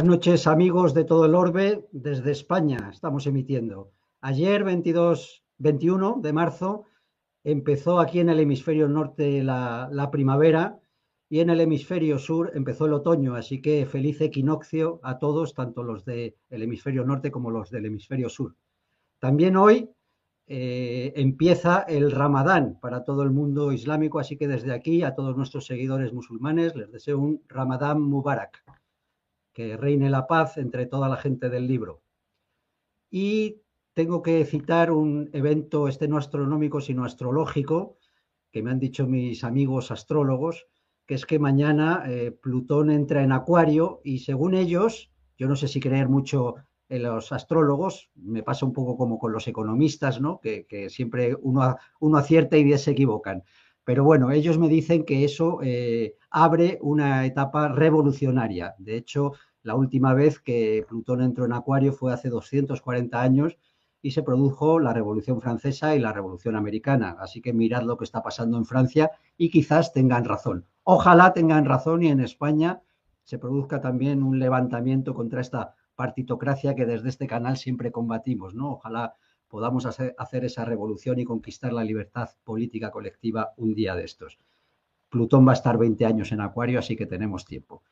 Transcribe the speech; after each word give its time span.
Buenas 0.00 0.16
noches 0.16 0.46
amigos 0.46 0.94
de 0.94 1.04
todo 1.04 1.26
el 1.26 1.34
orbe, 1.34 1.86
desde 1.92 2.30
España 2.30 2.88
estamos 2.90 3.26
emitiendo. 3.26 3.92
Ayer 4.22 4.64
22, 4.64 5.44
21 5.58 6.20
de 6.22 6.32
marzo 6.32 6.86
empezó 7.44 8.00
aquí 8.00 8.20
en 8.20 8.30
el 8.30 8.40
hemisferio 8.40 8.88
norte 8.88 9.42
la, 9.42 10.08
primavera 10.10 10.80
y 11.28 11.40
en 11.40 11.50
el 11.50 11.60
hemisferio 11.60 12.18
sur 12.18 12.50
empezó 12.54 12.86
el 12.86 12.94
otoño, 12.94 13.34
así 13.34 13.60
que 13.60 13.84
feliz 13.84 14.22
equinoccio 14.22 15.00
a 15.02 15.18
todos, 15.18 15.52
tanto 15.52 15.82
los 15.82 16.06
del 16.06 16.34
hemisferio 16.48 17.04
norte 17.04 17.30
como 17.30 17.50
los 17.50 17.70
del 17.70 17.84
hemisferio 17.84 18.30
sur. 18.30 18.56
También 19.18 19.54
hoy 19.54 19.90
eh, 20.46 21.12
empieza 21.14 21.80
el 21.82 22.10
Ramadán 22.10 22.78
para 22.80 23.04
todo 23.04 23.22
el 23.22 23.32
mundo 23.32 23.70
islámico, 23.70 24.18
así 24.18 24.38
que 24.38 24.48
desde 24.48 24.72
aquí 24.72 25.02
a 25.02 25.14
todos 25.14 25.36
nuestros 25.36 25.66
seguidores 25.66 26.14
musulmanes 26.14 26.74
les 26.74 26.90
deseo 26.90 27.18
un 27.18 27.42
Ramadán 27.48 28.00
Mubarak 28.00 28.64
que 29.60 29.76
reine 29.76 30.08
la 30.08 30.26
paz 30.26 30.56
entre 30.56 30.86
toda 30.86 31.06
la 31.06 31.18
gente 31.18 31.50
del 31.50 31.66
libro. 31.66 32.00
Y 33.10 33.60
tengo 33.92 34.22
que 34.22 34.42
citar 34.46 34.90
un 34.90 35.28
evento, 35.34 35.86
este 35.86 36.08
no 36.08 36.16
astronómico, 36.16 36.80
sino 36.80 37.04
astrológico, 37.04 37.98
que 38.50 38.62
me 38.62 38.70
han 38.70 38.78
dicho 38.78 39.06
mis 39.06 39.44
amigos 39.44 39.90
astrólogos, 39.90 40.66
que 41.04 41.14
es 41.14 41.26
que 41.26 41.38
mañana 41.38 42.04
eh, 42.06 42.30
Plutón 42.30 42.90
entra 42.90 43.22
en 43.22 43.32
Acuario 43.32 44.00
y 44.02 44.20
según 44.20 44.54
ellos, 44.54 45.10
yo 45.36 45.46
no 45.46 45.56
sé 45.56 45.68
si 45.68 45.78
creer 45.78 46.08
mucho 46.08 46.54
en 46.88 47.02
los 47.02 47.30
astrólogos, 47.30 48.10
me 48.14 48.42
pasa 48.42 48.64
un 48.64 48.72
poco 48.72 48.96
como 48.96 49.18
con 49.18 49.30
los 49.30 49.46
economistas, 49.46 50.22
¿no? 50.22 50.40
que, 50.40 50.88
siempre 50.88 51.36
uno, 51.38 51.76
uno 52.00 52.16
acierta 52.16 52.56
y 52.56 52.64
10 52.64 52.82
se 52.82 52.90
equivocan. 52.92 53.44
Pero 53.84 54.04
bueno, 54.04 54.30
ellos 54.30 54.56
me 54.58 54.68
dicen 54.68 55.04
que 55.04 55.24
eso 55.24 55.58
eh, 55.62 56.14
abre 56.30 56.78
una 56.80 57.26
etapa 57.26 57.68
revolucionaria. 57.68 58.74
De 58.78 58.96
hecho, 58.96 59.32
la 59.62 59.74
última 59.74 60.14
vez 60.14 60.40
que 60.40 60.84
Plutón 60.88 61.20
entró 61.22 61.44
en 61.44 61.52
Acuario 61.52 61.92
fue 61.92 62.12
hace 62.12 62.28
240 62.28 63.20
años 63.20 63.58
y 64.02 64.12
se 64.12 64.22
produjo 64.22 64.80
la 64.80 64.92
Revolución 64.92 65.40
Francesa 65.40 65.94
y 65.94 65.98
la 65.98 66.12
Revolución 66.12 66.56
Americana. 66.56 67.16
Así 67.20 67.42
que 67.42 67.52
mirad 67.52 67.82
lo 67.82 67.96
que 67.96 68.04
está 68.04 68.22
pasando 68.22 68.56
en 68.56 68.64
Francia 68.64 69.10
y 69.36 69.50
quizás 69.50 69.92
tengan 69.92 70.24
razón. 70.24 70.64
Ojalá 70.84 71.32
tengan 71.34 71.66
razón 71.66 72.02
y 72.02 72.08
en 72.08 72.20
España 72.20 72.80
se 73.24 73.38
produzca 73.38 73.80
también 73.80 74.22
un 74.22 74.38
levantamiento 74.38 75.14
contra 75.14 75.40
esta 75.40 75.74
partitocracia 75.94 76.74
que 76.74 76.86
desde 76.86 77.10
este 77.10 77.26
canal 77.26 77.56
siempre 77.58 77.92
combatimos, 77.92 78.54
¿no? 78.54 78.72
Ojalá 78.72 79.14
podamos 79.48 79.84
hacer, 79.84 80.44
esa 80.44 80.64
revolución 80.64 81.18
y 81.18 81.24
conquistar 81.24 81.72
la 81.72 81.84
libertad 81.84 82.30
política 82.44 82.90
colectiva 82.90 83.52
un 83.56 83.74
día 83.74 83.94
de 83.94 84.04
estos. 84.04 84.38
Plutón 85.10 85.46
va 85.46 85.50
a 85.50 85.54
estar 85.54 85.76
20 85.76 86.06
años 86.06 86.32
en 86.32 86.40
Acuario, 86.40 86.78
así 86.78 86.96
que 86.96 87.06
tenemos 87.06 87.44
tiempo. 87.44 87.82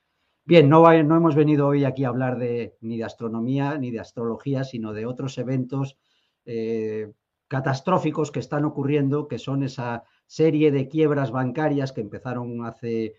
Bien, 0.49 0.67
no, 0.71 0.91
hemos 0.91 1.35
venido 1.35 1.67
hoy 1.67 1.85
aquí 1.85 2.05
a 2.05 2.09
hablar 2.09 2.39
de, 2.39 2.75
ni 2.81 2.97
de 2.97 3.05
astronomía 3.05 3.77
ni 3.77 3.91
de 3.91 4.01
astrología, 4.01 4.65
sino 4.65 4.95
de 4.95 5.05
otros 5.05 5.37
eventos 5.37 5.99
eh, 6.47 7.13
catastróficos 7.49 8.33
que 8.33 8.41
están 8.41 8.65
ocurriendo, 8.65 9.29
que 9.29 9.39
son 9.39 9.63
esa 9.63 10.05
serie 10.27 10.71
de 10.71 10.89
quiebras 10.89 11.33
bancarias 11.33 11.93
que 11.93 12.01
empezaron 12.01 12.65
hace, 12.65 13.17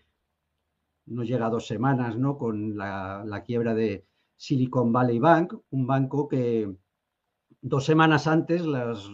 no 1.06 1.22
llega 1.22 1.46
a 1.46 1.50
dos 1.50 1.68
semanas, 1.68 2.16
¿no? 2.16 2.36
Con 2.36 2.76
la 2.76 3.44
quiebra 3.46 3.74
de 3.74 4.04
Silicon 4.36 4.92
Valley 4.92 5.20
Bank, 5.20 5.54
un 5.70 5.86
banco 5.86 6.26
que 6.26 6.74
dos 7.62 7.84
semanas 7.84 8.26
antes 8.26 8.62
los 8.62 9.08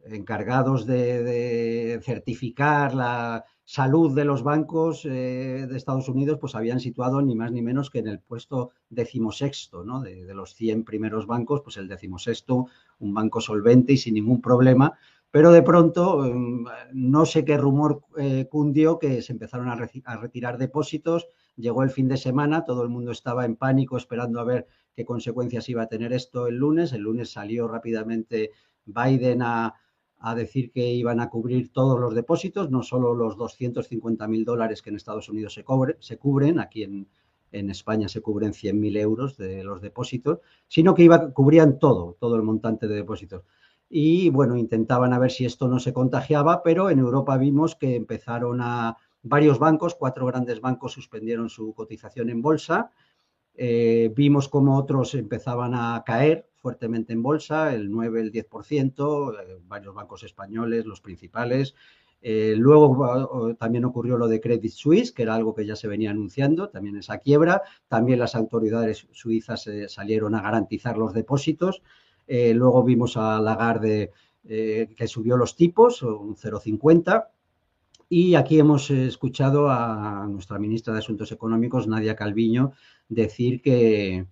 encargados 0.00 0.84
de, 0.84 2.00
certificar 2.02 2.92
la 2.92 3.44
salud 3.66 4.14
de 4.14 4.24
los 4.24 4.44
bancos 4.44 5.04
eh, 5.04 5.66
de 5.68 5.76
Estados 5.76 6.08
Unidos, 6.08 6.38
pues 6.40 6.54
habían 6.54 6.78
situado 6.78 7.20
ni 7.20 7.34
más 7.34 7.50
ni 7.50 7.62
menos 7.62 7.90
que 7.90 7.98
en 7.98 8.06
el 8.06 8.20
puesto 8.20 8.70
decimosexto, 8.88 9.82
¿no? 9.82 10.00
De, 10.00 10.32
los 10.32 10.54
100 10.54 10.84
primeros 10.84 11.26
bancos, 11.26 11.62
pues 11.62 11.76
el 11.76 11.88
decimosexto, 11.88 12.66
un 13.00 13.12
banco 13.12 13.40
solvente 13.40 13.92
y 13.92 13.96
sin 13.96 14.14
ningún 14.14 14.40
problema, 14.40 14.96
pero 15.32 15.50
de 15.50 15.62
pronto 15.62 16.24
em, 16.24 16.64
no 16.92 17.26
sé 17.26 17.44
qué 17.44 17.56
rumor 17.56 18.02
eh, 18.16 18.46
cundió 18.48 19.00
que 19.00 19.20
se 19.20 19.32
empezaron 19.32 19.68
a 19.68 20.16
retirar 20.16 20.58
depósitos, 20.58 21.26
llegó 21.56 21.82
el 21.82 21.90
fin 21.90 22.06
de 22.06 22.18
semana, 22.18 22.64
todo 22.64 22.84
el 22.84 22.88
mundo 22.88 23.10
estaba 23.10 23.44
en 23.44 23.56
pánico 23.56 23.96
esperando 23.96 24.38
a 24.38 24.44
ver 24.44 24.68
qué 24.94 25.04
consecuencias 25.04 25.68
iba 25.68 25.82
a 25.82 25.88
tener 25.88 26.12
esto 26.12 26.46
el 26.46 26.56
lunes. 26.56 26.92
El 26.92 27.02
lunes 27.02 27.32
salió 27.32 27.66
rápidamente 27.66 28.52
Biden 28.84 29.42
a, 29.42 29.74
a 30.18 30.34
decir 30.34 30.70
que 30.70 30.92
iban 30.92 31.20
a 31.20 31.28
cubrir 31.28 31.72
todos 31.72 32.00
los 32.00 32.14
depósitos, 32.14 32.70
no 32.70 32.82
solo 32.82 33.14
los 33.14 33.36
250 33.36 34.26
mil 34.28 34.44
dólares 34.44 34.82
que 34.82 34.90
en 34.90 34.96
Estados 34.96 35.28
Unidos 35.28 35.54
se, 35.54 35.64
cobre, 35.64 35.96
se 36.00 36.18
cubren, 36.18 36.58
aquí 36.58 36.82
en, 36.82 37.08
en, 37.52 37.70
España 37.70 38.08
se 38.08 38.20
cubren 38.22 38.52
100 38.52 38.80
mil 38.80 38.96
euros 38.96 39.36
de 39.36 39.62
los 39.62 39.80
depósitos, 39.80 40.40
sino 40.68 40.94
que 40.94 41.02
iba, 41.02 41.32
cubrían 41.32 41.78
todo, 41.78 42.16
todo 42.18 42.36
el 42.36 42.42
montante 42.42 42.88
de 42.88 42.96
depósitos. 42.96 43.44
Y 43.88 44.30
bueno, 44.30 44.56
intentaban 44.56 45.12
a 45.12 45.18
ver 45.18 45.30
si 45.30 45.44
esto 45.44 45.68
no 45.68 45.78
se 45.78 45.92
contagiaba, 45.92 46.62
pero 46.62 46.90
en 46.90 46.98
Europa 46.98 47.36
vimos 47.36 47.76
que 47.76 47.94
empezaron 47.94 48.60
a 48.60 48.96
varios 49.22 49.58
bancos, 49.58 49.94
cuatro 49.94 50.26
grandes 50.26 50.60
bancos 50.60 50.92
suspendieron 50.92 51.50
su 51.50 51.72
cotización 51.74 52.30
en 52.30 52.42
bolsa, 52.42 52.90
eh, 53.56 54.12
vimos 54.14 54.48
como 54.48 54.76
otros 54.76 55.14
empezaban 55.14 55.74
a 55.74 56.02
caer 56.04 56.46
fuertemente 56.66 57.12
en 57.12 57.22
bolsa, 57.22 57.72
el 57.72 57.92
9, 57.92 58.20
el 58.20 58.32
10%, 58.32 59.34
eh, 59.40 59.58
varios 59.68 59.94
bancos 59.94 60.24
españoles, 60.24 60.84
los 60.84 61.00
principales. 61.00 61.76
Eh, 62.20 62.54
luego 62.56 63.54
también 63.54 63.84
ocurrió 63.84 64.18
lo 64.18 64.26
de 64.26 64.40
Credit 64.40 64.72
Suisse, 64.72 65.12
que 65.12 65.22
era 65.22 65.36
algo 65.36 65.54
que 65.54 65.64
ya 65.64 65.76
se 65.76 65.86
venía 65.86 66.10
anunciando, 66.10 66.68
también 66.68 66.96
esa 66.96 67.18
quiebra. 67.18 67.62
También 67.86 68.18
las 68.18 68.34
autoridades 68.34 69.06
suizas 69.12 69.68
eh, 69.68 69.88
salieron 69.88 70.34
a 70.34 70.42
garantizar 70.42 70.98
los 70.98 71.12
depósitos. 71.12 71.82
Luego 72.26 72.82
vimos 72.82 73.16
a 73.16 73.38
Lagarde 73.40 74.10
que 74.42 75.06
subió 75.06 75.36
los 75.36 75.54
tipos, 75.54 76.02
un 76.02 76.34
0,50. 76.34 77.28
Y 78.08 78.36
aquí 78.36 78.58
hemos 78.58 78.90
escuchado 78.90 79.68
a 79.68 80.26
nuestra 80.28 80.58
ministra 80.58 80.92
de 80.92 81.00
Asuntos 81.00 81.32
Económicos, 81.32 81.88
Nadia 81.88 82.14
Calviño, 82.14 82.72
decir 83.08 83.60
que, 83.60 84.26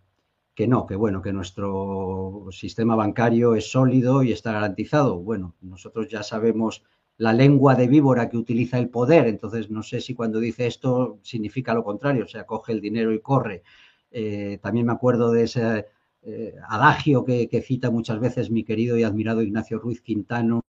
que 0.55 0.69
no, 0.69 0.87
que 0.87 0.95
bueno, 0.95 1.23
que 1.23 1.33
nuestro 1.33 2.47
sistema 2.53 2.95
bancario 2.95 3.55
es 3.57 3.71
sólido 3.71 4.23
y 4.23 4.33
está 4.33 4.53
garantizado. 4.53 5.19
Bueno, 5.19 5.57
nosotros 5.61 6.09
ya 6.09 6.23
sabemos 6.23 6.85
la 7.17 7.33
lengua 7.33 7.75
de 7.75 7.89
víbora 7.89 8.29
que 8.29 8.37
utiliza 8.37 8.79
el 8.79 8.89
poder, 8.91 9.27
entonces 9.27 9.71
no 9.71 9.83
sé 9.83 10.01
si 10.01 10.15
cuando 10.15 10.41
dice 10.41 10.67
esto 10.67 11.19
significa 11.23 11.75
lo 11.75 11.85
contrario, 11.85 12.25
o 12.25 12.29
sea, 12.29 12.47
coge 12.47 12.73
el 12.73 12.81
dinero 12.81 13.13
y 13.13 13.21
corre. 13.21 13.63
Eh, 14.11 14.59
también 14.63 14.87
me 14.87 14.93
acuerdo 14.93 15.33
de 15.33 15.45
ese 15.45 15.87
eh, 16.23 16.55
adagio 16.69 17.25
que, 17.25 17.49
cita 17.67 17.91
muchas 17.91 18.21
veces 18.21 18.51
mi 18.51 18.65
querido 18.65 18.97
y 18.97 19.03
admirado 19.03 19.43
Ignacio 19.43 19.79
Ruiz 19.79 20.01
Quintano 20.01 20.63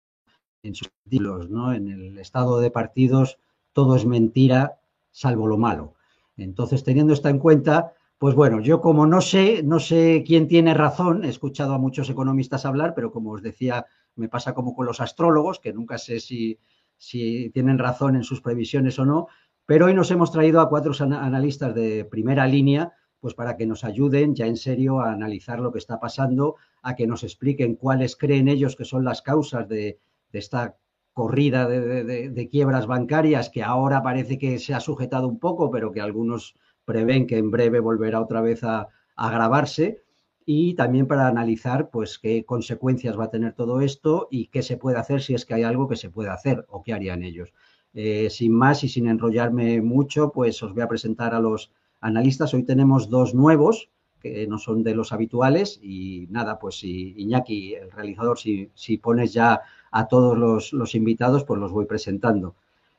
en 0.63 0.75
sus 0.75 0.90
títulos, 1.09 1.50
¿no? 1.50 1.74
En 1.74 1.90
el 1.90 2.18
estado 2.18 2.59
de 2.59 2.72
partidos 2.72 3.38
todo 3.74 3.95
es 3.95 4.06
mentira, 4.06 4.80
salvo 5.12 5.48
lo 5.48 5.57
malo. 5.57 5.95
Entonces, 6.38 6.83
teniendo 6.83 7.13
esto 7.13 7.30
en 7.30 7.39
cuenta, 7.39 7.94
pues 8.18 8.33
bueno, 8.36 8.62
yo 8.62 8.81
como 8.81 9.06
no 9.06 9.19
sé, 9.21 9.62
no 9.63 9.80
sé 9.80 10.24
quién 10.25 10.48
tiene 10.48 10.74
razón, 10.74 11.25
he 11.25 11.30
escuchado 11.30 11.74
a 11.74 11.80
muchos 11.80 12.10
economistas 12.10 12.65
hablar, 12.65 12.94
pero 12.95 13.12
como 13.12 13.31
os 13.31 13.42
decía, 13.42 13.86
me 14.15 14.30
pasa 14.30 14.54
como 14.54 14.74
con 14.75 14.86
los 14.86 15.01
astrólogos, 15.01 15.60
que 15.60 15.74
nunca 15.74 15.98
sé 15.98 16.19
si, 16.19 16.60
si 16.98 17.50
tienen 17.50 17.77
razón 17.77 18.16
en 18.16 18.24
sus 18.24 18.42
previsiones 18.42 18.98
o 19.00 19.06
no, 19.06 19.27
pero 19.66 19.88
hoy 19.88 19.94
nos 19.94 20.12
hemos 20.12 20.31
traído 20.31 20.62
a 20.62 20.69
cuatro 20.69 20.94
analistas 21.00 21.75
de 21.75 22.06
primera 22.06 22.48
línea, 22.48 22.94
pues 23.19 23.33
para 23.33 23.57
que 23.57 23.66
nos 23.66 23.83
ayuden 23.83 24.36
ya 24.36 24.45
en 24.45 24.57
serio 24.57 25.00
a 25.00 25.12
analizar 25.12 25.59
lo 25.59 25.71
que 25.71 25.80
está 25.80 26.00
pasando, 26.00 26.56
a 26.81 26.95
que 26.95 27.07
nos 27.07 27.24
expliquen 27.24 27.75
cuáles 27.75 28.16
creen 28.16 28.48
ellos 28.48 28.75
que 28.75 28.86
son 28.86 29.06
las 29.06 29.21
causas 29.21 29.68
de, 29.68 30.00
de 30.33 30.39
esta 30.39 30.75
corrida 31.13 31.68
de, 31.68 32.30
de, 32.30 32.50
quiebras 32.50 32.88
bancarias 32.88 33.50
que 33.50 33.63
ahora 33.63 34.01
parece 34.01 34.39
que 34.39 34.57
se 34.59 34.74
ha 34.74 34.80
sujetado 34.80 35.27
un 35.27 35.39
poco, 35.39 35.69
pero 35.69 35.91
que 35.91 36.01
algunos 36.01 36.56
prevén 36.85 37.27
que 37.27 37.38
en 37.38 37.51
breve 37.51 37.80
volverá 37.80 38.19
otra 38.19 38.41
vez 38.41 38.63
a, 38.63 38.81
a 39.15 39.27
agravarse 39.30 40.01
y 40.45 40.74
también 40.74 41.07
para 41.07 41.27
analizar 41.27 41.89
pues 41.91 42.18
qué 42.19 42.44
consecuencias 42.44 43.18
va 43.18 43.25
a 43.25 43.30
tener 43.30 43.53
todo 43.53 43.80
esto 43.80 44.27
y 44.31 44.47
qué 44.47 44.63
se 44.63 44.75
puede 44.75 44.97
hacer 44.97 45.21
si 45.21 45.35
es 45.35 45.45
que 45.45 45.53
hay 45.53 45.63
algo 45.63 45.88
que 45.88 45.95
se 45.95 46.09
puede 46.09 46.30
hacer 46.30 46.65
o 46.68 46.83
qué 46.83 46.94
harían 46.94 47.24
ellos. 47.24 47.53
Eh, 47.94 48.30
sin 48.31 48.53
más 48.53 48.83
y 48.83 48.89
sin 48.89 49.07
enrollarme 49.07 49.81
mucho, 49.81 50.31
pues 50.31 50.62
os 50.63 50.74
voy 50.74 50.81
a 50.81 50.88
presentar 50.88 51.35
a 51.35 51.39
los 51.39 51.71
analistas. 52.01 52.53
Hoy 52.56 52.63
tenemos 52.63 53.09
dos 53.09 53.35
nuevos 53.35 53.89
que 54.19 54.47
no 54.47 54.57
son 54.57 54.83
de 54.83 54.95
los 54.95 55.12
habituales 55.12 55.80
y 55.83 56.27
nada, 56.30 56.57
pues 56.57 56.75
si 56.75 57.13
Iñaki, 57.18 57.75
el 57.75 57.91
realizador, 57.91 58.39
si, 58.39 58.97
pones 58.97 59.33
ya 59.33 59.62
a 59.94 60.07
todos 60.07 60.72
los, 60.72 60.95
invitados, 60.95 61.44
pues 61.44 61.60
los 61.60 61.72
voy 61.72 61.86
presentando. 61.86 62.56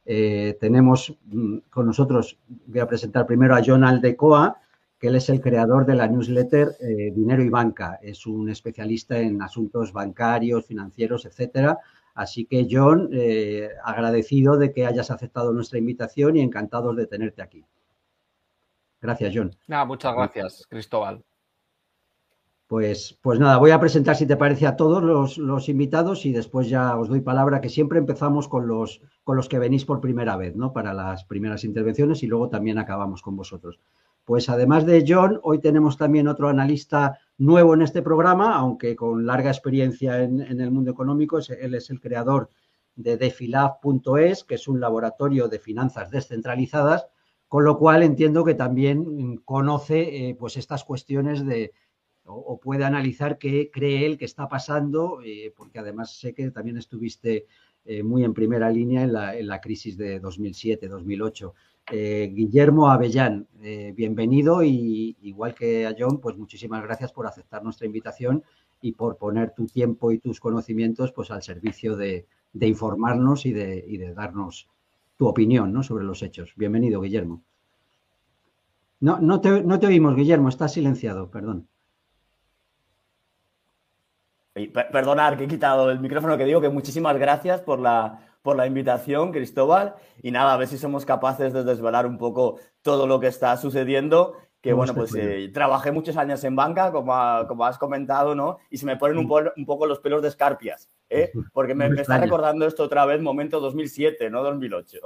Eh, 0.07 0.57
tenemos 0.61 1.17
mm, 1.27 1.59
con 1.69 1.87
nosotros, 1.87 2.39
voy 2.67 2.79
a 2.79 2.87
presentar 2.87 3.27
primero 3.27 3.57
a 3.57 3.63
John 3.67 3.83
Aldecoa, 3.83 4.61
que 4.99 5.09
él 5.09 5.17
es 5.17 5.29
el 5.29 5.41
creador 5.41 5.87
de 5.87 5.97
la 5.97 6.07
newsletter 6.07 6.77
eh, 6.81 7.11
Dinero 7.13 7.43
y 7.43 7.49
Banca. 7.49 7.99
Es 8.01 8.27
un 8.27 8.49
especialista 8.49 9.19
en 9.19 9.43
asuntos 9.43 9.93
bancarios, 9.93 10.67
financieros, 10.67 11.27
etcétera. 11.27 11.81
Así 12.15 12.45
que, 12.45 12.69
John, 12.71 13.11
eh, 13.13 13.71
agradecido 13.83 14.57
de 14.57 14.73
que 14.73 14.87
hayas 14.87 15.11
aceptado 15.11 15.53
nuestra 15.53 15.81
invitación 15.81 16.37
y 16.37 16.43
encantados 16.43 16.97
de 16.97 17.09
tenerte 17.09 17.43
aquí. 17.43 17.65
Gracias, 19.01 19.33
John. 19.35 19.51
Nada, 19.67 19.85
muchas 19.85 20.15
gracias, 20.15 20.65
Cristóbal. 20.69 21.25
Pues, 22.75 23.17
pues 23.23 23.39
nada, 23.39 23.59
voy 23.59 23.71
a 23.71 23.79
presentar, 23.79 24.17
si 24.17 24.27
te 24.27 24.37
parece, 24.37 24.67
a 24.67 24.75
todos 24.75 25.01
los, 25.39 25.69
invitados 25.69 26.27
y 26.27 26.33
después 26.33 26.69
ya 26.69 26.99
os 26.99 27.09
doy 27.09 27.21
palabra, 27.21 27.61
que 27.61 27.69
siempre 27.69 28.01
empezamos 28.01 28.49
con 28.49 28.67
los, 28.67 29.01
con 29.23 29.37
los 29.37 29.49
que 29.49 29.61
venís 29.61 29.85
por 29.85 30.01
primera 30.01 30.37
vez, 30.37 30.57
¿no? 30.57 30.73
Para 30.73 30.93
las 30.93 31.23
primeras 31.23 31.63
intervenciones 31.63 32.25
y 32.25 32.27
luego 32.27 32.49
también 32.49 32.79
acabamos 32.79 33.23
con 33.23 33.37
vosotros. 33.37 33.79
Pues 34.25 34.49
además 34.49 34.85
de 34.87 35.05
John, 35.07 35.39
hoy 35.45 35.61
tenemos 35.61 35.97
también 35.97 36.27
otro 36.27 36.49
analista 36.49 37.17
nuevo 37.39 37.75
en 37.75 37.83
este 37.83 38.03
programa, 38.03 38.57
aunque 38.57 38.97
con 38.97 39.25
larga 39.25 39.51
experiencia 39.51 40.21
en, 40.25 40.41
el 40.41 40.73
mundo 40.73 40.91
económico. 40.91 41.39
Él 41.39 41.77
es 41.77 41.91
el 41.91 42.01
creador 42.01 42.51
de 42.97 43.17
defilab.es, 43.17 44.43
que 44.43 44.57
es 44.57 44.67
un 44.67 44.81
laboratorio 44.81 45.47
de 45.47 45.61
finanzas 45.61 46.11
descentralizadas, 46.11 47.07
con 47.47 47.65
lo 47.65 47.79
cual 47.79 48.03
entiendo 48.03 48.45
que 48.45 48.55
también 48.55 49.37
conoce 49.45 50.31
eh, 50.31 50.35
pues 50.35 50.57
estas 50.57 50.83
cuestiones 50.83 51.47
de 51.47 51.71
o, 52.27 52.59
puede 52.59 52.85
analizar 52.85 53.39
qué 53.39 53.71
cree 53.71 54.07
él 54.07 54.19
que 54.19 54.25
está 54.25 54.49
pasando, 54.49 55.21
eh, 55.25 55.53
porque 55.57 55.79
además 55.79 56.17
sé 56.17 56.33
que 56.35 56.51
también 56.51 56.79
estuviste 56.79 57.47
eh, 57.85 58.03
muy 58.03 58.25
en 58.25 58.33
primera 58.33 58.71
línea 58.71 59.03
en 59.03 59.13
la, 59.13 59.37
en 59.37 59.47
la 59.47 59.61
crisis 59.61 59.97
de 59.97 60.21
2007-2008. 60.23 61.53
Eh, 61.93 62.33
Guillermo 62.33 62.89
Avellán, 62.89 63.47
bienvenido 63.95 64.63
y 64.63 65.17
igual 65.21 65.55
que 65.55 65.87
a 65.87 65.95
John, 65.99 66.19
pues 66.19 66.35
muchísimas 66.39 66.83
gracias 66.83 67.13
por 67.13 67.27
aceptar 67.27 67.63
nuestra 67.63 67.87
invitación 67.87 68.43
y 68.81 68.93
por 68.93 69.19
poner 69.19 69.51
tu 69.51 69.67
tiempo 69.67 70.11
y 70.11 70.19
tus 70.19 70.41
conocimientos 70.41 71.13
pues 71.13 71.31
al 71.31 71.43
servicio 71.43 71.95
de, 71.95 72.27
informarnos 72.59 73.45
y 73.45 73.53
de, 73.53 74.15
darnos 74.15 74.71
tu 75.19 75.27
opinión 75.27 75.85
sobre 75.85 76.05
los 76.05 76.23
hechos. 76.23 76.55
Bienvenido, 76.57 77.03
Guillermo. 77.03 77.43
No, 79.01 79.21
no, 79.21 79.43
te, 79.43 79.63
no 79.63 79.79
te 79.79 79.87
oímos, 79.87 80.17
Guillermo, 80.17 80.49
estás 80.49 80.73
silenciado, 80.73 81.31
perdón. 81.31 81.69
Perdonar 84.55 85.37
que 85.37 85.45
he 85.45 85.49
quitado 85.49 85.91
el 85.91 85.99
micrófono, 85.99 86.39
que 86.39 86.45
digo 86.45 86.61
que 86.61 86.69
muchísimas 86.69 87.17
gracias 87.19 87.61
por 87.61 87.81
la, 87.81 88.21
por 88.41 88.57
la 88.57 88.67
invitación, 88.67 89.33
Cristóbal. 89.33 89.97
Y 90.23 90.31
nada, 90.31 90.55
a 90.55 90.57
ver 90.57 90.69
si 90.69 90.79
somos 90.79 91.05
capaces 91.05 91.53
de 91.53 91.65
desvelar 91.65 92.07
un 92.07 92.19
poco 92.19 92.61
todo 92.83 93.07
lo 93.07 93.19
que 93.19 93.27
está 93.27 93.57
sucediendo. 93.57 94.37
Que 94.61 94.73
bueno, 94.73 94.95
pues 94.95 95.15
eh, 95.15 95.51
trabajé 95.53 95.93
muchos 95.93 96.17
años 96.17 96.43
en 96.45 96.57
banca, 96.57 96.91
como, 96.91 97.13
como, 97.47 97.67
has 97.67 97.77
comentado, 97.77 98.35
¿no? 98.35 98.59
Y 98.71 98.79
se 98.79 98.87
me 98.87 98.97
ponen 98.97 99.19
un, 99.19 99.31
un 99.57 99.67
poco 99.67 99.87
los 99.87 100.01
pelos 100.01 100.23
de 100.23 100.29
escarpias, 100.29 100.89
¿eh? 101.11 101.33
Porque 101.53 101.75
me, 101.75 101.87
está 101.89 102.17
recordando 102.17 102.67
esto 102.67 102.85
otra 102.85 103.05
vez, 103.05 103.21
momento 103.21 103.61
2007, 103.61 104.31
no 104.31 104.43
2008. 104.43 104.99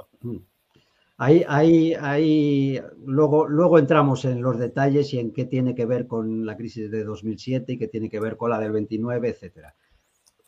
Ahí, 1.21 1.43
ahí, 1.49 1.93
ahí, 1.99 2.81
luego, 3.05 3.45
luego 3.45 3.77
entramos 3.77 4.23
en 4.23 4.41
los 4.41 4.57
detalles 4.57 5.13
y 5.13 5.19
en 5.19 5.33
qué 5.33 5.43
tiene 5.43 5.75
que 5.75 5.85
ver 5.85 6.07
con 6.07 6.45
la 6.45 6.55
crisis 6.55 6.89
de 6.89 7.03
2007 7.03 7.73
y 7.73 7.77
qué 7.77 7.89
tiene 7.89 8.09
que 8.09 8.21
ver 8.21 8.37
con 8.37 8.51
la 8.51 8.57
del 8.57 8.71
29, 8.71 9.27
etcétera. 9.27 9.75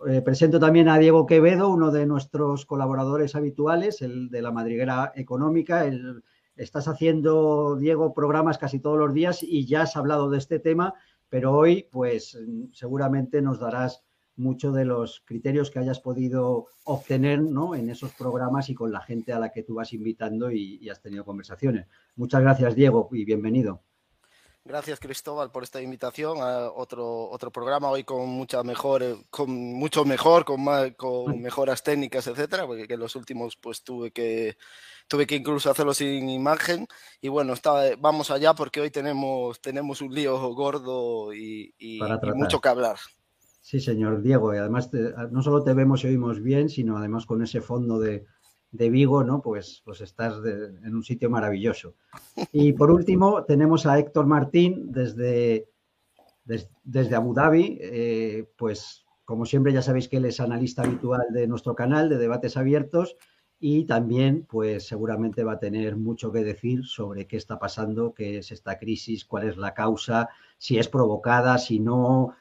Eh, 0.08 0.22
presento 0.22 0.62
también 0.62 0.88
a 0.88 0.98
Diego 0.98 1.26
Quevedo, 1.26 1.68
uno 1.68 1.92
de 1.92 2.06
nuestros 2.06 2.66
colaboradores 2.66 3.36
habituales, 3.36 4.02
el 4.02 4.30
de 4.30 4.42
la 4.42 4.54
madriguera 4.54 5.12
económica. 5.14 5.86
estás 6.56 6.88
haciendo, 6.88 7.76
Diego, 7.76 8.14
programas 8.14 8.58
casi 8.58 8.80
todos 8.80 8.98
los 8.98 9.14
días 9.14 9.44
y 9.44 9.66
ya 9.66 9.82
has 9.82 9.98
hablado 9.98 10.30
de 10.30 10.38
este 10.38 10.60
tema, 10.60 10.94
pero 11.28 11.52
hoy, 11.52 11.90
pues 11.92 12.40
seguramente 12.72 13.42
nos 13.42 13.60
darás 13.60 14.06
muchos 14.42 14.74
de 14.74 14.86
los 14.86 15.22
criterios 15.26 15.72
que 15.72 15.80
hayas 15.80 16.00
podido 16.00 16.68
obtener 16.84 17.40
en 17.40 17.90
esos 17.90 18.14
programas 18.14 18.70
y 18.70 18.76
con 18.76 18.92
la 18.92 19.02
gente 19.02 19.34
a 19.34 19.40
la 19.40 19.52
que 19.52 19.64
tú 19.64 19.76
vas 19.76 19.94
invitando 19.94 20.52
y 20.52 20.90
has 20.90 21.02
tenido 21.02 21.24
conversaciones. 21.24 21.88
Muchas 22.16 22.42
gracias, 22.42 22.76
Diego, 22.76 23.08
y 23.12 23.24
bienvenido. 23.26 23.82
Gracias 24.64 25.00
Cristóbal 25.00 25.50
por 25.50 25.64
esta 25.64 25.82
invitación 25.82 26.38
a 26.40 26.70
otro, 26.70 27.30
otro 27.30 27.52
programa 27.52 27.90
hoy 27.90 28.04
con 28.04 28.30
mucha 28.30 28.62
mejor, 28.62 29.02
eh, 29.02 29.16
con 29.32 29.50
mucho 29.50 30.06
mejor, 30.06 30.46
con, 30.46 30.64
con 30.96 31.40
mm. 31.40 31.42
mejoras 31.42 31.82
técnicas, 31.82 32.28
etcétera, 32.28 32.68
porque 32.68 32.86
en 32.88 33.00
los 33.00 33.16
últimos 33.16 33.56
pues 33.56 33.84
tuve 33.84 34.12
que 34.12 34.58
tuve 35.08 35.26
que 35.26 35.36
incluso 35.36 35.72
hacerlo 35.72 35.96
sin 35.96 36.30
imagen 36.30 36.86
y 37.22 37.28
bueno, 37.28 37.54
está, 37.54 37.96
vamos 37.98 38.30
allá 38.30 38.54
porque 38.54 38.82
hoy 38.82 38.92
tenemos, 38.92 39.60
tenemos 39.62 40.00
un 40.00 40.14
lío 40.14 40.38
gordo 40.54 41.34
y, 41.34 41.74
mucho 42.36 42.62
que 42.62 42.70
hablar. 42.70 42.98
Sí, 43.62 43.80
señor 43.80 44.22
Diego, 44.22 44.54
y 44.54 44.58
además 44.58 44.90
no 45.32 45.42
solo 45.42 45.64
te 45.64 45.74
vemos 45.74 46.04
y 46.04 46.08
oímos 46.08 46.42
bien, 46.42 46.68
sino 46.68 46.98
además 46.98 47.26
con 47.26 47.44
ese 47.44 47.62
fondo 47.62 48.00
de, 48.00 48.26
de 48.72 48.90
Vigo, 48.90 49.24
¿no? 49.24 49.42
Pues, 49.42 49.82
pues 49.86 50.02
estás 50.02 50.36
en 50.44 50.96
un 50.96 51.04
sitio 51.04 51.30
maravilloso. 51.30 51.96
Y 52.52 52.74
por 52.74 52.92
último, 52.92 53.44
tenemos 53.44 53.86
a 53.86 54.00
Héctor 54.00 54.26
Martín 54.26 54.92
desde, 54.92 55.70
desde 56.84 57.16
Abu 57.16 57.34
Dhabi. 57.34 57.78
Eh, 57.82 58.50
pues 58.58 59.06
como 59.26 59.46
siempre, 59.46 59.72
ya 59.72 59.82
sabéis 59.82 60.10
que 60.10 60.18
él 60.18 60.26
es 60.26 60.40
analista 60.40 60.82
habitual 60.82 61.22
de 61.32 61.48
nuestro 61.48 61.76
canal 61.76 62.10
de 62.10 62.18
debates 62.18 62.58
abiertos 62.58 63.16
y 63.64 63.86
también, 63.86 64.48
pues 64.50 64.88
seguramente 64.88 65.44
va 65.44 65.54
a 65.54 65.60
tener 65.60 65.96
mucho 65.96 66.32
que 66.32 66.44
decir 66.44 66.84
sobre 66.84 67.28
qué 67.28 67.38
está 67.38 67.60
pasando, 67.60 68.14
qué 68.14 68.40
es 68.40 68.52
esta 68.52 68.80
crisis, 68.80 69.24
cuál 69.24 69.48
es 69.48 69.56
la 69.56 69.76
causa, 69.76 70.30
si 70.58 70.80
es 70.80 70.90
provocada, 70.90 71.60
si 71.60 71.80
no, 71.80 72.34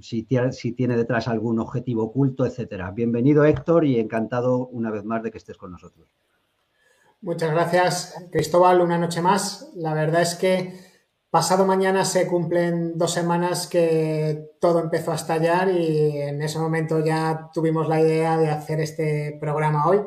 si 0.00 0.22
tiene, 0.24 0.96
detrás 0.96 1.28
algún 1.28 1.58
objetivo 1.58 2.04
oculto, 2.04 2.46
etcétera. 2.46 2.90
Bienvenido, 2.90 3.44
Héctor, 3.44 3.84
y 3.84 3.98
encantado 3.98 4.66
una 4.68 4.90
vez 4.90 5.04
más 5.04 5.22
de 5.22 5.30
que 5.30 5.38
estés 5.38 5.56
con 5.56 5.72
nosotros. 5.72 6.08
Muchas 7.20 7.50
gracias, 7.50 8.14
Cristóbal, 8.30 8.80
una 8.80 8.98
noche 8.98 9.20
más. 9.20 9.70
La 9.74 9.94
verdad 9.94 10.22
es 10.22 10.34
que 10.36 10.72
pasado 11.30 11.66
mañana 11.66 12.04
se 12.04 12.26
cumplen 12.26 12.96
dos 12.96 13.12
semanas 13.12 13.66
que 13.66 14.52
todo 14.60 14.80
empezó 14.80 15.12
a 15.12 15.16
estallar 15.16 15.68
y 15.68 16.22
en 16.22 16.40
ese 16.42 16.58
momento 16.58 17.04
ya 17.04 17.50
tuvimos 17.52 17.88
la 17.88 18.00
idea 18.00 18.38
de 18.38 18.50
hacer 18.50 18.80
este 18.80 19.36
programa 19.40 19.86
hoy. 19.86 20.00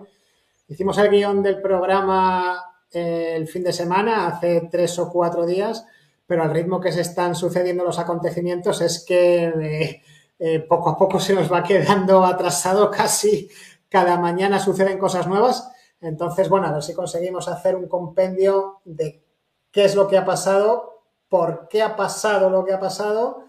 Hicimos 0.68 0.98
el 0.98 1.10
guion 1.10 1.44
del 1.44 1.62
programa 1.62 2.64
eh, 2.92 3.34
el 3.36 3.48
fin 3.48 3.64
de 3.64 3.74
semana, 3.74 4.28
hace 4.28 4.68
tres 4.72 4.98
o 5.00 5.10
cuatro 5.10 5.46
días, 5.46 5.86
pero 6.32 6.44
al 6.44 6.52
ritmo 6.52 6.80
que 6.80 6.94
se 6.94 7.02
están 7.02 7.36
sucediendo 7.36 7.84
los 7.84 8.00
acontecimientos 8.00 8.80
es 8.80 9.04
que 9.06 9.48
eh, 9.48 10.02
eh, 10.40 10.60
poco 10.62 10.92
a 10.92 10.98
poco 10.98 11.20
se 11.20 11.34
nos 11.34 11.52
va 11.52 11.62
quedando 11.62 12.24
atrasado 12.24 12.90
casi 12.90 13.50
cada 13.90 14.18
mañana 14.18 14.58
suceden 14.58 14.98
cosas 14.98 15.28
nuevas. 15.28 15.70
Entonces, 16.00 16.48
bueno, 16.48 16.68
a 16.68 16.72
ver 16.72 16.84
si 16.84 16.94
conseguimos 16.94 17.50
hacer 17.50 17.76
un 17.76 17.90
compendio 17.90 18.80
de 18.86 19.26
qué 19.72 19.84
es 19.84 19.94
lo 19.94 20.08
que 20.08 20.18
ha 20.18 20.24
pasado, 20.24 21.04
por 21.28 21.68
qué 21.68 21.82
ha 21.82 21.98
pasado 21.98 22.50
lo 22.50 22.64
que 22.64 22.72
ha 22.72 22.80
pasado 22.80 23.44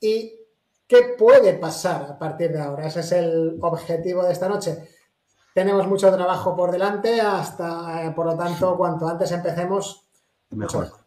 y 0.00 0.40
qué 0.88 1.14
puede 1.16 1.54
pasar 1.54 2.02
a 2.02 2.18
partir 2.18 2.50
de 2.50 2.62
ahora. 2.62 2.88
Ese 2.88 2.98
es 2.98 3.12
el 3.12 3.58
objetivo 3.60 4.24
de 4.24 4.32
esta 4.32 4.48
noche. 4.48 4.88
Tenemos 5.54 5.86
mucho 5.86 6.12
trabajo 6.12 6.56
por 6.56 6.72
delante, 6.72 7.20
hasta, 7.20 8.04
eh, 8.04 8.10
por 8.10 8.26
lo 8.26 8.36
tanto, 8.36 8.76
cuanto 8.76 9.06
antes 9.06 9.30
empecemos, 9.30 10.04
mejor. 10.50 11.01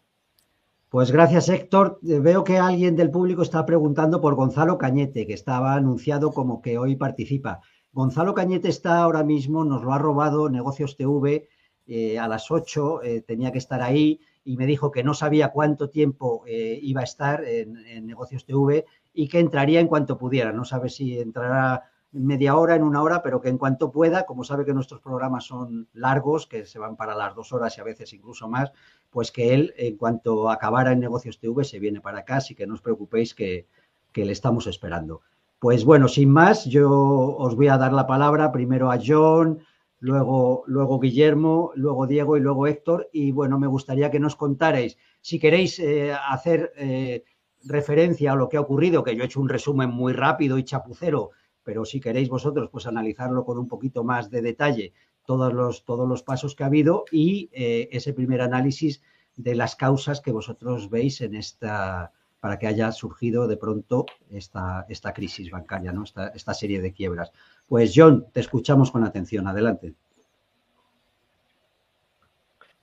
Pues 0.88 1.10
gracias, 1.10 1.48
Héctor. 1.48 1.98
Eh, 2.06 2.20
veo 2.20 2.44
que 2.44 2.58
alguien 2.58 2.94
del 2.94 3.10
público 3.10 3.42
está 3.42 3.66
preguntando 3.66 4.20
por 4.20 4.36
Gonzalo 4.36 4.78
Cañete, 4.78 5.26
que 5.26 5.32
estaba 5.32 5.74
anunciado 5.74 6.30
como 6.30 6.62
que 6.62 6.78
hoy 6.78 6.94
participa. 6.94 7.60
Gonzalo 7.92 8.34
Cañete 8.34 8.68
está 8.68 9.00
ahora 9.00 9.24
mismo, 9.24 9.64
nos 9.64 9.82
lo 9.82 9.92
ha 9.92 9.98
robado 9.98 10.48
Negocios 10.48 10.96
TV 10.96 11.48
eh, 11.88 12.18
a 12.20 12.28
las 12.28 12.52
8, 12.52 13.02
eh, 13.02 13.20
tenía 13.22 13.50
que 13.50 13.58
estar 13.58 13.82
ahí 13.82 14.20
y 14.44 14.56
me 14.56 14.66
dijo 14.66 14.92
que 14.92 15.02
no 15.02 15.12
sabía 15.12 15.48
cuánto 15.48 15.90
tiempo 15.90 16.44
iba 16.46 17.00
a 17.00 17.04
estar 17.04 17.44
en, 17.44 18.06
Negocios 18.06 18.46
TV 18.46 18.84
y 19.12 19.26
que 19.26 19.40
entraría 19.40 19.80
en 19.80 19.88
cuanto 19.88 20.16
pudiera. 20.16 20.52
No 20.52 20.64
sabe 20.64 20.88
si 20.88 21.18
entrará 21.18 21.90
media 22.16 22.56
hora, 22.56 22.74
en 22.74 22.82
una 22.82 23.02
hora, 23.02 23.22
pero 23.22 23.40
que 23.40 23.48
en 23.48 23.58
cuanto 23.58 23.90
pueda, 23.90 24.26
como 24.26 24.44
sabe 24.44 24.64
que 24.64 24.74
nuestros 24.74 25.00
programas 25.00 25.44
son 25.44 25.88
largos, 25.92 26.46
que 26.46 26.66
se 26.66 26.78
van 26.78 26.96
para 26.96 27.14
las 27.14 27.34
dos 27.34 27.52
horas 27.52 27.76
y 27.76 27.80
a 27.80 27.84
veces 27.84 28.12
incluso 28.12 28.48
más, 28.48 28.72
pues 29.10 29.30
que 29.30 29.54
él, 29.54 29.74
en 29.76 29.96
cuanto 29.96 30.50
acabara 30.50 30.92
en 30.92 31.00
Negocios 31.00 31.38
TV, 31.38 31.64
se 31.64 31.78
viene 31.78 32.00
para 32.00 32.20
acá, 32.20 32.36
así 32.36 32.54
que 32.54 32.66
no 32.66 32.74
os 32.74 32.82
preocupéis 32.82 33.34
que, 33.34 33.66
que 34.12 34.24
le 34.24 34.32
estamos 34.32 34.66
esperando. 34.66 35.22
Pues 35.58 35.84
bueno, 35.84 36.08
sin 36.08 36.30
más, 36.30 36.64
yo 36.66 36.90
os 36.90 37.56
voy 37.56 37.68
a 37.68 37.78
dar 37.78 37.92
la 37.92 38.06
palabra 38.06 38.52
primero 38.52 38.90
a 38.90 38.98
John, 39.04 39.60
luego, 40.00 40.64
luego 40.66 41.00
Guillermo, 41.00 41.72
luego 41.74 42.06
Diego 42.06 42.36
y 42.36 42.40
luego 42.40 42.66
Héctor. 42.66 43.08
Y 43.12 43.32
bueno, 43.32 43.58
me 43.58 43.66
gustaría 43.66 44.10
que 44.10 44.20
nos 44.20 44.36
contarais, 44.36 44.98
si 45.20 45.38
queréis 45.38 45.78
eh, 45.78 46.12
hacer 46.12 46.72
eh, 46.76 47.24
referencia 47.64 48.32
a 48.32 48.36
lo 48.36 48.48
que 48.48 48.56
ha 48.56 48.60
ocurrido, 48.60 49.02
que 49.02 49.16
yo 49.16 49.22
he 49.22 49.26
hecho 49.26 49.40
un 49.40 49.48
resumen 49.48 49.90
muy 49.90 50.12
rápido 50.12 50.58
y 50.58 50.64
chapucero, 50.64 51.30
pero 51.66 51.84
si 51.84 52.00
queréis 52.00 52.28
vosotros, 52.28 52.70
pues 52.70 52.86
analizarlo 52.86 53.44
con 53.44 53.58
un 53.58 53.66
poquito 53.66 54.04
más 54.04 54.30
de 54.30 54.40
detalle, 54.40 54.92
todos 55.26 55.52
los, 55.52 55.84
todos 55.84 56.08
los 56.08 56.22
pasos 56.22 56.54
que 56.54 56.62
ha 56.62 56.68
habido 56.68 57.06
y 57.10 57.50
eh, 57.52 57.88
ese 57.90 58.12
primer 58.12 58.40
análisis 58.40 59.02
de 59.34 59.56
las 59.56 59.74
causas 59.74 60.20
que 60.20 60.30
vosotros 60.30 60.88
veis 60.88 61.20
en 61.22 61.34
esta, 61.34 62.12
para 62.38 62.60
que 62.60 62.68
haya 62.68 62.92
surgido 62.92 63.48
de 63.48 63.56
pronto 63.56 64.06
esta, 64.30 64.86
esta 64.88 65.12
crisis 65.12 65.50
bancaria, 65.50 65.90
¿no? 65.90 66.04
esta, 66.04 66.28
esta 66.28 66.54
serie 66.54 66.80
de 66.80 66.92
quiebras. 66.92 67.32
Pues 67.66 67.92
John, 67.96 68.26
te 68.32 68.38
escuchamos 68.38 68.92
con 68.92 69.02
atención. 69.02 69.48
Adelante. 69.48 69.94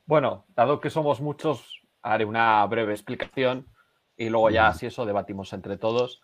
Bueno, 0.05 0.43
dado 0.57 0.81
que 0.81 0.89
somos 0.89 1.21
muchos, 1.21 1.83
haré 2.01 2.25
una 2.25 2.65
breve 2.65 2.91
explicación 2.91 3.65
y 4.17 4.27
luego 4.27 4.49
ya, 4.49 4.73
si 4.73 4.87
eso, 4.87 5.05
debatimos 5.05 5.53
entre 5.53 5.77
todos. 5.77 6.21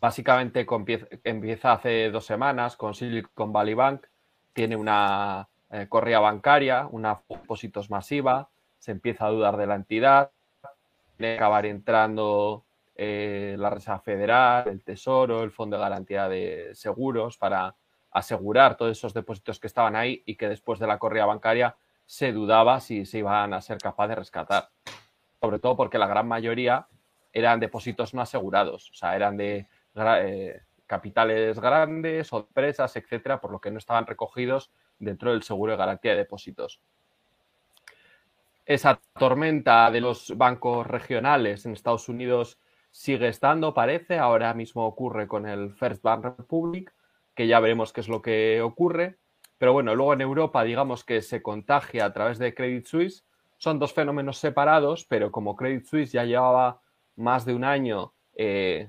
Básicamente 0.00 0.66
empieza 1.24 1.72
hace 1.72 2.10
dos 2.10 2.24
semanas 2.24 2.76
con 2.76 2.94
Silicon 2.94 3.52
Valley 3.52 3.74
Bank, 3.74 4.06
tiene 4.54 4.74
una 4.74 5.46
eh, 5.70 5.86
correa 5.88 6.20
bancaria, 6.20 6.88
una 6.90 7.20
depósitos 7.28 7.90
masiva, 7.90 8.48
se 8.78 8.92
empieza 8.92 9.26
a 9.26 9.30
dudar 9.30 9.58
de 9.58 9.66
la 9.66 9.74
entidad, 9.74 10.30
tiene 11.16 11.32
que 11.32 11.36
acabar 11.36 11.66
entrando 11.66 12.64
eh, 12.96 13.56
la 13.58 13.68
Reserva 13.68 14.00
Federal, 14.00 14.68
el 14.68 14.82
Tesoro, 14.82 15.42
el 15.42 15.50
Fondo 15.50 15.76
de 15.76 15.82
Garantía 15.82 16.28
de 16.28 16.70
Seguros 16.74 17.36
para 17.36 17.74
asegurar 18.10 18.76
todos 18.76 18.96
esos 18.96 19.12
depósitos 19.12 19.60
que 19.60 19.66
estaban 19.66 19.96
ahí 19.96 20.22
y 20.24 20.36
que 20.36 20.48
después 20.48 20.78
de 20.78 20.86
la 20.86 20.98
correa 20.98 21.26
bancaria 21.26 21.76
se 22.06 22.32
dudaba 22.32 22.80
si 22.80 23.04
se 23.04 23.18
iban 23.18 23.52
a 23.52 23.60
ser 23.60 23.78
capaces 23.78 24.10
de 24.10 24.14
rescatar. 24.16 24.68
Sobre 25.40 25.58
todo 25.58 25.76
porque 25.76 25.98
la 25.98 26.06
gran 26.06 26.26
mayoría 26.26 26.86
eran 27.32 27.60
depósitos 27.60 28.14
no 28.14 28.22
asegurados, 28.22 28.90
o 28.90 28.94
sea, 28.94 29.14
eran 29.14 29.36
de 29.36 29.68
eh, 29.94 30.62
capitales 30.86 31.60
grandes 31.60 32.32
o 32.32 32.38
empresas, 32.38 32.96
etcétera, 32.96 33.40
por 33.40 33.52
lo 33.52 33.60
que 33.60 33.70
no 33.70 33.78
estaban 33.78 34.06
recogidos 34.06 34.72
dentro 34.98 35.32
del 35.32 35.42
seguro 35.42 35.72
de 35.72 35.78
garantía 35.78 36.12
de 36.12 36.18
depósitos. 36.18 36.80
Esa 38.66 39.00
tormenta 39.18 39.90
de 39.90 40.00
los 40.00 40.36
bancos 40.36 40.86
regionales 40.86 41.66
en 41.66 41.72
Estados 41.72 42.08
Unidos 42.08 42.58
sigue 42.90 43.28
estando, 43.28 43.74
parece. 43.74 44.18
Ahora 44.18 44.54
mismo 44.54 44.86
ocurre 44.86 45.26
con 45.26 45.46
el 45.46 45.72
First 45.74 46.02
Bank 46.02 46.24
Republic, 46.24 46.92
que 47.34 47.46
ya 47.46 47.60
veremos 47.60 47.92
qué 47.92 48.00
es 48.00 48.08
lo 48.08 48.22
que 48.22 48.60
ocurre. 48.60 49.16
Pero 49.58 49.72
bueno, 49.72 49.94
luego 49.94 50.14
en 50.14 50.20
Europa, 50.20 50.64
digamos 50.64 51.04
que 51.04 51.22
se 51.22 51.42
contagia 51.42 52.04
a 52.04 52.12
través 52.12 52.38
de 52.38 52.54
Credit 52.54 52.86
Suisse. 52.86 53.24
Son 53.58 53.78
dos 53.78 53.92
fenómenos 53.92 54.38
separados, 54.38 55.04
pero 55.04 55.30
como 55.30 55.54
Credit 55.54 55.84
Suisse 55.84 56.12
ya 56.12 56.24
llevaba 56.24 56.80
más 57.16 57.44
de 57.44 57.54
un 57.54 57.64
año 57.64 58.12
eh, 58.34 58.88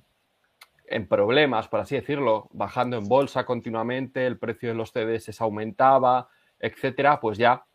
en 0.91 1.07
problemas, 1.07 1.67
por 1.67 1.79
así 1.79 1.95
decirlo, 1.95 2.50
bajando 2.51 2.98
en 2.98 3.07
bolsa 3.07 3.45
continuamente, 3.45 4.25
el 4.25 4.38
precio 4.38 4.69
de 4.69 4.75
los 4.75 4.91
CDS 4.91 5.41
aumentaba, 5.41 6.29
etcétera, 6.60 7.19
pues 7.19 7.38
ya 7.38 7.65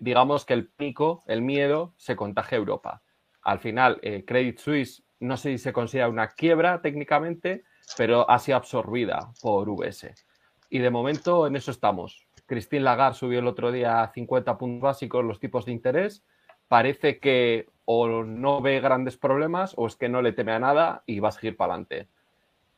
digamos 0.00 0.44
que 0.44 0.54
el 0.54 0.68
pico, 0.68 1.22
el 1.26 1.42
miedo, 1.42 1.94
se 1.96 2.16
contagia 2.16 2.56
a 2.56 2.60
Europa. 2.60 3.02
Al 3.42 3.58
final, 3.58 3.98
eh, 4.02 4.24
Credit 4.24 4.58
Suisse 4.58 5.04
no 5.20 5.36
sé 5.36 5.50
si 5.50 5.58
se 5.58 5.72
considera 5.72 6.08
una 6.08 6.28
quiebra 6.28 6.80
técnicamente, 6.80 7.64
pero 7.96 8.28
ha 8.28 8.38
sido 8.38 8.56
absorbida 8.56 9.32
por 9.42 9.68
VS. 9.68 10.14
Y 10.70 10.78
de 10.78 10.90
momento 10.90 11.46
en 11.46 11.56
eso 11.56 11.70
estamos. 11.70 12.26
Christine 12.46 12.82
Lagarde 12.82 13.18
subió 13.18 13.40
el 13.40 13.46
otro 13.46 13.70
día 13.70 14.02
a 14.02 14.12
50 14.12 14.56
puntos 14.56 14.80
básicos 14.80 15.24
los 15.24 15.38
tipos 15.38 15.66
de 15.66 15.72
interés. 15.72 16.24
Parece 16.68 17.18
que 17.18 17.68
o 17.84 18.24
no 18.24 18.62
ve 18.62 18.80
grandes 18.80 19.16
problemas 19.16 19.74
o 19.76 19.86
es 19.86 19.96
que 19.96 20.08
no 20.08 20.22
le 20.22 20.32
teme 20.32 20.52
a 20.52 20.58
nada 20.58 21.02
y 21.06 21.20
va 21.20 21.28
a 21.28 21.32
seguir 21.32 21.56
para 21.56 21.74
adelante. 21.74 22.08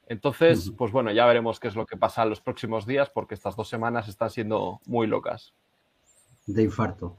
Entonces, 0.06 0.72
pues 0.76 0.92
bueno, 0.92 1.12
ya 1.12 1.26
veremos 1.26 1.60
qué 1.60 1.68
es 1.68 1.76
lo 1.76 1.86
que 1.86 1.96
pasa 1.96 2.22
en 2.22 2.30
los 2.30 2.40
próximos 2.40 2.86
días 2.86 3.10
porque 3.10 3.34
estas 3.34 3.56
dos 3.56 3.68
semanas 3.68 4.08
están 4.08 4.30
siendo 4.30 4.80
muy 4.86 5.06
locas. 5.06 5.54
De 6.46 6.62
infarto. 6.62 7.16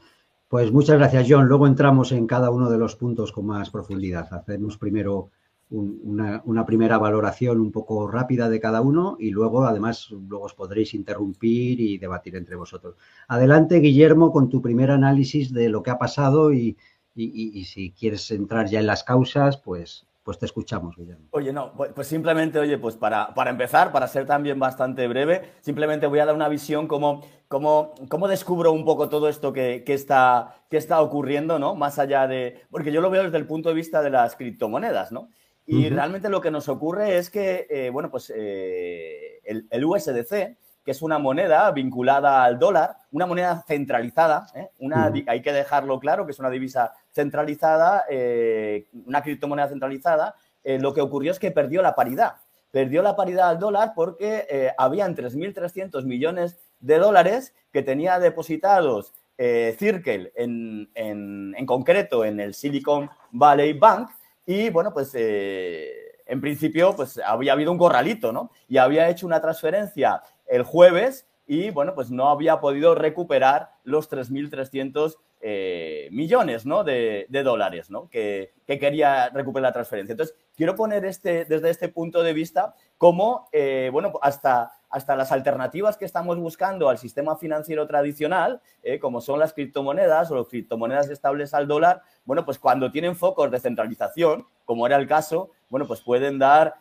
Pues 0.49 0.71
muchas 0.71 0.97
gracias, 0.97 1.25
John. 1.27 1.47
Luego 1.47 1.65
entramos 1.65 2.11
en 2.11 2.27
cada 2.27 2.51
uno 2.51 2.69
de 2.69 2.77
los 2.77 2.95
puntos 2.95 3.31
con 3.31 3.47
más 3.47 3.69
profundidad. 3.69 4.31
Hacemos 4.31 4.77
primero 4.77 5.31
una, 5.71 6.65
primera 6.67 6.99
valoración 6.99 7.59
un 7.59 7.71
poco 7.71 8.07
rápida 8.07 8.47
de 8.47 8.59
cada 8.59 8.81
uno 8.81 9.15
y 9.19 9.31
luego, 9.31 9.65
además, 9.65 10.11
luego 10.11 10.45
os 10.45 10.53
podréis 10.53 10.93
interrumpir 10.93 11.79
y 11.79 11.97
debatir 11.97 12.35
entre 12.35 12.55
vosotros. 12.55 12.95
Adelante, 13.27 13.79
Guillermo, 13.79 14.31
con 14.31 14.49
tu 14.49 14.61
primer 14.61 14.91
análisis 14.91 15.51
de 15.51 15.69
lo 15.69 15.81
que 15.81 15.89
ha 15.89 15.97
pasado 15.97 16.53
y, 16.53 16.77
y 17.15 17.65
si 17.65 17.91
quieres 17.91 18.29
entrar 18.29 18.67
ya 18.67 18.79
en 18.79 18.87
las 18.87 19.03
causas, 19.03 19.57
pues 19.57 20.05
pues 20.23 20.39
te 20.39 20.45
escuchamos, 20.45 20.95
Guillermo. 20.95 21.27
Oye, 21.31 21.51
no, 21.51 21.73
pues, 21.73 21.91
pues 21.93 22.07
simplemente, 22.07 22.57
oye, 22.57 22.77
pues 22.77 22.95
para, 22.95 23.33
para, 23.33 23.49
empezar, 23.49 23.91
para 23.91 24.07
ser 24.07 24.25
también 24.25 24.57
bastante 24.57 25.07
breve, 25.07 25.53
simplemente 25.59 26.07
voy 26.07 26.19
a 26.19 26.25
dar 26.25 26.35
una 26.35 26.47
visión 26.47 26.87
como, 26.87 27.21
como, 27.47 27.93
como 28.09 28.27
descubro 28.27 28.71
un 28.71 28.85
poco 28.85 29.09
todo 29.09 29.27
esto 29.27 29.51
que, 29.51 29.83
que, 29.85 29.93
está, 29.93 30.55
que 30.69 30.77
está 30.77 31.01
ocurriendo, 31.01 31.59
¿no? 31.59 31.75
Más 31.75 31.99
allá 31.99 32.27
de, 32.27 32.61
porque 32.71 32.91
yo 32.91 33.01
lo 33.01 33.09
veo 33.09 33.23
desde 33.23 33.37
el 33.37 33.45
punto 33.45 33.69
de 33.69 33.75
vista 33.75 34.01
de 34.01 34.11
las 34.11 34.35
criptomonedas, 34.35 35.11
¿no? 35.11 35.29
Y 35.65 35.89
realmente 35.89 36.27
lo 36.27 36.41
que 36.41 36.51
nos 36.51 36.67
ocurre 36.67 37.17
es 37.17 37.29
que, 37.29 37.67
eh, 37.69 37.89
bueno, 37.89 38.11
pues 38.11 38.33
eh, 38.35 39.39
el, 39.45 39.65
el 39.69 39.85
USDC, 39.85 40.57
que 40.83 40.91
es 40.91 41.01
una 41.01 41.19
moneda 41.19 41.71
vinculada 41.71 42.43
al 42.43 42.59
dólar, 42.59 42.97
una 43.11 43.25
moneda 43.25 43.63
centralizada, 43.65 44.47
¿eh? 44.55 44.69
una, 44.79 45.11
hay 45.27 45.41
que 45.41 45.53
dejarlo 45.53 45.99
claro, 45.99 46.25
que 46.25 46.31
es 46.31 46.39
una 46.39 46.49
divisa 46.49 46.93
centralizada, 47.13 48.03
eh, 48.10 48.88
una 49.05 49.22
criptomoneda 49.22 49.70
centralizada, 49.70 50.36
eh, 50.63 50.79
lo 50.79 50.93
que 50.93 51.01
ocurrió 51.01 51.32
es 51.32 51.39
que 51.39 51.51
perdió 51.51 51.82
la 51.82 51.96
paridad. 51.96 52.36
Perdió 52.72 53.01
la 53.01 53.15
paridad 53.15 53.50
al 53.50 53.60
dólar 53.60 53.93
porque 53.96 54.72
habían 54.79 55.15
3.300 55.15 56.05
millones 56.05 56.60
de 56.79 56.98
dólares 56.98 57.53
que 57.72 57.84
tenía 57.84 58.17
depositados 58.17 59.13
Circle 59.38 60.32
en, 60.36 60.89
en, 60.96 61.65
concreto 61.67 62.25
en 62.25 62.39
el 62.39 62.55
Silicon 62.55 63.12
Valley 63.32 63.74
Bank 63.74 64.10
y 64.48 64.72
bueno, 64.72 64.91
pues 64.91 65.13
en 65.13 66.41
principio 66.41 66.96
pues 66.96 67.20
había 67.24 67.53
habido 67.53 67.72
un 67.72 67.77
corralito, 67.77 68.32
¿no? 68.32 68.50
Y 68.67 68.77
había 68.77 69.08
hecho 69.08 69.27
una 69.27 69.39
transferencia 69.39 70.24
el 70.48 70.63
jueves 70.63 71.27
y, 71.46 71.72
bueno, 71.72 71.93
pues 71.93 72.10
no 72.10 72.29
había 72.29 72.60
podido 72.60 72.96
recuperar 72.96 73.72
los 73.84 74.10
3.300 74.10 75.15
eh, 75.45 76.07
millones 76.09 76.65
¿no? 76.65 76.85
de, 76.85 77.27
dólares 77.29 77.89
¿no? 77.89 78.07
que, 78.07 78.53
quería 78.65 79.27
recuperar 79.27 79.69
la 79.69 79.73
transferencia. 79.73 80.13
Entonces, 80.13 80.38
quiero 80.55 80.73
poner 80.73 81.03
este, 81.03 81.43
desde 81.43 81.69
este 81.69 81.89
punto 81.89 82.23
de 82.23 82.31
vista 82.31 82.75
cómo, 82.97 83.50
eh, 83.51 83.89
bueno, 83.91 84.13
hasta, 84.21 84.71
hasta 84.89 85.17
las 85.17 85.33
alternativas 85.33 85.97
que 85.97 86.05
estamos 86.05 86.38
buscando 86.38 86.88
al 86.88 86.97
sistema 86.97 87.35
financiero 87.35 87.85
tradicional, 87.88 88.62
eh, 88.83 89.00
como 89.00 89.19
son 89.19 89.38
las 89.38 89.51
criptomonedas 89.51 90.31
o 90.31 90.38
las 90.38 90.47
criptomonedas 90.47 91.09
estables 91.09 91.53
al 91.53 91.67
dólar, 91.67 92.03
bueno, 92.23 92.45
pues 92.45 92.57
cuando 92.57 92.89
tienen 92.89 93.17
focos 93.17 93.51
de 93.51 93.59
centralización, 93.59 94.47
como 94.63 94.88
era 94.88 94.95
el 94.95 95.07
caso, 95.07 95.51
bueno, 95.67 95.85
pues 95.85 96.00
pueden 96.00 96.39
dar 96.39 96.75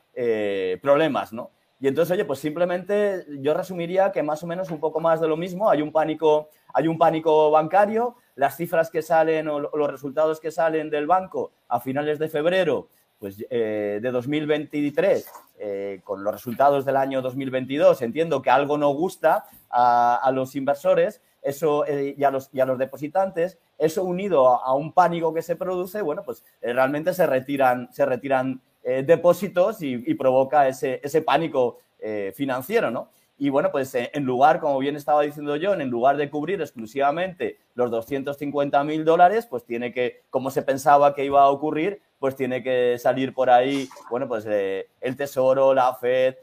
problemas, 0.81 1.33
¿no? 1.33 1.50
Y 1.83 1.88
entonces, 1.88 2.12
oye, 2.12 2.25
pues 2.25 2.38
simplemente 2.38 3.26
yo 3.40 3.54
resumiría 3.54 4.12
que 4.12 4.23
más 4.23 4.40
o 4.45 4.47
menos 4.47 4.71
un 4.71 4.78
poco 4.78 5.00
más 5.00 5.21
de 5.21 5.26
lo 5.26 5.37
mismo. 5.37 5.69
Hay 5.69 5.83
un 5.83 5.90
pánico, 5.90 6.49
hay 6.73 6.87
un 6.87 6.97
pánico 6.97 7.50
bancario. 7.50 8.14
Las 8.37 8.57
cifras 8.57 8.91
que 8.91 9.03
salen 9.03 9.49
o 9.49 9.61
los 9.61 9.91
resultados 9.91 10.41
que 10.41 10.51
salen 10.51 10.91
del 10.91 11.07
banco 11.07 11.53
a 11.69 11.81
finales 11.81 12.19
de 12.19 12.29
febrero 12.29 12.89
pues, 13.19 13.45
eh, 13.51 14.01
de 14.03 14.11
2023 14.11 15.31
eh, 15.59 16.01
con 16.03 16.25
los 16.25 16.33
resultados 16.33 16.85
del 16.85 16.97
año 16.97 17.23
2022, 17.23 18.03
entiendo 18.03 18.43
que 18.43 18.51
algo 18.51 18.79
no 18.79 18.91
gusta 18.91 19.45
a, 19.71 20.31
los 20.35 20.57
inversores 20.57 21.21
eso, 21.41 21.87
eh, 21.87 22.15
y, 22.17 22.25
a 22.25 22.31
los, 22.31 22.51
y, 22.53 22.59
los, 22.59 22.79
depositantes. 22.79 23.59
Eso 23.79 24.05
unido 24.05 24.49
a, 24.49 24.75
un 24.75 24.93
pánico 24.93 25.33
que 25.33 25.43
se 25.43 25.57
produce, 25.57 26.03
bueno, 26.03 26.23
pues 26.25 26.45
realmente 26.61 27.15
se 27.15 27.27
retiran, 27.27 27.93
se 27.93 28.07
retiran 28.07 28.61
eh, 28.85 29.05
depósitos 29.07 29.81
y, 29.81 30.15
provoca 30.15 30.67
ese, 30.67 31.01
ese 31.05 31.23
pánico 31.23 31.79
eh, 32.01 32.33
financiero, 32.35 32.91
¿no? 32.91 33.11
Y 33.42 33.50
bueno, 33.50 33.72
pues 33.72 33.92
eh, 33.96 34.08
en 34.14 34.22
lugar, 34.22 34.61
como 34.61 34.78
bien 34.78 34.94
estaba 34.94 35.22
diciendo 35.22 35.56
yo, 35.56 35.75
en 35.75 35.90
lugar 35.90 36.16
de 36.16 36.30
cubrir 36.30 36.61
exclusivamente 36.61 37.58
los 37.75 37.90
250 37.90 38.84
mil 38.84 39.04
dólares, 39.04 39.46
pues 39.46 39.64
tiene 39.64 39.92
que, 39.92 40.22
como 40.30 40.49
se 40.52 40.62
pensaba 40.62 41.12
que 41.12 41.25
iba 41.25 41.42
a 41.42 41.49
ocurrir, 41.50 42.00
pues 42.20 42.37
tiene 42.37 42.62
que 42.62 42.99
salir 43.00 43.34
por 43.34 43.50
ahí, 43.50 43.88
bueno, 44.11 44.28
pues 44.28 44.46
eh, 44.49 44.90
el 45.00 45.16
Tesoro, 45.16 45.75
la 45.75 45.92
FED, 45.92 46.37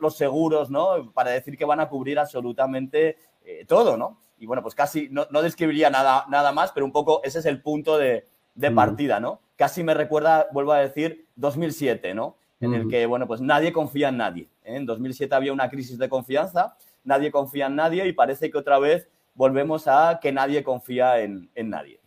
los 0.00 0.16
seguros, 0.16 0.70
¿no? 0.70 1.12
Para 1.12 1.32
decir 1.32 1.58
que 1.58 1.66
van 1.66 1.80
a 1.80 1.90
cubrir 1.90 2.18
absolutamente 2.18 3.18
eh, 3.44 3.66
todo, 3.68 3.98
¿no? 3.98 4.22
Y 4.38 4.46
bueno, 4.46 4.62
pues 4.62 4.74
casi 4.74 5.10
no, 5.10 5.26
describiría 5.42 5.90
nada, 5.90 6.24
nada 6.30 6.52
más, 6.52 6.72
pero 6.72 6.86
un 6.86 6.92
poco 6.92 7.20
ese 7.24 7.40
es 7.40 7.44
el 7.44 7.60
punto 7.60 7.98
de, 7.98 8.26
partida, 8.74 9.20
¿no? 9.20 9.42
Casi 9.56 9.82
me 9.84 9.92
recuerda, 9.92 10.48
vuelvo 10.50 10.72
a 10.72 10.78
decir, 10.78 11.26
2007, 11.36 12.14
¿no? 12.14 12.38
En 12.58 12.72
el 12.72 12.88
que, 12.88 13.04
bueno, 13.04 13.26
pues 13.26 13.42
nadie 13.42 13.70
confía 13.70 14.08
en 14.08 14.16
nadie. 14.16 14.48
En 14.64 14.86
2007 14.86 15.34
había 15.34 15.52
una 15.52 15.68
crisis 15.68 15.98
de 15.98 16.08
confianza, 16.08 16.76
nadie 17.04 17.30
confía 17.30 17.66
en 17.66 17.76
nadie 17.76 18.06
y 18.06 18.12
parece 18.12 18.50
que 18.50 18.58
otra 18.58 18.78
vez 18.78 19.08
volvemos 19.34 19.88
a 19.88 20.18
que 20.20 20.32
nadie 20.32 20.62
confía 20.62 21.20
en 21.20 21.50
nadie. 21.56 22.02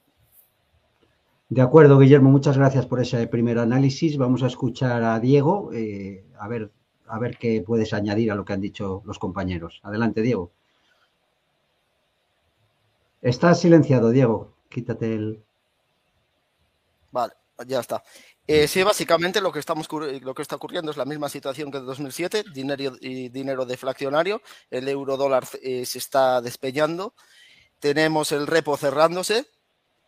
De 1.50 1.62
acuerdo, 1.62 2.00
Guillermo, 2.00 2.31
muchas 2.31 2.57
gracias 2.57 2.88
por 2.88 3.00
ese 3.00 3.27
primer 3.27 3.59
análisis. 3.59 4.17
Vamos 4.17 4.41
a 4.41 4.47
escuchar 4.47 5.03
a 5.03 5.19
Diego, 5.19 5.71
eh, 5.74 6.25
a, 6.39 6.47
ver, 6.47 6.71
a 7.05 7.19
ver 7.19 7.38
qué 7.38 7.63
puedes 7.65 7.93
añadir 7.93 8.31
a 8.31 8.35
lo 8.35 8.43
que 8.43 8.53
han 8.53 8.62
dicho 8.62 9.03
los 9.05 9.19
compañeros. 9.19 9.79
Adelante, 9.83 10.21
Diego. 10.24 10.51
Estás 13.21 13.59
silenciado, 13.59 14.09
Diego. 14.09 14.55
Quítate 14.69 15.13
el. 15.13 15.43
Vale, 17.12 17.33
ya 17.67 17.79
está. 17.79 18.03
Eh, 18.47 18.67
sí, 18.67 18.83
básicamente 18.83 19.41
lo 19.41 19.51
que, 19.51 19.59
estamos, 19.59 19.87
está 20.37 20.55
ocurriendo 20.55 20.91
es 20.91 20.97
la 20.97 21.05
misma 21.05 21.29
situación 21.29 21.71
que 21.71 21.77
en 21.79 21.85
2007, 21.85 22.43
dinero, 22.53 22.91
dinero 22.91 23.65
deflacionario, 23.65 24.41
el 24.69 24.87
euro 24.87 25.17
dólar 25.17 25.47
eh, 25.63 25.85
se 25.85 25.97
está 25.97 26.41
despeñando, 26.41 27.15
tenemos 27.79 28.31
el 28.31 28.45
repo 28.45 28.77
cerrándose, 28.77 29.47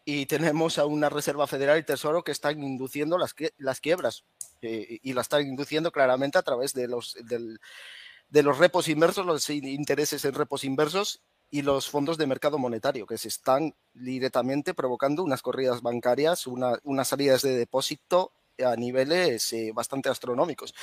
y 0.09 0.25
tenemos 0.25 0.77
a 0.77 0.85
una 0.85 1.09
Reserva 1.09 1.47
Federal 1.47 1.79
y 1.79 1.83
Tesoro 1.83 2.23
que 2.23 2.31
están 2.31 2.63
induciendo 2.63 3.17
las, 3.17 3.35
las 3.57 3.81
quiebras 3.81 4.23
eh, 4.61 4.99
y 5.03 5.11
la 5.11 5.19
están 5.19 5.45
induciendo 5.45 5.91
claramente 5.91 6.37
a 6.37 6.43
través 6.43 6.71
de 6.73 6.87
los, 6.87 7.17
de 7.25 8.43
los 8.43 8.57
repos 8.57 8.87
inversos, 8.87 9.25
los 9.25 9.49
intereses 9.49 10.23
en 10.23 10.33
repos 10.33 10.63
inversos 10.63 11.23
y 11.49 11.61
los 11.61 11.89
fondos 11.89 12.17
de 12.17 12.27
mercado 12.27 12.57
monetario 12.57 13.05
que 13.05 13.17
se 13.17 13.29
están 13.29 13.73
directamente 13.93 14.73
provocando 14.73 15.23
unas 15.23 15.41
corridas 15.41 15.81
bancarias, 15.81 16.47
una, 16.47 16.77
unas 16.83 17.07
salidas 17.07 17.41
de 17.41 17.55
depósito 17.55 18.33
a 18.63 18.75
niveles 18.75 19.53
eh, 19.53 19.71
bastante 19.73 20.09
astronómicos. 20.09 20.73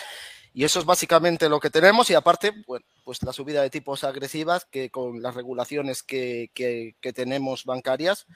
Y 0.52 0.64
eso 0.64 0.78
es 0.78 0.84
básicamente 0.84 1.48
lo 1.48 1.58
que 1.58 1.70
tenemos 1.70 2.08
y 2.10 2.14
aparte, 2.14 2.52
pues 3.04 3.22
la 3.22 3.32
subida 3.32 3.62
de 3.62 3.70
tipos 3.70 4.04
agresivas 4.04 4.64
que 4.64 4.90
con 4.90 5.20
las 5.20 5.34
regulaciones 5.34 6.02
que, 6.02 6.50
que, 6.54 7.12
tenemos 7.12 7.64
bancarias, 7.64 8.26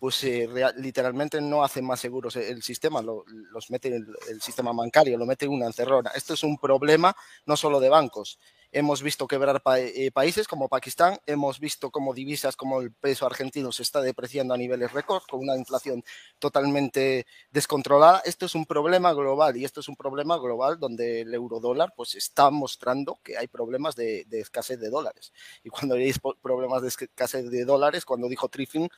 pues 0.00 0.24
eh, 0.24 0.48
literalmente 0.76 1.40
no 1.40 1.62
hacen 1.62 1.86
más 1.86 2.00
seguros 2.00 2.34
el 2.34 2.64
sistema, 2.64 3.00
los 3.00 3.70
mete 3.70 3.94
el, 3.94 4.42
sistema 4.42 4.72
bancario, 4.72 5.16
lo 5.16 5.26
mete 5.26 5.44
en 5.44 5.52
una 5.52 5.66
encerrona. 5.66 6.10
Esto 6.16 6.34
es 6.34 6.42
un 6.42 6.58
problema 6.58 7.14
no 7.46 7.56
solo 7.56 7.78
de 7.78 7.88
bancos. 7.88 8.40
Hemos 8.74 9.02
visto 9.02 9.26
quebrar 9.26 9.62
eh, 9.76 10.10
países 10.12 10.48
como 10.48 10.70
Pakistán, 10.70 11.18
hemos 11.26 11.60
visto 11.60 11.90
como 11.90 12.14
divisas 12.14 12.56
como 12.56 12.80
el 12.80 12.90
peso 12.90 13.26
argentino 13.26 13.70
se 13.70 13.82
está 13.82 14.00
depreciando 14.00 14.54
a 14.54 14.56
niveles 14.56 14.92
récord, 14.92 15.22
con 15.28 15.40
una 15.40 15.58
inflación 15.58 16.02
totalmente 16.38 17.26
descontrolada. 17.50 18.22
Esto 18.24 18.46
es 18.46 18.54
un 18.54 18.64
problema 18.64 19.12
global 19.12 19.58
y 19.58 19.66
esto 19.66 19.80
es 19.80 19.88
un 19.88 19.96
problema 19.96 20.38
global 20.38 20.78
donde 20.80 21.20
el 21.20 21.34
eurodólar 21.34 21.92
pues 21.94 22.14
está 22.14 22.50
mostrando 22.50 23.20
que 23.22 23.36
hay 23.36 23.46
problemas 23.46 23.94
de, 23.94 24.24
de 24.24 24.40
escasez 24.40 24.80
de 24.80 24.88
dólares. 24.88 25.34
Y 25.62 25.68
cuando 25.68 25.96
hay 25.96 26.14
problemas 26.40 26.80
de 26.80 26.88
escasez 26.88 27.50
de 27.50 27.64
dólares, 27.66 28.06
cuando 28.06 28.26
dijo 28.26 28.48
Triffin, 28.48 28.88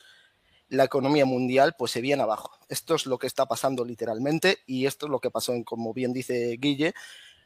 la 0.68 0.84
economía 0.84 1.24
mundial 1.24 1.74
pues 1.76 1.90
se 1.90 2.00
viene 2.00 2.22
abajo. 2.22 2.52
Esto 2.68 2.94
es 2.94 3.06
lo 3.06 3.18
que 3.18 3.26
está 3.26 3.46
pasando 3.46 3.84
literalmente 3.84 4.58
y 4.66 4.86
esto 4.86 5.06
es 5.06 5.10
lo 5.10 5.18
que 5.18 5.32
pasó 5.32 5.52
en, 5.52 5.64
como 5.64 5.92
bien 5.92 6.12
dice 6.12 6.56
Guille, 6.60 6.94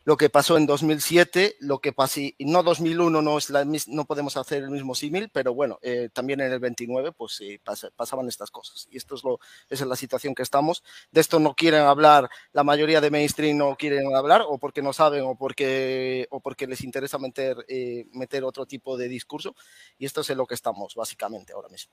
lo 0.04 0.16
que 0.16 0.30
pasó 0.30 0.56
en 0.56 0.66
2007, 0.66 1.56
lo 1.60 1.80
que 1.80 1.92
pasó, 1.92 2.20
no 2.38 2.62
2001 2.62 3.22
no, 3.22 3.38
es 3.38 3.50
la, 3.50 3.64
no 3.64 4.04
podemos 4.04 4.36
hacer 4.36 4.62
el 4.62 4.70
mismo 4.70 4.94
símil, 4.94 5.30
pero 5.32 5.54
bueno, 5.54 5.78
eh, 5.82 6.08
también 6.12 6.40
en 6.40 6.52
el 6.52 6.60
29 6.60 7.12
pues 7.12 7.32
sí, 7.32 7.60
pasaban 7.96 8.28
estas 8.28 8.50
cosas. 8.50 8.88
Y 8.90 8.96
esto 8.96 9.14
es 9.14 9.24
lo, 9.24 9.38
es 9.68 9.80
la 9.80 9.96
situación 9.96 10.34
que 10.34 10.42
estamos. 10.42 10.82
De 11.10 11.20
esto 11.20 11.38
no 11.38 11.54
quieren 11.54 11.82
hablar, 11.82 12.28
la 12.52 12.64
mayoría 12.64 13.00
de 13.00 13.10
mainstream 13.10 13.58
no 13.58 13.76
quieren 13.76 14.14
hablar, 14.14 14.44
o 14.46 14.58
porque 14.58 14.82
no 14.82 14.92
saben, 14.92 15.22
o 15.24 15.34
porque, 15.34 16.26
o 16.30 16.40
porque 16.40 16.66
les 16.66 16.82
interesa 16.84 17.18
meter, 17.18 17.64
eh, 17.68 18.06
meter 18.12 18.44
otro 18.44 18.66
tipo 18.66 18.96
de 18.96 19.08
discurso. 19.08 19.54
Y 19.98 20.06
esto 20.06 20.22
es 20.22 20.30
en 20.30 20.38
lo 20.38 20.46
que 20.46 20.54
estamos 20.54 20.94
básicamente 20.94 21.52
ahora 21.52 21.68
mismo. 21.68 21.92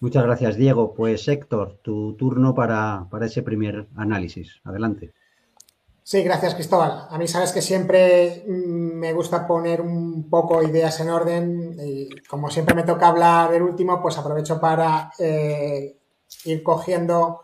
Muchas 0.00 0.24
gracias, 0.24 0.56
Diego. 0.56 0.92
Pues 0.94 1.26
Héctor, 1.28 1.78
tu 1.82 2.14
turno 2.14 2.54
para, 2.54 3.08
ese 3.22 3.42
primer 3.42 3.86
análisis. 3.96 4.60
Adelante. 4.64 5.14
Sí, 6.06 6.22
gracias, 6.22 6.54
Cristóbal. 6.54 7.06
A 7.08 7.16
mí 7.16 7.26
sabes 7.26 7.50
que 7.50 7.62
siempre 7.62 8.44
mm, 8.46 8.98
me 8.98 9.14
gusta 9.14 9.46
poner 9.46 9.80
un 9.80 10.28
poco 10.28 10.62
ideas 10.62 11.00
en 11.00 11.08
orden 11.08 11.78
y 11.82 12.10
como 12.28 12.50
siempre 12.50 12.74
me 12.74 12.82
toca 12.82 13.08
hablar 13.08 13.54
el 13.54 13.62
último, 13.62 14.02
pues 14.02 14.18
aprovecho 14.18 14.60
para 14.60 15.10
eh, 15.18 15.98
ir 16.44 16.62
cogiendo 16.62 17.40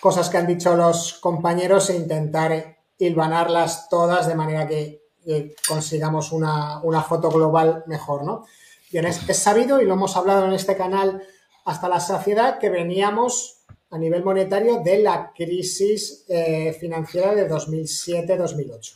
cosas 0.00 0.30
que 0.30 0.38
han 0.38 0.46
dicho 0.46 0.74
los 0.74 1.18
compañeros 1.20 1.90
e 1.90 1.96
intentar 1.96 2.78
hilvanarlas 2.96 3.90
todas 3.90 4.26
de 4.26 4.34
manera 4.34 4.66
que 4.66 5.02
consigamos 5.68 6.32
una, 6.32 6.80
foto 7.06 7.28
global 7.28 7.84
mejor, 7.86 8.24
¿no? 8.24 8.46
Bien, 8.90 9.04
es 9.04 9.18
sabido 9.36 9.82
y 9.82 9.84
lo 9.84 9.92
hemos 9.92 10.16
hablado 10.16 10.46
en 10.46 10.54
este 10.54 10.78
canal 10.78 11.22
hasta 11.66 11.90
la 11.90 12.00
saciedad 12.00 12.58
que 12.58 12.70
veníamos 12.70 13.57
a 13.90 13.98
nivel 13.98 14.22
monetario 14.24 14.80
de 14.80 15.02
la 15.02 15.32
crisis 15.34 16.24
eh, 16.28 16.72
financiera 16.78 17.34
de 17.34 17.48
2007-2008, 17.48 18.94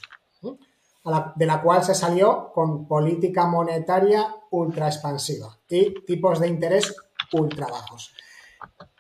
de 1.37 1.47
la 1.47 1.63
cual 1.63 1.83
se 1.83 1.95
salió 1.95 2.51
con 2.53 2.87
política 2.87 3.47
monetaria 3.47 4.35
ultra 4.51 4.89
expansiva 4.89 5.59
y 5.69 6.05
tipos 6.05 6.41
de 6.41 6.49
interés 6.49 6.95
ultra 7.33 7.67
bajos. 7.67 8.15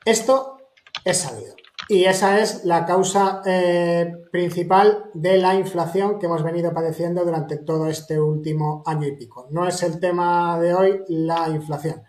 Esto 0.05 0.59
es 1.05 1.19
sabido. 1.19 1.55
Y 1.89 2.05
esa 2.05 2.41
es 2.41 2.65
la 2.65 2.87
causa 2.87 3.43
eh, 3.45 4.11
principal 4.31 5.11
de 5.15 5.37
la 5.37 5.55
inflación 5.55 6.19
que 6.19 6.27
hemos 6.27 6.43
venido 6.43 6.73
padeciendo 6.73 7.25
durante 7.25 7.59
todo 7.59 7.89
este 7.89 8.21
último 8.21 8.83
año 8.87 9.07
y 9.09 9.17
pico. 9.17 9.49
No 9.51 9.67
es 9.67 9.83
el 9.83 9.99
tema 9.99 10.59
de 10.61 10.75
hoy 10.75 11.03
la 11.09 11.49
inflación. 11.49 12.03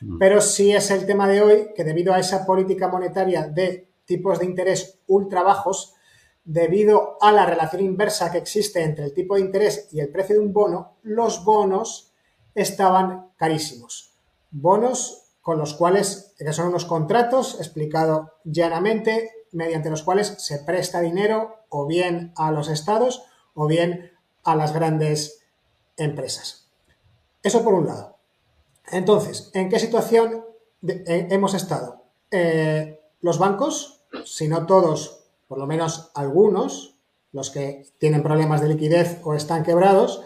Mm. 0.00 0.18
Pero 0.18 0.40
sí 0.40 0.72
es 0.72 0.90
el 0.90 1.06
tema 1.06 1.28
de 1.28 1.42
hoy 1.42 1.68
que 1.74 1.84
debido 1.84 2.12
a 2.12 2.20
esa 2.20 2.46
política 2.46 2.88
monetaria 2.88 3.46
de 3.46 3.88
tipos 4.04 4.38
de 4.38 4.46
interés 4.46 4.98
ultra 5.06 5.42
bajos, 5.42 5.94
debido 6.44 7.18
a 7.20 7.30
la 7.30 7.44
relación 7.44 7.82
inversa 7.82 8.32
que 8.32 8.38
existe 8.38 8.82
entre 8.82 9.04
el 9.04 9.12
tipo 9.12 9.34
de 9.34 9.42
interés 9.42 9.88
y 9.92 10.00
el 10.00 10.08
precio 10.08 10.36
de 10.36 10.40
un 10.40 10.52
bono, 10.52 10.96
los 11.02 11.44
bonos 11.44 12.12
estaban 12.54 13.28
carísimos. 13.36 14.14
Bonos 14.50 15.24
con 15.42 15.58
los 15.58 15.74
cuales, 15.74 16.34
que 16.38 16.52
son 16.52 16.68
unos 16.68 16.84
contratos, 16.84 17.56
explicado 17.58 18.32
llanamente, 18.44 19.30
mediante 19.52 19.90
los 19.90 20.02
cuales 20.02 20.34
se 20.38 20.58
presta 20.60 21.00
dinero 21.00 21.56
o 21.68 21.86
bien 21.86 22.32
a 22.36 22.50
los 22.50 22.68
estados 22.68 23.22
o 23.54 23.66
bien 23.66 24.12
a 24.44 24.56
las 24.56 24.72
grandes 24.72 25.42
empresas. 25.96 26.68
Eso 27.42 27.62
por 27.62 27.74
un 27.74 27.86
lado. 27.86 28.17
Entonces, 28.92 29.50
¿en 29.54 29.68
qué 29.68 29.78
situación 29.78 30.44
eh, 30.86 31.28
hemos 31.30 31.54
estado? 31.54 32.02
Eh, 32.30 33.00
los 33.20 33.38
bancos, 33.38 34.00
si 34.24 34.48
no 34.48 34.66
todos, 34.66 35.24
por 35.46 35.58
lo 35.58 35.66
menos 35.66 36.10
algunos, 36.14 36.94
los 37.32 37.50
que 37.50 37.86
tienen 37.98 38.22
problemas 38.22 38.60
de 38.60 38.68
liquidez 38.68 39.20
o 39.24 39.34
están 39.34 39.62
quebrados, 39.62 40.22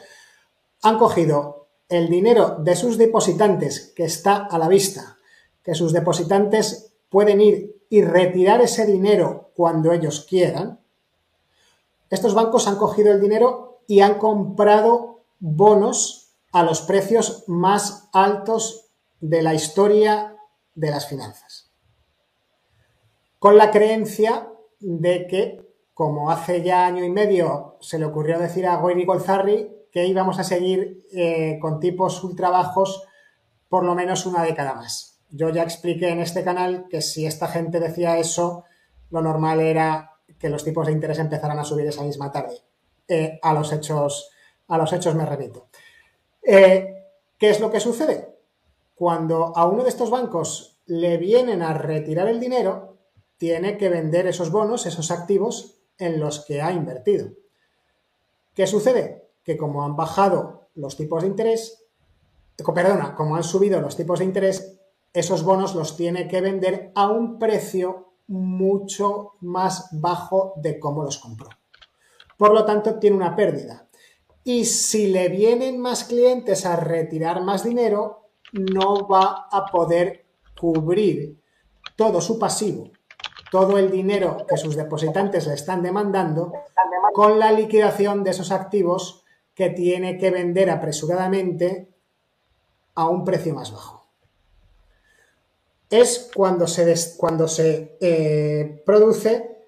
han 0.82 0.98
cogido 0.98 1.68
el 1.88 2.08
dinero 2.08 2.56
de 2.58 2.76
sus 2.76 2.98
depositantes 2.98 3.92
que 3.94 4.04
está 4.04 4.46
a 4.46 4.58
la 4.58 4.68
vista, 4.68 5.18
que 5.62 5.74
sus 5.74 5.92
depositantes 5.92 6.92
pueden 7.08 7.40
ir 7.40 7.82
y 7.90 8.02
retirar 8.02 8.60
ese 8.60 8.86
dinero 8.86 9.50
cuando 9.54 9.92
ellos 9.92 10.26
quieran. 10.28 10.80
Estos 12.08 12.34
bancos 12.34 12.66
han 12.66 12.76
cogido 12.76 13.12
el 13.12 13.20
dinero 13.20 13.80
y 13.86 14.00
han 14.00 14.18
comprado 14.18 15.20
bonos 15.38 16.21
a 16.52 16.62
los 16.62 16.82
precios 16.82 17.44
más 17.48 18.08
altos 18.12 18.92
de 19.20 19.42
la 19.42 19.54
historia 19.54 20.36
de 20.74 20.90
las 20.90 21.08
finanzas. 21.08 21.70
Con 23.38 23.56
la 23.56 23.70
creencia 23.70 24.48
de 24.80 25.26
que, 25.26 25.66
como 25.94 26.30
hace 26.30 26.62
ya 26.62 26.86
año 26.86 27.04
y 27.04 27.10
medio 27.10 27.76
se 27.80 27.98
le 27.98 28.04
ocurrió 28.04 28.38
decir 28.38 28.66
a 28.66 28.76
Goyri 28.76 29.04
Golzarri, 29.04 29.70
que 29.90 30.06
íbamos 30.06 30.38
a 30.38 30.44
seguir 30.44 31.06
eh, 31.12 31.58
con 31.60 31.80
tipos 31.80 32.22
ultra 32.24 32.50
bajos 32.50 33.06
por 33.68 33.84
lo 33.84 33.94
menos 33.94 34.26
una 34.26 34.42
década 34.42 34.74
más. 34.74 35.20
Yo 35.30 35.48
ya 35.48 35.62
expliqué 35.62 36.10
en 36.10 36.20
este 36.20 36.44
canal 36.44 36.86
que 36.90 37.00
si 37.00 37.26
esta 37.26 37.48
gente 37.48 37.80
decía 37.80 38.18
eso, 38.18 38.64
lo 39.10 39.22
normal 39.22 39.60
era 39.60 40.12
que 40.38 40.50
los 40.50 40.64
tipos 40.64 40.86
de 40.86 40.92
interés 40.92 41.18
empezaran 41.18 41.58
a 41.58 41.64
subir 41.64 41.86
esa 41.86 42.02
misma 42.02 42.30
tarde. 42.30 42.58
Eh, 43.08 43.38
a, 43.42 43.54
los 43.54 43.72
hechos, 43.72 44.30
a 44.68 44.76
los 44.76 44.92
hechos 44.92 45.14
me 45.14 45.24
repito. 45.24 45.68
Eh, 46.42 46.94
¿Qué 47.38 47.50
es 47.50 47.60
lo 47.60 47.70
que 47.70 47.80
sucede? 47.80 48.36
Cuando 48.94 49.56
a 49.56 49.66
uno 49.66 49.82
de 49.82 49.88
estos 49.88 50.10
bancos 50.10 50.80
le 50.86 51.16
vienen 51.16 51.62
a 51.62 51.74
retirar 51.74 52.28
el 52.28 52.40
dinero, 52.40 52.98
tiene 53.38 53.76
que 53.76 53.88
vender 53.88 54.26
esos 54.26 54.50
bonos, 54.50 54.86
esos 54.86 55.10
activos 55.10 55.80
en 55.98 56.20
los 56.20 56.44
que 56.44 56.62
ha 56.62 56.72
invertido. 56.72 57.30
¿Qué 58.54 58.66
sucede? 58.66 59.28
Que 59.42 59.56
como 59.56 59.84
han 59.84 59.96
bajado 59.96 60.68
los 60.74 60.96
tipos 60.96 61.22
de 61.22 61.28
interés, 61.28 61.82
perdona, 62.72 63.14
como 63.16 63.36
han 63.36 63.42
subido 63.42 63.80
los 63.80 63.96
tipos 63.96 64.20
de 64.20 64.26
interés, 64.26 64.78
esos 65.12 65.42
bonos 65.42 65.74
los 65.74 65.96
tiene 65.96 66.28
que 66.28 66.40
vender 66.40 66.92
a 66.94 67.10
un 67.10 67.38
precio 67.38 68.12
mucho 68.28 69.32
más 69.40 69.88
bajo 69.92 70.54
de 70.56 70.78
cómo 70.78 71.02
los 71.02 71.18
compró. 71.18 71.48
Por 72.36 72.52
lo 72.52 72.64
tanto, 72.64 72.98
tiene 72.98 73.16
una 73.16 73.34
pérdida. 73.36 73.88
Y 74.44 74.64
si 74.64 75.06
le 75.06 75.28
vienen 75.28 75.80
más 75.80 76.04
clientes 76.04 76.66
a 76.66 76.76
retirar 76.76 77.42
más 77.42 77.64
dinero, 77.64 78.28
no 78.52 79.06
va 79.08 79.48
a 79.50 79.66
poder 79.66 80.26
cubrir 80.58 81.40
todo 81.96 82.20
su 82.20 82.38
pasivo, 82.38 82.90
todo 83.50 83.78
el 83.78 83.90
dinero 83.90 84.46
que 84.48 84.56
sus 84.56 84.76
depositantes 84.76 85.46
le 85.46 85.54
están 85.54 85.82
demandando, 85.82 86.52
con 87.12 87.38
la 87.38 87.52
liquidación 87.52 88.24
de 88.24 88.30
esos 88.30 88.50
activos 88.50 89.24
que 89.54 89.70
tiene 89.70 90.18
que 90.18 90.30
vender 90.30 90.70
apresuradamente 90.70 91.92
a 92.94 93.08
un 93.08 93.24
precio 93.24 93.54
más 93.54 93.70
bajo. 93.70 94.06
Es 95.90 96.30
cuando 96.34 96.66
se, 96.66 97.98
eh, 98.00 98.82
produce 98.86 99.61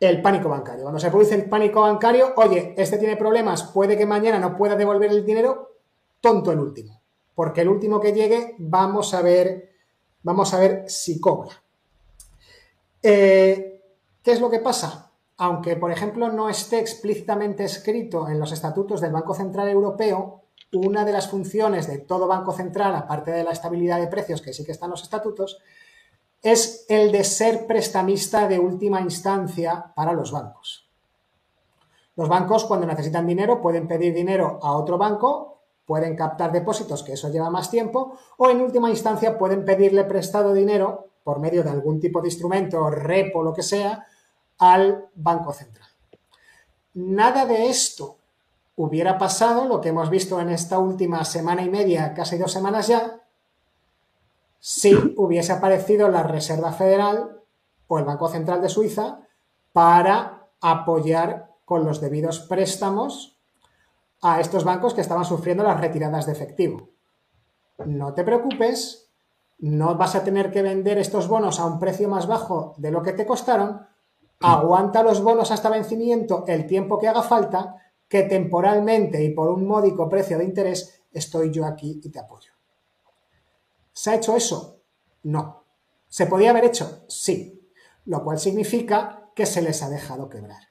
el 0.00 0.22
pánico 0.22 0.48
bancario. 0.48 0.82
Cuando 0.82 0.98
se 0.98 1.10
produce 1.10 1.34
el 1.34 1.48
pánico 1.48 1.82
bancario, 1.82 2.32
oye, 2.36 2.74
este 2.78 2.96
tiene 2.96 3.16
problemas, 3.16 3.64
puede 3.64 3.98
que 3.98 4.06
mañana 4.06 4.38
no 4.38 4.56
pueda 4.56 4.74
devolver 4.74 5.10
el 5.10 5.26
dinero, 5.26 5.76
tonto 6.22 6.50
el 6.50 6.58
último. 6.58 7.00
Porque 7.34 7.60
el 7.60 7.68
último 7.68 8.00
que 8.00 8.12
llegue, 8.12 8.56
vamos 8.58 9.12
a 9.12 9.20
ver, 9.20 9.70
vamos 10.22 10.54
a 10.54 10.58
ver 10.58 10.84
si 10.88 11.20
cobra. 11.20 11.62
Eh, 13.02 13.82
¿Qué 14.22 14.32
es 14.32 14.40
lo 14.40 14.50
que 14.50 14.58
pasa? 14.58 15.10
Aunque, 15.36 15.76
por 15.76 15.92
ejemplo, 15.92 16.30
no 16.30 16.48
esté 16.48 16.78
explícitamente 16.78 17.64
escrito 17.64 18.28
en 18.28 18.38
los 18.38 18.52
estatutos 18.52 19.00
del 19.00 19.12
Banco 19.12 19.34
Central 19.34 19.68
Europeo, 19.68 20.42
una 20.72 21.04
de 21.04 21.12
las 21.12 21.28
funciones 21.28 21.86
de 21.86 21.98
todo 21.98 22.26
Banco 22.26 22.52
Central, 22.52 22.94
aparte 22.94 23.32
de 23.32 23.44
la 23.44 23.52
estabilidad 23.52 24.00
de 24.00 24.06
precios, 24.06 24.40
que 24.40 24.52
sí 24.52 24.64
que 24.64 24.72
están 24.72 24.90
los 24.90 25.02
estatutos, 25.02 25.58
es 26.42 26.86
el 26.88 27.12
de 27.12 27.24
ser 27.24 27.66
prestamista 27.66 28.48
de 28.48 28.58
última 28.58 29.00
instancia 29.00 29.92
para 29.94 30.12
los 30.12 30.32
bancos. 30.32 30.88
Los 32.16 32.28
bancos 32.28 32.64
cuando 32.64 32.86
necesitan 32.86 33.26
dinero 33.26 33.60
pueden 33.60 33.86
pedir 33.86 34.14
dinero 34.14 34.58
a 34.62 34.72
otro 34.72 34.98
banco, 34.98 35.58
pueden 35.86 36.16
captar 36.16 36.52
depósitos, 36.52 37.02
que 37.02 37.14
eso 37.14 37.30
lleva 37.30 37.50
más 37.50 37.70
tiempo, 37.70 38.16
o 38.36 38.48
en 38.48 38.60
última 38.60 38.90
instancia 38.90 39.38
pueden 39.38 39.64
pedirle 39.64 40.04
prestado 40.04 40.52
dinero 40.52 41.08
por 41.24 41.38
medio 41.40 41.62
de 41.62 41.70
algún 41.70 42.00
tipo 42.00 42.20
de 42.20 42.28
instrumento, 42.28 42.90
repo, 42.90 43.42
lo 43.42 43.52
que 43.52 43.62
sea, 43.62 44.06
al 44.58 45.08
Banco 45.14 45.52
Central. 45.52 45.88
Nada 46.94 47.46
de 47.46 47.68
esto 47.68 48.16
hubiera 48.76 49.18
pasado, 49.18 49.66
lo 49.66 49.80
que 49.80 49.90
hemos 49.90 50.10
visto 50.10 50.40
en 50.40 50.50
esta 50.50 50.78
última 50.78 51.24
semana 51.24 51.62
y 51.62 51.70
media, 51.70 52.14
casi 52.14 52.38
dos 52.38 52.52
semanas 52.52 52.86
ya, 52.88 53.19
si 54.60 54.94
hubiese 55.16 55.52
aparecido 55.52 56.08
la 56.08 56.22
Reserva 56.22 56.72
Federal 56.72 57.40
o 57.88 57.98
el 57.98 58.04
Banco 58.04 58.28
Central 58.28 58.60
de 58.60 58.68
Suiza 58.68 59.20
para 59.72 60.48
apoyar 60.60 61.50
con 61.64 61.84
los 61.84 62.00
debidos 62.00 62.40
préstamos 62.40 63.38
a 64.22 64.40
estos 64.40 64.64
bancos 64.64 64.92
que 64.92 65.00
estaban 65.00 65.24
sufriendo 65.24 65.64
las 65.64 65.80
retiradas 65.80 66.26
de 66.26 66.32
efectivo. 66.32 66.90
No 67.86 68.12
te 68.12 68.22
preocupes, 68.22 69.10
no 69.58 69.96
vas 69.96 70.14
a 70.14 70.24
tener 70.24 70.50
que 70.50 70.62
vender 70.62 70.98
estos 70.98 71.26
bonos 71.26 71.58
a 71.58 71.64
un 71.64 71.78
precio 71.78 72.08
más 72.08 72.26
bajo 72.26 72.74
de 72.76 72.90
lo 72.90 73.02
que 73.02 73.14
te 73.14 73.26
costaron, 73.26 73.86
aguanta 74.40 75.02
los 75.02 75.22
bonos 75.22 75.50
hasta 75.50 75.70
vencimiento 75.70 76.44
el 76.46 76.66
tiempo 76.66 76.98
que 76.98 77.08
haga 77.08 77.22
falta, 77.22 77.76
que 78.08 78.24
temporalmente 78.24 79.22
y 79.22 79.30
por 79.30 79.48
un 79.48 79.66
módico 79.66 80.08
precio 80.08 80.36
de 80.36 80.44
interés 80.44 81.02
estoy 81.12 81.50
yo 81.50 81.64
aquí 81.64 82.00
y 82.02 82.10
te 82.10 82.18
apoyo. 82.18 82.49
¿Se 84.00 84.08
ha 84.08 84.14
hecho 84.14 84.34
eso? 84.34 84.80
No. 85.24 85.66
¿Se 86.08 86.24
podía 86.24 86.52
haber 86.52 86.64
hecho? 86.64 87.04
Sí. 87.06 87.70
Lo 88.06 88.24
cual 88.24 88.38
significa 88.38 89.28
que 89.36 89.44
se 89.44 89.60
les 89.60 89.82
ha 89.82 89.90
dejado 89.90 90.30
quebrar. 90.30 90.70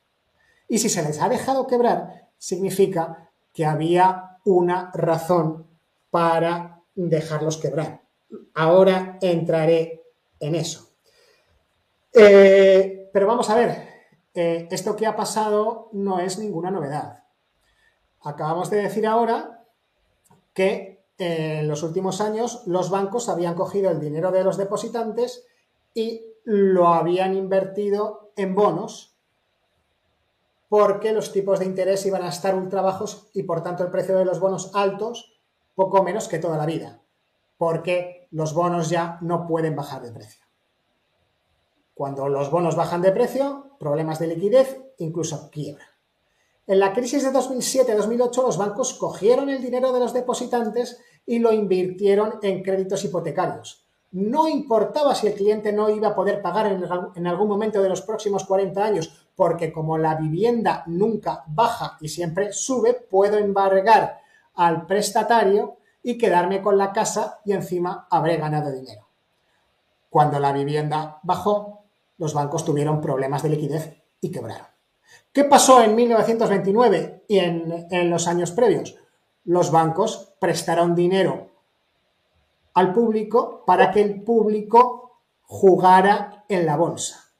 Y 0.67 0.79
si 0.79 0.89
se 0.89 1.03
les 1.03 1.21
ha 1.21 1.29
dejado 1.29 1.67
quebrar, 1.67 2.31
significa 2.39 3.29
que 3.53 3.67
había 3.67 4.39
una 4.45 4.89
razón 4.95 5.67
para 6.09 6.81
dejarlos 6.95 7.57
quebrar. 7.57 8.01
Ahora 8.55 9.19
entraré 9.21 10.01
en 10.39 10.55
eso. 10.55 10.89
Eh, 12.11 13.11
pero 13.13 13.27
vamos 13.27 13.47
a 13.51 13.55
ver, 13.55 13.89
eh, 14.33 14.67
esto 14.71 14.95
que 14.95 15.05
ha 15.05 15.15
pasado 15.15 15.89
no 15.93 16.19
es 16.19 16.39
ninguna 16.39 16.71
novedad. 16.71 17.25
Acabamos 18.21 18.71
de 18.71 18.77
decir 18.77 19.05
ahora 19.05 19.67
que 20.51 20.98
en 21.19 21.67
los 21.67 21.83
últimos 21.83 22.21
años 22.21 22.63
los 22.65 22.89
bancos 22.89 23.29
habían 23.29 23.53
cogido 23.53 23.91
el 23.91 23.99
dinero 23.99 24.31
de 24.31 24.43
los 24.43 24.57
depositantes 24.57 25.45
y 25.93 26.25
lo 26.45 26.87
habían 26.87 27.35
invertido 27.35 28.31
en 28.35 28.55
bonos 28.55 29.17
porque 30.69 31.11
los 31.11 31.33
tipos 31.33 31.59
de 31.59 31.65
interés 31.65 32.05
iban 32.05 32.23
a 32.23 32.29
estar 32.29 32.55
ultra 32.55 32.81
bajos 32.81 33.29
y 33.33 33.43
por 33.43 33.61
tanto 33.61 33.83
el 33.83 33.91
precio 33.91 34.17
de 34.17 34.25
los 34.25 34.39
bonos 34.39 34.71
altos 34.73 35.39
poco 35.75 36.03
menos 36.03 36.27
que 36.27 36.39
toda 36.39 36.57
la 36.57 36.65
vida, 36.65 37.01
porque 37.57 38.27
los 38.31 38.53
bonos 38.53 38.89
ya 38.89 39.17
no 39.21 39.47
pueden 39.47 39.75
bajar 39.75 40.01
de 40.01 40.11
precio. 40.11 40.45
Cuando 41.93 42.29
los 42.29 42.51
bonos 42.51 42.75
bajan 42.75 43.01
de 43.01 43.11
precio, 43.11 43.75
problemas 43.79 44.19
de 44.19 44.27
liquidez, 44.27 44.81
incluso 44.99 45.49
quiebra. 45.49 45.85
En 46.67 46.79
la 46.79 46.93
crisis 46.93 47.23
de 47.23 47.31
2007-2008 47.31 48.43
los 48.43 48.57
bancos 48.57 48.93
cogieron 48.93 49.49
el 49.49 49.61
dinero 49.61 49.91
de 49.91 49.99
los 49.99 50.13
depositantes 50.13 51.01
y 51.25 51.39
lo 51.39 51.51
invirtieron 51.51 52.35
en 52.41 52.63
créditos 52.63 53.03
hipotecarios. 53.05 53.85
No 54.11 54.47
importaba 54.47 55.13
si 55.13 55.27
el 55.27 55.35
cliente 55.35 55.71
no 55.71 55.89
iba 55.89 56.09
a 56.09 56.15
poder 56.15 56.41
pagar 56.41 56.67
en, 57.15 57.27
algún 57.27 57.47
momento 57.47 57.81
de 57.81 57.89
los 57.89 58.01
próximos 58.01 58.45
40 58.45 58.83
años, 58.83 59.27
porque 59.35 59.71
como 59.71 59.97
la 59.97 60.15
vivienda 60.15 60.83
nunca 60.87 61.43
baja 61.47 61.97
y 62.01 62.09
siempre 62.09 62.51
sube, 62.51 62.93
puedo 62.93 63.37
embargar 63.37 64.19
al 64.55 64.87
prestatario 64.87 65.77
y 66.01 66.17
quedarme 66.17 66.61
con 66.61 66.77
la 66.77 66.91
casa 66.91 67.39
y 67.45 67.53
encima 67.53 68.07
habré 68.09 68.37
ganado 68.37 68.71
dinero. 68.71 69.07
Cuando 70.09 70.39
la 70.39 70.51
vivienda 70.51 71.19
bajó, 71.21 71.83
los 72.17 72.33
bancos 72.33 72.65
tuvieron 72.65 72.99
problemas 72.99 73.43
de 73.43 73.49
liquidez 73.49 74.03
y 74.19 74.31
quebraron. 74.31 74.67
¿Qué 75.31 75.43
pasó 75.43 75.81
en 75.83 75.95
1929 75.95 77.25
y 77.27 77.37
en, 77.37 78.09
los 78.09 78.27
años 78.27 78.51
previos? 78.51 78.95
Los 79.49 79.71
bancos 79.71 80.35
prestaron 80.39 80.93
dinero 80.93 81.49
al 82.75 82.93
público 82.93 83.63
para 83.65 83.89
que 83.89 83.99
el 83.99 84.21
público 84.21 85.21
jugara 85.41 86.45
en 86.47 86.67
la 86.67 86.77
bolsa, 86.77 87.31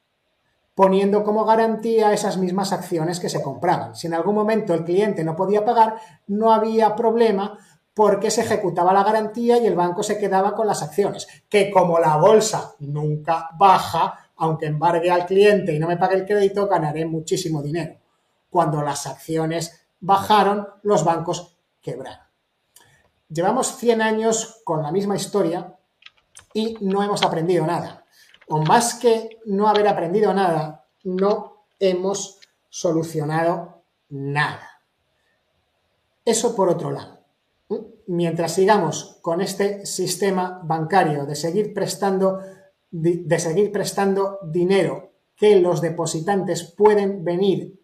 poniendo 0.74 1.24
como 1.24 1.46
garantía 1.46 2.12
esas 2.12 2.38
mismas 2.38 2.74
acciones 2.74 3.20
que 3.20 3.30
se 3.30 3.44
compraban. 3.44 3.96
Si 3.96 4.08
en 4.08 4.16
algún 4.16 4.34
momento 4.34 4.74
el 4.74 4.86
cliente 4.86 5.24
no 5.24 5.36
podía 5.36 5.64
pagar, 5.64 5.98
no 6.26 6.52
había 6.52 6.96
problema 6.96 7.60
porque 7.94 8.32
se 8.32 8.42
ejecutaba 8.42 8.92
la 8.92 9.04
garantía 9.04 9.60
y 9.60 9.68
el 9.68 9.76
banco 9.76 10.02
se 10.02 10.18
quedaba 10.18 10.56
con 10.56 10.66
las 10.66 10.82
acciones, 10.82 11.28
que 11.48 11.70
como 11.70 12.00
la 12.00 12.18
bolsa 12.18 12.74
nunca 12.80 13.52
baja, 13.56 14.32
aunque 14.38 14.66
embargue 14.66 15.12
al 15.12 15.28
cliente 15.28 15.76
y 15.76 15.80
no 15.80 15.88
me 15.88 15.98
pague 15.98 16.16
el 16.16 16.26
crédito, 16.26 16.68
ganaré 16.68 17.06
muchísimo 17.06 17.62
dinero. 17.62 17.98
Cuando 18.50 18.82
las 18.82 19.06
acciones 19.06 19.86
bajaron, 20.00 20.68
los 20.82 21.04
bancos 21.04 21.59
Llevamos 23.30 23.78
100 23.78 24.02
años 24.02 24.62
con 24.64 24.82
la 24.82 24.92
misma 24.92 25.16
historia 25.16 25.78
y 26.54 26.78
no 26.82 27.04
hemos 27.04 27.24
aprendido 27.24 27.66
nada. 27.66 28.06
O 28.48 28.62
más 28.64 28.96
que 28.96 29.38
no 29.46 29.68
haber 29.68 29.88
aprendido 29.88 30.34
nada, 30.34 30.86
no 31.04 31.66
hemos 31.80 32.40
solucionado 32.70 33.84
nada. 34.10 34.82
Eso 36.26 36.56
por 36.56 36.70
otro 36.70 36.92
lado. 36.92 37.20
Mientras 38.08 38.54
sigamos 38.54 39.20
con 39.22 39.42
este 39.42 39.86
sistema 39.86 40.62
bancario 40.64 41.26
de 41.26 41.36
seguir 41.36 41.74
prestando 41.74 42.40
de 42.92 43.40
seguir 43.40 43.72
prestando 43.72 44.40
dinero 44.44 45.12
que 45.36 45.60
los 45.60 45.82
depositantes 45.82 46.64
pueden 46.64 47.24
venir 47.24 47.80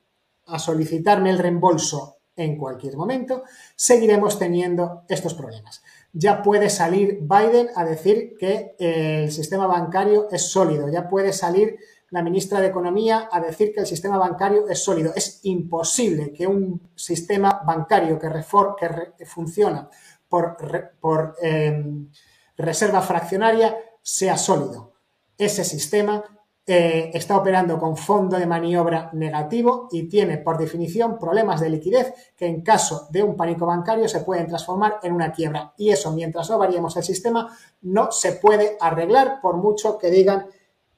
a 0.47 0.59
solicitarme 0.59 1.29
el 1.29 1.37
reembolso 1.37 2.14
en 2.35 2.57
cualquier 2.57 2.97
momento, 2.97 3.43
seguiremos 3.75 4.37
teniendo 4.37 5.03
estos 5.07 5.33
problemas. 5.33 5.81
Ya 6.13 6.41
puede 6.41 6.69
salir 6.69 7.19
Biden 7.21 7.69
a 7.75 7.83
decir 7.85 8.35
que 8.39 8.75
el 8.79 9.31
sistema 9.31 9.67
bancario 9.67 10.27
es 10.31 10.43
sólido, 10.49 10.89
ya 10.89 11.09
puede 11.09 11.33
salir 11.33 11.77
la 12.09 12.21
ministra 12.21 12.61
de 12.61 12.67
Economía 12.67 13.27
a 13.31 13.41
decir 13.41 13.73
que 13.73 13.81
el 13.81 13.87
sistema 13.87 14.17
bancario 14.17 14.69
es 14.69 14.83
sólido. 14.83 15.11
Es 15.15 15.39
imposible 15.43 16.31
que 16.31 16.47
un 16.47 16.89
sistema 16.95 17.61
bancario 17.65 18.19
que, 18.19 19.25
funciona 19.25 19.89
por, 20.29 20.57
por 20.99 21.35
em, 21.41 22.09
reserva 22.55 23.01
fraccionaria 23.01 23.75
sea 24.01 24.37
sólido 24.37 24.95
ese 25.37 25.63
sistema 25.63 26.23
eh, 26.67 27.11
está 27.13 27.37
operando 27.37 27.77
con 27.77 27.95
fondo 27.95 28.39
de 28.39 28.47
maniobra 28.47 29.11
negativo 29.13 29.87
y 29.91 30.09
tiene 30.09 30.39
por 30.39 30.57
definición 30.57 31.19
problemas 31.19 31.61
de 31.61 31.69
liquidez 31.69 32.33
que 32.35 32.47
en 32.47 32.63
caso 32.63 33.07
de 33.11 33.21
un 33.21 33.35
pánico 33.35 33.67
bancario 33.67 34.09
se 34.09 34.21
pueden 34.21 34.47
transformar 34.47 34.99
en 35.03 35.13
una 35.13 35.31
quiebra. 35.31 35.73
Y 35.77 35.91
eso, 35.91 36.11
mientras 36.11 36.49
no 36.49 36.57
variemos 36.57 36.97
el 36.97 37.03
sistema, 37.03 37.55
no 37.83 38.11
se 38.11 38.31
puede 38.33 38.77
arreglar 38.79 39.41
por 39.41 39.57
mucho 39.57 39.99
que 39.99 40.09
digan 40.09 40.47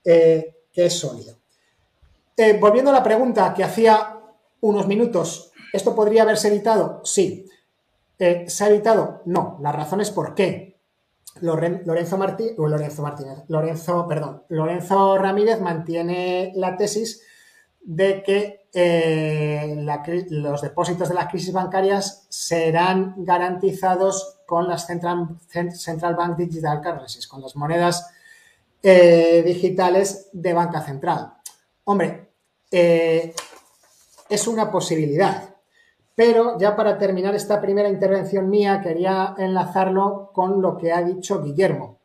eh, 0.06 0.56
que 0.72 0.86
es 0.86 0.98
sólido. 0.98 1.36
Eh, 2.38 2.58
volviendo 2.58 2.92
a 2.92 2.94
la 2.94 3.04
pregunta 3.04 3.54
que 3.54 3.66
hacía 3.66 4.22
unos 4.62 4.88
minutos, 4.88 5.52
¿esto 5.74 5.94
podría 5.94 6.22
haberse 6.22 6.48
evitado? 6.48 7.02
Sí. 7.04 7.46
¿Se 8.18 8.64
ha 8.64 8.70
evitado? 8.70 9.22
No. 9.26 9.58
Las 9.62 9.76
razones 9.76 10.12
por 10.12 10.34
qué. 10.34 10.67
Lorenzo, 11.42 12.18
Martí, 12.18 12.52
Lorenzo 12.58 13.02
Martínez, 13.02 13.40
Lorenzo, 13.48 14.08
perdón, 14.08 14.44
Lorenzo 14.50 15.18
Ramírez 15.18 15.62
mantiene 15.62 16.52
la 16.56 16.76
tesis 16.78 17.22
de 17.82 18.24
que 18.24 18.68
eh, 18.74 19.76
los 20.30 20.62
depósitos 20.62 21.10
de 21.10 21.16
las 21.16 21.30
crisis 21.30 21.54
bancarias 21.54 22.28
serán 22.30 23.16
garantizados 23.18 24.40
con 24.46 24.68
las 24.68 24.86
Central, 24.86 25.38
Central 25.74 26.16
Bank 26.16 26.38
Digital 26.38 26.82
Currencies, 26.82 27.28
con 27.28 27.42
las 27.42 27.56
monedas 27.56 28.10
eh, 28.84 29.44
digitales 29.46 30.30
de 30.32 30.54
banca 30.54 30.82
central. 30.82 31.34
Hombre, 31.86 32.32
eh, 32.72 33.34
es 34.30 34.48
una 34.48 34.70
posibilidad. 34.70 35.47
Pero 36.18 36.58
ya 36.58 36.76
para 36.76 36.98
terminar 36.98 37.36
esta 37.36 37.62
primera 37.62 37.90
intervención 37.90 38.50
mía, 38.50 38.82
quería 38.82 39.36
enlazarlo 39.38 40.32
con 40.34 40.64
lo 40.64 40.76
que 40.76 40.92
ha 40.92 41.04
dicho 41.04 41.44
Guillermo. 41.44 42.00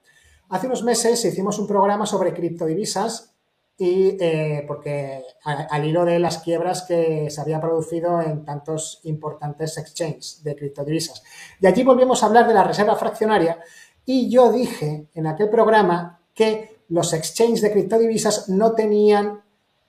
Hace 0.51 0.67
unos 0.67 0.85
meses 0.85 1.25
hicimos 1.25 1.59
un 1.59 1.67
programa 1.67 2.05
sobre 2.05 2.35
criptodivisas 2.35 3.35
y 3.79 4.19
eh, 4.21 4.67
porque 4.69 5.23
al 5.45 5.85
hilo 5.87 6.05
de 6.05 6.19
las 6.19 6.43
quiebras 6.43 6.83
que 6.83 7.31
se 7.31 7.41
había 7.41 7.59
producido 7.59 8.21
en 8.21 8.45
tantos 8.45 9.01
importantes 9.05 9.79
exchanges 9.79 10.45
de 10.45 10.57
criptodivisas. 10.57 11.23
Y 11.59 11.67
allí 11.67 11.83
volvimos 11.83 12.23
a 12.23 12.27
hablar 12.27 12.47
de 12.47 12.53
la 12.53 12.65
reserva 12.65 12.97
fraccionaria 12.97 13.61
y 14.05 14.29
yo 14.29 14.53
dije 14.53 15.09
en 15.15 15.27
aquel 15.27 15.49
programa 15.49 16.21
que 16.35 16.83
los 16.89 17.15
exchanges 17.15 17.63
de 17.63 17.73
criptodivisas 17.73 18.51
no 18.51 18.73
tenían 18.73 19.41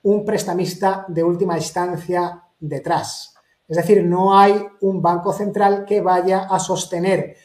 un 0.04 0.24
prestamista 0.24 1.04
de 1.10 1.26
última 1.26 1.58
instancia 1.58 2.42
detrás. 2.62 3.33
Es 3.68 3.78
decir, 3.78 4.04
no 4.04 4.38
hay 4.38 4.66
un 4.82 5.02
banco 5.02 5.34
central 5.34 5.86
que 5.86 6.02
vaya 6.02 6.48
a 6.50 6.60
sostener, 6.60 7.38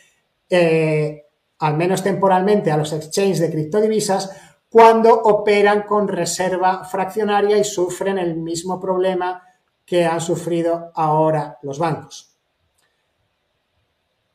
eh, 0.50 1.24
al 1.60 1.76
menos 1.76 2.02
temporalmente, 2.02 2.70
a 2.70 2.76
los 2.76 2.92
exchanges 2.92 3.40
de 3.40 3.50
criptodivisas 3.50 4.30
cuando 4.70 5.14
operan 5.14 5.82
con 5.82 6.08
reserva 6.08 6.84
fraccionaria 6.84 7.56
y 7.56 7.64
sufren 7.64 8.18
el 8.18 8.36
mismo 8.36 8.78
problema 8.78 9.42
que 9.84 10.04
han 10.04 10.20
sufrido 10.20 10.92
ahora 10.94 11.58
los 11.62 11.78
bancos. 11.78 12.36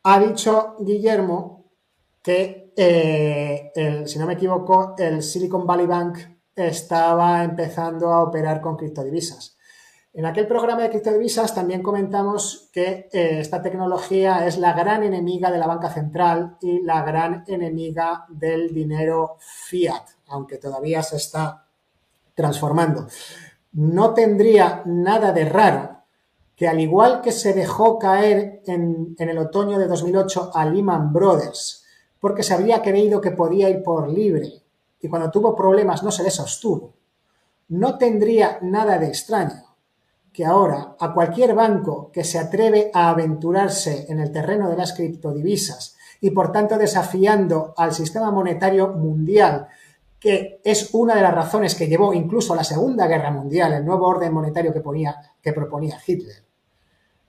Ha 0.03 0.19
dicho 0.19 0.75
Guillermo 0.79 1.65
que, 2.21 2.73
eh, 2.75 4.03
si 4.05 4.17
no 4.17 4.25
me 4.25 4.33
equivoco, 4.33 4.95
el 4.97 5.21
Silicon 5.21 5.67
Valley 5.67 5.85
Bank 5.85 6.17
estaba 6.55 7.43
empezando 7.43 8.11
a 8.11 8.23
operar 8.23 8.61
con 8.61 8.75
criptodivisas. 8.75 9.52
En 10.15 10.27
aquel 10.27 10.45
programa 10.45 10.83
de 10.83 10.91
criptodivisas 10.91 11.55
también 11.55 11.81
comentamos 11.81 12.69
que 12.71 13.09
eh, 13.11 13.39
esta 13.39 13.63
tecnología 13.63 14.45
es 14.45 14.59
la 14.59 14.73
gran 14.73 15.01
enemiga 15.01 15.49
de 15.49 15.57
la 15.57 15.65
banca 15.65 15.89
central 15.89 16.55
y 16.61 16.83
la 16.83 17.01
gran 17.01 17.43
enemiga 17.47 18.25
del 18.29 18.71
dinero 18.75 19.37
fiat, 19.39 20.03
aunque 20.27 20.59
todavía 20.59 21.01
se 21.01 21.15
está 21.15 21.65
transformando. 22.35 23.07
No 23.71 24.13
tendría 24.13 24.83
nada 24.85 25.31
de 25.31 25.45
raro 25.45 26.03
que 26.55 26.67
al 26.67 26.79
igual 26.79 27.21
que 27.21 27.31
se 27.31 27.53
dejó 27.53 27.97
caer 27.97 28.61
en, 28.67 29.15
en 29.17 29.29
el 29.29 29.39
otoño 29.39 29.79
de 29.79 29.87
2008 29.87 30.51
a 30.53 30.63
Lehman 30.65 31.11
Brothers, 31.11 31.85
porque 32.19 32.43
se 32.43 32.53
había 32.53 32.83
creído 32.83 33.19
que 33.19 33.31
podía 33.31 33.67
ir 33.67 33.81
por 33.81 34.07
libre 34.07 34.61
y 35.01 35.07
cuando 35.07 35.31
tuvo 35.31 35.55
problemas 35.55 36.03
no 36.03 36.11
se 36.11 36.21
le 36.21 36.29
sostuvo, 36.29 36.93
no 37.69 37.97
tendría 37.97 38.59
nada 38.61 38.99
de 38.99 39.07
extraño 39.07 39.72
que 40.33 40.45
ahora 40.45 40.95
a 40.99 41.13
cualquier 41.13 41.53
banco 41.53 42.09
que 42.11 42.23
se 42.23 42.39
atreve 42.39 42.89
a 42.93 43.09
aventurarse 43.09 44.07
en 44.09 44.19
el 44.19 44.31
terreno 44.31 44.69
de 44.69 44.75
las 44.75 44.93
criptodivisas 44.93 45.95
y 46.19 46.31
por 46.31 46.51
tanto 46.51 46.77
desafiando 46.77 47.73
al 47.77 47.93
sistema 47.93 48.31
monetario 48.31 48.89
mundial, 48.89 49.67
que 50.19 50.59
es 50.63 50.89
una 50.93 51.15
de 51.15 51.21
las 51.21 51.35
razones 51.35 51.75
que 51.75 51.87
llevó 51.87 52.13
incluso 52.13 52.53
a 52.53 52.55
la 52.55 52.63
Segunda 52.63 53.07
Guerra 53.07 53.29
Mundial, 53.29 53.73
el 53.73 53.85
nuevo 53.85 54.07
orden 54.07 54.33
monetario 54.33 54.73
que, 54.73 54.81
ponía, 54.81 55.15
que 55.41 55.53
proponía 55.53 55.99
Hitler, 56.05 56.43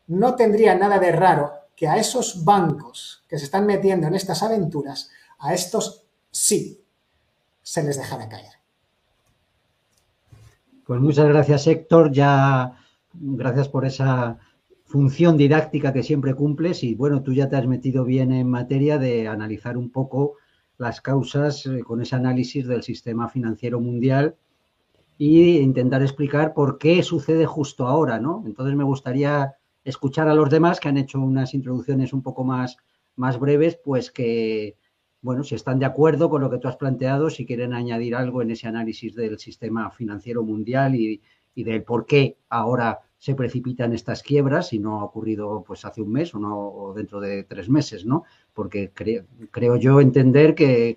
no 0.07 0.35
tendría 0.35 0.75
nada 0.75 0.99
de 0.99 1.13
raro 1.13 1.53
que 1.77 1.89
a 1.89 1.97
esos 1.97 2.45
bancos 2.45 3.25
que 3.29 3.39
se 3.39 3.45
están 3.45 3.67
metiendo 3.67 4.07
en 4.07 4.15
estas 4.15 4.43
aventuras, 4.43 5.11
a 5.39 5.53
estos 5.53 6.07
sí 6.31 6.83
se 7.63 7.83
les 7.83 7.97
dejara 7.97 8.29
caer. 8.29 8.53
Pues 10.87 11.01
muchas 11.01 11.27
gracias, 11.27 11.67
Héctor. 11.67 12.13
Ya 12.13 12.77
gracias 13.21 13.69
por 13.69 13.85
esa 13.85 14.39
función 14.85 15.37
didáctica 15.37 15.93
que 15.93 16.03
siempre 16.03 16.35
cumples 16.35 16.85
y 16.85 16.95
bueno, 16.95 17.23
tú 17.23 17.33
ya 17.33 17.49
te 17.49 17.57
has 17.57 17.67
metido 17.67 18.05
bien 18.05 18.33
en 18.33 18.49
materia 18.49 18.99
de 18.99 19.29
analizar 19.29 19.77
un 19.77 19.91
poco 19.91 20.35
las 20.79 21.01
causas 21.01 21.67
eh, 21.67 21.83
con 21.83 22.03
ese 22.03 22.17
análisis 22.17 22.67
del 22.67 22.83
sistema 22.83 23.29
financiero 23.29 23.81
mundial 23.81 24.37
e 25.19 25.25
intentar 25.25 26.03
explicar 26.03 26.55
por 26.55 26.79
qué 26.79 27.03
sucede 27.03 27.47
justo 27.47 27.87
ahora, 27.87 28.19
¿no? 28.19 28.43
Entonces 28.47 28.75
me 28.75 28.85
gustaría 28.85 29.55
escuchar 29.85 30.29
a 30.29 30.35
los 30.35 30.51
demás 30.51 30.81
que 30.81 30.89
han 30.89 30.99
hecho 30.99 31.21
unas 31.21 31.55
introducciones 31.55 32.13
un 32.13 32.23
poco 32.23 32.43
más, 32.45 32.77
más 33.15 33.39
breves, 33.39 33.79
pues 33.83 34.11
que, 34.11 34.77
bueno, 35.21 35.45
si 35.45 35.55
están 35.55 35.79
de 35.79 35.87
acuerdo 35.87 36.29
con 36.29 36.41
lo 36.41 36.51
que 36.51 36.59
tú 36.59 36.67
has 36.67 36.77
planteado, 36.77 37.31
si 37.31 37.47
quieren 37.47 37.75
añadir 37.75 38.17
algo 38.17 38.43
en 38.43 38.51
ese 38.51 38.67
análisis 38.67 39.15
del 39.15 39.39
sistema 39.39 39.91
financiero 39.91 40.43
mundial 40.43 40.97
y, 40.97 41.23
y 41.55 41.65
del 41.65 41.83
por 41.83 42.07
qué 42.07 42.37
ahora 42.49 43.01
se 43.25 43.35
precipitan 43.35 43.95
estas 43.95 44.23
quiebras 44.23 44.75
y 44.75 44.79
no 44.79 45.01
ha 45.01 45.05
ocurrido 45.05 45.65
pues 45.67 45.87
hace 45.87 46.03
un 46.03 46.13
mes 46.13 46.35
o, 46.35 46.39
no, 46.39 46.93
dentro 46.95 47.21
de 47.21 47.45
tres 47.45 47.71
meses, 47.71 48.05
¿no? 48.05 48.25
Porque 48.53 48.93
creo 48.93 49.77
yo 49.77 50.03
entender 50.03 50.55
que, 50.55 50.95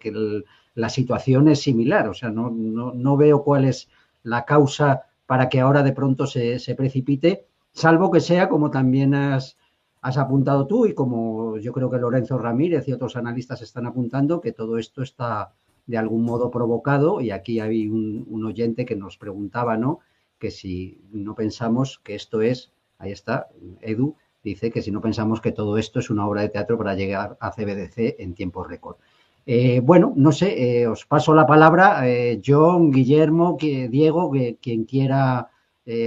la 0.76 0.90
situación 0.90 1.48
es 1.48 1.62
similar, 1.62 2.10
o 2.10 2.14
sea, 2.14 2.30
no, 2.30 2.52
no, 2.52 3.16
veo 3.16 3.44
cuál 3.46 3.64
es 3.64 3.90
la 4.24 4.44
causa 4.44 5.04
para 5.26 5.48
que 5.48 5.62
ahora 5.62 5.84
de 5.84 5.94
pronto 5.94 6.28
se, 6.28 6.60
precipite, 6.76 7.48
salvo 7.72 8.12
que 8.12 8.20
sea 8.20 8.50
como 8.50 8.72
también 8.72 9.16
has, 9.16 9.58
has 10.02 10.18
apuntado 10.18 10.68
tú 10.68 10.86
y 10.86 10.94
como 10.94 11.58
yo 11.58 11.72
creo 11.72 11.90
que 11.90 11.98
Lorenzo 11.98 12.38
Ramírez 12.38 12.90
y 12.90 12.92
otros 12.92 13.16
analistas 13.16 13.62
están 13.62 13.86
apuntando, 13.86 14.42
que 14.42 14.52
todo 14.52 14.78
esto 14.78 15.02
está 15.02 15.54
de 15.86 15.98
algún 15.98 16.26
modo 16.26 16.52
provocado 16.52 17.22
y 17.22 17.32
aquí 17.32 17.62
hay 17.62 17.88
un, 17.88 18.26
un 18.28 18.46
oyente 18.46 18.86
que 18.86 18.98
nos 18.98 19.18
preguntaba, 19.18 19.78
¿no? 19.78 20.02
Que 20.40 20.52
si 20.52 21.02
no 21.12 21.36
pensamos 21.36 22.00
que 22.04 22.16
esto 22.16 22.42
es, 22.42 22.74
ahí 22.98 23.12
está, 23.12 23.48
Edu 23.82 24.16
dice 24.44 24.72
que 24.72 24.82
si 24.82 24.92
no 24.92 25.02
pensamos 25.02 25.42
que 25.42 25.52
todo 25.52 25.78
esto 25.78 26.00
es 26.00 26.10
una 26.10 26.28
obra 26.28 26.42
de 26.42 26.50
teatro 26.50 26.78
para 26.78 26.96
llegar 26.96 27.38
a 27.40 27.52
CBDC 27.52 28.16
en 28.20 28.34
tiempo 28.34 28.64
récord. 28.64 28.98
Eh, 29.46 29.80
bueno, 29.82 30.14
no 30.16 30.32
sé, 30.32 30.82
eh, 30.82 30.88
os 30.88 31.06
paso 31.06 31.34
la 31.34 31.46
palabra, 31.48 32.08
eh, 32.08 32.42
John, 32.46 32.92
Guillermo, 32.92 33.58
que, 33.58 33.88
Diego, 33.88 34.32
que, 34.32 34.58
quien 34.62 34.86
quiera 34.86 35.52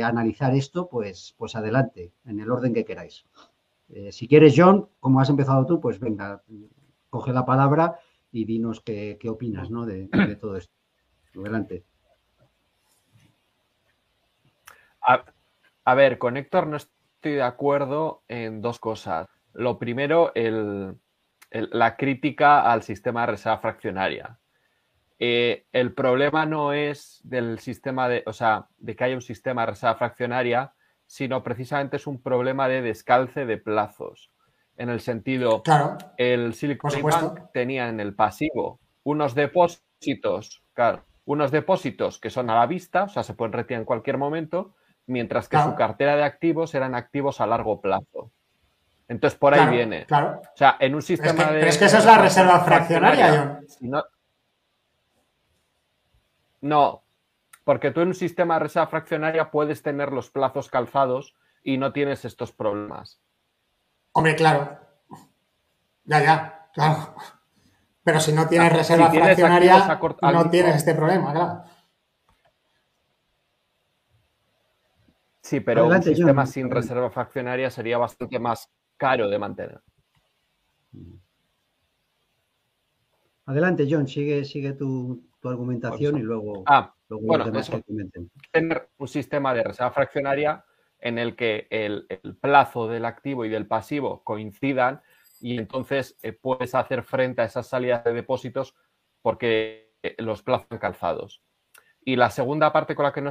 analizar 0.04 0.54
esto, 0.54 0.90
pues, 0.90 1.34
pues 1.38 1.56
adelante, 1.56 2.12
en 2.26 2.38
el 2.38 2.50
orden 2.50 2.74
que 2.74 2.84
queráis. 2.84 3.24
si 4.10 4.28
quieres, 4.28 4.52
John, 4.54 4.88
como 5.00 5.20
has 5.20 5.30
empezado 5.30 5.64
tú, 5.64 5.80
pues 5.80 5.98
venga, 5.98 6.42
coge 7.08 7.32
la 7.32 7.46
palabra 7.46 7.98
y 8.30 8.44
dinos 8.44 8.82
qué, 8.82 9.18
opinas 9.26 9.70
¿no? 9.70 9.86
de 9.86 10.36
todo 10.38 10.56
esto. 10.58 10.74
Adelante. 11.34 11.84
A, 15.02 15.94
ver, 15.94 16.18
con 16.18 16.36
Héctor 16.36 16.66
no 16.66 16.76
estoy 16.76 17.32
de 17.32 17.42
acuerdo 17.42 18.22
en 18.28 18.60
dos 18.60 18.78
cosas. 18.78 19.28
Lo 19.52 19.78
primero, 19.78 20.32
la 20.34 21.96
crítica 21.96 22.70
al 22.70 22.82
sistema 22.82 23.22
de 23.22 23.26
reserva 23.28 23.58
fraccionaria. 23.58 24.38
Eh, 25.22 25.66
el 25.72 25.92
problema 25.92 26.46
no 26.46 26.72
es 26.72 27.20
del 27.24 27.58
sistema 27.58 28.08
de, 28.08 28.22
o 28.26 28.32
sea, 28.32 28.68
de 28.78 28.96
que 28.96 29.04
haya 29.04 29.14
un 29.14 29.20
sistema 29.20 29.62
de 29.62 29.72
reserva 29.72 29.96
fraccionaria, 29.96 30.72
sino 31.06 31.42
precisamente 31.42 31.96
es 31.96 32.06
un 32.06 32.22
problema 32.22 32.68
de 32.68 32.80
descalce 32.80 33.44
de 33.44 33.58
plazos. 33.58 34.30
En 34.78 34.88
el 34.88 35.00
sentido, 35.00 35.62
claro, 35.62 35.98
el 36.16 36.54
Silicon 36.54 37.02
Bank 37.02 37.50
tenía 37.52 37.88
en 37.90 38.00
el 38.00 38.14
pasivo 38.14 38.80
unos 39.02 39.34
depósitos, 39.34 40.62
claro, 40.72 41.04
unos 41.26 41.50
depósitos 41.50 42.18
que 42.18 42.30
son 42.30 42.48
a 42.48 42.54
la 42.54 42.66
vista, 42.66 43.04
o 43.04 43.08
sea, 43.08 43.22
se 43.22 43.34
pueden 43.34 43.52
retirar 43.52 43.80
en 43.80 43.84
cualquier 43.84 44.16
momento, 44.16 44.74
mientras 45.10 45.48
que 45.48 45.60
su 45.60 45.74
cartera 45.74 46.16
de 46.16 46.24
activos 46.24 46.74
eran 46.74 46.94
activos 46.94 47.40
a 47.40 47.46
largo 47.46 47.80
plazo. 47.80 48.30
Entonces, 49.08 49.38
por 49.38 49.54
ahí 49.54 49.68
viene. 49.68 50.06
Claro. 50.06 50.40
O 50.40 50.56
sea, 50.56 50.76
en 50.78 50.94
un 50.94 51.02
sistema 51.02 51.46
de. 51.46 51.58
Pero 51.58 51.66
es 51.66 51.78
que 51.78 51.86
esa 51.86 51.98
es 51.98 52.04
la 52.04 52.18
reserva 52.18 52.60
fraccionaria, 52.60 53.60
no, 56.62 57.02
Porque 57.64 57.90
tú 57.90 58.02
en 58.02 58.08
un 58.08 58.14
sistema 58.14 58.54
de 58.54 58.60
reserva 58.60 58.86
fraccionaria 58.86 59.50
puedes 59.50 59.82
tener 59.82 60.12
los 60.12 60.30
plazos 60.30 60.68
calzados 60.68 61.34
y 61.64 61.78
no 61.78 61.92
tienes 61.92 62.24
estos 62.24 62.52
problemas. 62.52 63.20
Hombre, 64.12 64.36
claro. 64.36 64.78
Ya, 66.04 66.22
ya, 66.22 66.68
claro. 66.74 67.14
Pero 68.04 68.20
si 68.20 68.32
no 68.32 68.46
tienes 68.46 68.72
reserva 68.72 69.10
fraccionaria, 69.10 69.98
no 70.20 70.50
tienes 70.50 70.76
este 70.76 70.94
problema, 70.94 71.32
claro. 71.32 71.64
Sí, 75.50 75.58
pero 75.58 75.88
un 75.88 76.00
sistema 76.00 76.46
sin 76.46 76.70
reserva 76.70 77.10
fraccionaria 77.10 77.70
sería 77.70 77.98
bastante 77.98 78.38
más 78.38 78.70
caro 78.96 79.28
de 79.28 79.36
mantener. 79.36 79.80
Adelante, 83.46 83.88
John, 83.90 84.06
sigue, 84.06 84.44
sigue 84.44 84.74
tu, 84.74 85.24
argumentación 85.42 86.18
y 86.18 86.22
luego, 86.22 86.62
ah, 86.66 86.94
bueno, 87.08 87.50
Tener 88.52 88.90
un 88.96 89.08
sistema 89.08 89.52
de 89.52 89.64
reserva 89.64 89.90
fraccionaria 89.90 90.64
en 91.00 91.18
el 91.18 91.34
que 91.34 91.66
el, 91.68 92.06
plazo 92.40 92.86
del 92.86 93.04
activo 93.04 93.44
y 93.44 93.48
del 93.48 93.66
pasivo 93.66 94.22
coincidan 94.22 95.02
y 95.40 95.58
entonces 95.58 96.16
eh, 96.22 96.32
puedes 96.32 96.76
hacer 96.76 97.02
frente 97.02 97.42
a 97.42 97.46
esas 97.46 97.66
salidas 97.66 98.04
de 98.04 98.12
depósitos 98.12 98.76
porque 99.20 99.94
eh, 100.04 100.14
los 100.18 100.44
plazos 100.44 100.78
calzados. 100.78 101.42
Y 102.04 102.14
la 102.14 102.30
segunda 102.30 102.72
parte 102.72 102.94
con 102.94 103.04
la 103.04 103.12
que 103.12 103.20
no 103.20 103.30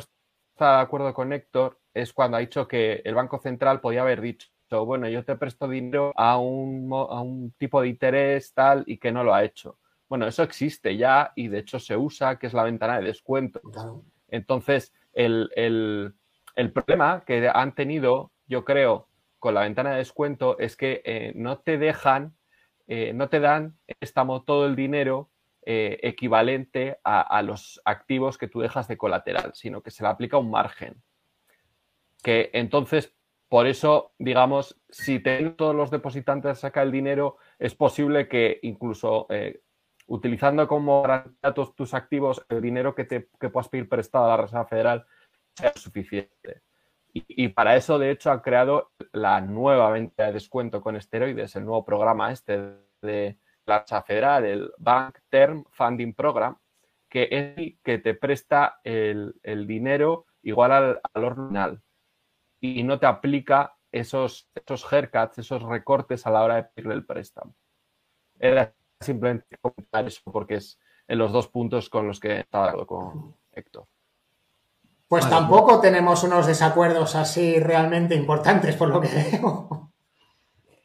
de 0.65 0.81
acuerdo 0.81 1.13
con 1.13 1.33
Héctor 1.33 1.79
es 1.93 2.13
cuando 2.13 2.37
ha 2.37 2.41
dicho 2.41 2.67
que 2.67 3.01
el 3.05 3.15
Banco 3.15 3.39
Central 3.39 3.81
podía 3.81 4.01
haber 4.01 4.21
dicho, 4.21 4.49
bueno, 4.85 5.07
yo 5.07 5.23
te 5.23 5.35
presto 5.35 5.67
dinero 5.67 6.13
a 6.15 6.37
un, 6.37 6.89
a 6.91 7.21
un 7.21 7.51
tipo 7.57 7.81
de 7.81 7.89
interés 7.89 8.53
tal 8.53 8.83
y 8.85 8.97
que 8.97 9.11
no 9.11 9.23
lo 9.23 9.33
ha 9.33 9.43
hecho. 9.43 9.77
Bueno, 10.07 10.27
eso 10.27 10.43
existe 10.43 10.97
ya 10.97 11.31
y 11.35 11.47
de 11.47 11.59
hecho 11.59 11.79
se 11.79 11.95
usa, 11.95 12.37
que 12.37 12.47
es 12.47 12.53
la 12.53 12.63
ventana 12.63 12.99
de 12.99 13.05
descuento. 13.05 13.61
Entonces, 14.27 14.93
el, 15.13 16.13
problema 16.73 17.23
que 17.25 17.49
han 17.53 17.75
tenido, 17.75 18.31
yo 18.47 18.65
creo, 18.65 19.07
con 19.39 19.53
la 19.53 19.61
ventana 19.61 19.91
de 19.91 19.97
descuento 19.97 20.57
es 20.59 20.75
que 20.75 21.01
eh, 21.05 21.31
no 21.35 21.59
te 21.59 21.77
dejan, 21.77 22.35
eh, 22.87 23.13
no 23.13 23.29
te 23.29 23.39
dan 23.39 23.77
estamos, 23.99 24.45
todo 24.45 24.65
el 24.65 24.75
dinero 24.75 25.29
eh, 25.71 25.99
equivalente 26.01 26.97
a, 27.03 27.41
los 27.43 27.79
activos 27.85 28.39
que 28.39 28.47
tú 28.47 28.59
dejas 28.59 28.87
de 28.87 28.97
colateral, 28.97 29.51
sino 29.53 29.83
que 29.83 29.91
se 29.91 30.01
le 30.01 30.09
aplica 30.09 30.37
un 30.37 30.49
margen. 30.49 31.03
Que 32.23 32.49
entonces, 32.53 33.15
por 33.47 33.67
eso, 33.67 34.13
digamos, 34.17 34.81
si 34.89 35.19
todos 35.19 35.75
los 35.75 35.91
depositantes 35.91 36.57
saca 36.57 36.81
el 36.81 36.91
dinero, 36.91 37.37
es 37.59 37.75
posible 37.75 38.27
que 38.27 38.59
incluso 38.63 39.27
utilizando 40.07 40.67
como 40.67 41.03
garantía 41.03 41.53
tus 41.53 41.93
activos, 41.93 42.43
el 42.49 42.61
dinero 42.61 42.95
que, 42.95 43.03
te, 43.03 43.29
que 43.39 43.49
puedas 43.49 43.69
pedir 43.69 43.87
prestado 43.87 44.25
a 44.25 44.29
la 44.29 44.37
Reserva 44.37 44.65
Federal 44.65 45.05
sea 45.55 45.71
suficiente. 45.75 46.63
Y, 47.13 47.49
para 47.49 47.75
eso, 47.75 47.97
de 47.99 48.11
hecho, 48.11 48.31
han 48.31 48.39
creado 48.39 48.91
la 49.13 49.39
nueva 49.41 49.91
venta 49.91 50.25
de 50.25 50.33
descuento 50.33 50.81
con 50.81 50.95
esteroides, 50.95 51.55
el 51.55 51.65
nuevo 51.65 51.83
programa 51.83 52.31
este 52.31 52.75
de 53.01 53.37
la 53.69 53.79
Reserva 53.79 54.03
Federal, 54.03 54.45
el 54.45 54.71
Bank 54.77 55.19
Term 55.29 55.63
Funding 55.69 56.13
Program, 56.13 56.57
que 57.07 57.23
es 57.23 57.57
el 57.57 57.79
que 57.83 57.97
te 57.97 58.13
presta 58.13 58.79
el, 58.83 59.33
dinero 59.67 60.25
igual 60.41 60.71
al 60.71 61.01
valor 61.13 61.37
nominal 61.37 61.81
y 62.59 62.83
no 62.83 62.99
te 62.99 63.05
aplica 63.05 63.75
esos, 63.91 64.49
esos 64.53 64.85
haircuts, 64.91 65.39
esos 65.39 65.63
recortes 65.63 66.27
a 66.27 66.31
la 66.31 66.43
hora 66.43 66.55
de 66.55 66.63
pedirle 66.63 66.93
el 66.93 67.05
préstamo. 67.05 67.55
Era 68.37 68.73
simplemente 68.99 69.57
comentar 69.59 70.05
eso 70.05 70.21
porque 70.31 70.55
es 70.55 70.79
en 71.07 71.17
los 71.17 71.31
dos 71.31 71.47
puntos 71.47 71.89
con 71.89 72.07
los 72.07 72.19
que 72.19 72.41
estaba 72.41 72.71
de 72.71 72.85
con 72.85 73.35
Héctor. 73.51 73.87
Pues 75.07 75.27
tampoco 75.27 75.81
tenemos 75.81 76.23
unos 76.23 76.45
desacuerdos 76.45 77.15
así 77.15 77.59
realmente 77.59 78.13
importantes, 78.13 78.75
por 78.75 78.89
lo 78.89 79.01
que 79.01 79.07
veo. 79.07 79.88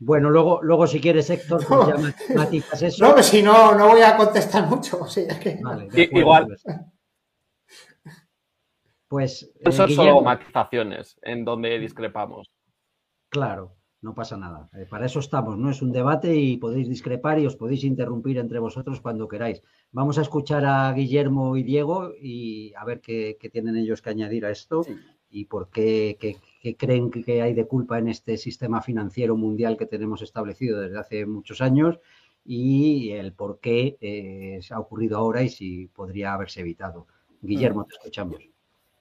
Bueno, 0.04 0.28
luego, 0.28 0.60
luego 0.62 0.86
si 0.86 1.00
quieres, 1.00 1.30
Héctor, 1.30 1.64
pues 1.66 1.86
ya 1.88 2.34
matizas 2.34 2.82
eso. 2.82 3.06
No, 3.06 3.14
pues 3.14 3.26
si 3.26 3.42
no, 3.42 3.74
no 3.74 3.88
voy 3.88 4.02
a 4.02 4.16
contestar 4.16 4.66
mucho. 4.66 5.00
Igual. 5.96 6.56
Pues. 9.08 9.50
Son 9.70 9.90
eh, 9.90 9.94
solo 9.94 10.20
matizaciones 10.20 11.16
en 11.22 11.44
donde 11.44 11.78
discrepamos. 11.78 12.50
Claro 13.30 13.76
no 14.04 14.14
pasa 14.14 14.36
nada. 14.36 14.68
Eh, 14.74 14.86
para 14.88 15.06
eso 15.06 15.18
estamos, 15.18 15.56
¿no? 15.56 15.70
Es 15.70 15.80
un 15.80 15.90
debate 15.90 16.36
y 16.36 16.58
podéis 16.58 16.88
discrepar 16.88 17.38
y 17.38 17.46
os 17.46 17.56
podéis 17.56 17.84
interrumpir 17.84 18.36
entre 18.36 18.58
vosotros 18.58 19.00
cuando 19.00 19.26
queráis. 19.26 19.62
Vamos 19.92 20.18
a 20.18 20.22
escuchar 20.22 20.64
a 20.66 20.92
Guillermo 20.92 21.56
y 21.56 21.62
Diego 21.62 22.12
y 22.20 22.74
a 22.74 22.84
ver 22.84 23.00
qué, 23.00 23.38
tienen 23.50 23.76
ellos 23.76 24.02
que 24.02 24.10
añadir 24.10 24.44
a 24.44 24.50
esto 24.50 24.84
y 25.35 25.47
por 25.47 25.68
qué, 25.68 26.16
creen 26.79 27.11
que 27.11 27.42
hay 27.42 27.55
de 27.55 27.66
culpa 27.66 27.99
en 27.99 28.09
este 28.09 28.37
sistema 28.37 28.81
financiero 28.81 29.37
mundial 29.37 29.77
que 29.77 29.85
tenemos 29.85 30.23
establecido 30.23 30.81
desde 30.81 30.99
hace 30.99 31.27
muchos 31.27 31.61
años 31.61 31.99
y 32.44 33.11
el 33.11 33.33
por 33.33 33.59
qué 33.59 33.97
eh, 34.01 34.61
ha 34.70 34.79
ocurrido 34.79 35.18
ahora 35.18 35.42
y 35.42 35.49
si 35.49 35.87
podría 35.88 36.35
haberse 36.35 36.61
evitado. 36.61 37.09
Guillermo, 37.42 37.85
te 37.85 37.97
escuchamos. 37.97 38.53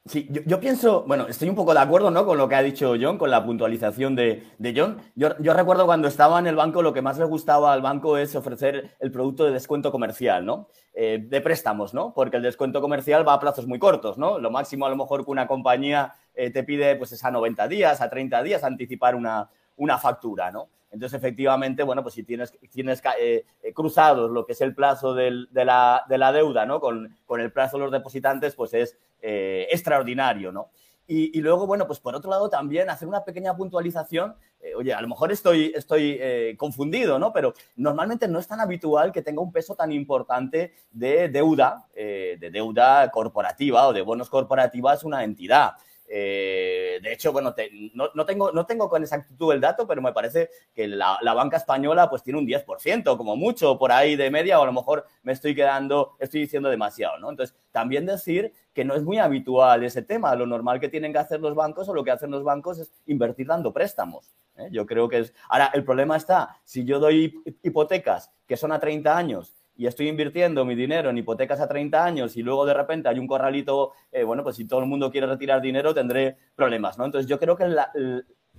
Sí, 0.05 0.27
yo, 0.29 0.59
pienso, 0.59 1.05
bueno, 1.07 1.27
estoy 1.29 1.47
un 1.47 1.55
poco 1.55 1.73
de 1.73 1.79
acuerdo 1.79 2.11
¿no? 2.11 2.25
con 2.25 2.37
lo 2.37 2.49
que 2.49 2.55
ha 2.55 2.61
dicho 2.61 2.95
John, 2.99 3.17
con 3.17 3.31
la 3.31 3.45
puntualización 3.45 4.17
de, 4.17 4.43
John. 4.75 4.97
Yo, 5.15 5.29
recuerdo 5.53 5.85
cuando 5.85 6.09
estaba 6.09 6.39
en 6.39 6.47
el 6.47 6.57
banco, 6.57 6.81
lo 6.81 6.91
que 6.91 7.01
más 7.01 7.17
le 7.17 7.23
gustaba 7.23 7.71
al 7.71 7.81
banco 7.81 8.17
es 8.17 8.35
ofrecer 8.35 8.97
el 8.99 9.11
producto 9.13 9.45
de 9.45 9.51
descuento 9.51 9.93
comercial, 9.93 10.45
¿no? 10.45 10.67
Eh, 10.93 11.25
de 11.25 11.39
préstamos, 11.39 11.93
¿no? 11.93 12.13
Porque 12.13 12.35
el 12.35 12.43
descuento 12.43 12.81
comercial 12.81 13.25
va 13.25 13.35
a 13.35 13.39
plazos 13.39 13.65
muy 13.65 13.79
cortos, 13.79 14.17
¿no? 14.17 14.39
Lo 14.39 14.51
máximo 14.51 14.85
a 14.85 14.89
lo 14.89 14.97
mejor 14.97 15.23
que 15.23 15.31
una 15.31 15.47
compañía 15.47 16.13
eh, 16.33 16.49
te 16.49 16.63
pide 16.63 16.97
pues 16.97 17.13
es 17.13 17.23
a 17.23 17.31
90 17.31 17.65
días, 17.69 18.01
a 18.01 18.09
30 18.09 18.43
días, 18.43 18.65
anticipar 18.65 19.15
una, 19.15 19.51
una 19.77 19.97
factura, 19.97 20.51
¿no? 20.51 20.69
Entonces, 20.93 21.17
efectivamente, 21.17 21.81
bueno, 21.81 22.03
pues 22.03 22.13
si 22.13 22.23
tienes, 22.23 22.53
tienes 22.69 23.01
eh, 23.19 23.45
eh, 23.63 23.73
cruzados 23.73 24.29
lo 24.29 24.45
que 24.45 24.53
es 24.53 24.62
el 24.62 24.75
plazo 24.75 25.15
de, 25.15 25.47
la, 25.51 26.31
deuda, 26.31 26.67
¿no? 26.67 26.79
Con, 26.79 27.17
el 27.39 27.51
plazo 27.51 27.77
de 27.77 27.83
los 27.83 27.91
depositantes, 27.91 28.53
pues 28.53 28.75
es 28.75 28.95
eh, 29.19 29.67
extraordinario, 29.71 30.51
¿no? 30.51 30.69
Y, 31.05 31.41
luego, 31.41 31.67
bueno, 31.67 31.86
pues 31.86 31.99
por 31.99 32.15
otro 32.15 32.31
lado 32.31 32.49
también 32.49 32.89
hacer 32.89 33.07
una 33.07 33.25
pequeña 33.25 33.55
puntualización. 33.55 34.36
oye, 34.77 34.93
a 34.93 35.01
lo 35.01 35.09
mejor 35.09 35.31
estoy, 35.31 35.71
estoy 35.75 36.55
confundido, 36.57 37.19
¿no? 37.19 37.33
Pero 37.33 37.53
normalmente 37.75 38.27
no 38.27 38.39
es 38.39 38.47
tan 38.47 38.62
habitual 38.62 39.12
que 39.12 39.21
tenga 39.21 39.41
un 39.41 39.51
peso 39.51 39.75
tan 39.75 39.91
importante 39.91 40.73
de 40.91 41.27
deuda, 41.27 41.86
de 41.93 42.49
deuda 42.51 43.12
corporativa 43.12 43.88
o 43.88 43.93
de 43.93 44.01
bonos 44.01 44.29
corporativas 44.29 45.03
una 45.03 45.23
entidad. 45.23 45.73
Eh, 46.07 46.99
de 47.01 47.13
hecho, 47.13 47.31
bueno, 47.31 47.55
no, 47.93 48.25
tengo, 48.25 48.51
no 48.51 48.65
tengo 48.65 48.89
con 48.89 49.01
exactitud 49.01 49.53
el 49.53 49.61
dato, 49.61 49.87
pero 49.87 50.01
me 50.01 50.13
parece 50.13 50.49
que 50.73 50.87
la, 50.87 51.17
banca 51.33 51.57
española 51.57 52.09
pues 52.09 52.23
tiene 52.23 52.39
un 52.39 52.47
10%, 52.47 53.17
como 53.17 53.35
mucho, 53.35 53.77
por 53.77 53.91
ahí 53.91 54.15
de 54.15 54.29
media, 54.29 54.59
o 54.59 54.63
a 54.63 54.65
lo 54.65 54.73
mejor 54.73 55.05
me 55.23 55.31
estoy 55.31 55.55
quedando, 55.55 56.15
estoy 56.19 56.41
diciendo 56.41 56.69
demasiado, 56.69 57.17
¿no? 57.19 57.29
Entonces, 57.29 57.55
también 57.71 58.05
decir 58.05 58.53
que 58.73 58.85
no 58.85 58.95
es 58.95 59.03
muy 59.03 59.17
habitual 59.17 59.83
ese 59.83 60.01
tema. 60.01 60.35
Lo 60.35 60.45
normal 60.45 60.79
que 60.79 60.89
tienen 60.89 61.13
que 61.13 61.19
hacer 61.19 61.39
los 61.39 61.55
bancos 61.55 61.89
o 61.89 61.93
lo 61.93 62.03
que 62.03 62.11
hacen 62.11 62.31
los 62.31 62.43
bancos 62.43 62.79
es 62.79 62.91
invertir 63.05 63.47
dando 63.47 63.71
préstamos. 63.71 64.33
¿eh? 64.57 64.69
Yo 64.71 64.85
creo 64.85 65.07
que 65.09 65.19
es... 65.19 65.33
Ahora, 65.49 65.71
el 65.73 65.83
problema 65.83 66.17
está, 66.17 66.57
si 66.63 66.83
yo 66.83 66.99
doy 66.99 67.41
hipotecas 67.61 68.31
que 68.47 68.57
son 68.57 68.71
a 68.71 68.79
30 68.79 69.15
años 69.15 69.62
y 69.75 69.88
estoy 69.88 70.07
invirtiendo 70.07 70.65
mi 70.65 70.75
dinero 70.75 71.09
en 71.09 71.17
hipotecas 71.17 71.59
a 71.59 71.67
30 71.67 72.03
años 72.03 72.38
y 72.38 72.43
luego 72.43 72.65
de 72.65 72.73
repente 72.73 73.09
hay 73.09 73.19
un 73.19 73.27
corralito, 73.27 73.93
eh, 74.12 74.23
bueno, 74.23 74.43
pues 74.43 74.55
si 74.55 74.65
todo 74.65 74.81
el 74.81 74.86
mundo 74.86 75.12
quiere 75.12 75.27
retirar 75.27 75.62
dinero 75.62 75.93
tendré 75.93 76.38
problemas, 76.55 76.97
¿no? 76.97 77.05
Entonces 77.05 77.29
yo 77.29 77.39
creo 77.39 77.55
que 77.55 77.65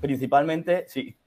principalmente, 0.00 0.84
sí. 0.88 1.16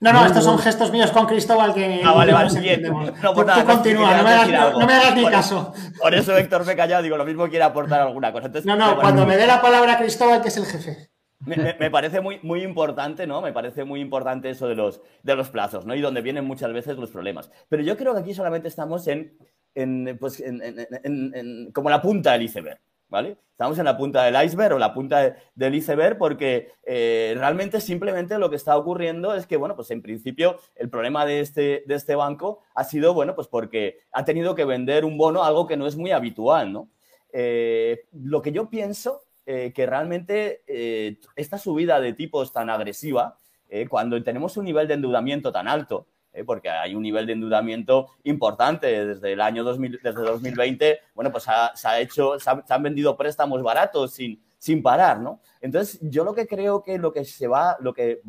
No, 0.00 0.12
no, 0.12 0.24
estos 0.24 0.44
son 0.44 0.60
gestos 0.60 0.92
míos 0.92 1.10
con 1.10 1.26
Cristóbal 1.26 1.74
que... 1.74 2.02
Ah, 2.04 2.12
vale, 2.12 2.32
vale, 2.32 2.60
bien. 2.60 2.82
No, 2.82 3.34
pues 3.34 3.46
nada, 3.48 3.64
continúa, 3.64 4.16
no, 4.16 4.22
me 4.22 4.30
hagas, 4.30 4.72
no, 4.72 4.86
me 4.86 4.92
hagas, 4.92 5.16
ni 5.16 5.26
caso. 5.26 5.74
Por 6.00 6.14
eso 6.14 6.36
Héctor 6.36 6.64
me 6.64 6.76
callado, 6.76 7.02
digo, 7.02 7.16
lo 7.16 7.24
mismo 7.24 7.48
quiere 7.48 7.64
aportar 7.64 8.02
alguna 8.02 8.32
cosa. 8.32 8.48
no, 8.64 8.76
no, 8.76 9.00
cuando 9.00 9.26
me 9.26 9.36
dé 9.36 9.44
la 9.44 9.60
palabra 9.60 9.98
Cristóbal, 9.98 10.40
que 10.40 10.48
es 10.48 10.56
el 10.56 10.66
jefe. 10.66 11.10
Me, 11.48 11.90
parece 11.90 12.20
muy, 12.20 12.38
muy 12.42 12.62
importante, 12.62 13.26
¿no? 13.26 13.40
Me 13.40 13.52
parece 13.52 13.84
muy 13.84 14.00
importante 14.00 14.50
eso 14.50 14.68
de 14.68 14.74
los, 14.74 15.00
de 15.22 15.36
los 15.36 15.48
plazos, 15.48 15.86
¿no? 15.86 15.94
Y 15.94 16.00
donde 16.00 16.22
vienen 16.22 16.44
muchas 16.44 16.72
veces 16.72 16.96
los 16.96 17.10
problemas. 17.10 17.50
Pero 17.68 17.82
yo 17.82 17.96
creo 17.96 18.14
que 18.14 18.20
aquí 18.20 18.34
solamente 18.34 18.68
estamos 18.68 19.06
en, 19.08 19.36
en, 19.74 20.16
pues, 20.18 20.40
en, 20.40 21.70
como 21.72 21.90
la 21.90 22.02
punta 22.02 22.32
del 22.32 22.42
iceberg, 22.42 22.80
¿vale? 23.08 23.38
Estamos 23.50 23.78
en 23.78 23.86
la 23.86 23.96
punta 23.96 24.24
del 24.24 24.44
iceberg 24.44 24.74
o 24.74 24.78
la 24.78 24.94
punta 24.94 25.36
del 25.54 25.74
iceberg 25.74 26.18
porque 26.18 26.72
eh, 26.84 27.34
realmente 27.36 27.80
simplemente 27.80 28.38
lo 28.38 28.50
que 28.50 28.56
está 28.56 28.76
ocurriendo 28.76 29.34
es 29.34 29.46
que, 29.46 29.56
bueno, 29.56 29.74
pues 29.74 29.90
en 29.90 30.02
principio 30.02 30.60
el 30.76 30.90
problema 30.90 31.26
de 31.26 31.40
este, 31.40 31.82
de 31.86 31.94
este 31.94 32.14
banco 32.14 32.60
ha 32.74 32.84
sido, 32.84 33.14
bueno, 33.14 33.34
pues 33.34 33.48
porque 33.48 34.00
ha 34.12 34.24
tenido 34.24 34.54
que 34.54 34.64
vender 34.64 35.04
un 35.04 35.16
bono, 35.18 35.42
algo 35.42 35.66
que 35.66 35.76
no 35.76 35.86
es 35.86 35.96
muy 35.96 36.12
habitual, 36.12 36.72
¿no? 36.72 36.88
Eh, 37.32 38.06
lo 38.12 38.40
que 38.42 38.52
yo 38.52 38.70
pienso 38.70 39.22
eh, 39.50 39.72
que 39.72 39.86
realmente 39.86 40.62
eh, 40.66 41.18
esta 41.34 41.56
subida 41.56 42.02
de 42.02 42.12
tipos 42.12 42.52
tan 42.52 42.68
agresiva, 42.68 43.38
eh, 43.70 43.88
cuando 43.88 44.22
tenemos 44.22 44.58
un 44.58 44.66
nivel 44.66 44.86
de 44.86 44.92
endeudamiento 44.92 45.50
tan 45.50 45.66
alto, 45.66 46.06
porque 46.44 46.68
hay 46.68 46.94
un 46.94 47.02
nivel 47.02 47.24
de 47.24 47.32
endeudamiento 47.32 48.08
importante 48.24 49.06
desde 49.06 49.32
el 49.32 49.40
año 49.40 49.64
2000, 49.64 50.00
desde 50.02 50.20
2020, 50.20 51.00
bueno, 51.14 51.32
pues 51.32 51.44
se 51.44 51.88
ha 51.88 51.98
hecho, 51.98 52.38
se, 52.38 52.50
han 52.50 52.82
vendido 52.82 53.16
préstamos 53.16 53.62
baratos 53.62 54.12
sin, 54.12 54.38
sin 54.58 54.82
parar, 54.82 55.18
¿no? 55.18 55.40
Entonces, 55.62 55.98
yo 56.02 56.24
lo 56.24 56.34
que 56.34 56.46
creo 56.46 56.82
que 56.82 56.98
lo 56.98 57.14
que 57.14 57.24
se 57.24 57.48
va, 57.48 57.78
lo 57.80 57.94
que 57.94 58.20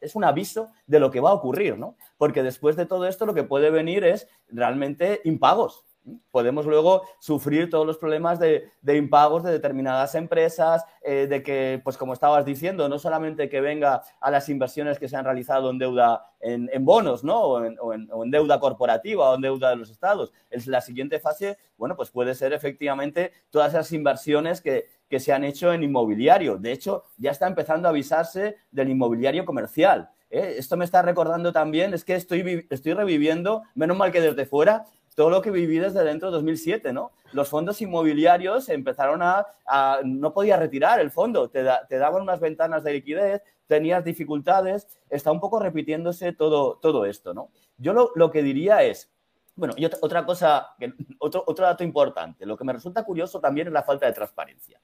es 0.00 0.14
un 0.14 0.22
aviso 0.22 0.70
de 0.86 1.00
lo 1.00 1.10
que 1.10 1.18
va 1.18 1.30
a 1.30 1.34
ocurrir, 1.34 1.76
¿no? 1.76 1.96
Porque 2.16 2.44
después 2.44 2.76
de 2.76 2.86
todo 2.86 3.08
esto 3.08 3.26
lo 3.26 3.34
que 3.34 3.42
puede 3.42 3.70
venir 3.70 4.04
es 4.04 4.28
realmente 4.46 5.20
impagos, 5.24 5.84
podemos 6.30 6.66
luego 6.66 7.02
sufrir 7.18 7.70
todos 7.70 7.86
los 7.86 7.98
problemas 7.98 8.38
de, 8.38 8.70
impagos 8.86 9.42
de 9.42 9.52
determinadas 9.52 10.14
empresas, 10.14 10.84
eh, 11.02 11.26
de 11.28 11.42
que, 11.42 11.80
pues 11.82 11.96
como 11.96 12.12
estabas 12.12 12.44
diciendo, 12.44 12.88
no 12.88 12.98
solamente 12.98 13.48
que 13.48 13.60
venga 13.60 14.02
a 14.20 14.30
las 14.30 14.48
inversiones 14.48 14.98
que 14.98 15.08
se 15.08 15.16
han 15.16 15.24
realizado 15.24 15.70
en 15.70 15.78
deuda 15.78 16.26
en, 16.40 16.84
bonos, 16.84 17.24
¿no? 17.24 17.40
O 17.40 17.62
en, 17.64 18.30
deuda 18.30 18.60
corporativa 18.60 19.30
o 19.30 19.34
en 19.34 19.40
deuda 19.40 19.70
de 19.70 19.76
los 19.76 19.90
estados. 19.90 20.32
Es 20.50 20.66
la 20.66 20.82
siguiente 20.82 21.18
fase, 21.18 21.56
bueno, 21.78 21.96
pues 21.96 22.10
puede 22.10 22.34
ser 22.34 22.52
efectivamente 22.52 23.32
todas 23.50 23.72
esas 23.72 23.90
inversiones 23.92 24.60
que, 24.60 24.86
se 25.14 25.32
han 25.32 25.44
hecho 25.44 25.72
en 25.72 25.84
inmobiliario. 25.84 26.58
De 26.58 26.72
hecho, 26.72 27.04
ya 27.18 27.30
está 27.30 27.46
empezando 27.46 27.86
a 27.86 27.92
avisarse 27.92 28.56
del 28.72 28.88
inmobiliario 28.88 29.44
comercial. 29.44 30.10
¿eh? 30.28 30.56
Esto 30.58 30.76
me 30.76 30.84
está 30.84 31.02
recordando 31.02 31.52
también, 31.52 31.94
es 31.94 32.04
que 32.04 32.16
estoy, 32.16 32.66
estoy 32.68 32.94
reviviendo, 32.94 33.62
menos 33.76 33.96
mal 33.96 34.10
que 34.10 34.20
desde 34.20 34.44
fuera, 34.44 34.86
todo 35.14 35.30
lo 35.30 35.42
que 35.42 35.50
viví 35.50 35.78
desde 35.78 36.04
dentro 36.04 36.28
de 36.28 36.36
2007, 36.36 36.92
¿no? 36.92 37.12
Los 37.32 37.48
fondos 37.48 37.80
inmobiliarios 37.80 38.68
empezaron 38.68 39.20
a, 39.22 39.46
no 40.04 40.32
podía 40.32 40.56
retirar 40.56 41.00
el 41.00 41.10
fondo, 41.10 41.48
te, 41.48 41.62
daban 41.62 42.22
unas 42.22 42.40
ventanas 42.40 42.84
de 42.84 42.92
liquidez, 42.92 43.42
tenías 43.66 44.04
dificultades, 44.04 44.86
está 45.08 45.32
un 45.32 45.40
poco 45.40 45.58
repitiéndose 45.60 46.32
todo, 46.32 46.78
todo 46.78 47.06
esto, 47.06 47.32
¿no? 47.34 47.50
Yo 47.78 48.12
lo, 48.14 48.30
que 48.30 48.42
diría 48.42 48.82
es, 48.82 49.10
bueno, 49.56 49.74
y 49.76 49.84
otra 49.84 50.24
cosa, 50.24 50.76
otro, 51.18 51.44
otro 51.46 51.64
dato 51.64 51.84
importante, 51.84 52.46
lo 52.46 52.56
que 52.56 52.64
me 52.64 52.72
resulta 52.72 53.04
curioso 53.04 53.40
también 53.40 53.68
es 53.68 53.72
la 53.72 53.82
falta 53.82 54.06
de 54.06 54.12
transparencia. 54.12 54.80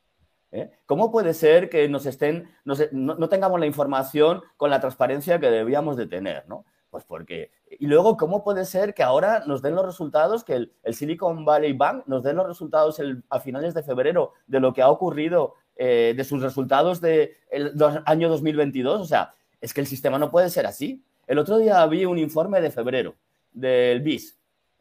¿eh? 0.53 0.71
¿Cómo 0.87 1.11
puede 1.11 1.35
ser 1.35 1.69
que 1.69 1.89
nos 1.89 2.07
estén, 2.07 2.51
no, 2.65 2.75
no, 2.93 3.29
tengamos 3.29 3.61
la 3.61 3.67
información 3.67 4.43
con 4.57 4.71
la 4.71 4.81
transparencia 4.81 5.39
que 5.39 5.51
debíamos 5.51 5.97
de 5.97 6.07
tener, 6.07 6.49
¿no? 6.49 6.65
Pues 6.91 7.05
porque. 7.05 7.53
Y 7.79 7.87
luego, 7.87 8.17
¿cómo 8.17 8.43
puede 8.43 8.65
ser 8.65 8.95
que 8.95 9.05
ahora 9.05 9.45
nos 9.47 9.63
den 9.63 9.77
los 9.77 9.87
resultados, 9.87 10.43
que 10.43 10.55
el, 10.55 10.95
Silicon 10.95 11.45
Valley 11.45 11.73
Bank 11.73 12.03
nos 12.07 12.25
den 12.25 12.37
los 12.37 12.47
resultados 12.47 13.01
a 13.29 13.41
finales 13.41 13.75
de 13.75 13.85
febrero 13.85 14.33
de 14.49 14.59
lo 14.59 14.73
que 14.73 14.83
ha 14.83 14.91
ocurrido, 14.91 15.55
eh, 15.77 16.13
de 16.17 16.25
sus 16.25 16.43
resultados 16.43 17.01
del 17.01 17.37
de 17.53 18.03
año 18.07 18.29
2022? 18.29 19.01
O 19.01 19.05
sea, 19.05 19.35
es 19.61 19.73
que 19.73 19.81
el 19.81 19.87
sistema 19.87 20.19
no 20.19 20.33
puede 20.33 20.51
ser 20.51 20.67
así. 20.67 21.05
El 21.29 21.39
otro 21.39 21.59
día 21.59 21.87
vi 21.87 22.05
un 22.05 22.19
informe 22.19 22.61
de 22.61 22.73
febrero 22.73 23.15
del 23.53 24.01
BIS, 24.01 24.37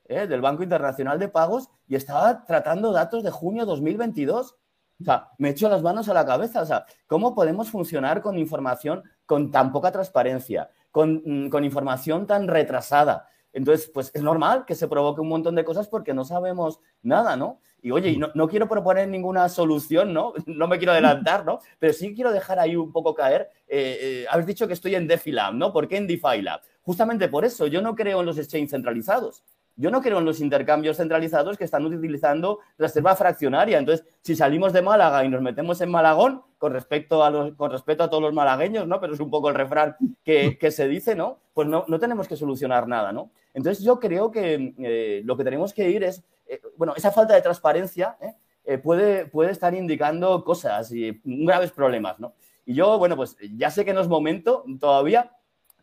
eh, 0.06 0.26
del 0.26 0.42
Banco 0.42 0.64
Internacional 0.64 1.20
de 1.20 1.28
Pagos, 1.28 1.70
y 1.88 1.96
estaba 1.96 2.44
tratando 2.44 2.92
datos 2.92 3.24
de 3.24 3.30
junio 3.30 3.68
2022. 3.68 4.56
O 5.00 5.04
sea, 5.04 5.30
me 5.38 5.50
echo 5.50 5.70
las 5.70 5.84
manos 5.84 6.10
a 6.10 6.14
la 6.16 6.26
cabeza. 6.26 6.64
O 6.64 6.66
sea, 6.66 6.86
¿cómo 7.06 7.36
podemos 7.36 7.70
funcionar 7.70 8.22
con 8.22 8.40
información 8.40 9.04
con 9.28 9.52
tan 9.52 9.72
poca 9.72 9.92
transparencia? 9.92 10.72
Mm, 10.94 11.50
con, 11.50 11.64
información 11.64 12.26
tan 12.26 12.48
retrasada. 12.48 13.28
Entonces, 13.54 13.90
pues 13.94 14.12
es 14.14 14.22
normal 14.22 14.66
que 14.66 14.76
se 14.76 14.88
provoque 14.88 15.22
un 15.22 15.30
montón 15.30 15.56
de 15.56 15.64
cosas 15.64 15.88
porque 15.88 16.14
no 16.14 16.24
sabemos 16.24 16.80
nada, 17.02 17.36
¿no? 17.36 17.60
Y 17.82 17.92
oye, 17.92 18.16
no, 18.18 18.30
no, 18.36 18.48
quiero 18.48 18.68
proponer 18.68 19.08
ninguna 19.08 19.50
solución, 19.50 20.14
¿no? 20.14 20.34
No 20.46 20.68
me 20.68 20.78
quiero 20.78 20.92
adelantar, 20.92 21.46
¿no? 21.46 21.60
Pero 21.80 21.94
sí 21.94 22.14
quiero 22.14 22.32
dejar 22.32 22.60
ahí 22.60 22.76
un 22.76 22.92
poco 22.92 23.14
caer. 23.16 23.50
Eh, 23.68 24.26
eh, 24.32 24.46
dicho 24.46 24.68
que 24.68 24.74
estoy 24.74 24.96
en 24.96 25.08
DeFi 25.08 25.34
¿no? 25.54 25.72
¿Por 25.72 25.88
qué 25.88 25.98
en 25.98 26.08
DeFi 26.08 26.42
Lab? 26.42 26.62
Justamente 26.82 27.28
por 27.28 27.46
eso, 27.46 27.68
yo 27.68 27.82
no 27.82 27.96
creo 27.96 28.20
en 28.20 28.26
los 28.26 28.38
exchanges 28.38 28.72
centralizados. 28.72 29.44
Yo 29.80 29.90
no 29.92 30.02
creo 30.02 30.20
en 30.20 30.26
los 30.26 30.42
intercambios 30.42 30.98
centralizados 30.98 31.58
que 31.58 31.64
están 31.64 31.86
utilizando 31.86 32.60
reserva 32.78 33.16
fraccionaria. 33.16 33.80
Entonces, 33.80 34.06
si 34.22 34.36
salimos 34.36 34.74
de 34.74 34.82
Málaga 34.82 35.24
y 35.24 35.30
nos 35.30 35.42
metemos 35.42 35.80
en 35.80 35.90
Malagón, 35.90 36.44
con 36.58 36.74
respecto 36.74 37.24
a, 37.24 37.56
con 37.56 37.72
respecto 37.72 38.04
a 38.04 38.10
todos 38.10 38.22
los 38.22 38.34
malagueños, 38.34 38.86
¿no? 38.86 39.00
Pero 39.00 39.14
es 39.14 39.22
un 39.22 39.30
poco 39.30 39.48
el 39.48 39.56
refrán 39.56 39.96
que, 40.26 40.58
se 40.70 40.90
dice, 40.90 41.16
¿no? 41.16 41.40
Pues 41.54 41.70
no, 41.70 41.86
no, 41.88 41.98
tenemos 41.98 42.28
que 42.28 42.36
solucionar 42.36 42.90
nada, 42.90 43.14
¿no? 43.14 43.32
Entonces, 43.54 43.82
yo 43.82 44.02
creo 44.02 44.30
que 44.30 44.74
eh, 44.80 45.22
lo 45.24 45.38
que 45.38 45.46
tenemos 45.46 45.74
que 45.74 45.90
ir 45.90 46.04
es, 46.04 46.26
eh, 46.46 46.60
bueno, 46.76 46.94
esa 46.98 47.12
falta 47.12 47.34
de 47.34 47.42
transparencia 47.42 48.18
¿eh? 48.66 48.78
puede, 48.80 49.28
puede 49.28 49.52
estar 49.52 49.74
indicando 49.74 50.44
cosas 50.44 50.92
y 50.92 51.22
graves 51.24 51.72
problemas, 51.72 52.20
¿no? 52.20 52.34
Y 52.66 52.74
yo, 52.74 53.00
bueno, 53.00 53.16
pues 53.16 53.38
ya 53.56 53.72
sé 53.72 53.86
que 53.86 53.94
no 53.94 54.02
es 54.02 54.10
momento 54.10 54.66
todavía, 54.78 55.32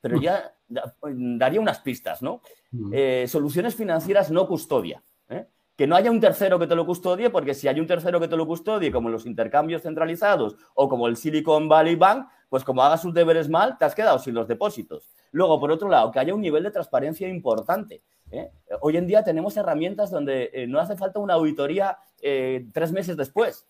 pero 0.02 0.20
ya 0.20 0.52
daría 0.68 1.60
unas 1.60 1.80
pistas, 1.80 2.20
¿no? 2.20 2.42
Eh, 2.92 3.26
soluciones 3.28 3.74
financieras 3.74 4.30
no 4.30 4.46
custodia. 4.46 5.02
¿eh? 5.28 5.46
Que 5.76 5.86
no 5.86 5.96
haya 5.96 6.10
un 6.10 6.20
tercero 6.20 6.58
que 6.58 6.66
te 6.66 6.74
lo 6.74 6.86
custodie, 6.86 7.30
porque 7.30 7.54
si 7.54 7.68
hay 7.68 7.80
un 7.80 7.86
tercero 7.86 8.20
que 8.20 8.28
te 8.28 8.36
lo 8.36 8.46
custodie, 8.46 8.90
como 8.90 9.08
los 9.08 9.26
intercambios 9.26 9.82
centralizados 9.82 10.56
o 10.74 10.88
como 10.88 11.06
el 11.06 11.16
Silicon 11.16 11.68
Valley 11.68 11.96
Bank, 11.96 12.28
pues 12.48 12.64
como 12.64 12.82
hagas 12.82 13.02
sus 13.02 13.12
deberes 13.12 13.48
mal, 13.48 13.76
te 13.78 13.84
has 13.84 13.94
quedado 13.94 14.18
sin 14.18 14.34
los 14.34 14.48
depósitos. 14.48 15.10
Luego, 15.32 15.60
por 15.60 15.70
otro 15.70 15.88
lado, 15.88 16.10
que 16.10 16.18
haya 16.18 16.34
un 16.34 16.40
nivel 16.40 16.62
de 16.62 16.70
transparencia 16.70 17.28
importante. 17.28 18.02
¿eh? 18.30 18.50
Hoy 18.80 18.96
en 18.96 19.06
día 19.06 19.22
tenemos 19.22 19.56
herramientas 19.56 20.10
donde 20.10 20.66
no 20.68 20.78
hace 20.78 20.96
falta 20.96 21.18
una 21.18 21.34
auditoría 21.34 21.98
tres 22.18 22.92
meses 22.92 23.16
después. 23.16 23.66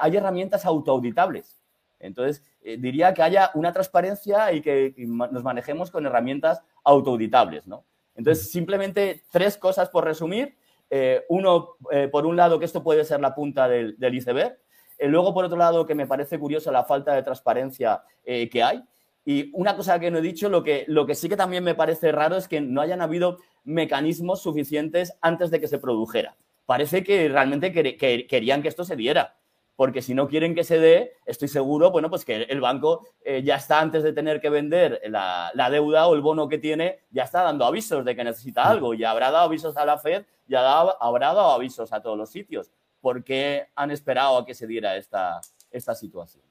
hay 0.00 0.16
herramientas 0.16 0.64
autoauditables. 0.64 1.60
Entonces, 1.98 2.42
diría 2.62 3.12
que 3.12 3.22
haya 3.22 3.50
una 3.54 3.72
transparencia 3.72 4.52
y 4.52 4.62
que 4.62 4.94
nos 4.96 5.42
manejemos 5.42 5.90
con 5.90 6.06
herramientas 6.06 6.62
autoauditables, 6.84 7.66
¿no? 7.66 7.84
Entonces, 8.20 8.50
simplemente 8.50 9.24
tres 9.30 9.56
cosas 9.56 9.88
por 9.88 10.04
resumir. 10.04 10.56
Eh, 10.88 11.24
uno, 11.28 11.76
eh, 11.90 12.08
por 12.08 12.26
un 12.26 12.36
lado, 12.36 12.58
que 12.58 12.64
esto 12.64 12.82
puede 12.82 13.04
ser 13.04 13.20
la 13.20 13.34
punta 13.34 13.68
del, 13.68 13.96
iceberg. 14.00 14.58
luego, 15.00 15.32
por 15.34 15.44
otro 15.44 15.56
lado, 15.56 15.86
que 15.86 15.94
me 15.94 16.06
parece 16.06 16.38
curioso 16.38 16.70
la 16.70 16.84
falta 16.84 17.14
de 17.14 17.22
transparencia 17.22 18.02
que 18.24 18.62
hay. 18.62 18.82
Y 19.24 19.50
una 19.54 19.76
cosa 19.76 19.98
que 19.98 20.10
no 20.10 20.18
he 20.18 20.22
dicho, 20.22 20.48
lo 20.48 20.62
que, 20.62 20.84
lo 20.88 21.06
que 21.06 21.14
sí 21.14 21.28
que 21.28 21.36
también 21.36 21.64
me 21.64 21.74
parece 21.74 22.12
raro 22.12 22.36
es 22.36 22.48
que 22.48 22.60
no 22.60 22.80
hayan 22.80 23.00
habido 23.00 23.38
mecanismos 23.64 24.42
suficientes 24.42 25.16
antes 25.20 25.50
de 25.50 25.60
que 25.60 25.68
se 25.68 25.78
produjera. 25.78 26.36
Parece 26.66 27.02
que 27.02 27.28
realmente 27.28 27.72
querían 27.72 28.62
que 28.62 28.68
esto 28.68 28.84
se 28.84 28.96
diera 28.96 29.39
porque 29.80 30.02
si 30.02 30.12
no 30.12 30.28
quieren 30.28 30.54
que 30.54 30.62
se 30.62 30.78
dé, 30.78 31.14
estoy 31.24 31.48
seguro, 31.48 31.90
bueno, 31.90 32.10
pues 32.10 32.26
que 32.26 32.42
el 32.42 32.60
banco 32.60 33.06
eh, 33.24 33.42
ya 33.42 33.54
está 33.56 33.80
antes 33.80 34.02
de 34.02 34.12
tener 34.12 34.38
que 34.38 34.50
vender 34.50 35.00
la, 35.06 35.70
deuda 35.70 36.06
o 36.06 36.14
el 36.14 36.20
bono 36.20 36.50
que 36.50 36.58
tiene, 36.58 36.98
ya 37.10 37.22
está 37.22 37.44
dando 37.44 37.64
avisos 37.64 38.04
de 38.04 38.14
que 38.14 38.22
necesita 38.22 38.64
algo, 38.64 38.92
ya 38.92 39.10
habrá 39.10 39.30
dado 39.30 39.46
avisos 39.46 39.78
a 39.78 39.86
la 39.86 39.96
Fed, 39.96 40.26
ya 40.46 40.80
habrá 41.00 41.28
dado 41.28 41.52
avisos 41.52 41.94
a 41.94 42.02
todos 42.02 42.18
los 42.18 42.28
sitios. 42.28 42.70
¿Por 43.00 43.24
qué 43.24 43.68
han 43.74 43.90
esperado 43.90 44.36
a 44.36 44.44
que 44.44 44.52
se 44.52 44.66
diera 44.66 44.98
esta, 44.98 45.40
esta 45.70 45.94
situación? 45.94 46.44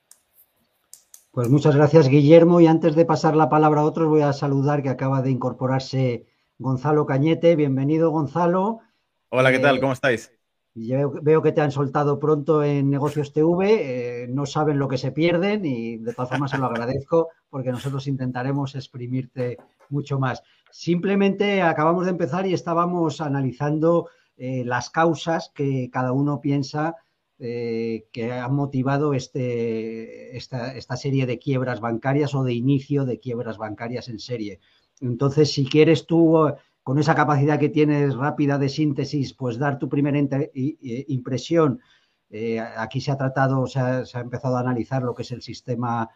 Pues 1.30 1.49
muchas 1.49 1.75
gracias, 1.75 2.07
Guillermo. 2.07 2.61
Y 2.61 2.65
antes 2.65 2.95
de 2.95 3.05
pasar 3.05 3.36
la 3.36 3.47
palabra 3.47 3.82
a 3.82 3.86
otros, 3.86 4.07
voy 4.07 4.21
a 4.21 4.34
saludar 4.34 4.82
que 4.82 4.89
acaba 4.89 5.21
de 5.21 5.30
incorporarse 5.30 6.25
Gonzalo 6.57 7.05
Cañete. 7.05 7.55
Bienvenido, 7.55 8.09
Gonzalo. 8.09 8.80
Hola, 9.30 9.51
¿qué 9.51 9.59
tal? 9.59 9.77
Eh, 9.77 9.82
¿Cómo 9.82 9.93
estáis? 9.93 10.32
Veo, 10.76 11.41
que 11.41 11.51
te 11.51 11.61
han 11.61 11.72
soltado 11.72 12.20
pronto 12.20 12.63
en 12.63 12.89
Negocios 12.89 13.34
TV, 13.34 14.24
eh, 14.24 14.28
no 14.28 14.45
saben 14.45 14.78
lo 14.78 14.88
que 14.88 14.97
se 14.97 15.11
pierden 15.11 15.65
y 15.65 15.97
de 15.97 16.13
todas 16.13 16.30
formas 16.30 16.51
se 16.51 16.57
lo 16.57 16.67
agradezco 16.67 17.30
porque 17.49 17.72
nosotros 17.72 18.07
intentaremos 18.07 18.76
exprimirte 18.76 19.57
mucho 19.89 20.20
más. 20.20 20.43
Simplemente 20.72 21.61
acabamos 21.63 22.05
de 22.05 22.11
empezar 22.11 22.45
y 22.45 22.53
estábamos 22.53 23.20
analizando 23.20 24.09
eh, 24.38 24.63
las 24.63 24.89
causas 24.89 25.51
que 25.53 25.89
cada 25.91 26.13
uno 26.13 26.39
piensa 26.39 26.95
eh, 27.39 28.07
que 28.11 28.32
han 28.32 28.53
motivado 28.53 29.13
este, 29.13 30.38
esta, 30.38 30.76
esta 30.76 30.97
serie 30.97 31.26
de 31.26 31.39
quiebras 31.39 31.80
bancarias 31.80 32.36
o 32.36 32.43
de 32.43 32.53
inicio 32.53 33.05
de 33.05 33.20
quiebras 33.20 33.57
bancarias 33.57 34.07
en 34.07 34.20
serie. 34.20 34.59
Entonces, 35.01 35.51
si 35.51 35.65
quieres 35.65 36.05
tú 36.05 36.49
con 36.84 36.97
esa 36.97 37.15
capacidad 37.15 37.59
que 37.59 37.69
tienes 37.69 38.15
rápida 38.15 38.57
de 38.57 38.69
síntesis, 38.69 39.34
pues 39.34 39.57
dar 39.57 39.80
tu 39.80 39.89
primera 39.89 40.19
impresión. 40.53 41.80
Eh, 42.30 42.59
aquí 42.59 43.01
se 43.01 43.11
ha 43.11 43.17
tratado, 43.17 43.65
se 43.67 43.80
ha, 43.80 44.03
empezado 44.15 44.57
a 44.57 44.61
analizar 44.61 45.03
lo 45.03 45.15
que 45.15 45.23
es 45.23 45.32
el 45.32 45.41
sistema 45.41 46.09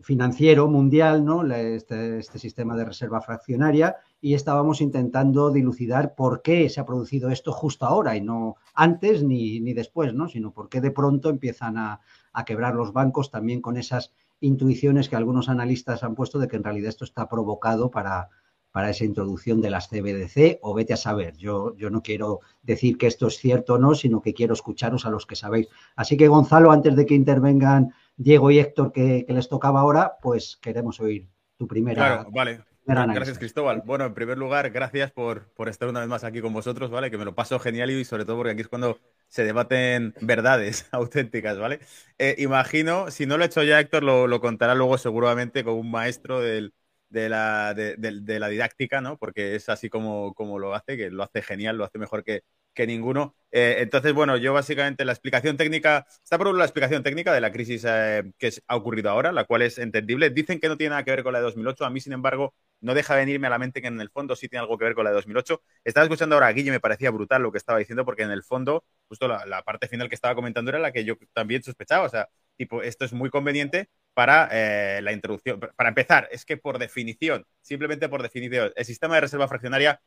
financiero 0.00 0.68
mundial, 0.68 1.24
¿no? 1.24 1.44
Este, 1.50 2.18
este, 2.18 2.38
sistema 2.38 2.76
de 2.76 2.84
reserva 2.84 3.20
fraccionaria, 3.20 3.96
y 4.20 4.34
estábamos 4.34 4.80
intentando 4.80 5.50
dilucidar 5.50 6.14
por 6.14 6.42
qué 6.42 6.68
se 6.68 6.80
ha 6.80 6.86
producido 6.86 7.30
esto 7.30 7.52
justo 7.52 7.86
ahora 7.86 8.14
y 8.14 8.20
no 8.20 8.56
antes 8.74 9.22
ni, 9.22 9.60
después, 9.72 10.12
¿no? 10.12 10.28
Sino 10.28 10.52
por 10.52 10.68
qué 10.68 10.80
de 10.80 10.90
pronto 10.90 11.30
empiezan 11.30 11.78
a, 11.78 12.00
a 12.32 12.44
quebrar 12.44 12.74
los 12.74 12.92
bancos 12.92 13.30
también 13.30 13.62
con 13.62 13.76
esas 13.76 14.12
intuiciones 14.38 15.08
que 15.08 15.16
algunos 15.16 15.48
analistas 15.48 16.02
han 16.02 16.14
puesto 16.14 16.38
de 16.38 16.48
que 16.48 16.56
en 16.56 16.64
realidad 16.64 16.90
esto 16.90 17.04
está 17.04 17.26
provocado 17.28 17.90
para, 17.90 18.28
para 18.76 18.90
esa 18.90 19.06
introducción 19.06 19.62
de 19.62 19.70
las 19.70 19.88
CBDC 19.88 20.58
o 20.60 20.74
vete 20.74 20.92
a 20.92 20.98
saber. 20.98 21.34
Yo, 21.38 21.74
yo 21.78 21.88
no 21.88 22.02
quiero 22.02 22.40
decir 22.62 22.98
que 22.98 23.06
esto 23.06 23.28
es 23.28 23.38
cierto 23.38 23.72
o 23.72 23.78
no, 23.78 23.94
sino 23.94 24.20
que 24.20 24.34
quiero 24.34 24.52
escucharos 24.52 25.06
a 25.06 25.10
los 25.10 25.24
que 25.24 25.34
sabéis. 25.34 25.68
Así 25.94 26.18
que 26.18 26.28
Gonzalo, 26.28 26.70
antes 26.70 26.94
de 26.94 27.06
que 27.06 27.14
intervengan 27.14 27.94
Diego 28.18 28.50
y 28.50 28.58
Héctor, 28.58 28.92
que, 28.92 29.24
les 29.26 29.48
tocaba 29.48 29.80
ahora, 29.80 30.18
pues 30.20 30.58
queremos 30.60 31.00
oír 31.00 31.26
tu 31.56 31.66
primera. 31.66 31.94
Claro, 31.94 32.30
vale. 32.30 32.64
Gracias, 32.84 33.38
Cristóbal. 33.38 33.82
Bueno, 33.86 34.04
en 34.04 34.12
primer 34.12 34.36
lugar, 34.36 34.68
gracias 34.68 35.10
por, 35.10 35.48
por, 35.54 35.70
estar 35.70 35.88
una 35.88 36.00
vez 36.00 36.08
más 36.10 36.22
aquí 36.22 36.42
con 36.42 36.52
vosotros, 36.52 36.90
¿vale? 36.90 37.10
Que 37.10 37.16
me 37.16 37.24
lo 37.24 37.34
paso 37.34 37.58
genial 37.58 37.90
y 37.90 38.04
sobre 38.04 38.26
todo 38.26 38.36
porque 38.36 38.52
aquí 38.52 38.60
es 38.60 38.68
cuando 38.68 38.98
se 39.28 39.42
debaten 39.44 40.12
verdades 40.20 40.86
auténticas, 40.92 41.58
¿vale? 41.58 41.80
Eh, 42.18 42.34
imagino, 42.40 43.10
si 43.10 43.24
no 43.24 43.38
lo 43.38 43.44
he 43.44 43.46
hecho 43.46 43.62
ya, 43.62 43.80
Héctor, 43.80 44.02
lo, 44.02 44.26
lo 44.26 44.42
contará 44.42 44.74
luego 44.74 44.98
seguramente 44.98 45.64
con 45.64 45.76
un 45.76 45.90
maestro 45.90 46.42
del, 46.42 46.74
de, 47.08 47.28
la, 47.28 47.74
de, 47.74 48.38
la 48.40 48.48
didáctica, 48.48 49.00
¿no? 49.00 49.16
Porque 49.18 49.54
es 49.54 49.68
así 49.68 49.88
como, 49.88 50.34
como 50.34 50.58
lo 50.58 50.74
hace, 50.74 50.96
que 50.96 51.10
lo 51.10 51.22
hace 51.22 51.42
genial, 51.42 51.76
lo 51.76 51.84
hace 51.84 51.98
mejor 51.98 52.24
que, 52.24 52.42
que 52.74 52.86
ninguno. 52.86 53.34
Eh, 53.50 53.76
entonces, 53.80 54.12
bueno, 54.12 54.36
yo 54.36 54.52
básicamente 54.52 55.04
la 55.04 55.12
explicación 55.12 55.56
técnica, 55.56 56.06
está 56.22 56.38
por 56.38 56.54
la 56.54 56.64
explicación 56.64 57.02
técnica 57.02 57.32
de 57.32 57.40
la 57.40 57.50
crisis 57.50 57.84
eh, 57.88 58.22
que 58.38 58.52
ha 58.68 58.76
ocurrido 58.76 59.10
ahora, 59.10 59.32
la 59.32 59.44
cual 59.44 59.62
es 59.62 59.78
entendible. 59.78 60.30
Dicen 60.30 60.60
que 60.60 60.68
no 60.68 60.76
tiene 60.76 60.90
nada 60.90 61.04
que 61.04 61.10
ver 61.10 61.24
con 61.24 61.32
la 61.32 61.40
de 61.40 61.44
2008, 61.44 61.84
a 61.84 61.90
mí, 61.90 62.00
sin 62.00 62.12
embargo, 62.12 62.54
no 62.80 62.94
deja 62.94 63.16
venirme 63.16 63.46
a 63.46 63.50
la 63.50 63.58
mente 63.58 63.80
que 63.80 63.88
en 63.88 64.00
el 64.00 64.10
fondo 64.10 64.36
sí 64.36 64.48
tiene 64.48 64.60
algo 64.60 64.76
que 64.78 64.84
ver 64.84 64.94
con 64.94 65.04
la 65.04 65.10
de 65.10 65.16
2008. 65.16 65.60
Estaba 65.84 66.04
escuchando 66.04 66.36
ahora 66.36 66.48
a 66.48 66.52
Guille, 66.52 66.70
me 66.70 66.80
parecía 66.80 67.10
brutal 67.10 67.42
lo 67.42 67.50
que 67.50 67.58
estaba 67.58 67.78
diciendo, 67.78 68.04
porque 68.04 68.22
en 68.22 68.30
el 68.30 68.42
fondo, 68.44 68.84
justo 69.08 69.26
la, 69.28 69.62
parte 69.62 69.88
final 69.88 70.08
que 70.08 70.14
estaba 70.14 70.34
comentando 70.34 70.70
era 70.70 70.78
la 70.78 70.92
que 70.92 71.04
yo 71.04 71.16
también 71.32 71.62
sospechaba, 71.62 72.04
o 72.04 72.08
sea, 72.08 72.28
tipo, 72.56 72.82
esto 72.82 73.04
es 73.04 73.12
muy 73.12 73.30
conveniente 73.30 73.88
para 74.16 74.48
eh, 74.50 75.00
la 75.02 75.12
introducción. 75.12 75.60
Para 75.60 75.90
empezar, 75.90 76.26
es 76.32 76.46
que 76.46 76.56
por 76.56 76.78
definición, 76.78 77.44
simplemente 77.60 78.08
por 78.08 78.22
definición, 78.22 78.72
el 78.74 78.84
sistema 78.86 79.16
de 79.16 79.20
reserva 79.20 79.46
fraccionaria 79.46 80.00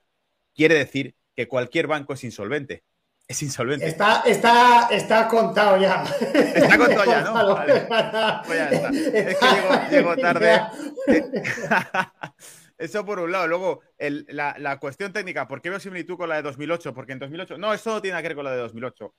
quiere 0.55 0.73
decir 0.73 1.13
que 1.35 1.47
cualquier 1.47 1.85
banco 1.85 2.13
es 2.13 2.23
insolvente. 2.23 2.83
Es 3.27 3.43
insolvente. 3.43 3.85
Está, 3.85 4.23
está, 4.25 4.87
está 4.89 5.27
contado 5.27 5.77
ya. 5.79 6.03
Está 6.33 6.75
contado 6.75 7.05
ya, 7.05 7.21
¿no? 7.21 7.55
Pues 8.47 8.57
ya 8.57 8.69
está. 8.71 8.89
Es 8.89 9.37
que 9.37 9.95
llego, 9.95 10.17
tarde. 10.17 10.59
Eso 12.79 13.05
por 13.05 13.19
un 13.19 13.29
lado. 13.29 13.45
Luego, 13.45 13.81
la, 13.97 14.79
cuestión 14.79 15.11
técnica, 15.11 15.49
¿por 15.49 15.61
qué 15.61 15.69
veo 15.69 15.81
similitud 15.81 16.15
con 16.15 16.29
la 16.29 16.37
de 16.37 16.43
2008? 16.43 16.93
Porque 16.93 17.11
en 17.11 17.19
2008, 17.19 17.57
no, 17.57 17.73
eso 17.73 17.93
no 17.93 18.01
tiene 18.01 18.17
que 18.21 18.29
ver 18.29 18.35
con 18.35 18.45
la 18.45 18.51
de 18.51 18.57
2008. 18.57 19.13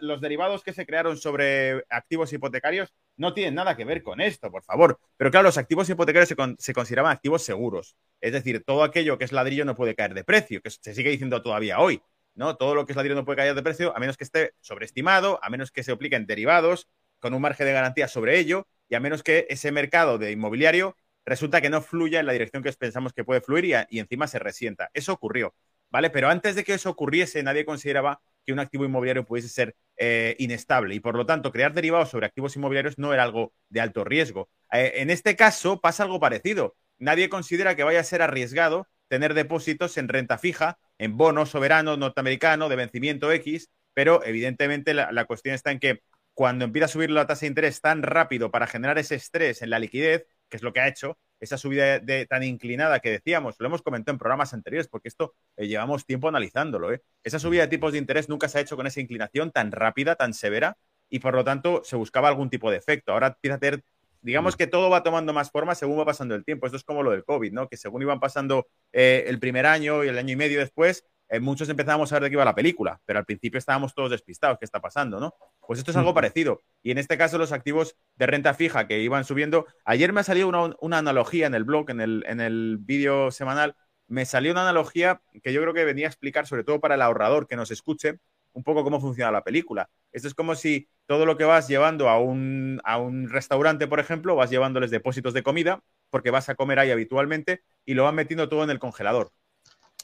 los 0.00 0.20
derivados 0.20 0.62
que 0.62 0.72
se 0.72 0.86
crearon 0.86 1.16
sobre 1.16 1.84
activos 1.90 2.32
hipotecarios 2.32 2.94
no 3.16 3.34
tienen 3.34 3.56
nada 3.56 3.76
que 3.76 3.84
ver 3.84 4.04
con 4.04 4.20
esto, 4.20 4.52
por 4.52 4.62
favor. 4.62 5.00
Pero 5.16 5.32
claro, 5.32 5.46
los 5.48 5.58
activos 5.58 5.90
hipotecarios 5.90 6.28
se, 6.28 6.36
se 6.58 6.72
consideraban 6.72 7.12
activos 7.12 7.42
seguros. 7.42 7.96
Es 8.20 8.32
decir, 8.32 8.62
todo 8.64 8.84
aquello 8.84 9.18
que 9.18 9.24
es 9.24 9.32
ladrillo 9.32 9.64
no 9.64 9.74
puede 9.74 9.96
caer 9.96 10.14
de 10.14 10.22
precio, 10.22 10.62
que 10.62 10.70
se 10.70 10.94
sigue 10.94 11.10
diciendo 11.10 11.42
todavía 11.42 11.80
hoy. 11.80 12.00
¿no? 12.36 12.56
Todo 12.56 12.76
lo 12.76 12.86
que 12.86 12.92
es 12.92 12.96
ladrillo 12.96 13.16
no 13.16 13.24
puede 13.24 13.38
caer 13.38 13.54
de 13.56 13.62
precio 13.64 13.96
a 13.96 13.98
menos 13.98 14.16
que 14.16 14.24
esté 14.24 14.54
sobreestimado, 14.60 15.40
a 15.42 15.50
menos 15.50 15.72
que 15.72 15.82
se 15.82 15.90
apliquen 15.90 16.26
derivados 16.26 16.88
con 17.18 17.34
un 17.34 17.42
margen 17.42 17.66
de 17.66 17.72
garantía 17.72 18.06
sobre 18.06 18.38
ello 18.38 18.68
y 18.88 18.94
a 18.94 19.00
menos 19.00 19.22
que 19.22 19.46
ese 19.48 19.72
mercado 19.72 20.18
de 20.18 20.32
inmobiliario 20.32 20.96
resulta 21.24 21.60
que 21.60 21.70
no 21.70 21.82
fluya 21.82 22.20
en 22.20 22.26
la 22.26 22.32
dirección 22.32 22.62
que 22.62 22.72
pensamos 22.72 23.12
que 23.12 23.24
puede 23.24 23.40
fluir 23.40 23.64
y, 23.88 23.98
encima 23.98 24.26
se 24.26 24.38
resienta. 24.38 24.90
Eso 24.94 25.12
ocurrió, 25.12 25.54
¿vale? 25.90 26.10
Pero 26.10 26.28
antes 26.28 26.54
de 26.54 26.64
que 26.64 26.74
eso 26.74 26.90
ocurriese, 26.90 27.42
nadie 27.42 27.64
consideraba 27.64 28.20
que 28.44 28.52
un 28.52 28.58
activo 28.58 28.84
inmobiliario 28.84 29.24
pudiese 29.24 29.48
ser 29.48 29.76
eh, 29.96 30.34
inestable 30.38 30.94
y 30.94 31.00
por 31.00 31.14
lo 31.14 31.26
tanto 31.26 31.52
crear 31.52 31.72
derivados 31.72 32.10
sobre 32.10 32.26
activos 32.26 32.56
inmobiliarios 32.56 32.98
no 32.98 33.14
era 33.14 33.22
algo 33.22 33.52
de 33.68 33.80
alto 33.80 34.04
riesgo. 34.04 34.48
Eh, 34.72 34.94
en 34.96 35.10
este 35.10 35.36
caso 35.36 35.80
pasa 35.80 36.02
algo 36.02 36.18
parecido 36.18 36.74
nadie 37.02 37.28
considera 37.28 37.74
que 37.74 37.82
vaya 37.82 38.00
a 38.00 38.04
ser 38.04 38.22
arriesgado 38.22 38.86
tener 39.08 39.34
depósitos 39.34 39.98
en 39.98 40.08
renta 40.08 40.38
fija, 40.38 40.78
en 40.98 41.16
bonos 41.16 41.50
soberanos 41.50 41.98
norteamericano 41.98 42.68
de 42.68 42.76
vencimiento 42.76 43.30
X, 43.32 43.68
pero 43.92 44.24
evidentemente 44.24 44.94
la, 44.94 45.24
cuestión 45.26 45.54
está 45.54 45.70
en 45.72 45.80
que 45.80 46.02
cuando 46.32 46.64
empieza 46.64 46.86
a 46.86 46.88
subir 46.88 47.10
la 47.10 47.26
tasa 47.26 47.40
de 47.40 47.48
interés 47.48 47.80
tan 47.80 48.02
rápido 48.02 48.50
para 48.50 48.66
generar 48.66 48.98
ese 48.98 49.16
estrés 49.16 49.60
en 49.60 49.68
la 49.68 49.80
liquidez, 49.80 50.26
que 50.52 50.58
es 50.58 50.62
lo 50.62 50.74
que 50.74 50.80
ha 50.80 50.86
hecho, 50.86 51.16
esa 51.40 51.56
subida 51.56 51.98
de, 51.98 52.26
tan 52.26 52.42
inclinada 52.42 53.00
que 53.00 53.10
decíamos, 53.10 53.56
lo 53.58 53.66
hemos 53.68 53.80
comentado 53.80 54.14
en 54.14 54.18
programas 54.18 54.52
anteriores, 54.52 54.86
porque 54.86 55.08
esto 55.08 55.34
eh, 55.56 55.66
llevamos 55.66 56.04
tiempo 56.04 56.28
analizándolo. 56.28 56.92
¿eh? 56.92 57.00
Esa 57.24 57.38
subida 57.38 57.62
de 57.62 57.68
tipos 57.68 57.92
de 57.92 57.98
interés 57.98 58.28
nunca 58.28 58.50
se 58.50 58.58
ha 58.58 58.60
hecho 58.60 58.76
con 58.76 58.86
esa 58.86 59.00
inclinación 59.00 59.50
tan 59.50 59.72
rápida, 59.72 60.14
tan 60.14 60.34
severa, 60.34 60.76
y 61.08 61.20
por 61.20 61.34
lo 61.34 61.42
tanto 61.42 61.80
se 61.84 61.96
buscaba 61.96 62.28
algún 62.28 62.50
tipo 62.50 62.70
de 62.70 62.76
efecto. 62.76 63.12
Ahora 63.12 63.28
empieza 63.28 63.54
a 63.54 63.60
tener 63.60 63.82
digamos 64.20 64.54
mm. 64.54 64.58
que 64.58 64.66
todo 64.66 64.90
va 64.90 65.02
tomando 65.02 65.32
más 65.32 65.50
forma 65.50 65.74
según 65.74 65.98
va 65.98 66.04
pasando 66.04 66.34
el 66.34 66.44
tiempo. 66.44 66.66
Esto 66.66 66.76
es 66.76 66.84
como 66.84 67.02
lo 67.02 67.12
del 67.12 67.24
COVID, 67.24 67.50
¿no? 67.50 67.68
Que 67.68 67.78
según 67.78 68.02
iban 68.02 68.20
pasando 68.20 68.68
eh, 68.92 69.24
el 69.26 69.40
primer 69.40 69.64
año 69.64 70.04
y 70.04 70.08
el 70.08 70.18
año 70.18 70.34
y 70.34 70.36
medio 70.36 70.60
después, 70.60 71.06
eh, 71.32 71.40
muchos 71.40 71.66
empezábamos 71.70 72.12
a 72.12 72.16
ver 72.16 72.24
de 72.24 72.28
qué 72.28 72.34
iba 72.34 72.44
la 72.44 72.54
película, 72.54 73.00
pero 73.06 73.18
al 73.18 73.24
principio 73.24 73.56
estábamos 73.56 73.94
todos 73.94 74.10
despistados, 74.10 74.58
¿qué 74.58 74.66
está 74.66 74.82
pasando, 74.82 75.18
no? 75.18 75.34
Pues 75.66 75.78
esto 75.78 75.90
es 75.90 75.96
algo 75.96 76.12
parecido. 76.12 76.60
Y 76.82 76.90
en 76.90 76.98
este 76.98 77.16
caso, 77.16 77.38
los 77.38 77.52
activos 77.52 77.96
de 78.16 78.26
renta 78.26 78.52
fija 78.52 78.86
que 78.86 79.00
iban 79.00 79.24
subiendo. 79.24 79.66
Ayer 79.86 80.12
me 80.12 80.20
ha 80.20 80.24
salido 80.24 80.48
una, 80.48 80.98
analogía 80.98 81.46
en 81.46 81.54
el 81.54 81.64
blog, 81.64 81.88
en 81.88 82.02
el, 82.02 82.22
en 82.28 82.42
el 82.42 82.76
vídeo 82.78 83.30
semanal, 83.30 83.76
me 84.08 84.26
salió 84.26 84.52
una 84.52 84.60
analogía 84.60 85.22
que 85.42 85.54
yo 85.54 85.62
creo 85.62 85.72
que 85.72 85.86
venía 85.86 86.06
a 86.06 86.10
explicar, 86.10 86.46
sobre 86.46 86.64
todo 86.64 86.80
para 86.80 86.96
el 86.96 87.02
ahorrador 87.02 87.46
que 87.48 87.56
nos 87.56 87.70
escuche, 87.70 88.18
un 88.52 88.62
poco 88.62 88.84
cómo 88.84 89.00
funciona 89.00 89.30
la 89.30 89.42
película. 89.42 89.88
Esto 90.12 90.28
es 90.28 90.34
como 90.34 90.54
si 90.54 90.90
todo 91.06 91.24
lo 91.24 91.38
que 91.38 91.44
vas 91.44 91.66
llevando 91.66 92.10
a 92.10 92.18
un, 92.20 92.78
a 92.84 92.98
un 92.98 93.30
restaurante, 93.30 93.86
por 93.86 94.00
ejemplo, 94.00 94.36
vas 94.36 94.50
llevándoles 94.50 94.90
depósitos 94.90 95.32
de 95.32 95.42
comida, 95.42 95.82
porque 96.10 96.30
vas 96.30 96.50
a 96.50 96.56
comer 96.56 96.78
ahí 96.78 96.90
habitualmente, 96.90 97.62
y 97.86 97.94
lo 97.94 98.04
van 98.04 98.16
metiendo 98.16 98.50
todo 98.50 98.64
en 98.64 98.70
el 98.70 98.78
congelador. 98.78 99.32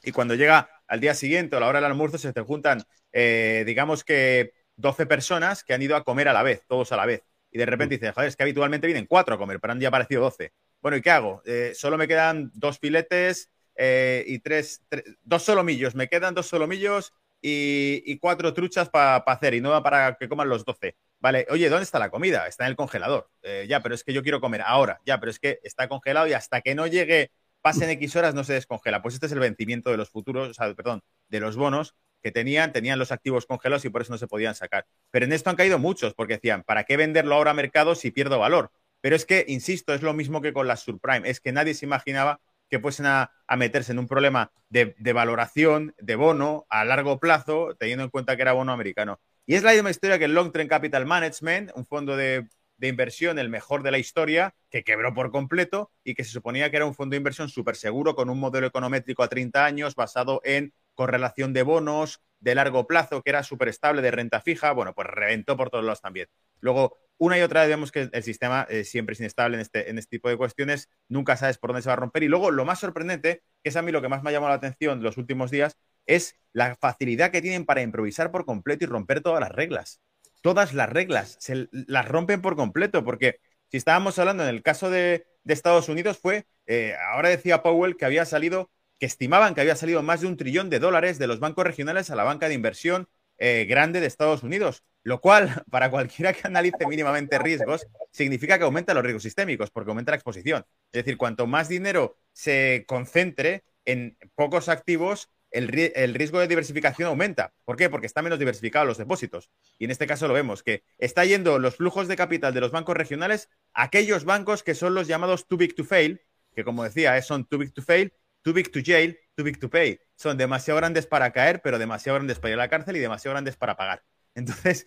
Y 0.03 0.13
cuando 0.13 0.35
llega 0.35 0.71
al 0.87 1.01
día 1.01 1.15
siguiente 1.15 1.55
o 1.55 1.59
a 1.59 1.61
la 1.61 1.69
hora 1.69 1.79
del 1.81 1.91
almuerzo, 1.91 2.19
se 2.19 2.33
te 2.33 2.41
juntan, 2.41 2.83
eh, 3.13 3.63
digamos 3.67 4.05
que 4.05 4.53
12 4.77 5.07
personas 5.07 5.65
que 5.65 5.75
han 5.75 5.83
ido 5.83 5.97
a 5.97 6.05
comer 6.05 6.29
a 6.29 6.33
la 6.33 6.43
vez, 6.43 6.65
todos 6.67 6.93
a 6.93 6.97
la 6.97 7.07
vez. 7.07 7.23
Y 7.51 7.59
de 7.59 7.67
repente 7.67 7.97
dices, 7.97 8.15
joder, 8.15 8.29
es 8.29 8.37
que 8.37 8.43
habitualmente 8.43 8.87
vienen 8.87 9.07
cuatro 9.07 9.35
a 9.35 9.39
comer, 9.39 9.61
pero 9.61 9.73
han 9.73 9.81
ya 9.81 9.89
aparecido 9.89 10.23
12. 10.23 10.53
Bueno, 10.81 10.97
¿y 10.97 11.03
qué 11.03 11.11
hago? 11.11 11.43
Eh, 11.45 11.73
solo 11.75 11.99
me 11.99 12.07
quedan 12.07 12.51
dos 12.55 12.79
filetes 12.79 13.51
eh, 13.75 14.25
y 14.27 14.39
tres, 14.41 14.83
dos 15.23 15.43
solomillos. 15.43 15.95
Me 15.95 16.09
quedan 16.09 16.35
dos 16.35 16.47
solomillos 16.47 17.13
y, 17.41 18.19
cuatro 18.19 18.53
truchas 18.53 18.89
para 18.91 19.17
hacer 19.17 19.55
y 19.55 19.61
no 19.61 19.83
para 19.83 20.17
que 20.17 20.29
coman 20.29 20.49
los 20.49 20.65
doce. 20.65 20.97
Vale, 21.21 21.47
oye, 21.51 21.69
¿dónde 21.69 21.85
está 21.85 21.99
la 21.99 22.11
comida? 22.11 22.47
Está 22.47 22.65
en 22.65 22.71
el 22.71 22.77
congelador. 22.77 23.31
Ya, 23.67 23.83
pero 23.83 23.95
es 23.95 24.05
que 24.05 24.13
yo 24.13 24.23
quiero 24.23 24.41
comer 24.41 24.63
ahora. 24.63 25.01
Ya, 25.05 25.19
pero 25.19 25.31
es 25.31 25.39
que 25.39 25.59
está 25.63 25.89
congelado 25.89 26.27
y 26.29 26.33
hasta 26.35 26.61
que 26.61 26.75
no 26.75 26.87
llegue, 26.87 27.33
pasen 27.61 27.91
X 27.91 28.17
horas, 28.17 28.35
no 28.35 28.45
se 28.45 28.55
descongela. 28.55 29.03
Pues 29.03 29.15
este 29.15 29.27
es 29.27 29.33
el 29.33 29.41
vencimiento 29.41 29.91
de 29.91 29.97
los 29.97 30.11
futuros, 30.11 30.49
o 30.49 30.55
sea, 30.55 30.73
perdón, 30.75 31.03
de 31.29 31.41
los 31.41 31.57
bonos 31.57 31.95
que 32.23 32.33
tenían, 32.33 32.73
tenían 32.73 32.99
los 32.99 33.13
activos 33.13 33.47
congelados 33.47 33.85
y 33.85 33.91
por 33.91 34.03
eso 34.03 34.13
no 34.13 34.19
se 34.19 34.27
podían 34.27 34.55
sacar. 34.55 34.87
Pero 35.11 35.25
en 35.25 35.33
esto 35.33 35.51
han 35.51 35.57
caído 35.57 35.79
muchos, 35.79 36.15
porque 36.15 36.35
decían, 36.35 36.65
¿para 36.65 36.85
qué 36.85 36.97
venderlo 36.97 37.35
ahora 37.35 37.53
a 37.53 37.55
mercado 37.55 37.95
si 37.95 38.11
pierdo 38.11 38.39
valor? 38.39 38.73
Pero 39.01 39.15
es 39.15 39.25
que, 39.25 39.45
insisto, 39.49 39.95
es 39.95 40.03
lo 40.03 40.13
mismo 40.13 40.41
que 40.43 40.53
con 40.53 40.67
las 40.67 40.81
subprime, 40.81 41.31
es 41.31 41.41
que 41.41 41.53
nadie 41.53 41.75
se 41.75 41.87
imaginaba 41.87 42.41
que 42.69 42.81
fuesen 42.81 43.07
a, 43.07 43.31
meterse 43.57 43.93
en 43.93 43.99
un 43.99 44.07
problema 44.07 44.53
de, 44.69 44.95
valoración 45.13 45.95
de 45.99 46.17
bono 46.17 46.67
a 46.69 46.85
largo 46.85 47.19
plazo, 47.19 47.75
teniendo 47.79 48.05
en 48.05 48.11
cuenta 48.11 48.37
que 48.37 48.43
era 48.43 48.53
bono 48.53 48.73
americano. 48.73 49.21
Y 49.47 49.55
es 49.55 49.63
la 49.63 49.73
misma 49.73 49.91
historia 49.91 50.19
que 50.19 50.27
el 50.27 50.35
Long 50.35 50.53
Term 50.53 50.69
Capital 50.69 51.07
Management, 51.07 51.71
un 51.75 51.87
fondo 51.87 52.17
de, 52.17 52.47
inversión, 52.87 53.41
el 53.41 53.49
mejor 53.49 53.83
de 53.83 53.91
la 53.91 53.99
historia, 53.99 54.55
que 54.71 54.85
quebró 54.85 55.13
por 55.13 55.33
completo 55.33 55.91
y 56.05 56.15
que 56.15 56.23
se 56.23 56.31
suponía 56.31 56.71
que 56.71 56.77
era 56.77 56.87
un 56.87 56.95
fondo 56.95 57.15
de 57.15 57.19
inversión 57.19 57.49
súper 57.49 57.75
seguro 57.75 58.15
con 58.15 58.31
un 58.31 58.39
modelo 58.39 58.69
econométrico 58.69 59.25
a 59.25 59.29
30 59.29 59.65
años 59.65 59.97
basado 59.97 60.41
en 60.45 60.73
correlación 60.95 61.53
de 61.53 61.63
bonos 61.63 62.21
de 62.41 62.55
largo 62.55 62.87
plazo, 62.87 63.23
que 63.23 63.31
era 63.31 63.43
súper 63.43 63.69
estable 63.69 64.03
de 64.03 64.11
renta 64.11 64.41
fija. 64.41 64.73
Bueno, 64.73 64.95
pues 64.95 65.09
reventó 65.09 65.57
por 65.57 65.71
todos 65.71 65.85
lados 65.85 66.01
también. 66.01 66.29
Luego, 66.61 66.97
una 67.19 67.37
y 67.39 67.43
otra 67.43 67.63
vez 67.63 67.71
vemos 67.71 67.91
que 67.91 68.09
el 68.13 68.23
sistema 68.23 68.67
eh, 68.71 68.85
siempre 68.85 69.15
es 69.15 69.21
inestable 69.21 69.57
en 69.57 69.61
este, 69.61 69.91
en 69.91 69.99
este 69.99 70.11
tipo 70.17 70.29
de 70.29 70.37
cuestiones, 70.37 70.89
nunca 71.09 71.37
sabes 71.37 71.59
por 71.59 71.71
dónde 71.71 71.83
se 71.83 71.89
va 71.89 71.95
a 71.95 71.97
romper. 71.97 72.23
Y 72.23 72.29
luego, 72.29 72.51
lo 72.51 72.65
más 72.65 72.79
sorprendente, 72.79 73.43
que 73.63 73.71
es 73.71 73.77
a 73.77 73.83
mí 73.83 73.91
lo 73.91 74.01
que 74.03 74.09
más 74.09 74.23
me 74.23 74.31
ha 74.31 74.33
llamado 74.33 74.51
la 74.51 74.57
atención 74.57 75.03
los 75.03 75.17
últimos 75.17 75.51
días, 75.51 75.77
es 76.07 76.37
la 76.53 76.77
facilidad 76.77 77.31
que 77.31 77.43
tienen 77.43 77.67
para 77.67 77.83
improvisar 77.83 78.31
por 78.31 78.45
completo 78.45 78.85
y 78.85 78.89
romper 78.89 79.21
todas 79.21 79.41
las 79.41 79.51
reglas. 79.51 80.01
Todas 80.41 80.75
las 80.75 80.89
reglas 80.89 81.37
se 81.41 81.69
las 81.73 82.09
rompen 82.09 82.41
por 82.41 82.57
completo, 82.57 83.05
porque 83.05 83.41
si 83.71 83.77
estábamos 83.77 84.19
hablando 84.19 84.43
en 84.43 84.49
el 84.51 84.63
caso 84.63 84.91
de, 84.91 85.27
Estados 85.45 85.89
Unidos, 85.89 86.19
fue, 86.19 86.47
eh, 86.67 86.95
ahora 87.13 87.31
decía 87.31 87.63
Powell 87.63 87.97
que 87.97 88.05
había 88.05 88.27
salido, 88.27 88.71
que 88.99 89.07
estimaban 89.07 89.55
que 89.55 89.63
había 89.63 89.77
salido 89.77 90.03
más 90.03 90.21
de 90.21 90.27
un 90.27 90.37
trillón 90.37 90.69
de 90.69 90.79
dólares 90.79 91.19
de 91.19 91.27
los 91.27 91.41
bancos 91.41 91.65
regionales 91.65 92.11
a 92.11 92.17
la 92.17 92.25
banca 92.25 92.49
de 92.49 92.55
inversión 92.55 93.09
eh, 93.39 93.67
grande 93.67 94.01
de 94.01 94.07
Estados 94.07 94.43
Unidos, 94.43 94.83
lo 95.05 95.21
cual, 95.21 95.65
para 95.71 95.91
cualquiera 95.91 96.33
que 96.33 96.47
analice 96.47 96.87
mínimamente 96.87 97.39
riesgos, 97.39 97.87
significa 98.11 98.59
que 98.59 98.65
aumenta 98.65 98.95
los 98.95 99.03
riesgos 99.03 99.23
sistémicos, 99.23 99.71
porque 99.71 99.91
aumenta 99.91 100.11
la 100.13 100.17
exposición. 100.17 100.67
Es 100.93 101.05
decir, 101.05 101.17
cuanto 101.17 101.47
más 101.47 101.69
dinero 101.69 102.19
se 102.33 102.85
concentre 102.87 103.65
en 103.85 104.19
pocos 104.35 104.69
activos, 104.69 105.31
el, 105.51 105.69
riesgo 106.15 106.41
de 106.41 106.49
diversificación 106.49 107.09
aumenta. 107.09 107.55
¿Por 107.65 107.77
qué? 107.77 107.89
Porque 107.89 108.07
están 108.07 108.25
menos 108.25 108.39
diversificados 108.39 108.87
los 108.87 108.99
depósitos. 108.99 109.51
Y 109.79 109.85
en 109.87 109.91
este 109.91 110.07
caso 110.07 110.29
lo 110.29 110.35
vemos, 110.35 110.63
que 110.63 110.83
está 110.99 111.25
yendo 111.25 111.59
los 111.59 111.77
flujos 111.77 112.09
de 112.09 112.17
capital 112.17 112.55
de 112.55 112.61
los 112.61 112.71
bancos 112.71 112.97
regionales 112.97 113.49
a 113.73 113.85
aquellos 113.85 114.25
bancos 114.25 114.63
que 114.63 114.75
son 114.75 114.95
los 114.95 115.07
llamados 115.07 115.47
too 115.47 115.57
big 115.57 115.75
to 115.75 115.85
fail, 115.85 116.21
que 116.55 116.65
como 116.65 116.85
decía, 116.85 117.21
son 117.23 117.47
too 117.47 117.59
big 117.59 117.73
to 117.73 117.83
fail, 117.83 118.13
too 118.43 118.53
big 118.53 118.71
to 118.71 118.81
jail, 118.85 119.19
too 119.35 119.45
big 119.45 119.59
to 119.59 119.71
pay. 119.71 120.01
Son 120.17 120.37
demasiado 120.37 120.79
grandes 120.79 121.07
para 121.07 121.33
caer, 121.33 121.63
pero 121.63 121.79
demasiado 121.79 122.17
grandes 122.17 122.39
para 122.39 122.51
ir 122.51 122.55
a 122.55 122.65
la 122.65 122.69
cárcel 122.69 122.97
y 122.97 123.01
demasiado 123.01 123.35
grandes 123.35 123.57
para 123.57 123.77
pagar. 123.77 124.03
Entonces, 124.35 124.87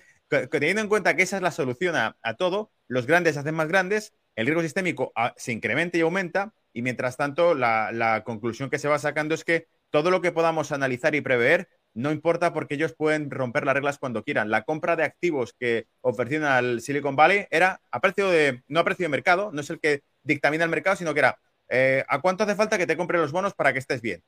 teniendo 0.49 0.81
en 0.81 0.87
cuenta 0.87 1.15
que 1.15 1.23
esa 1.23 1.37
es 1.37 1.41
la 1.41 1.51
solución 1.51 1.95
a, 1.95 2.15
todo, 2.37 2.71
los 2.87 3.05
grandes 3.05 3.33
se 3.33 3.41
hacen 3.41 3.55
más 3.55 3.67
grandes, 3.67 4.13
el 4.35 4.45
riesgo 4.45 4.61
sistémico 4.61 5.11
ah, 5.15 5.33
se 5.37 5.51
incrementa 5.51 5.97
y 5.97 6.01
aumenta, 6.01 6.53
Y 6.73 6.81
mientras 6.81 7.17
tanto, 7.17 7.53
la, 7.53 7.91
la 7.91 8.23
conclusión 8.23 8.69
que 8.69 8.79
se 8.79 8.87
va 8.87 8.97
sacando 8.97 9.35
es 9.35 9.43
que 9.43 9.67
todo 9.91 10.09
lo 10.09 10.21
que 10.21 10.31
podamos 10.31 10.71
analizar 10.71 11.13
y 11.15 11.21
prever 11.21 11.69
no 11.93 12.11
importa 12.11 12.53
porque 12.53 12.75
ellos 12.75 12.95
pueden 12.95 13.29
romper 13.29 13.65
las 13.65 13.75
reglas 13.75 13.99
cuando 13.99 14.23
quieran. 14.23 14.49
La 14.49 14.63
compra 14.63 14.95
de 14.95 15.03
activos 15.03 15.53
que 15.59 15.87
ofrecían 15.99 16.43
al 16.43 16.81
Silicon 16.81 17.15
Valley 17.15 17.47
era 17.51 17.81
a 17.91 17.99
precio 17.99 18.29
de, 18.29 18.63
no 18.67 18.79
a 18.79 18.85
precio 18.85 19.03
de 19.03 19.09
mercado, 19.09 19.51
no 19.51 19.61
es 19.61 19.69
el 19.69 19.79
que 19.79 20.01
dictamina 20.23 20.63
el 20.63 20.69
mercado, 20.69 20.95
sino 20.95 21.13
que 21.13 21.19
era 21.19 21.37
eh, 21.73 22.03
¿a 22.07 22.19
cuánto 22.19 22.43
hace 22.43 22.55
falta 22.55 22.77
que 22.77 22.85
te 22.85 22.97
compre 22.97 23.17
los 23.17 23.31
bonos 23.31 23.53
para 23.53 23.71
que 23.71 23.79
estés 23.79 24.01
bien? 24.01 24.23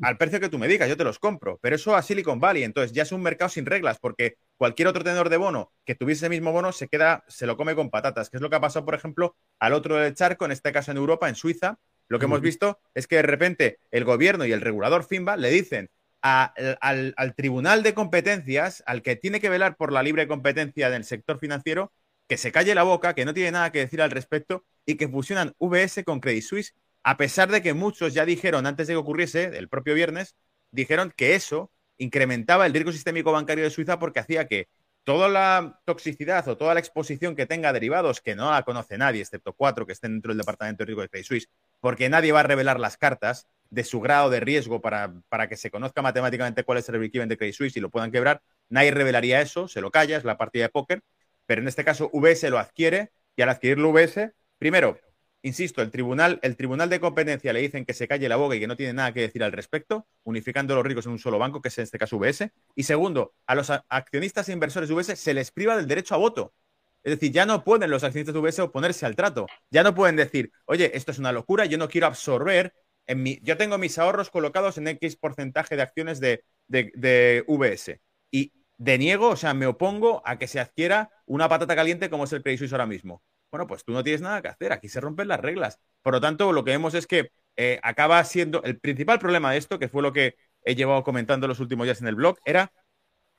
Al 0.00 0.16
precio 0.16 0.40
que 0.40 0.48
tú 0.48 0.58
me 0.58 0.66
digas, 0.66 0.88
yo 0.88 0.96
te 0.96 1.04
los 1.04 1.20
compro. 1.20 1.58
Pero 1.62 1.76
eso 1.76 1.94
a 1.94 2.02
Silicon 2.02 2.40
Valley, 2.40 2.64
entonces 2.64 2.92
ya 2.92 3.04
es 3.04 3.12
un 3.12 3.22
mercado 3.22 3.48
sin 3.50 3.66
reglas, 3.66 3.98
porque 4.00 4.36
cualquier 4.56 4.88
otro 4.88 5.04
tenedor 5.04 5.28
de 5.28 5.36
bono 5.36 5.72
que 5.84 5.94
tuviese 5.94 6.26
el 6.26 6.30
mismo 6.30 6.50
bono 6.50 6.72
se 6.72 6.88
queda, 6.88 7.22
se 7.28 7.46
lo 7.46 7.56
come 7.56 7.76
con 7.76 7.88
patatas, 7.90 8.30
que 8.30 8.38
es 8.38 8.40
lo 8.40 8.50
que 8.50 8.56
ha 8.56 8.60
pasado, 8.60 8.84
por 8.84 8.94
ejemplo, 8.94 9.36
al 9.60 9.74
otro 9.74 9.96
del 9.96 10.14
charco, 10.14 10.44
en 10.44 10.52
este 10.52 10.72
caso 10.72 10.90
en 10.90 10.96
Europa, 10.96 11.28
en 11.28 11.36
Suiza, 11.36 11.78
lo 12.08 12.18
que 12.18 12.26
hemos 12.26 12.40
visto 12.40 12.80
es 12.94 13.06
que 13.06 13.16
de 13.16 13.22
repente 13.22 13.78
el 13.90 14.04
gobierno 14.04 14.44
y 14.44 14.52
el 14.52 14.60
regulador 14.60 15.04
FINBA 15.04 15.36
le 15.36 15.50
dicen 15.50 15.90
al, 16.22 17.34
Tribunal 17.36 17.82
de 17.82 17.94
Competencias, 17.94 18.82
al 18.86 19.02
que 19.02 19.16
tiene 19.16 19.40
que 19.40 19.48
velar 19.48 19.76
por 19.76 19.92
la 19.92 20.02
libre 20.02 20.28
competencia 20.28 20.90
del 20.90 21.04
sector 21.04 21.38
financiero, 21.38 21.92
que 22.28 22.36
se 22.36 22.52
calle 22.52 22.74
la 22.74 22.84
boca, 22.84 23.14
que 23.14 23.24
no 23.24 23.34
tiene 23.34 23.50
nada 23.50 23.72
que 23.72 23.80
decir 23.80 24.00
al 24.00 24.10
respecto 24.10 24.64
y 24.86 24.94
que 24.94 25.08
fusionan 25.08 25.54
VS 25.58 26.04
con 26.04 26.20
Credit 26.20 26.42
Suisse, 26.42 26.74
a 27.02 27.16
pesar 27.16 27.50
de 27.50 27.62
que 27.62 27.74
muchos 27.74 28.14
ya 28.14 28.24
dijeron 28.24 28.66
antes 28.66 28.86
de 28.86 28.94
que 28.94 28.98
ocurriese, 28.98 29.44
el 29.58 29.68
propio 29.68 29.94
viernes, 29.94 30.36
dijeron 30.70 31.12
que 31.16 31.34
eso 31.34 31.72
incrementaba 31.98 32.66
el 32.66 32.72
riesgo 32.72 32.92
sistémico 32.92 33.32
bancario 33.32 33.64
de 33.64 33.70
Suiza 33.70 33.98
porque 33.98 34.20
hacía 34.20 34.46
que 34.46 34.68
toda 35.04 35.28
la 35.28 35.80
toxicidad 35.84 36.46
o 36.48 36.56
toda 36.56 36.74
la 36.74 36.80
exposición 36.80 37.34
que 37.34 37.46
tenga 37.46 37.72
derivados, 37.72 38.20
que 38.20 38.36
no 38.36 38.50
la 38.50 38.62
conoce 38.62 38.96
nadie, 38.98 39.22
excepto 39.22 39.52
cuatro 39.52 39.84
que 39.86 39.92
estén 39.92 40.12
dentro 40.12 40.30
del 40.30 40.38
departamento 40.38 40.82
de 40.82 40.86
riesgo 40.86 41.02
de 41.02 41.08
Credit 41.08 41.26
Suisse, 41.26 41.48
porque 41.82 42.08
nadie 42.08 42.30
va 42.30 42.40
a 42.40 42.44
revelar 42.44 42.78
las 42.78 42.96
cartas 42.96 43.48
de 43.68 43.82
su 43.82 44.00
grado 44.00 44.30
de 44.30 44.38
riesgo 44.38 44.80
para, 44.80 45.12
para 45.28 45.48
que 45.48 45.56
se 45.56 45.70
conozca 45.70 46.00
matemáticamente 46.00 46.62
cuál 46.62 46.78
es 46.78 46.88
el 46.88 46.98
break 46.98 47.12
de 47.12 47.36
Credit 47.36 47.54
Suisse 47.54 47.76
y 47.76 47.80
lo 47.80 47.90
puedan 47.90 48.12
quebrar, 48.12 48.40
nadie 48.68 48.92
revelaría 48.92 49.40
eso, 49.40 49.66
se 49.66 49.80
lo 49.80 49.90
calla, 49.90 50.16
es 50.16 50.24
la 50.24 50.38
partida 50.38 50.64
de 50.64 50.68
póker, 50.68 51.02
pero 51.44 51.60
en 51.60 51.66
este 51.66 51.84
caso 51.84 52.08
VS 52.12 52.50
lo 52.50 52.58
adquiere 52.58 53.10
y 53.34 53.42
al 53.42 53.48
adquirirlo 53.48 53.90
VS, 53.90 54.32
primero, 54.58 54.98
Insisto, 55.44 55.82
el 55.82 55.90
tribunal, 55.90 56.38
el 56.42 56.56
tribunal 56.56 56.88
de 56.88 57.00
competencia 57.00 57.52
le 57.52 57.60
dicen 57.60 57.84
que 57.84 57.94
se 57.94 58.06
calle 58.06 58.28
la 58.28 58.36
boca 58.36 58.54
y 58.54 58.60
que 58.60 58.68
no 58.68 58.76
tiene 58.76 58.92
nada 58.92 59.12
que 59.12 59.22
decir 59.22 59.42
al 59.42 59.50
respecto, 59.50 60.06
unificando 60.22 60.76
los 60.76 60.84
ricos 60.86 61.06
en 61.06 61.12
un 61.12 61.18
solo 61.18 61.36
banco, 61.40 61.60
que 61.60 61.66
es 61.66 61.78
en 61.78 61.82
este 61.82 61.98
caso 61.98 62.16
VS. 62.16 62.52
Y 62.76 62.84
segundo, 62.84 63.34
a 63.46 63.56
los 63.56 63.68
accionistas 63.88 64.48
e 64.48 64.52
inversores 64.52 64.88
de 64.88 64.94
VS 64.94 65.16
se 65.16 65.34
les 65.34 65.50
priva 65.50 65.76
del 65.76 65.88
derecho 65.88 66.14
a 66.14 66.18
voto. 66.18 66.54
Es 67.02 67.12
decir, 67.12 67.32
ya 67.32 67.46
no 67.46 67.64
pueden 67.64 67.90
los 67.90 68.04
accionistas 68.04 68.34
de 68.34 68.40
VS 68.40 68.60
oponerse 68.62 69.06
al 69.06 69.16
trato. 69.16 69.46
Ya 69.70 69.82
no 69.82 69.94
pueden 69.94 70.16
decir, 70.16 70.52
oye, 70.66 70.96
esto 70.96 71.12
es 71.12 71.18
una 71.18 71.32
locura, 71.32 71.64
yo 71.66 71.78
no 71.78 71.88
quiero 71.88 72.06
absorber. 72.06 72.74
En 73.06 73.22
mi, 73.22 73.40
yo 73.42 73.56
tengo 73.56 73.78
mis 73.78 73.98
ahorros 73.98 74.30
colocados 74.30 74.78
en 74.78 74.88
X 74.88 75.16
porcentaje 75.16 75.76
de 75.76 75.82
acciones 75.82 76.20
de, 76.20 76.44
de, 76.68 76.92
de 76.94 77.44
VS. 77.48 78.00
Y 78.30 78.52
deniego, 78.78 79.30
o 79.30 79.36
sea, 79.36 79.54
me 79.54 79.66
opongo 79.66 80.22
a 80.24 80.38
que 80.38 80.46
se 80.48 80.60
adquiera 80.60 81.10
una 81.26 81.48
patata 81.48 81.74
caliente 81.76 82.10
como 82.10 82.24
es 82.24 82.32
el 82.32 82.42
Credit 82.42 82.58
Suisse 82.60 82.72
ahora 82.72 82.86
mismo 82.86 83.22
bueno, 83.52 83.66
pues 83.66 83.84
tú 83.84 83.92
no 83.92 84.02
tienes 84.02 84.22
nada 84.22 84.40
que 84.40 84.48
hacer, 84.48 84.72
aquí 84.72 84.88
se 84.88 85.00
rompen 85.00 85.28
las 85.28 85.38
reglas. 85.38 85.78
Por 86.00 86.14
lo 86.14 86.20
tanto, 86.22 86.52
lo 86.52 86.64
que 86.64 86.70
vemos 86.70 86.94
es 86.94 87.06
que 87.06 87.30
eh, 87.56 87.78
acaba 87.82 88.24
siendo 88.24 88.62
el 88.64 88.80
principal 88.80 89.18
problema 89.18 89.52
de 89.52 89.58
esto, 89.58 89.78
que 89.78 89.88
fue 89.88 90.02
lo 90.02 90.12
que 90.12 90.36
he 90.64 90.74
llevado 90.74 91.04
comentando 91.04 91.46
los 91.46 91.60
últimos 91.60 91.84
días 91.84 92.00
en 92.00 92.08
el 92.08 92.14
blog, 92.14 92.38
era 92.46 92.72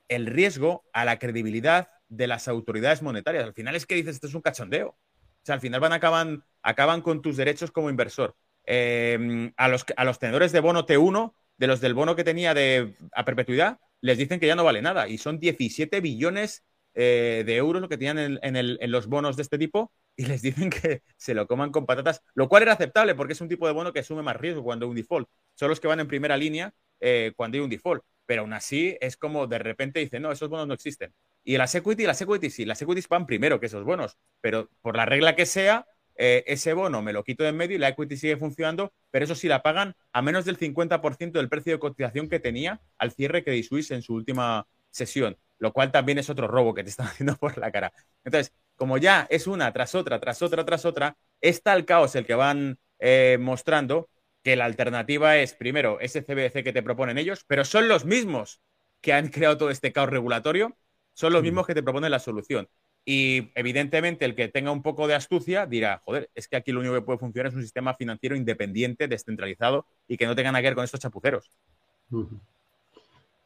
el 0.07 0.27
riesgo 0.27 0.85
a 0.93 1.03
la 1.03 1.17
credibilidad 1.17 1.89
de 2.15 2.27
las 2.27 2.47
autoridades 2.47 3.01
monetarias. 3.01 3.43
Al 3.43 3.53
final 3.53 3.75
es 3.75 3.85
que 3.85 3.95
dices, 3.95 4.15
esto 4.15 4.27
es 4.27 4.35
un 4.35 4.41
cachondeo. 4.41 4.89
O 4.89 5.45
sea, 5.45 5.55
al 5.55 5.61
final 5.61 5.79
van 5.79 5.93
acaban, 5.93 6.43
acaban 6.61 7.01
con 7.01 7.21
tus 7.21 7.37
derechos 7.37 7.71
como 7.71 7.89
inversor. 7.89 8.35
Em, 8.65 9.53
a, 9.57 9.67
los, 9.67 9.85
a 9.97 10.05
los 10.05 10.19
tenedores 10.19 10.51
de 10.51 10.61
bono 10.61 10.85
T1, 10.85 11.33
de 11.57 11.67
los 11.67 11.81
del 11.81 11.93
bono 11.93 12.15
que 12.15 12.23
tenía 12.23 12.53
de, 12.53 12.95
a 13.13 13.25
perpetuidad, 13.25 13.79
les 14.01 14.17
dicen 14.17 14.39
que 14.39 14.47
ya 14.47 14.55
no 14.55 14.63
vale 14.63 14.81
nada. 14.81 15.07
Y 15.07 15.17
son 15.17 15.39
17 15.39 16.01
billones 16.01 16.63
eh, 16.93 17.43
de 17.45 17.55
euros 17.55 17.81
lo 17.81 17.89
que 17.89 17.97
tenían 17.97 18.39
en, 18.41 18.91
los 18.91 19.07
bonos 19.07 19.35
de 19.35 19.41
este 19.41 19.57
tipo 19.57 19.91
y 20.15 20.25
les 20.25 20.41
dicen 20.43 20.69
que 20.69 21.01
se 21.17 21.33
lo 21.33 21.47
coman 21.47 21.71
con 21.71 21.85
patatas, 21.87 22.21
lo 22.35 22.47
cual 22.47 22.63
era 22.63 22.73
aceptable 22.73 23.15
porque 23.15 23.33
es 23.33 23.41
un 23.41 23.49
tipo 23.49 23.65
de 23.65 23.73
bono 23.73 23.91
que 23.91 23.99
asume 23.99 24.21
más 24.21 24.37
riesgo 24.37 24.63
cuando 24.63 24.85
hay 24.85 24.91
un 24.91 24.95
default. 24.95 25.27
Son 25.55 25.69
los 25.69 25.79
que 25.79 25.87
van 25.87 25.99
en 25.99 26.07
primera 26.07 26.37
línea 26.37 26.73
eh, 26.99 27.33
cuando 27.35 27.57
hay 27.57 27.61
un 27.61 27.69
default. 27.69 28.03
Pero 28.25 28.41
aún 28.43 28.53
así 28.53 28.97
es 29.01 29.17
como 29.17 29.47
de 29.47 29.59
repente 29.59 29.99
dicen, 29.99 30.21
no, 30.21 30.31
esos 30.31 30.49
bonos 30.49 30.67
no 30.67 30.73
existen. 30.73 31.13
Y 31.43 31.57
las 31.57 31.75
equity, 31.75 32.05
las 32.05 32.21
equity 32.21 32.49
sí, 32.49 32.65
las 32.65 32.81
equities 32.81 33.07
van 33.07 33.25
primero 33.25 33.59
que 33.59 33.65
esos 33.65 33.83
bonos, 33.83 34.17
pero 34.41 34.69
por 34.81 34.95
la 34.95 35.05
regla 35.05 35.35
que 35.35 35.45
sea, 35.45 35.85
eh, 36.15 36.43
ese 36.47 36.73
bono 36.73 37.01
me 37.01 37.13
lo 37.13 37.23
quito 37.23 37.43
de 37.43 37.49
en 37.49 37.57
medio 37.57 37.75
y 37.75 37.79
la 37.79 37.89
equity 37.89 38.17
sigue 38.17 38.37
funcionando, 38.37 38.93
pero 39.11 39.25
eso 39.25 39.35
sí 39.35 39.47
la 39.47 39.63
pagan 39.63 39.95
a 40.11 40.21
menos 40.21 40.45
del 40.45 40.57
50% 40.57 41.39
del 41.39 41.49
precio 41.49 41.73
de 41.73 41.79
cotización 41.79 42.29
que 42.29 42.39
tenía 42.39 42.81
al 42.97 43.11
cierre 43.11 43.43
que 43.43 43.51
de 43.51 43.63
Suisse 43.63 43.91
en 43.91 44.01
su 44.01 44.13
última 44.13 44.67
sesión, 44.91 45.37
lo 45.59 45.73
cual 45.73 45.91
también 45.91 46.19
es 46.19 46.29
otro 46.29 46.47
robo 46.47 46.73
que 46.73 46.83
te 46.83 46.89
están 46.89 47.07
haciendo 47.07 47.35
por 47.35 47.57
la 47.57 47.71
cara. 47.71 47.91
Entonces, 48.23 48.53
como 48.75 48.97
ya 48.97 49.27
es 49.29 49.47
una 49.47 49.71
tras 49.73 49.95
otra, 49.95 50.19
tras 50.19 50.41
otra, 50.41 50.65
tras 50.65 50.85
otra, 50.85 51.17
es 51.41 51.61
tal 51.63 51.85
caos 51.85 52.15
el 52.15 52.25
que 52.25 52.35
van 52.35 52.79
eh, 52.99 53.37
mostrando 53.39 54.09
que 54.43 54.55
la 54.55 54.65
alternativa 54.65 55.37
es, 55.37 55.53
primero, 55.53 55.99
ese 55.99 56.21
CBDC 56.21 56.63
que 56.63 56.73
te 56.73 56.83
proponen 56.83 57.17
ellos, 57.17 57.45
pero 57.47 57.65
son 57.65 57.87
los 57.87 58.05
mismos 58.05 58.61
que 59.01 59.13
han 59.13 59.29
creado 59.29 59.57
todo 59.57 59.69
este 59.71 59.91
caos 59.93 60.09
regulatorio, 60.09 60.77
son 61.13 61.33
los 61.33 61.43
mismos 61.43 61.65
que 61.65 61.73
te 61.73 61.83
proponen 61.83 62.11
la 62.11 62.19
solución. 62.19 62.67
Y 63.05 63.51
evidentemente 63.55 64.23
el 64.23 64.33
que 64.33 64.47
tenga 64.47 64.71
un 64.71 64.81
poco 64.81 65.07
de 65.07 65.15
astucia 65.15 65.65
dirá, 65.65 66.01
joder, 66.05 66.29
es 66.35 66.47
que 66.47 66.55
aquí 66.55 66.71
lo 66.71 66.79
único 66.79 66.95
que 66.95 67.01
puede 67.01 67.19
funcionar 67.19 67.51
es 67.51 67.55
un 67.55 67.61
sistema 67.61 67.93
financiero 67.95 68.35
independiente, 68.35 69.07
descentralizado 69.07 69.85
y 70.07 70.15
que 70.15 70.25
no 70.25 70.35
tenga 70.35 70.51
nada 70.51 70.61
que 70.61 70.69
ver 70.69 70.75
con 70.75 70.85
estos 70.85 71.01
chapuceros. 71.01 71.51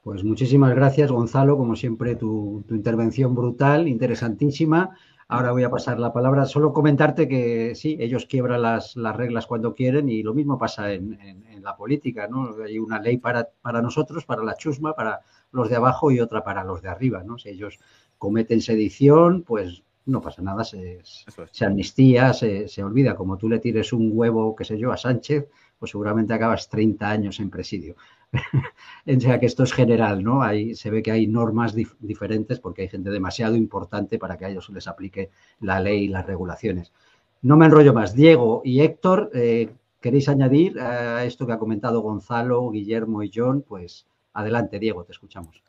Pues 0.04 0.24
muchísimas 0.24 0.76
gracias, 0.76 1.12
Gonzalo. 1.12 1.58
Como 1.58 1.76
siempre, 1.76 2.16
tu, 2.16 2.64
intervención 2.70 3.34
brutal, 3.34 3.88
interesantísima. 3.88 4.96
Ahora 5.28 5.52
voy 5.52 5.64
a 5.64 5.70
pasar 5.70 6.00
la 6.00 6.14
palabra. 6.14 6.46
Solo 6.46 6.72
comentarte 6.72 7.28
que 7.28 7.74
sí, 7.76 7.98
ellos 8.00 8.28
quiebran 8.28 8.62
las, 8.62 8.96
reglas 8.96 9.48
cuando 9.48 9.74
quieren 9.74 10.08
y 10.08 10.22
lo 10.24 10.34
mismo 10.34 10.58
pasa 10.58 10.94
en, 10.94 11.18
la 11.62 11.76
política, 11.76 12.30
¿no? 12.30 12.56
Hay 12.64 12.80
una 12.80 13.00
ley 13.00 13.18
para, 13.18 13.50
para, 13.62 13.82
nosotros, 13.82 14.24
para 14.24 14.42
la 14.44 14.56
chusma, 14.56 14.96
para 14.96 15.20
los 15.52 15.70
de 15.70 15.76
abajo 15.76 16.12
y 16.12 16.20
otra 16.20 16.44
para 16.44 16.64
los 16.64 16.82
de 16.82 16.90
arriba, 16.90 17.24
¿no? 17.24 17.38
Si 17.38 17.50
ellos 17.50 17.80
cometen 18.18 18.62
sedición, 18.62 19.44
pues 19.44 19.84
no 20.06 20.22
pasa 20.22 20.42
nada, 20.42 20.64
se, 20.64 21.02
se 21.04 21.66
amnistía, 21.66 22.34
se, 22.34 22.68
se, 22.68 22.84
olvida. 22.84 23.16
Como 23.16 23.38
tú 23.38 23.50
le 23.50 23.60
tires 23.60 23.92
un 23.94 24.12
huevo, 24.14 24.56
qué 24.56 24.64
sé 24.64 24.78
yo, 24.78 24.92
a 24.92 24.98
Sánchez, 24.98 25.48
pues 25.78 25.92
seguramente 25.92 26.34
acabas 26.34 26.70
30 26.70 27.10
años 27.10 27.40
en 27.40 27.50
presidio. 27.50 27.96
o 28.34 29.20
sea 29.20 29.40
que 29.40 29.46
esto 29.46 29.64
es 29.64 29.74
general, 29.74 30.24
¿no? 30.24 30.42
Ahí 30.42 30.76
se 30.76 30.90
ve 30.90 31.04
que 31.04 31.12
hay 31.12 31.28
normas 31.28 31.76
diferentes 31.76 32.60
porque 32.60 32.84
hay 32.84 32.90
gente 32.90 33.10
demasiado 33.10 33.56
importante 33.56 34.18
para 34.18 34.38
que 34.38 34.46
a 34.46 34.50
ellos 34.50 34.70
les 34.70 34.88
aplique 34.88 35.30
la 35.60 35.80
ley 35.80 36.06
y 36.06 36.08
las 36.08 36.26
regulaciones. 36.26 36.94
No 37.42 37.58
me 37.58 37.66
enrollo 37.66 37.94
más. 37.94 38.16
Diego 38.16 38.62
y 38.66 38.82
Héctor, 38.82 39.30
eh, 39.34 39.70
¿queréis 40.02 40.28
añadir 40.30 40.80
a 40.80 41.24
esto 41.26 41.46
que 41.46 41.54
ha 41.54 41.60
comentado 41.60 42.02
Gonzalo, 42.02 42.70
Guillermo 42.72 43.24
y 43.24 43.32
John? 43.34 43.64
Pues 43.68 44.08
adelante, 44.38 44.78
Diego, 44.80 45.04
te 45.04 45.14
escuchamos. 45.14 45.62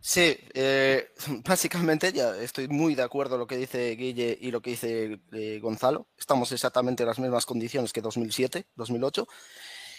Sí, 0.00 0.36
eh, 0.54 1.10
básicamente 1.44 2.12
ya 2.12 2.36
estoy 2.36 2.68
muy 2.68 2.94
de 2.94 3.02
acuerdo 3.02 3.32
con 3.32 3.40
lo 3.40 3.46
que 3.46 3.56
dice 3.56 3.94
Guille 3.96 4.38
y 4.40 4.50
lo 4.50 4.62
que 4.62 4.70
dice 4.70 5.20
eh, 5.32 5.58
Gonzalo. 5.60 6.08
Estamos 6.16 6.50
exactamente 6.52 7.02
en 7.02 7.08
las 7.08 7.18
mismas 7.18 7.44
condiciones 7.44 7.92
que 7.92 8.00
2007, 8.00 8.66
2008. 8.76 9.26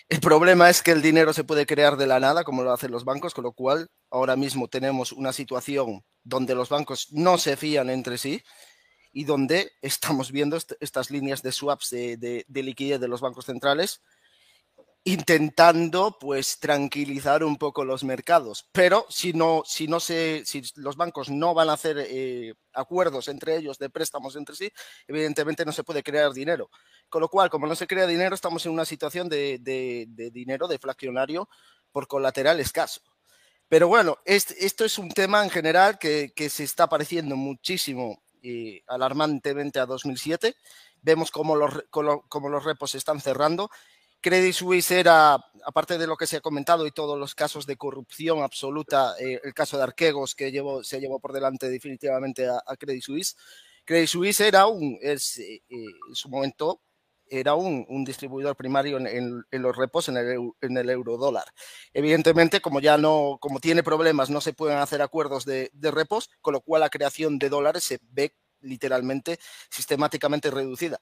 El 0.09 0.19
problema 0.19 0.69
es 0.69 0.81
que 0.81 0.91
el 0.91 1.01
dinero 1.01 1.31
se 1.33 1.43
puede 1.43 1.65
crear 1.65 1.95
de 1.97 2.07
la 2.07 2.19
nada, 2.19 2.43
como 2.43 2.63
lo 2.63 2.73
hacen 2.73 2.91
los 2.91 3.05
bancos, 3.05 3.33
con 3.33 3.43
lo 3.43 3.53
cual 3.53 3.89
ahora 4.09 4.35
mismo 4.35 4.67
tenemos 4.67 5.11
una 5.11 5.31
situación 5.31 6.03
donde 6.23 6.55
los 6.55 6.69
bancos 6.69 7.07
no 7.11 7.37
se 7.37 7.55
fían 7.55 7.89
entre 7.89 8.17
sí 8.17 8.43
y 9.13 9.23
donde 9.25 9.71
estamos 9.81 10.31
viendo 10.31 10.57
estas 10.79 11.11
líneas 11.11 11.41
de 11.41 11.51
swaps 11.51 11.89
de 11.91 12.45
liquidez 12.49 12.99
de 12.99 13.07
los 13.07 13.21
bancos 13.21 13.45
centrales 13.45 14.01
intentando 15.05 16.17
pues 16.17 16.59
tranquilizar 16.59 17.43
un 17.43 17.57
poco 17.57 17.83
los 17.83 18.03
mercados. 18.03 18.69
Pero 18.71 19.05
si 19.09 19.33
no, 19.33 19.63
si 19.65 19.87
no 19.87 19.99
se, 19.99 20.43
si 20.45 20.63
los 20.75 20.95
bancos 20.95 21.29
no 21.29 21.53
van 21.53 21.69
a 21.69 21.73
hacer 21.73 21.97
eh, 21.99 22.53
acuerdos 22.73 23.27
entre 23.27 23.57
ellos 23.57 23.77
de 23.77 23.89
préstamos 23.89 24.35
entre 24.35 24.55
sí, 24.55 24.71
evidentemente 25.07 25.65
no 25.65 25.73
se 25.73 25.83
puede 25.83 26.03
crear 26.03 26.31
dinero. 26.31 26.69
Con 27.09 27.21
lo 27.21 27.27
cual, 27.27 27.49
como 27.49 27.67
no 27.67 27.75
se 27.75 27.87
crea 27.87 28.07
dinero, 28.07 28.33
estamos 28.33 28.65
en 28.65 28.71
una 28.71 28.85
situación 28.85 29.27
de, 29.27 29.59
dinero 30.31 30.67
deflacionario 30.67 31.49
por 31.91 32.07
colateral 32.07 32.59
escaso. 32.59 33.01
Pero 33.67 33.87
bueno, 33.87 34.19
esto 34.25 34.85
es 34.85 34.97
un 34.97 35.09
tema 35.09 35.43
en 35.43 35.49
general 35.49 35.97
que, 35.99 36.31
se 36.49 36.63
está 36.63 36.87
pareciendo 36.87 37.35
muchísimo 37.35 38.23
eh, 38.41 38.83
alarmantemente 38.87 39.79
a 39.79 39.85
2007. 39.85 40.55
Vemos 41.01 41.31
cómo 41.31 41.57
los, 41.57 41.83
cómo 41.89 42.49
los 42.49 42.63
repos 42.63 42.91
se 42.91 42.97
están 42.97 43.19
cerrando 43.19 43.69
Credit 44.23 44.53
Suisse 44.53 44.91
era, 44.91 45.33
aparte 45.65 45.97
de 45.97 46.07
lo 46.07 46.15
que 46.15 46.27
se 46.27 46.37
ha 46.37 46.41
comentado 46.41 46.87
y 46.87 46.91
todos 46.91 47.19
los 47.19 47.35
casos 47.35 47.65
de 47.65 47.75
corrupción 47.75 48.41
absoluta, 48.41 49.15
eh, 49.19 49.41
el 49.43 49.53
caso 49.53 49.75
de 49.75 49.83
Arquegos 49.83 50.33
que 50.33 50.45
se 50.83 51.01
llevó 51.01 51.19
por 51.19 51.33
delante 51.33 51.69
definitivamente 51.69 52.47
a, 52.47 52.61
Credit 52.79 53.03
Suisse, 53.03 53.35
Credit 53.83 54.07
Suisse 54.07 54.39
era 54.39 54.67
un, 54.67 54.97
es, 55.01 55.39
eh, 55.39 55.61
en 55.69 56.15
su 56.15 56.29
momento 56.29 56.79
era 57.29 57.55
un, 57.55 58.05
distribuidor 58.05 58.55
primario 58.55 58.97
en, 58.97 59.43
los 59.51 59.75
repos 59.75 60.07
en 60.07 60.15
el, 60.15 60.51
en 60.61 60.89
euro 60.89 61.17
dólar. 61.17 61.45
Evidentemente, 61.93 62.61
como 62.61 62.79
ya 62.79 62.97
no, 62.97 63.39
como 63.41 63.59
tiene 63.59 63.83
problemas, 63.83 64.29
no 64.29 64.39
se 64.39 64.53
pueden 64.53 64.77
hacer 64.77 65.01
acuerdos 65.01 65.43
de 65.43 65.69
repos, 65.91 66.29
con 66.41 66.53
lo 66.53 66.61
cual 66.61 66.81
la 66.81 66.89
creación 66.89 67.39
de 67.39 67.49
dólares 67.49 67.83
se 67.83 67.99
ve 68.11 68.35
literalmente 68.61 69.39
sistemáticamente 69.69 70.49
reducida. 70.49 71.01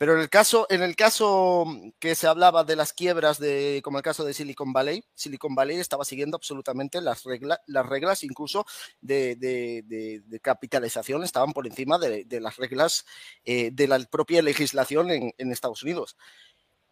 Pero 0.00 0.14
en 0.14 0.20
el 0.20 0.30
caso, 0.30 0.66
en 0.70 0.82
el 0.82 0.96
caso 0.96 1.66
que 1.98 2.14
se 2.14 2.26
hablaba 2.26 2.64
de 2.64 2.74
las 2.74 2.94
quiebras, 2.94 3.38
de, 3.38 3.82
como 3.84 3.98
el 3.98 4.02
caso 4.02 4.24
de 4.24 4.32
Silicon 4.32 4.72
Valley, 4.72 5.04
Silicon 5.12 5.54
Valley 5.54 5.76
estaba 5.76 6.06
siguiendo 6.06 6.38
absolutamente 6.38 7.02
las, 7.02 7.24
reglas, 7.24 7.58
las 7.66 7.84
reglas 7.84 8.24
incluso 8.24 8.64
de, 9.02 10.22
capitalización, 10.40 11.22
estaban 11.22 11.52
por 11.52 11.66
encima 11.66 11.98
de, 11.98 12.24
las 12.40 12.56
reglas 12.56 13.04
eh, 13.44 13.72
de 13.74 13.88
la 13.88 13.98
propia 14.10 14.40
legislación 14.40 15.10
en, 15.10 15.52
Estados 15.52 15.82
Unidos. 15.82 16.16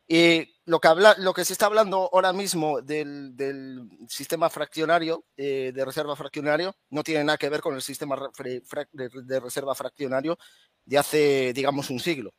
Y 0.07 0.57
lo 0.67 0.79
que, 0.79 0.89
habla, 0.89 1.15
lo 1.17 1.33
que 1.33 1.47
se 1.47 1.55
está 1.55 1.65
hablando 1.65 2.11
ahora 2.13 2.35
mismo 2.35 2.83
del, 2.83 3.89
sistema 4.11 4.51
fraccionario, 4.51 5.25
eh, 5.35 5.73
de 5.75 5.85
reserva 5.87 6.15
fraccionario, 6.15 6.77
no 6.91 7.03
tiene 7.03 7.25
nada 7.25 7.39
que 7.39 7.49
ver 7.49 7.63
con 7.63 7.75
el 7.75 7.81
sistema 7.81 8.19
de 8.43 9.41
reserva 9.41 9.75
fraccionario 9.75 10.39
de 10.85 10.99
hace, 10.99 11.53
digamos, 11.55 11.89
un 11.89 12.01
siglo. 12.01 12.35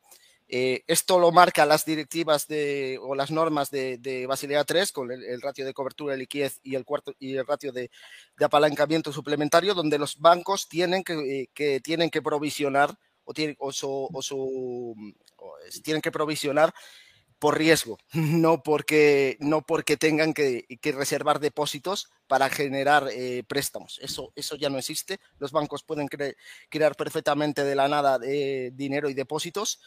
Eh, 0.51 0.83
esto 0.87 1.19
lo 1.19 1.31
marca 1.31 1.63
las 1.67 1.85
directivas 1.85 2.47
de, 2.47 2.97
o 3.03 3.13
las 3.13 3.29
normas 3.29 3.69
de, 3.69 3.99
de 3.99 4.25
Basilea 4.25 4.63
3 4.63 4.91
con 4.91 5.11
el, 5.11 5.41
ratio 5.43 5.63
de 5.63 5.75
cobertura 5.75 6.13
de 6.13 6.17
liquidez 6.17 6.59
y 6.63 6.73
el, 6.73 6.85
cuarto, 6.85 7.13
y 7.19 7.35
el 7.35 7.45
ratio 7.45 7.71
de, 7.71 7.91
apalancamiento 8.43 9.13
suplementario, 9.13 9.75
donde 9.75 9.99
los 9.99 10.17
bancos 10.17 10.67
tienen 10.67 11.03
que, 11.03 11.47
eh, 11.55 11.81
tienen 11.81 12.09
que 12.09 12.23
provisionar 12.23 12.97
o, 13.25 13.33
tienen, 13.33 13.55
tienen 15.83 16.01
que 16.01 16.11
provisionar 16.11 16.73
por 17.37 17.55
riesgo, 17.55 17.99
no 18.13 18.63
porque, 18.63 19.37
no 19.39 19.61
porque 19.61 19.97
tengan 19.97 20.33
que, 20.33 20.65
reservar 20.81 21.39
depósitos 21.39 22.09
para 22.25 22.49
generar 22.49 23.07
eh, 23.11 23.43
préstamos. 23.47 23.99
Eso, 24.01 24.33
eso 24.35 24.55
ya 24.55 24.71
no 24.71 24.79
existe. 24.79 25.19
Los 25.37 25.51
bancos 25.51 25.83
pueden 25.83 26.07
crear 26.07 26.95
perfectamente 26.95 27.63
de 27.63 27.75
la 27.75 27.87
nada 27.87 28.17
dinero 28.17 29.09
y 29.09 29.13
depósitos 29.13 29.79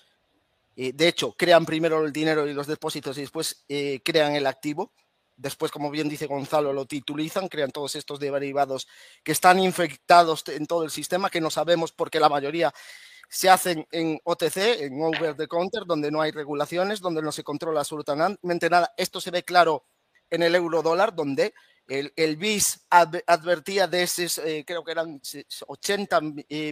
eh, 0.75 0.93
de 0.95 1.09
hecho, 1.09 1.33
crean 1.33 1.67
primero 1.67 2.05
el 2.05 2.13
dinero 2.13 2.47
y 2.49 2.55
los 2.55 2.67
depósitos 2.67 3.17
y 3.19 3.23
después 3.23 3.65
eh, 3.69 4.01
crean 4.05 4.35
el 4.35 4.47
activo. 4.47 4.93
Después, 5.37 5.73
como 5.73 5.91
bien 5.91 6.09
dice 6.09 6.27
Gonzalo, 6.27 6.73
lo 6.73 6.87
titulizan, 6.87 7.49
crean 7.49 7.71
todos 7.71 7.97
estos 7.97 8.21
derivados 8.21 8.87
que 9.23 9.33
están 9.33 9.59
infectados 9.59 10.45
en 10.49 10.67
todo 10.67 10.85
el 10.85 10.91
sistema, 10.91 11.31
que 11.31 11.41
no 11.41 11.51
sabemos 11.51 11.93
porque 11.93 12.21
la 12.21 12.29
mayoría 12.29 12.73
se 13.29 13.49
hacen 13.49 13.87
en 13.91 14.21
OTC, 14.25 14.83
en 14.83 15.03
Over 15.03 15.35
the 15.35 15.49
Counter, 15.49 15.85
donde 15.87 16.11
no 16.11 16.21
hay 16.21 16.31
regulaciones, 16.31 17.01
donde 17.01 17.23
no 17.23 17.33
se 17.33 17.43
controla 17.43 17.81
absolutamente 17.81 18.71
nada. 18.71 18.93
Esto 18.97 19.21
se 19.21 19.31
ve 19.31 19.43
claro 19.43 19.87
en 20.31 20.43
el 20.43 20.55
euro 20.55 20.83
dólar, 20.83 21.15
donde 21.15 21.55
el, 21.89 22.37
BIS 22.37 22.87
advertía 22.91 23.87
de 23.87 24.03
esos, 24.03 24.39
eh, 24.39 24.65
creo 24.67 24.85
que 24.85 24.93
eran 24.93 25.21
80 25.67 26.21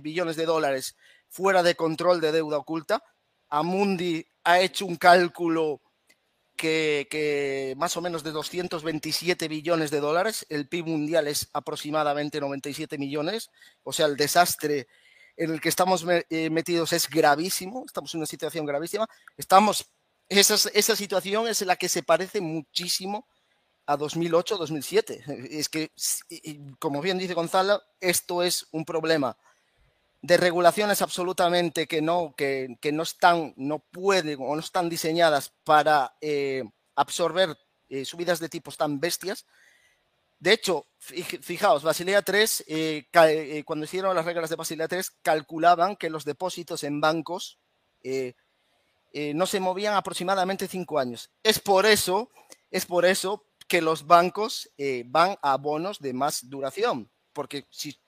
billones 0.03 0.37
de 0.37 0.47
dólares 0.47 0.97
fuera 1.29 1.63
de 1.63 1.75
control 1.75 2.21
de 2.21 2.33
deuda 2.33 2.59
oculta 2.59 3.03
Amundi 3.51 4.25
ha 4.45 4.61
hecho 4.61 4.87
un 4.87 4.97
cálculo 4.97 5.83
que, 6.57 7.75
más 7.77 7.97
o 7.97 8.03
menos 8.03 8.23
de 8.23 8.33
227 8.33 9.49
billones 9.49 9.91
de 9.91 10.01
dólares, 10.01 10.47
el 10.49 10.69
PIB 10.69 10.87
mundial 10.87 11.27
es 11.27 11.49
aproximadamente 11.53 12.41
97 12.41 12.99
millones, 12.99 13.51
o 13.83 13.93
sea, 13.93 14.07
el 14.07 14.17
desastre 14.17 14.87
en 15.37 15.53
el 15.53 15.61
que 15.61 15.71
estamos 15.71 16.05
eh, 16.29 16.51
metidos 16.51 16.93
es 16.93 17.09
gravísimo, 17.09 17.85
estamos 17.87 18.13
en 18.15 18.19
una 18.19 18.27
situación 18.27 18.67
gravísima, 18.67 19.07
estamos, 19.39 19.91
esa, 20.29 20.55
esa 20.75 20.97
situación 20.97 21.49
es 21.49 21.63
la 21.63 21.77
que 21.77 21.89
se 21.89 22.03
parece 22.03 22.43
muchísimo 22.43 23.27
a 23.87 23.97
2008-2007. 23.97 25.49
Es 25.51 25.69
que, 25.69 25.91
como 26.79 27.01
bien 27.01 27.17
dice 27.17 27.35
Gonzalo, 27.35 27.83
esto 28.01 28.43
es 28.43 28.67
un 28.71 28.85
problema 28.85 29.37
de 30.23 30.37
regulaciones 30.37 31.01
absolutamente 31.03 31.87
que 31.87 32.03
no, 32.03 32.35
que, 32.37 32.77
no 32.93 33.03
están, 33.03 33.55
no 33.57 33.79
pueden 33.79 34.39
o 34.41 34.55
no 34.55 34.61
están 34.61 34.89
diseñadas 34.89 35.53
para 35.65 36.15
eh, 36.21 36.65
absorber 36.95 37.57
eh, 37.89 38.05
subidas 38.05 38.39
de 38.39 38.49
tipos 38.49 38.77
tan 38.77 39.01
bestias. 39.01 39.47
De 40.39 40.53
hecho, 40.53 40.87
fijaos, 40.99 41.83
Basilea 41.83 42.23
3, 42.23 42.65
eh, 42.67 43.63
cuando 43.65 43.85
hicieron 43.85 44.15
las 44.15 44.25
reglas 44.25 44.49
de 44.49 44.57
Basilea 44.57 44.89
3, 44.89 45.11
calculaban 45.23 45.97
que 45.97 46.09
los 46.09 46.25
depósitos 46.25 46.83
en 46.85 47.01
bancos 47.01 47.59
no 49.13 49.47
se 49.47 49.61
movían 49.61 49.95
aproximadamente 49.95 50.67
cinco 50.67 50.99
años. 50.99 51.31
Es 51.43 51.59
por 51.59 51.85
eso, 51.85 52.31
es 52.71 52.87
por 52.87 53.05
eso 53.05 53.45
que 53.69 53.83
los 53.83 54.07
bancos 54.07 54.71
van 55.07 55.37
a 55.43 55.59
bonos 55.59 55.99
de 55.99 56.15
más 56.15 56.49
duración, 56.49 57.11
porque 57.35 57.67
si 57.69 58.00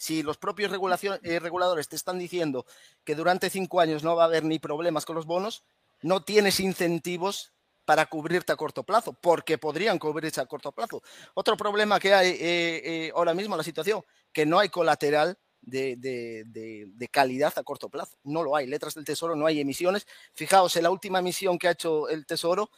si 0.00 0.22
los 0.22 0.38
propios 0.38 0.72
eh, 0.72 1.38
reguladores 1.40 1.86
te 1.86 1.94
están 1.94 2.18
diciendo 2.18 2.64
que 3.04 3.14
durante 3.14 3.50
cinco 3.50 3.80
años 3.80 4.02
no 4.02 4.16
va 4.16 4.22
a 4.22 4.26
haber 4.26 4.44
ni 4.44 4.58
problemas 4.58 5.04
con 5.04 5.14
los 5.14 5.26
bonos, 5.26 5.62
no 6.00 6.24
tienes 6.24 6.58
incentivos 6.58 7.52
para 7.84 8.06
cubrirte 8.06 8.50
a 8.50 8.56
corto 8.56 8.82
plazo, 8.82 9.12
porque 9.12 9.58
podrían 9.58 9.98
cubrirse 9.98 10.40
a 10.40 10.46
corto 10.46 10.72
plazo. 10.72 11.02
Otro 11.34 11.54
problema 11.54 12.00
que 12.00 12.14
hay 12.14 12.30
eh, 12.30 12.38
eh, 12.40 13.12
ahora 13.14 13.34
mismo 13.34 13.54
en 13.54 13.58
la 13.58 13.64
situación, 13.64 14.02
que 14.32 14.46
no 14.46 14.58
hay 14.58 14.70
colateral 14.70 15.38
de, 15.60 15.98
calidad 17.10 17.52
a 17.56 17.62
corto 17.62 17.90
plazo. 17.90 18.16
No 18.24 18.42
lo 18.42 18.56
hay. 18.56 18.66
Letras 18.66 18.94
del 18.94 19.04
Tesoro, 19.04 19.36
no 19.36 19.44
hay 19.44 19.60
emisiones. 19.60 20.06
Fijaos, 20.32 20.74
en 20.76 20.84
la 20.84 20.90
última 20.90 21.18
emisión 21.18 21.58
que 21.58 21.68
ha 21.68 21.72
hecho 21.72 22.08
el 22.08 22.24
Tesoro, 22.24 22.70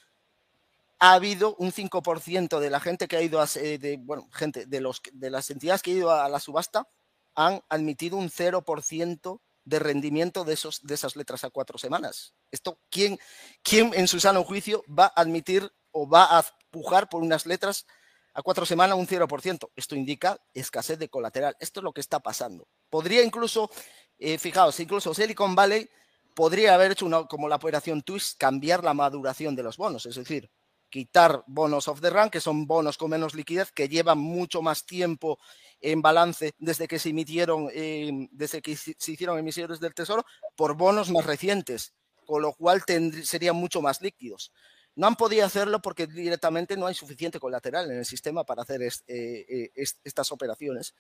ha 0.98 1.12
habido 1.12 1.54
un 1.60 1.70
5% 1.70 2.58
de 2.58 2.70
la 2.70 2.80
gente 2.80 3.06
que 3.06 3.16
ha 3.16 3.22
ido 3.22 3.40
a, 3.40 3.46
de, 3.46 4.00
bueno, 4.00 4.28
gente 4.32 4.66
de, 4.66 4.80
los, 4.80 5.00
de 5.12 5.30
las 5.30 5.48
entidades 5.50 5.82
que 5.82 5.92
ha 5.92 5.94
ido 5.94 6.10
a 6.10 6.28
la 6.28 6.40
subasta 6.40 6.88
han 7.34 7.62
admitido 7.68 8.16
un 8.16 8.30
0% 8.30 9.40
de 9.64 9.78
rendimiento 9.78 10.44
de, 10.44 10.54
esos, 10.54 10.80
de 10.82 10.94
esas 10.94 11.16
letras 11.16 11.44
a 11.44 11.50
cuatro 11.50 11.78
semanas. 11.78 12.34
Esto, 12.50 12.78
¿quién, 12.90 13.18
¿quién 13.62 13.92
en 13.94 14.08
su 14.08 14.20
sano 14.20 14.44
juicio 14.44 14.84
va 14.88 15.06
a 15.06 15.20
admitir 15.20 15.70
o 15.92 16.08
va 16.08 16.38
a 16.38 16.44
pujar 16.70 17.08
por 17.08 17.22
unas 17.22 17.46
letras 17.46 17.86
a 18.34 18.42
cuatro 18.42 18.66
semanas 18.66 18.98
un 18.98 19.06
0%? 19.06 19.70
Esto 19.76 19.94
indica 19.94 20.38
escasez 20.52 20.98
de 20.98 21.08
colateral. 21.08 21.56
Esto 21.60 21.80
es 21.80 21.84
lo 21.84 21.92
que 21.92 22.00
está 22.00 22.20
pasando. 22.20 22.66
Podría 22.90 23.22
incluso, 23.22 23.70
eh, 24.18 24.38
fijaos, 24.38 24.78
incluso 24.80 25.14
Silicon 25.14 25.54
Valley 25.54 25.88
podría 26.34 26.74
haber 26.74 26.92
hecho 26.92 27.06
una, 27.06 27.26
como 27.26 27.48
la 27.48 27.56
operación 27.56 28.02
Twist, 28.02 28.38
cambiar 28.38 28.82
la 28.82 28.94
maduración 28.94 29.54
de 29.54 29.62
los 29.62 29.76
bonos. 29.76 30.06
Es 30.06 30.16
decir, 30.16 30.50
quitar 30.92 31.42
bonos 31.46 31.88
off 31.88 32.02
the 32.02 32.10
run, 32.10 32.28
que 32.30 32.40
son 32.40 32.66
bonos 32.66 32.98
con 32.98 33.10
menos 33.10 33.34
liquidez, 33.34 33.72
que 33.72 33.88
llevan 33.88 34.18
mucho 34.18 34.60
más 34.60 34.84
tiempo 34.84 35.38
en 35.80 36.02
balance 36.02 36.52
desde 36.58 36.86
que 36.86 36.98
se 36.98 37.08
emitieron, 37.08 37.68
em, 37.72 38.28
desde 38.30 38.60
que 38.60 38.76
se 38.76 39.12
hicieron 39.12 39.38
emisiones 39.38 39.80
del 39.80 39.94
Tesoro, 39.94 40.24
por 40.54 40.76
bonos 40.76 41.10
más 41.10 41.24
recientes, 41.24 41.94
con 42.26 42.42
lo 42.42 42.52
cual 42.52 42.82
serían 43.24 43.56
mucho 43.56 43.80
más 43.80 44.02
líquidos. 44.02 44.52
No 44.94 45.06
han 45.06 45.16
podido 45.16 45.46
hacerlo 45.46 45.80
porque 45.80 46.06
directamente 46.06 46.76
no 46.76 46.86
hay 46.86 46.94
suficiente 46.94 47.40
colateral 47.40 47.90
en 47.90 47.98
el 47.98 48.04
sistema 48.04 48.44
para 48.44 48.62
hacer 48.62 48.82
eh, 48.82 48.92
eh, 49.08 49.70
estas 50.04 50.30
operaciones. 50.30 50.94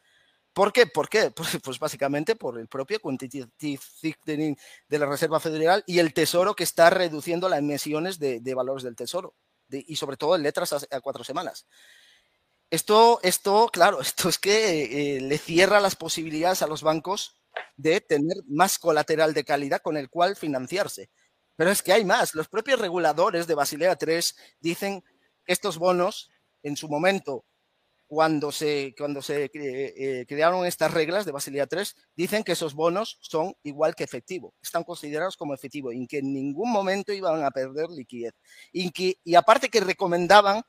¿Por 0.54 0.72
qué? 0.72 0.86
¿Por 0.86 1.08
qué? 1.10 1.30
Pues, 1.36 1.58
pues, 1.62 1.78
básicamente 1.78 2.34
por 2.34 2.58
el 2.58 2.66
propio 2.66 2.98
quantitative 2.98 3.82
tightening 4.00 4.56
de 4.88 4.98
la 4.98 5.06
Reserva 5.06 5.38
Federal 5.38 5.84
y 5.86 5.98
el 5.98 6.14
Tesoro 6.14 6.54
que 6.54 6.64
está 6.64 6.88
reduciendo 6.88 7.50
las 7.50 7.58
emisiones 7.58 8.18
de 8.18 8.54
valores 8.54 8.82
del 8.82 8.96
Tesoro 8.96 9.34
y 9.72 9.96
sobre 9.96 10.16
todo 10.16 10.36
en 10.36 10.42
letras 10.42 10.72
a, 10.72 11.00
cuatro 11.00 11.24
semanas. 11.24 11.66
Esto, 12.70 13.20
esto, 13.22 13.68
claro, 13.72 14.00
esto 14.02 14.28
es 14.28 14.38
que 14.38 15.16
eh, 15.16 15.20
le 15.20 15.38
cierra 15.38 15.80
las 15.80 15.96
posibilidades 15.96 16.62
a 16.62 16.66
los 16.66 16.82
bancos 16.82 17.38
de 17.76 18.00
tener 18.00 18.36
más 18.46 18.78
colateral 18.78 19.34
de 19.34 19.44
calidad 19.44 19.82
con 19.82 19.96
el 19.96 20.08
cual 20.08 20.36
financiarse. 20.36 21.10
Pero 21.56 21.70
es 21.70 21.82
que 21.82 21.92
hay 21.92 22.04
más. 22.04 22.34
Los 22.34 22.48
propios 22.48 22.80
reguladores 22.80 23.46
de 23.46 23.54
Basilea 23.54 23.96
3 23.96 24.36
dicen 24.60 25.02
que 25.44 25.52
estos 25.52 25.76
bonos, 25.76 26.30
en 26.62 26.76
su 26.76 26.88
momento, 26.88 27.44
cuando 28.12 28.52
se, 28.52 28.94
cuando 28.98 29.22
se 29.22 29.50
eh, 29.54 30.26
crearon 30.28 30.66
estas 30.66 30.92
reglas 30.92 31.24
de 31.24 31.32
Basilea 31.32 31.66
3, 31.66 31.96
dicen 32.14 32.44
que 32.44 32.52
esos 32.52 32.74
bonos 32.74 33.16
son 33.22 33.54
igual 33.62 33.94
que 33.94 34.04
efectivo, 34.04 34.52
están 34.60 34.84
considerados 34.84 35.34
como 35.38 35.54
efectivo 35.54 35.92
y 35.92 36.06
que 36.06 36.18
en 36.18 36.30
ningún 36.30 36.70
momento 36.70 37.14
iban 37.14 37.42
a 37.42 37.50
perder 37.50 37.88
liquidez. 37.88 38.34
Y, 38.70 38.90
que, 38.90 39.16
y 39.24 39.34
aparte 39.34 39.70
que 39.70 39.80
recomendaban 39.80 40.60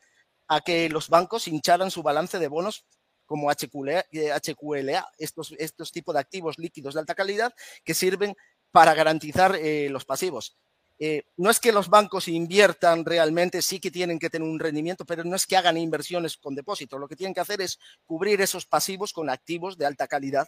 a 0.48 0.62
que 0.62 0.88
los 0.88 1.10
bancos 1.10 1.50
hincharan 1.50 1.92
su 1.92 2.02
balance 2.02 2.40
de 2.40 2.48
bonos 2.48 2.86
como 3.26 3.52
HQLA, 3.52 4.06
HQLA 4.40 5.06
estos, 5.18 5.54
estos 5.60 5.92
tipos 5.92 6.16
de 6.16 6.22
activos 6.22 6.58
líquidos 6.58 6.94
de 6.94 7.02
alta 7.02 7.14
calidad 7.14 7.54
que 7.84 7.94
sirven 7.94 8.36
para 8.72 8.94
garantizar 8.94 9.58
eh, 9.58 9.90
los 9.90 10.06
pasivos. 10.06 10.58
Eh, 11.00 11.24
no 11.38 11.50
es 11.50 11.60
que 11.60 11.72
los 11.72 11.90
bancos 11.90 12.28
inviertan 12.28 13.04
realmente, 13.04 13.62
sí 13.62 13.80
que 13.80 13.92
tienen 13.92 14.20
que 14.20 14.30
tener 14.30 14.48
un 14.48 14.60
rendimiento, 14.60 15.06
pero 15.06 15.24
no 15.24 15.36
es 15.36 15.46
que 15.46 15.58
hagan 15.58 15.78
inversiones 15.78 16.38
con 16.38 16.56
depósitos. 16.56 17.00
Lo 17.00 17.08
que 17.08 17.16
tienen 17.16 17.34
que 17.34 17.42
hacer 17.42 17.62
es 17.62 17.80
cubrir 18.06 18.42
esos 18.42 18.66
pasivos 18.66 19.14
con 19.14 19.30
activos 19.30 19.78
de 19.78 19.86
alta 19.86 20.08
calidad 20.08 20.48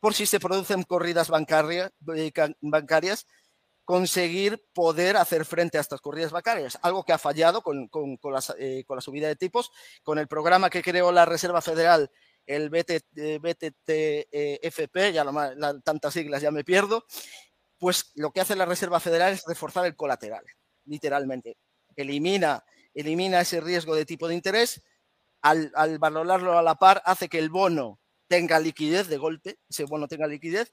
por 0.00 0.14
si 0.14 0.26
se 0.26 0.40
producen 0.40 0.82
corridas 0.82 1.30
eh, 1.30 2.32
bancarias 2.60 3.26
conseguir 3.86 4.62
poder 4.74 5.16
hacer 5.16 5.44
frente 5.44 5.78
a 5.78 5.80
estas 5.80 6.00
corridas 6.00 6.32
bancarias, 6.32 6.76
algo 6.82 7.04
que 7.04 7.12
ha 7.12 7.18
fallado 7.18 7.62
con, 7.62 7.86
con, 7.86 8.16
con, 8.16 8.34
eh, 8.58 8.82
con, 8.84 8.96
la 8.96 9.00
subida 9.00 9.28
de 9.28 9.36
tipos, 9.36 9.70
con 10.02 10.18
el 10.18 10.26
programa 10.26 10.68
que 10.68 10.82
creó 10.82 11.12
la 11.12 11.24
Reserva 11.24 11.62
Federal, 11.62 12.10
el 12.46 12.68
BTTFP, 12.68 13.86
eh, 14.32 15.12
ya 15.12 15.22
la, 15.22 15.54
la, 15.54 15.80
tantas 15.80 16.14
siglas 16.14 16.42
ya 16.42 16.50
me 16.50 16.64
pierdo, 16.64 17.06
pues 17.78 18.12
lo 18.14 18.32
que 18.32 18.40
hace 18.40 18.56
la 18.56 18.66
Reserva 18.66 19.00
Federal 19.00 19.32
es 19.32 19.44
reforzar 19.46 19.86
el 19.86 19.96
colateral, 19.96 20.44
literalmente. 20.84 21.58
Elimina, 21.94 22.64
elimina 22.94 23.40
ese 23.40 23.60
riesgo 23.60 23.94
de 23.94 24.06
tipo 24.06 24.28
de 24.28 24.34
interés, 24.34 24.82
al, 25.42 25.70
al 25.74 25.98
valorarlo 25.98 26.58
a 26.58 26.62
la 26.62 26.74
par 26.76 27.02
hace 27.04 27.28
que 27.28 27.38
el 27.38 27.50
bono 27.50 28.00
tenga 28.28 28.58
liquidez 28.58 29.08
de 29.08 29.18
golpe, 29.18 29.58
ese 29.68 29.84
bono 29.84 30.08
tenga 30.08 30.26
liquidez, 30.26 30.72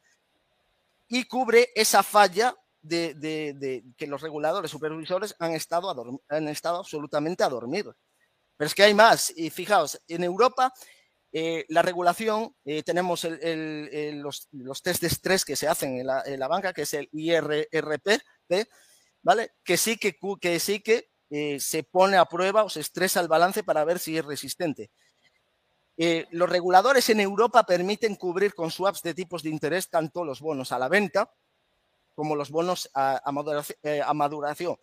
y 1.08 1.26
cubre 1.26 1.70
esa 1.76 2.02
falla 2.04 2.56
de, 2.82 3.84
que 3.98 4.08
los 4.08 4.22
reguladores 4.22 4.72
supervisores 4.72 5.36
han 5.40 5.54
estado, 5.54 6.22
han 6.30 6.48
estado 6.48 6.80
absolutamente 6.80 7.44
a 7.44 7.50
dormir. 7.50 7.86
Pero 8.58 8.68
es 8.68 8.76
que 8.76 8.84
hay 8.84 8.94
más. 8.94 9.34
Y 9.36 9.50
fijaos, 9.50 10.00
en 10.08 10.24
Europa 10.24 10.74
eh, 11.34 11.66
la 11.68 11.82
regulación, 11.82 12.56
eh, 12.64 12.84
tenemos 12.84 13.26
el, 13.26 14.22
los, 14.22 14.48
los, 14.52 14.82
test 14.82 15.02
de 15.02 15.08
estrés 15.08 15.44
que 15.44 15.56
se 15.56 15.68
hacen 15.68 16.00
en 16.00 16.08
la, 16.08 16.24
en 16.26 16.40
la, 16.40 16.48
banca, 16.48 16.74
que 16.74 16.84
es 16.84 16.94
el 16.94 17.10
IRRP, 17.12 18.22
¿vale? 19.24 19.52
Que 19.64 19.76
sí 19.76 19.98
que, 19.98 20.16
que, 20.40 20.60
sí 20.60 20.80
que 20.82 21.10
eh, 21.36 21.60
se 21.60 21.82
pone 21.82 22.18
a 22.18 22.26
prueba 22.26 22.64
o 22.64 22.70
se 22.70 22.82
estresa 22.82 23.20
el 23.20 23.28
balance 23.28 23.64
para 23.64 23.84
ver 23.84 23.98
si 23.98 24.16
es 24.16 24.24
resistente. 24.24 24.92
Eh, 25.98 26.28
los 26.30 26.48
reguladores 26.48 27.10
en 27.10 27.20
Europa 27.20 27.64
permiten 27.66 28.16
cubrir 28.16 28.54
con 28.54 28.70
swaps 28.70 29.02
de 29.02 29.16
tipos 29.16 29.42
de 29.42 29.50
interés 29.50 29.90
tanto 29.90 30.24
los 30.24 30.42
bonos 30.42 30.72
a 30.72 30.78
la 30.78 30.90
venta 30.90 31.34
como 32.14 32.36
los 32.36 32.52
bonos 32.52 32.88
a, 32.94 33.20
a, 33.28 33.32
maduración, 33.32 33.80
eh, 33.82 34.02
a 34.06 34.14
maduración. 34.14 34.78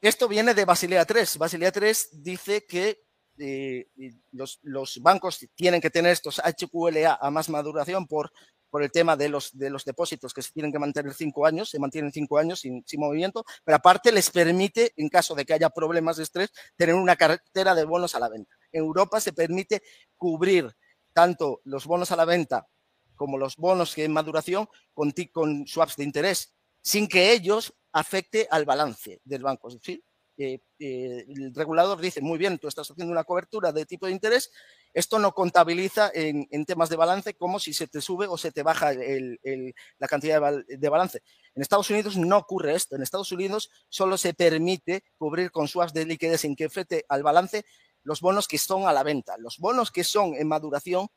Esto 0.00 0.28
viene 0.28 0.54
de 0.54 0.64
Basilea 0.64 1.04
3. 1.04 1.38
Basilea 1.38 1.72
3 1.72 2.22
dice 2.22 2.64
que 2.64 3.05
los, 4.32 5.00
bancos 5.02 5.46
tienen 5.54 5.80
que 5.80 5.90
tener 5.90 6.12
estos 6.12 6.40
HQLA 6.40 7.18
a 7.20 7.30
más 7.30 7.48
maduración 7.48 8.06
por, 8.06 8.32
por 8.70 8.82
el 8.82 8.90
tema 8.90 9.16
de 9.16 9.28
los, 9.28 9.56
de 9.56 9.70
los 9.70 9.84
depósitos 9.84 10.32
que 10.34 10.42
se 10.42 10.52
tienen 10.52 10.72
que 10.72 10.78
mantener 10.78 11.14
cinco 11.14 11.46
años, 11.46 11.70
se 11.70 11.78
mantienen 11.78 12.12
cinco 12.12 12.38
años 12.38 12.60
sin, 12.60 12.84
sin, 12.86 13.00
movimiento, 13.00 13.44
pero 13.64 13.76
aparte 13.76 14.12
les 14.12 14.30
permite, 14.30 14.92
en 14.96 15.08
caso 15.08 15.34
de 15.34 15.44
que 15.44 15.54
haya 15.54 15.70
problemas 15.70 16.16
de 16.16 16.24
estrés, 16.24 16.52
tener 16.76 16.94
una 16.94 17.16
cartera 17.16 17.74
de 17.74 17.84
bonos 17.84 18.14
a 18.14 18.20
la 18.20 18.28
venta. 18.28 18.54
En 18.72 18.84
Europa 18.84 19.20
se 19.20 19.32
permite 19.32 19.82
cubrir 20.16 20.74
tanto 21.12 21.60
los 21.64 21.86
bonos 21.86 22.12
a 22.12 22.16
la 22.16 22.24
venta 22.24 22.66
como 23.14 23.38
los 23.38 23.56
bonos 23.56 23.94
que 23.94 24.04
en 24.04 24.12
maduración 24.12 24.68
con, 24.92 25.12
con 25.32 25.66
swaps 25.66 25.96
de 25.96 26.04
interés, 26.04 26.54
sin 26.82 27.08
que 27.08 27.32
ellos 27.32 27.74
afecte 27.92 28.46
al 28.50 28.66
balance 28.66 29.20
del 29.24 29.42
banco. 29.42 29.68
Es 29.68 29.74
decir, 29.74 30.04
eh, 30.38 30.60
eh, 30.78 31.24
el 31.28 31.54
regulador 31.54 32.00
dice, 32.00 32.20
muy 32.20 32.38
bien, 32.38 32.58
tú 32.58 32.68
estás 32.68 32.90
haciendo 32.90 33.12
una 33.12 33.24
cobertura 33.24 33.72
de 33.72 33.86
tipo 33.86 34.06
de 34.06 34.12
interés, 34.12 34.50
esto 34.92 35.18
no 35.18 35.32
contabiliza 35.32 36.10
en, 36.12 36.46
en 36.50 36.64
temas 36.66 36.88
de 36.88 36.96
balance 36.96 37.34
como 37.34 37.58
si 37.58 37.72
se 37.72 37.86
te 37.86 38.00
sube 38.00 38.26
o 38.26 38.36
se 38.36 38.52
te 38.52 38.62
baja 38.62 38.92
la 38.92 40.08
cantidad 40.08 40.40
de, 40.66 40.88
balance. 40.88 41.22
En 41.54 41.62
Estados 41.62 41.90
Unidos 41.90 42.16
no 42.16 42.36
ocurre 42.38 42.74
esto. 42.74 42.96
En 42.96 43.02
Estados 43.02 43.32
Unidos 43.32 43.70
solo 43.88 44.16
se 44.18 44.34
permite 44.34 45.04
cubrir 45.18 45.50
con 45.50 45.68
swaps 45.68 45.92
de 45.92 46.06
liquidez 46.06 46.42
sin 46.42 46.56
que 46.56 46.64
afecte 46.64 47.04
al 47.08 47.22
balance 47.22 47.64
los 48.02 48.20
bonos 48.20 48.46
que 48.46 48.58
son 48.58 48.86
a 48.86 48.92
la 48.92 49.02
venta. 49.02 49.36
Los 49.38 49.58
bonos 49.58 49.90
que 49.90 50.04
son 50.04 50.34
en 50.34 50.48
maduración 50.48 51.08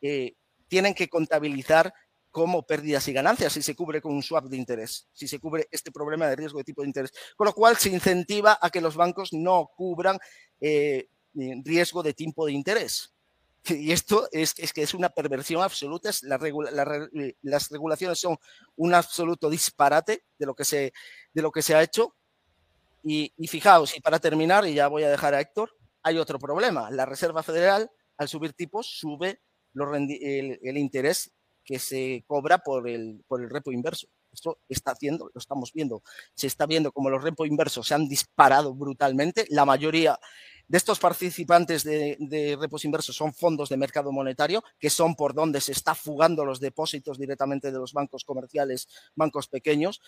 eh, 0.00 0.34
tienen 0.68 0.94
que 0.94 1.08
contabilizar 1.08 1.92
como 2.30 2.66
pérdidas 2.66 3.08
y 3.08 3.12
ganancias 3.12 3.52
si 3.52 3.62
se 3.62 3.74
cubre 3.74 4.00
con 4.00 4.14
un 4.14 4.22
swap 4.22 4.44
de 4.46 4.56
interés, 4.56 5.08
si 5.12 5.26
se 5.26 5.38
cubre 5.38 5.68
este 5.70 5.90
problema 5.90 6.26
de 6.26 6.36
riesgo 6.36 6.58
de 6.58 6.64
tipo 6.64 6.82
de 6.82 6.88
interés. 6.88 7.12
Con 7.36 7.46
lo 7.46 7.52
cual 7.52 7.76
se 7.76 7.88
incentiva 7.88 8.58
a 8.60 8.70
que 8.70 8.80
los 8.80 8.96
bancos 8.96 9.32
no 9.32 9.70
cubran 9.76 10.18
eh, 10.60 11.08
riesgo 11.64 12.02
de 12.02 12.14
tipo 12.14 12.46
de 12.46 12.52
interés. 12.52 13.14
Y 13.64 13.92
esto 13.92 14.28
es, 14.32 14.54
es 14.58 14.72
que 14.72 14.82
es 14.82 14.94
una 14.94 15.10
perversión 15.10 15.62
absoluta. 15.62 16.10
Es 16.10 16.22
la 16.22 16.38
regula, 16.38 16.70
la, 16.70 17.08
las 17.42 17.70
regulaciones 17.70 18.18
son 18.18 18.36
un 18.76 18.94
absoluto 18.94 19.50
disparate 19.50 20.24
de 20.38 20.46
lo 20.46 20.54
que 20.54 20.64
se, 20.64 20.92
de 21.32 21.42
lo 21.42 21.50
que 21.50 21.62
se 21.62 21.74
ha 21.74 21.82
hecho. 21.82 22.14
Y, 23.02 23.32
y 23.36 23.46
fijaos, 23.46 23.96
y 23.96 24.00
para 24.00 24.18
terminar, 24.18 24.66
y 24.66 24.74
ya 24.74 24.88
voy 24.88 25.04
a 25.04 25.10
dejar 25.10 25.34
a 25.34 25.40
Héctor, 25.40 25.76
hay 26.02 26.18
otro 26.18 26.38
problema. 26.38 26.90
La 26.90 27.06
Reserva 27.06 27.42
Federal, 27.42 27.90
al 28.16 28.28
subir 28.28 28.52
tipos, 28.52 28.86
sube 28.86 29.40
el, 29.74 30.58
el, 30.62 30.76
interés 30.76 31.30
que 31.68 31.78
se 31.78 32.24
cobra 32.26 32.56
por 32.56 32.88
el, 32.88 33.22
por 33.28 33.42
el 33.42 33.50
repo 33.50 33.70
inverso. 33.72 34.08
Esto 34.32 34.58
está 34.70 34.92
haciendo, 34.92 35.30
lo 35.34 35.38
estamos 35.38 35.74
viendo, 35.74 36.02
se 36.34 36.46
está 36.46 36.64
viendo 36.64 36.92
como 36.92 37.10
los 37.10 37.22
repo 37.22 37.44
inversos 37.44 37.86
se 37.86 37.94
han 37.94 38.08
disparado 38.08 38.74
brutalmente. 38.74 39.44
La 39.50 39.66
mayoría 39.66 40.18
de 40.66 40.78
estos 40.78 40.98
participantes 40.98 41.84
de, 41.84 42.16
de, 42.20 42.56
repos 42.58 42.86
inversos 42.86 43.16
son 43.16 43.34
fondos 43.34 43.68
de 43.68 43.76
mercado 43.76 44.12
monetario, 44.12 44.64
que 44.78 44.88
son 44.88 45.14
por 45.14 45.34
donde 45.34 45.60
se 45.60 45.72
está 45.72 45.94
fugando 45.94 46.46
los 46.46 46.58
depósitos 46.58 47.18
directamente 47.18 47.70
de 47.70 47.78
los 47.78 47.92
bancos 47.92 48.24
comerciales, 48.24 48.88
bancos 49.14 49.46
pequeños. 49.48 50.00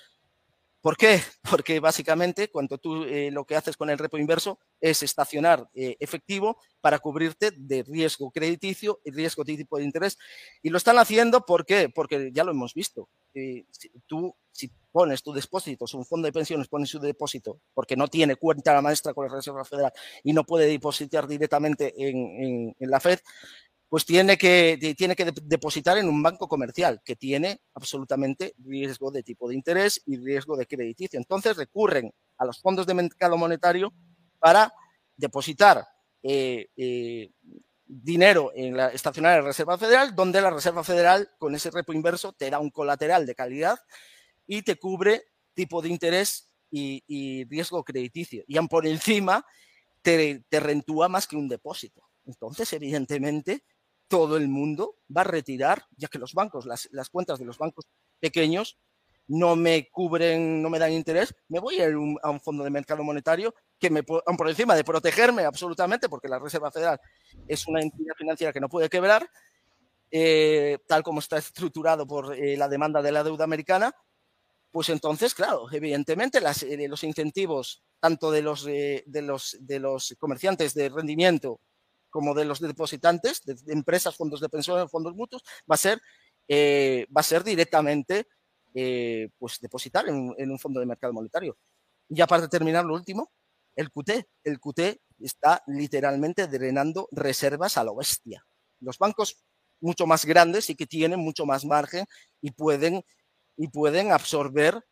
¿Por 0.80 0.96
qué? 0.96 1.20
Porque 1.50 1.80
básicamente 1.80 2.48
cuando 2.48 2.78
tú 2.78 3.04
eh, 3.04 3.30
lo 3.30 3.44
que 3.44 3.56
haces 3.56 3.76
con 3.76 3.90
el 3.90 3.98
repo 3.98 4.18
inverso 4.18 4.58
es 4.80 5.02
estacionar 5.02 5.68
eh, 5.74 5.96
efectivo 6.00 6.56
para 6.80 6.98
cubrirte 6.98 7.50
de 7.54 7.82
riesgo 7.82 8.30
crediticio 8.30 9.00
y 9.04 9.10
riesgo 9.10 9.44
de 9.44 9.56
tipo 9.56 9.76
de 9.76 9.84
interés. 9.84 10.18
Y 10.62 10.70
lo 10.70 10.78
están 10.78 10.98
haciendo 10.98 11.44
¿por 11.44 11.66
qué? 11.66 11.88
Porque 11.88 12.30
ya 12.32 12.44
lo 12.44 12.52
hemos 12.52 12.74
visto. 12.74 13.08
Eh, 13.34 13.64
tú, 14.06 14.34
si 14.50 14.70
pones 14.90 15.22
tu 15.22 15.32
depósito, 15.32 15.84
un 15.92 16.06
fondo 16.06 16.26
de 16.26 16.32
pensiones 16.32 16.68
pone 16.68 16.86
su 16.86 16.98
depósito 16.98 17.60
porque 17.74 17.96
no 17.96 18.08
tiene 18.08 18.36
cuenta 18.36 18.72
la 18.72 18.82
maestra 18.82 19.14
con 19.14 19.26
la 19.26 19.34
Reserva 19.34 19.64
Federal 19.64 19.92
y 20.24 20.32
no 20.32 20.44
puede 20.44 20.66
depositar 20.66 21.28
directamente 21.28 21.94
en, 21.96 22.16
en, 22.42 22.76
en 22.78 22.90
la 22.90 22.98
Fed, 22.98 23.20
pues 23.90 24.06
tiene 24.06 24.38
que, 24.38 24.94
tiene 24.96 25.16
que 25.16 25.32
depositar 25.42 25.98
en 25.98 26.08
un 26.08 26.22
banco 26.22 26.46
comercial 26.46 27.02
que 27.04 27.16
tiene 27.16 27.60
absolutamente 27.74 28.54
riesgo 28.58 29.10
de 29.10 29.24
tipo 29.24 29.48
de 29.48 29.56
interés 29.56 30.00
y 30.06 30.16
riesgo 30.16 30.56
de 30.56 30.66
crediticio. 30.66 31.18
Entonces 31.18 31.56
recurren 31.56 32.14
a 32.38 32.44
los 32.44 32.60
fondos 32.60 32.86
de 32.86 32.94
mercado 32.94 33.36
monetario 33.36 33.92
para 34.38 34.72
depositar 35.16 35.84
eh, 36.22 36.68
eh, 36.76 37.32
dinero 37.84 38.52
en 38.54 38.76
la 38.76 38.90
estacionaria 38.90 39.42
Reserva 39.42 39.76
Federal, 39.76 40.14
donde 40.14 40.40
la 40.40 40.50
Reserva 40.50 40.84
Federal, 40.84 41.28
con 41.36 41.56
ese 41.56 41.72
repo 41.72 41.92
inverso, 41.92 42.32
te 42.32 42.48
da 42.48 42.60
un 42.60 42.70
colateral 42.70 43.26
de 43.26 43.34
calidad 43.34 43.80
y 44.46 44.62
te 44.62 44.76
cubre 44.76 45.24
tipo 45.52 45.82
de 45.82 45.88
interés 45.88 46.52
y, 46.70 47.44
riesgo 47.46 47.82
crediticio. 47.82 48.44
Y 48.46 48.56
por 48.68 48.86
encima 48.86 49.44
te 50.00 50.44
rentúa 50.52 51.08
más 51.08 51.26
que 51.26 51.34
un 51.34 51.48
depósito. 51.48 52.08
Entonces, 52.24 52.72
evidentemente, 52.72 53.64
todo 54.10 54.36
el 54.36 54.48
mundo 54.48 54.96
va 55.16 55.20
a 55.20 55.24
retirar, 55.24 55.84
ya 55.96 56.08
que 56.08 56.18
los 56.18 56.34
bancos, 56.34 56.66
las, 56.66 57.08
cuentas 57.10 57.38
de 57.38 57.44
los 57.44 57.56
bancos 57.58 57.86
pequeños 58.18 58.76
no 59.28 59.54
me 59.54 59.88
cubren, 59.88 60.60
no 60.60 60.68
me 60.68 60.80
dan 60.80 60.92
interés, 60.92 61.32
me 61.46 61.60
voy 61.60 61.80
a 61.80 61.88
ir 61.88 61.96
un, 61.96 62.18
a 62.20 62.30
un 62.30 62.40
fondo 62.40 62.64
de 62.64 62.70
mercado 62.70 63.04
monetario 63.04 63.54
que 63.78 63.88
me 63.88 64.02
por 64.02 64.48
encima 64.48 64.74
de 64.74 64.82
protegerme 64.82 65.44
absolutamente, 65.44 66.08
porque 66.08 66.26
la 66.26 66.40
Reserva 66.40 66.72
Federal 66.72 67.00
es 67.46 67.68
una 67.68 67.80
entidad 67.82 68.14
financiera 68.18 68.52
que 68.52 68.58
no 68.58 68.68
puede 68.68 68.88
quebrar, 68.88 69.30
eh, 70.10 70.78
tal 70.88 71.04
como 71.04 71.20
está 71.20 71.38
estructurado 71.38 72.04
por 72.04 72.34
eh, 72.34 72.56
la 72.56 72.68
demanda 72.68 73.00
de 73.00 73.12
la 73.12 73.22
deuda 73.22 73.44
americana, 73.44 73.94
pues 74.72 74.88
entonces, 74.88 75.34
claro, 75.34 75.68
evidentemente 75.70 76.40
eh, 76.40 76.88
los 76.88 77.04
incentivos 77.04 77.84
tanto 78.00 78.32
de 78.32 78.42
los 78.42 80.16
comerciantes 80.18 80.74
de 80.74 80.88
rendimiento 80.88 81.60
como 82.10 82.34
de 82.34 82.44
los 82.44 82.60
depositantes, 82.60 83.42
de, 83.44 83.56
empresas, 83.72 84.16
fondos 84.16 84.40
de 84.40 84.48
pensiones, 84.48 84.90
fondos 84.90 85.14
mutuos, 85.14 85.42
va 85.70 85.74
a 85.74 85.78
ser, 85.78 86.00
eh, 86.48 87.06
va 87.16 87.20
a 87.20 87.24
ser 87.24 87.44
directamente 87.44 88.26
eh, 88.74 89.28
pues 89.38 89.58
depositar 89.60 90.08
en, 90.08 90.34
en, 90.36 90.50
un 90.50 90.58
fondo 90.58 90.80
de 90.80 90.86
mercado 90.86 91.12
monetario. 91.12 91.56
Y 92.08 92.16
ya 92.16 92.26
para 92.26 92.48
terminar 92.48 92.84
lo 92.84 92.94
último, 92.94 93.30
el 93.76 93.90
QT. 93.90 94.26
El 94.44 94.60
QT 94.60 95.00
está 95.20 95.62
literalmente 95.66 96.46
drenando 96.46 97.08
reservas 97.12 97.76
a 97.76 97.84
la 97.84 97.92
bestia. 97.92 98.44
Los 98.80 98.98
bancos 98.98 99.42
mucho 99.80 100.06
más 100.06 100.24
grandes 100.24 100.70
y 100.70 100.76
que 100.76 100.86
tienen 100.86 101.20
mucho 101.20 101.46
más 101.46 101.64
margen 101.64 102.04
y 102.40 102.50
pueden, 102.50 103.02
y 103.56 103.68
pueden 103.68 104.12
absorber 104.12 104.84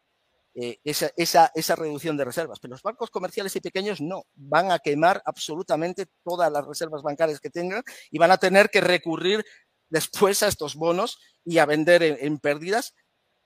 eh, 0.61 0.81
esa, 0.83 1.13
esa, 1.17 1.53
esa, 1.55 1.77
reducción 1.77 2.17
de 2.17 2.25
reservas. 2.25 2.59
Pero 2.59 2.73
los 2.73 2.83
bancos 2.83 3.11
comerciales 3.11 3.55
y 3.55 3.61
pequeños 3.61 4.01
no, 4.01 4.25
van 4.35 4.73
a 4.73 4.81
quemar 4.81 5.23
absolutamente 5.25 6.07
todas 6.25 6.51
las 6.51 6.67
reservas 6.67 7.03
bancarias 7.03 7.39
que 7.39 7.49
tengan 7.49 7.85
y 8.11 8.19
van 8.19 8.33
a 8.33 8.39
tener 8.39 8.69
que 8.69 8.81
recurrir 8.81 9.45
después 9.89 10.43
a 10.43 10.49
estos 10.49 10.75
bonos 10.75 11.21
y 11.45 11.59
a 11.59 11.67
vender 11.67 12.03
en, 12.03 12.17
en 12.21 12.39
pérdidas 12.41 12.95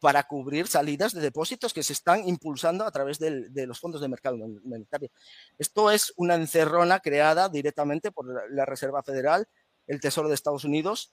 para 0.00 0.22
cubrir 0.22 0.68
salidas 0.68 1.12
de 1.12 1.20
depósitos 1.20 1.74
que 1.74 1.82
se 1.82 1.92
están 1.92 2.26
impulsando 2.26 2.86
a 2.86 2.90
través 2.90 3.18
del, 3.18 3.52
de 3.52 3.66
los 3.66 3.78
fondos 3.78 4.00
de 4.00 4.08
mercado 4.08 4.38
monetario. 4.64 5.10
Esto 5.58 5.90
es 5.90 6.14
una 6.16 6.36
encerrona 6.36 7.00
creada 7.00 7.50
directamente 7.50 8.10
por 8.10 8.50
la 8.50 8.64
Reserva 8.64 9.02
Federal, 9.02 9.46
el 9.86 10.00
Tesoro 10.00 10.28
de 10.30 10.34
Estados 10.34 10.64
Unidos 10.64 11.12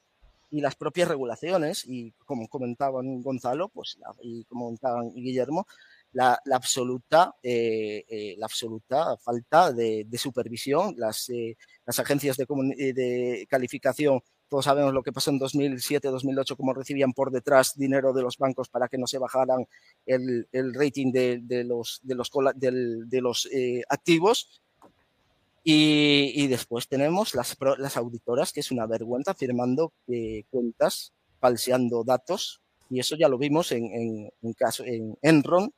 y 0.51 0.61
las 0.61 0.75
propias 0.75 1.07
regulaciones, 1.07 1.83
y 1.85 2.11
como 2.25 2.47
comentaban 2.47 3.21
Gonzalo, 3.21 3.69
pues, 3.69 3.97
y 4.21 4.43
como 4.45 4.65
comentaban 4.65 5.13
Guillermo, 5.13 5.67
la, 6.11 6.39
absoluta, 6.53 7.35
eh, 7.43 8.03
eh, 8.07 8.35
la 8.37 8.45
absoluta 8.45 9.17
falta 9.17 9.71
de, 9.71 10.07
supervisión. 10.17 10.95
Las, 10.97 11.29
eh, 11.29 11.57
las 11.85 11.99
agencias 11.99 12.37
de, 12.37 13.47
calificación, 13.49 14.21
todos 14.47 14.65
sabemos 14.65 14.93
lo 14.93 15.03
que 15.03 15.11
pasó 15.11 15.29
en 15.29 15.39
2007-2008, 15.39 16.57
cómo 16.57 16.73
recibían 16.73 17.13
por 17.13 17.31
detrás 17.31 17.75
dinero 17.75 18.13
de 18.13 18.23
los 18.23 18.37
bancos 18.37 18.69
para 18.69 18.87
que 18.87 18.97
no 18.97 19.05
se 19.05 19.19
bajaran 19.19 19.67
el, 20.05 20.47
el 20.51 20.73
rating 20.73 21.11
de 21.11 21.63
los, 21.63 21.99
de 22.03 23.21
los 23.21 23.47
activos. 23.89 24.61
Y, 25.63 26.31
y, 26.35 26.47
después 26.47 26.87
tenemos 26.87 27.35
las, 27.35 27.57
las 27.77 27.97
auditoras, 27.97 28.53
que 28.53 28.61
es 28.61 28.71
una 28.71 28.85
vergüenza, 28.87 29.33
firmando 29.33 29.91
cuentas, 30.49 31.13
falseando 31.39 32.03
datos, 32.03 32.61
y 32.89 32.99
eso 32.99 33.15
ya 33.15 33.27
lo 33.29 33.37
vimos 33.37 33.71
en, 33.71 33.85
en, 33.85 34.31
en 34.41 34.53
caso 34.53 34.83
en 34.85 35.17
Enron, 35.21 35.71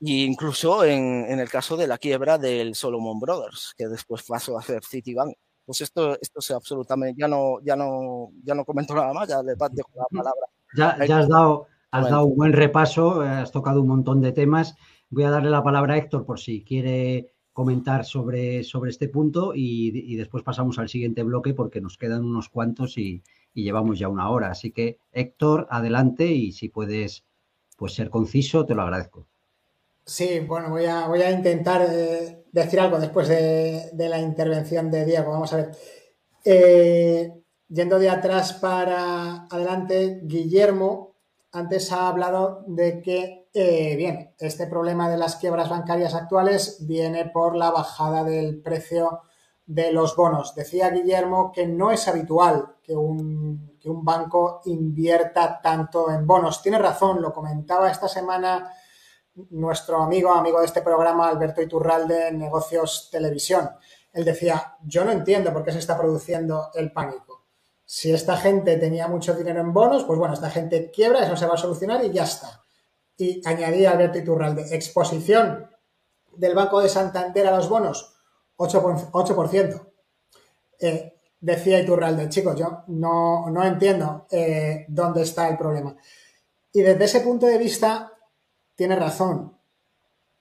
y 0.00 0.24
incluso 0.24 0.84
en, 0.84 1.26
en, 1.28 1.40
el 1.40 1.50
caso 1.50 1.76
de 1.76 1.86
la 1.86 1.98
quiebra 1.98 2.38
del 2.38 2.74
Solomon 2.74 3.18
Brothers, 3.18 3.74
que 3.76 3.88
después 3.88 4.22
pasó 4.22 4.56
a 4.56 4.62
ser 4.62 4.84
Citibank. 4.84 5.34
Pues 5.66 5.80
esto, 5.82 6.16
esto 6.20 6.38
es 6.38 6.50
absolutamente, 6.52 7.20
ya 7.20 7.28
no, 7.28 7.60
ya 7.62 7.76
no, 7.76 8.30
ya 8.42 8.54
no 8.54 8.64
comento 8.64 8.94
nada 8.94 9.12
más, 9.12 9.28
ya 9.28 9.42
le 9.42 9.52
dejo 9.52 9.90
la 9.96 10.06
palabra. 10.10 10.46
Ya, 10.74 11.04
ya 11.04 11.18
has 11.18 11.28
dado, 11.28 11.66
has 11.90 12.08
dado 12.08 12.24
un 12.24 12.36
buen 12.36 12.52
repaso, 12.52 13.20
has 13.20 13.52
tocado 13.52 13.82
un 13.82 13.88
montón 13.88 14.22
de 14.22 14.32
temas. 14.32 14.76
Voy 15.10 15.24
a 15.24 15.30
darle 15.30 15.50
la 15.50 15.62
palabra 15.62 15.94
a 15.94 15.98
Héctor 15.98 16.24
por 16.24 16.38
si 16.38 16.64
quiere 16.64 17.34
comentar 17.58 18.04
sobre, 18.04 18.62
sobre 18.62 18.90
este 18.92 19.08
punto 19.08 19.50
y, 19.52 20.14
después 20.14 20.44
pasamos 20.44 20.78
al 20.78 20.88
siguiente 20.88 21.24
bloque 21.24 21.54
porque 21.54 21.80
nos 21.80 21.98
quedan 21.98 22.24
unos 22.24 22.48
cuantos 22.48 22.96
y, 22.98 23.24
llevamos 23.52 23.98
ya 23.98 24.06
una 24.06 24.30
hora. 24.30 24.52
Así 24.52 24.70
que, 24.70 25.00
Héctor, 25.10 25.66
adelante 25.68 26.26
y 26.26 26.52
si 26.52 26.68
puedes 26.68 27.24
pues 27.76 27.94
ser 27.94 28.10
conciso, 28.10 28.64
te 28.64 28.76
lo 28.76 28.82
agradezco. 28.82 29.26
Sí, 30.04 30.38
bueno, 30.38 30.70
voy 30.70 30.84
a, 30.84 31.08
voy 31.08 31.20
a 31.22 31.32
intentar 31.32 31.84
eh, 31.90 32.44
decir 32.52 32.78
algo 32.78 33.00
después 33.00 33.26
de, 33.26 33.90
la 33.92 34.20
intervención 34.20 34.88
de 34.88 35.04
Diego. 35.04 35.32
Vamos 35.32 35.52
a 35.52 35.56
ver. 35.56 35.70
Eh, 36.44 37.32
yendo 37.68 37.98
de 37.98 38.08
atrás 38.08 38.52
para 38.52 39.46
adelante, 39.50 40.20
Guillermo 40.22 41.16
antes 41.50 41.90
ha 41.90 42.06
hablado 42.06 42.62
de 42.68 43.02
que, 43.02 43.37
eh, 43.58 43.96
bien, 43.96 44.34
este 44.38 44.66
problema 44.66 45.10
de 45.10 45.16
las 45.16 45.36
quiebras 45.36 45.68
bancarias 45.68 46.14
actuales 46.14 46.86
viene 46.86 47.26
por 47.26 47.56
la 47.56 47.70
bajada 47.70 48.22
del 48.22 48.62
precio 48.62 49.22
de 49.66 49.92
los 49.92 50.14
bonos. 50.14 50.54
Decía 50.54 50.90
Guillermo 50.90 51.50
que 51.52 51.66
no 51.66 51.90
es 51.90 52.06
habitual 52.06 52.76
que 52.82 52.94
un, 52.94 53.76
banco 53.84 54.60
invierta 54.66 55.60
tanto 55.62 56.10
en 56.10 56.26
bonos. 56.26 56.62
Tiene 56.62 56.78
razón, 56.78 57.20
lo 57.20 57.32
comentaba 57.32 57.90
esta 57.90 58.06
semana 58.06 58.72
nuestro 59.50 60.02
amigo, 60.02 60.32
amigo 60.32 60.60
de 60.60 60.66
este 60.66 60.82
programa, 60.82 61.28
Alberto 61.28 61.62
Iturralde, 61.62 62.28
en 62.28 62.38
Negocios 62.38 63.08
Televisión. 63.10 63.70
Él 64.12 64.24
decía, 64.24 64.76
yo 64.84 65.04
no 65.04 65.10
entiendo 65.10 65.52
por 65.52 65.64
qué 65.64 65.72
se 65.72 65.78
está 65.78 65.96
produciendo 65.96 66.70
el 66.74 66.92
pánico. 66.92 67.46
Si 67.84 68.12
esta 68.12 68.36
gente 68.36 68.76
tenía 68.76 69.08
mucho 69.08 69.34
dinero 69.34 69.60
en 69.60 69.72
bonos, 69.72 70.04
pues 70.04 70.18
bueno, 70.18 70.34
esta 70.34 70.50
gente 70.50 70.90
quiebra, 70.90 71.24
eso 71.24 71.36
se 71.36 71.46
va 71.46 71.54
a 71.54 71.58
solucionar 71.58 72.04
y 72.04 72.10
ya 72.10 72.24
está. 72.24 72.62
Y 73.18 73.46
añadía 73.46 73.90
Alberto 73.90 74.18
Iturralde, 74.18 74.74
exposición 74.74 75.68
del 76.36 76.54
Banco 76.54 76.80
de 76.80 76.88
Santander 76.88 77.46
a 77.46 77.56
los 77.56 77.68
bonos, 77.68 78.14
8%. 78.56 79.86
Eh, 80.80 81.20
decía 81.40 81.80
Iturralde, 81.80 82.28
chicos, 82.28 82.56
yo 82.56 82.84
no, 82.86 83.50
no 83.50 83.64
entiendo 83.64 84.26
eh, 84.30 84.86
dónde 84.88 85.22
está 85.22 85.48
el 85.48 85.58
problema. 85.58 85.94
Y 86.72 86.80
desde 86.80 87.04
ese 87.04 87.20
punto 87.20 87.46
de 87.46 87.58
vista, 87.58 88.12
tiene 88.74 88.96
razón, 88.96 89.58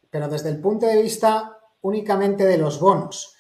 pero 0.10 0.30
desde 0.30 0.50
el 0.50 0.62
punto 0.62 0.86
de 0.86 1.02
vista 1.02 1.58
únicamente 1.82 2.46
de 2.46 2.58
los 2.58 2.80
bonos. 2.80 3.36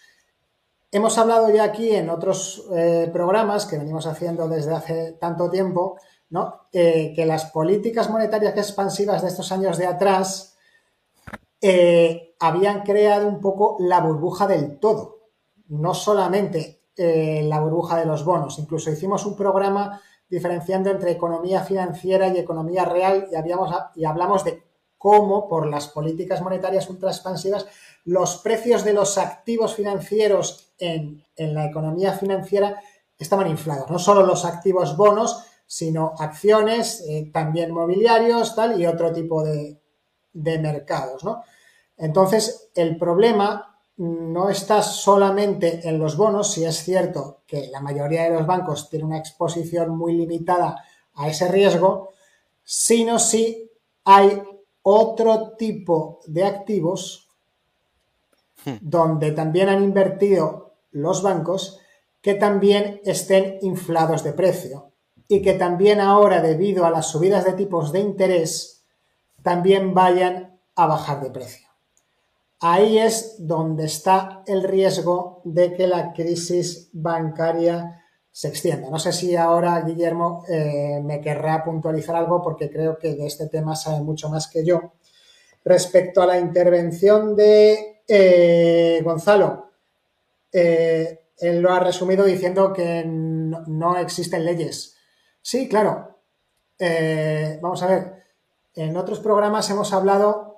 Hemos 0.92 1.18
hablado 1.18 1.50
ya 1.50 1.66
aquí 1.66 1.94
en 1.94 2.10
otros 2.10 2.66
eh, 2.74 3.10
programas 3.12 3.66
que 3.66 3.78
venimos 3.78 4.08
haciendo 4.08 4.48
desde 4.48 4.74
hace 4.74 5.12
tanto 5.14 5.50
tiempo, 5.50 6.00
¿no? 6.30 6.68
Eh, 6.72 7.14
que 7.16 7.26
las 7.26 7.46
políticas 7.46 8.10
monetarias 8.10 8.58
expansivas 8.58 9.22
de 9.22 9.30
estos 9.30 9.52
años 9.52 9.78
de 9.78 9.86
atrás 9.88 10.58
eh, 11.62 12.36
habían 12.40 12.82
creado 12.82 13.28
un 13.28 13.42
poco 13.42 13.78
la 13.80 14.00
burbuja 14.02 14.48
del 14.48 14.80
todo, 14.80 15.30
no 15.68 15.94
solamente 15.94 16.76
la 17.00 17.60
burbuja 17.60 18.00
de 18.00 18.08
los 18.08 18.26
bonos. 18.26 18.58
Incluso 18.58 18.90
hicimos 18.90 19.24
un 19.28 19.36
programa 19.36 20.02
diferenciando 20.28 20.90
entre 20.90 21.12
economía 21.12 21.62
financiera 21.62 22.28
y 22.28 22.40
economía 22.40 22.86
real 22.86 23.28
y 23.32 24.06
hablamos 24.06 24.44
de 24.44 24.64
cómo 24.98 25.48
por 25.48 25.68
las 25.68 25.88
políticas 25.88 26.42
monetarias 26.42 26.90
ultraexpansivas 26.90 27.68
los 28.06 28.38
precios 28.38 28.84
de 28.84 28.94
los 28.94 29.18
activos 29.18 29.76
financieros 29.76 30.74
en, 30.80 31.24
la 31.36 31.66
economía 31.66 32.14
financiera 32.14 32.82
estaban 33.18 33.48
inflados. 33.48 33.90
No 33.90 34.00
solo 34.00 34.26
los 34.26 34.46
activos 34.46 34.96
bonos, 34.96 35.44
sino 35.68 36.14
acciones, 36.18 37.04
eh, 37.08 37.30
también 37.32 37.72
mobiliarios, 37.72 38.56
tal, 38.56 38.80
y 38.80 38.86
otro 38.86 39.12
tipo 39.12 39.44
de, 39.44 39.80
de 40.34 40.60
mercados, 40.60 41.24
¿no? 41.26 41.44
Entonces, 41.98 42.70
el 42.74 42.98
problema 42.98 43.78
no 43.98 44.50
está 44.50 44.82
solamente 44.82 45.88
en 45.90 46.00
los 46.00 46.16
bonos, 46.16 46.52
si 46.54 46.64
es 46.64 46.78
cierto 46.78 47.42
que 47.48 47.68
la 47.68 47.82
mayoría 47.82 48.24
de 48.24 48.30
los 48.30 48.46
bancos 48.46 48.90
tienen 48.90 49.08
una 49.08 49.18
exposición 49.18 49.98
muy 49.98 50.14
limitada 50.14 50.84
a 51.16 51.28
ese 51.28 51.48
riesgo, 51.48 52.10
sino 52.64 53.18
si 53.18 53.72
hay 54.06 54.42
otro 54.84 55.54
tipo 55.58 56.20
de 56.28 56.46
activos 56.46 57.28
hmm. 58.66 58.78
donde 58.82 59.32
también 59.32 59.70
han 59.70 59.84
invertido 59.84 60.76
los 60.92 61.24
bancos 61.24 61.80
que 62.22 62.36
también 62.36 63.02
estén 63.04 63.58
inflados 63.62 64.24
de 64.24 64.34
precio 64.34 64.87
y 65.28 65.42
que 65.42 65.54
también 65.54 66.00
ahora 66.00 66.42
debido 66.42 66.86
a 66.86 66.90
las 66.90 67.08
subidas 67.08 67.46
de 67.46 67.54
tipos 67.54 67.92
de 67.92 68.00
interés 68.00 68.86
también 69.44 69.94
vayan 69.94 70.60
a 70.76 70.88
bajar 70.88 71.22
de 71.22 71.32
precio. 71.32 71.68
Ahí 72.60 72.98
es 72.98 73.36
donde 73.40 73.86
está 73.86 74.44
el 74.48 74.64
riesgo 74.64 75.42
de 75.44 75.74
que 75.74 75.88
la 75.88 76.14
crisis 76.14 76.90
bancaria 76.92 78.04
se 78.32 78.48
extienda. 78.50 78.90
No 78.90 79.00
sé 79.00 79.14
si 79.14 79.36
ahora 79.36 79.82
Guillermo 79.82 80.44
eh, 80.48 81.00
me 81.04 81.22
querrá 81.22 81.64
puntualizar 81.64 82.16
algo 82.16 82.42
porque 82.42 82.70
creo 82.70 82.98
que 82.98 83.16
de 83.16 83.26
este 83.26 83.48
tema 83.48 83.76
sabe 83.76 84.02
mucho 84.02 84.30
más 84.30 84.48
que 84.48 84.66
yo. 84.66 84.94
Respecto 85.64 86.22
a 86.22 86.28
la 86.28 86.40
intervención 86.40 87.36
de 87.36 88.02
eh, 88.08 89.02
Gonzalo, 89.04 89.72
eh, 90.52 91.20
él 91.40 91.62
lo 91.62 91.72
ha 91.72 91.80
resumido 91.80 92.26
diciendo 92.26 92.74
que 92.74 93.04
no, 93.06 93.98
existen 93.98 94.46
leyes. 94.46 94.97
Sí, 95.50 95.70
claro. 95.70 96.20
vamos 97.62 97.82
a 97.82 97.88
ver, 97.88 98.26
en 98.76 98.98
otros 98.98 99.22
programas 99.22 99.70
hemos 99.70 99.94
hablado 99.94 100.58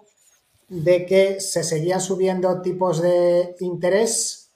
de 0.67 1.05
que 1.05 1.39
se 1.41 1.63
seguían 1.63 2.01
subiendo 2.01 2.59
tipos 2.63 2.99
de 2.99 3.55
interés 3.59 4.51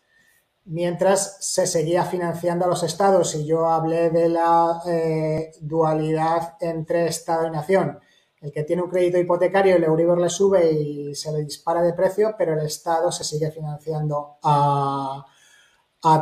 mientras 0.65 1.37
se 1.39 1.67
seguía 1.67 2.03
financiando 2.05 2.65
a 2.65 2.67
los 2.67 2.81
estados 2.81 3.35
y 3.35 3.45
yo 3.45 3.67
hablé 3.67 4.09
de 4.09 4.27
la 4.29 4.81
eh, 4.87 5.51
dualidad 5.61 6.55
entre 6.61 7.05
Estado 7.05 7.45
y 7.45 7.51
nación. 7.51 7.99
El 8.41 8.51
que 8.51 8.63
tiene 8.63 8.81
un 8.81 8.89
crédito 8.89 9.19
hipotecario, 9.19 9.75
el 9.75 9.83
Euribor 9.83 10.19
le 10.19 10.29
sube 10.29 10.71
y 10.71 11.13
se 11.13 11.31
le 11.31 11.43
dispara 11.43 11.83
de 11.83 11.93
precio, 11.93 12.33
pero 12.35 12.53
el 12.53 12.65
Estado 12.65 13.11
se 13.11 13.23
sigue 13.23 13.51
financiando 13.51 14.37
a, 14.41 15.27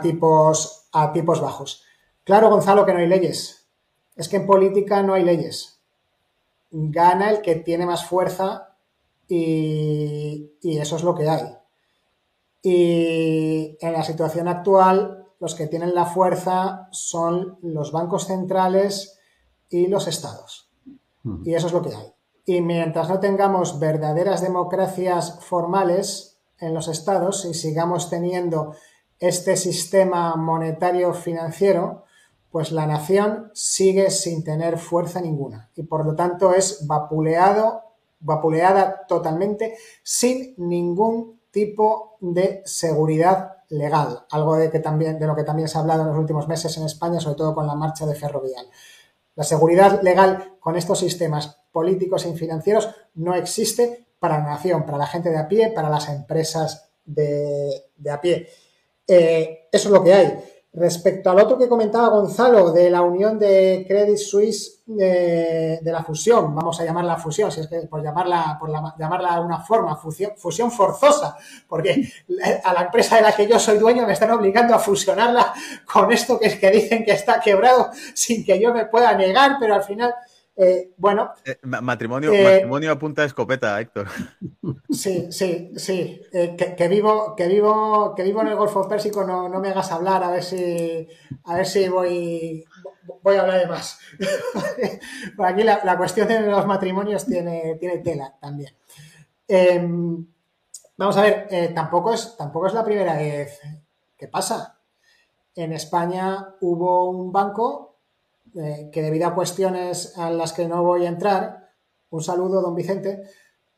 tipos, 0.02 0.90
a 0.92 1.14
tipos 1.14 1.40
bajos. 1.40 1.86
Claro, 2.26 2.50
Gonzalo, 2.50 2.86
que 2.86 2.92
no 2.92 3.00
hay 3.00 3.08
leyes. 3.08 3.61
Es 4.22 4.30
que 4.30 4.38
en 4.38 4.46
política 4.46 5.04
no 5.04 5.14
hay 5.14 5.24
leyes. 5.24 5.80
Gana 6.70 7.30
el 7.32 7.42
que 7.42 7.56
tiene 7.56 7.86
más 7.86 8.06
fuerza 8.06 8.76
y 9.28 10.52
eso 10.64 10.96
es 10.96 11.04
lo 11.04 11.16
que 11.16 11.30
hay. 11.30 11.58
Y 12.62 13.78
en 13.82 13.94
la 13.94 14.04
situación 14.04 14.48
actual, 14.48 15.26
los 15.40 15.56
que 15.56 15.68
tienen 15.68 15.96
la 15.96 16.06
fuerza 16.06 16.88
son 16.92 17.58
los 17.64 17.92
bancos 17.92 18.28
centrales 18.28 19.18
y 19.70 19.88
los 19.88 20.08
estados. 20.08 20.70
Hmm. 21.24 21.42
Y 21.44 21.56
eso 21.56 21.68
es 21.68 21.74
lo 21.74 21.82
que 21.82 21.96
hay. 21.96 22.14
Y 22.46 22.62
mientras 22.62 23.10
no 23.10 23.20
tengamos 23.20 23.80
verdaderas 23.80 24.42
democracias 24.42 25.40
formales 25.42 26.38
en 26.60 26.74
los 26.74 26.88
estados 26.88 27.46
y 27.46 27.54
sigamos 27.54 28.10
teniendo 28.10 28.76
este 29.20 29.58
sistema 29.58 30.36
monetario 30.36 31.14
financiero, 31.14 32.04
pues 32.52 32.72
la 32.72 32.86
nación 32.86 33.50
sigue 33.54 34.12
sin 34.12 34.44
tener 34.44 34.78
fuerza 34.78 35.22
ninguna 35.22 35.70
y 35.76 35.84
por 35.84 36.06
lo 36.06 36.16
tanto 36.16 36.54
es 36.54 36.86
vapuleado, 36.86 37.84
vapuleada 38.20 39.06
totalmente 39.08 39.78
sin 40.04 40.54
ningún 40.58 41.40
tipo 41.50 42.18
de 42.20 42.62
seguridad 42.66 43.58
legal, 43.70 44.26
algo 44.32 44.58
de, 44.58 44.70
que 44.70 44.80
también, 44.80 45.18
de 45.18 45.28
lo 45.28 45.36
que 45.36 45.44
también 45.44 45.70
se 45.70 45.78
ha 45.78 45.82
hablado 45.82 46.02
en 46.02 46.10
los 46.10 46.18
últimos 46.18 46.48
meses 46.48 46.76
en 46.78 46.84
España, 46.84 47.22
sobre 47.22 47.38
todo 47.38 47.56
con 47.56 47.68
la 47.68 47.76
marcha 47.76 48.06
de 48.06 48.16
Ferrovial. 48.16 48.66
La 49.36 49.46
seguridad 49.46 50.02
legal 50.02 50.56
con 50.60 50.76
estos 50.76 51.00
sistemas 51.00 51.62
políticos 51.72 52.26
y 52.26 52.34
financieros 52.34 52.90
no 53.16 53.34
existe 53.34 54.08
para 54.20 54.40
la 54.40 54.44
nación, 54.44 54.86
para 54.86 54.98
la 54.98 55.08
gente 55.08 55.30
de 55.30 55.38
a 55.38 55.48
pie, 55.48 55.70
para 55.70 55.90
las 55.90 56.10
empresas 56.10 56.90
de, 57.06 57.86
a 58.12 58.20
pie. 58.20 58.48
Eh, 59.08 59.70
eso 59.72 59.88
es 59.88 59.94
lo 59.94 60.04
que 60.04 60.14
hay. 60.14 60.44
Respecto 60.74 61.30
al 61.30 61.40
otro 61.40 61.58
que 61.58 61.68
comentaba 61.68 62.08
Gonzalo, 62.08 62.72
de 62.72 62.90
la 62.90 63.02
unión 63.02 63.38
de 63.38 63.84
Credit 63.86 64.18
Suisse 64.18 64.82
de, 64.86 65.82
la 65.84 66.02
fusión, 66.02 66.56
vamos 66.56 66.80
a 66.80 66.86
llamarla 66.86 67.18
fusión, 67.18 67.52
si 67.52 67.60
es 67.60 67.68
que 67.68 67.82
por 67.82 68.02
llamarla, 68.02 68.56
por 68.58 68.72
llamarla 68.98 69.36
de 69.36 69.42
una 69.42 69.60
forma, 69.60 69.98
fusión, 69.98 70.32
fusión 70.38 70.72
forzosa, 70.72 71.36
porque 71.68 72.10
a 72.64 72.74
la 72.74 72.84
empresa 72.84 73.18
de 73.18 73.24
la 73.24 73.34
que 73.34 73.48
yo 73.48 73.60
soy 73.60 73.80
dueño 73.80 74.08
me 74.08 74.14
están 74.14 74.32
obligando 74.32 74.74
a 74.74 74.80
fusionarla 74.80 75.54
con 75.92 76.10
esto 76.10 76.40
que 76.40 76.48
es 76.48 76.56
que 76.58 76.72
dicen 76.72 77.04
que 77.04 77.12
está 77.12 77.42
quebrado 77.42 77.92
sin 78.14 78.46
que 78.46 78.58
yo 78.58 78.74
me 78.74 78.86
pueda 78.86 79.14
negar, 79.14 79.58
pero 79.60 79.76
al 79.76 79.84
final 79.84 80.16
eh, 80.56 80.94
bueno. 80.98 81.32
Eh, 81.46 81.58
matrimonio, 81.64 82.32
eh, 82.34 82.44
matrimonio 82.44 82.92
a 82.92 83.00
punta 83.00 83.22
de 83.22 83.28
escopeta, 83.28 83.80
Héctor. 83.80 84.08
Sí, 84.90 85.32
sí, 85.32 85.72
sí. 85.78 86.22
Que, 86.32 86.88
vivo, 86.90 87.34
que 87.36 87.48
vivo, 87.48 88.14
que 88.14 88.24
vivo 88.24 88.42
en 88.42 88.50
el 88.50 88.56
Golfo 88.58 88.88
Pérsico, 88.90 89.24
no, 89.24 89.48
me 89.48 89.70
hagas 89.70 89.92
hablar, 89.92 90.22
a 90.22 90.32
ver 90.32 90.44
si, 90.44 91.08
a 91.46 91.56
ver 91.56 91.66
si 91.66 91.88
voy, 91.88 92.66
voy 93.24 93.38
a 93.38 93.42
hablar 93.42 93.62
de 93.62 93.68
más. 93.68 94.00
Por 95.38 95.46
aquí 95.46 95.64
la, 95.64 95.98
cuestión 95.98 96.28
de 96.28 96.42
los 96.42 96.68
matrimonios 96.68 97.26
tiene, 97.26 97.78
tiene 97.80 98.00
tela 98.00 98.36
también. 98.40 98.76
Em, 99.48 100.28
vamos 100.98 101.18
a 101.18 101.22
ver, 101.22 101.74
tampoco, 101.74 102.14
es, 102.14 102.36
tampoco 102.38 102.68
es 102.68 102.74
la 102.74 102.84
primera 102.84 103.16
vez 103.16 103.60
que 104.18 104.28
pasa. 104.28 104.78
En 105.56 105.72
España 105.72 106.56
hubo 106.60 107.10
un 107.10 107.32
banco 107.32 107.91
eh, 108.56 108.90
que 108.92 109.02
debido 109.02 109.28
a 109.28 109.36
cuestiones 109.36 110.18
a 110.18 110.30
las 110.30 110.54
que 110.54 110.68
no 110.68 110.84
voy 110.84 111.06
a 111.06 111.10
entrar, 111.10 111.70
un 112.10 112.22
saludo, 112.22 112.62
don 112.62 112.76
Vicente, 112.76 113.24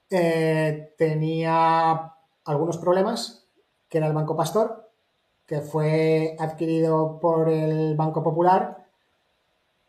eh, 0.10 0.94
tenía 0.98 2.14
algunos 2.46 2.78
problemas, 2.78 3.48
que 3.90 4.00
era 4.00 4.08
el 4.08 4.14
Banco 4.14 4.36
Pastor, 4.36 4.92
que 5.46 5.62
fue 5.62 6.36
adquirido 6.40 7.20
por 7.20 7.50
el 7.50 7.96
Banco 7.96 8.24
Popular 8.24 8.88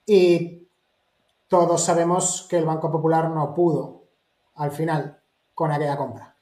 y 0.06 0.68
todos 1.48 1.82
sabemos 1.82 2.46
que 2.50 2.58
el 2.58 2.64
Banco 2.64 2.90
Popular 2.90 3.30
no 3.30 3.54
pudo 3.54 4.02
al 4.56 4.70
final 4.70 5.20
con 5.54 5.70
aquella 5.70 5.96
compra. 5.96 6.34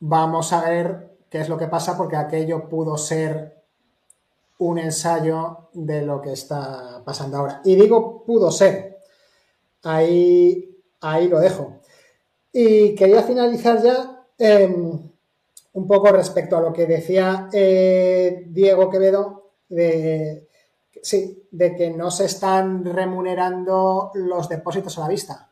Vamos 0.00 0.52
a 0.52 0.68
ver 0.68 1.18
qué 1.30 1.40
es 1.40 1.48
lo 1.48 1.56
que 1.56 1.68
pasa 1.68 1.96
porque 1.96 2.16
aquello 2.16 2.68
pudo 2.68 2.98
ser 2.98 3.63
un 4.58 4.78
ensayo 4.78 5.68
de 5.72 6.02
lo 6.02 6.20
que 6.20 6.32
está 6.32 7.02
pasando 7.04 7.38
ahora. 7.38 7.60
Y 7.64 7.74
digo, 7.74 8.24
pudo 8.24 8.50
ser. 8.50 8.98
Ahí, 9.82 10.76
ahí 11.00 11.28
lo 11.28 11.40
dejo. 11.40 11.80
Y 12.52 12.94
quería 12.94 13.22
finalizar 13.22 13.82
ya 13.82 14.26
em, 14.38 15.10
un 15.72 15.86
poco 15.86 16.12
respecto 16.12 16.56
a 16.56 16.60
lo 16.60 16.72
que 16.72 16.86
decía 16.86 17.48
eh, 17.52 18.44
Diego 18.46 18.88
Quevedo, 18.88 19.50
de, 19.68 20.48
sí, 21.02 21.48
de 21.50 21.74
que 21.74 21.90
no 21.90 22.10
se 22.10 22.26
están 22.26 22.84
remunerando 22.84 24.12
los 24.14 24.48
depósitos 24.48 24.96
a 24.98 25.02
la 25.02 25.08
vista. 25.08 25.50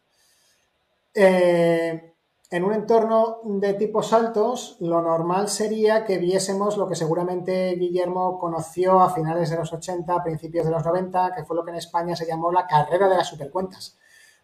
Eh, 1.15 2.12
en 2.53 2.65
un 2.65 2.75
entorno 2.75 3.39
de 3.45 3.73
tipos 3.73 4.13
altos, 4.13 4.77
lo 4.79 5.01
normal 5.01 5.49
sería 5.49 6.05
que 6.05 6.19
viésemos 6.19 6.77
lo 6.77 6.87
que 6.87 6.95
seguramente 6.95 7.75
Guillermo 7.77 8.39
conoció 8.39 9.01
a 9.01 9.09
finales 9.09 9.49
de 9.49 9.57
los 9.57 9.73
80, 9.73 10.23
principios 10.23 10.67
de 10.67 10.71
los 10.71 10.85
90, 10.85 11.33
que 11.35 11.45
fue 11.45 11.57
lo 11.57 11.65
que 11.65 11.71
en 11.71 11.79
España 11.79 12.15
se 12.15 12.27
llamó 12.27 12.53
la 12.53 12.67
carrera 12.67 13.09
de 13.09 13.17
las 13.17 13.29
supercuentas, 13.29 13.97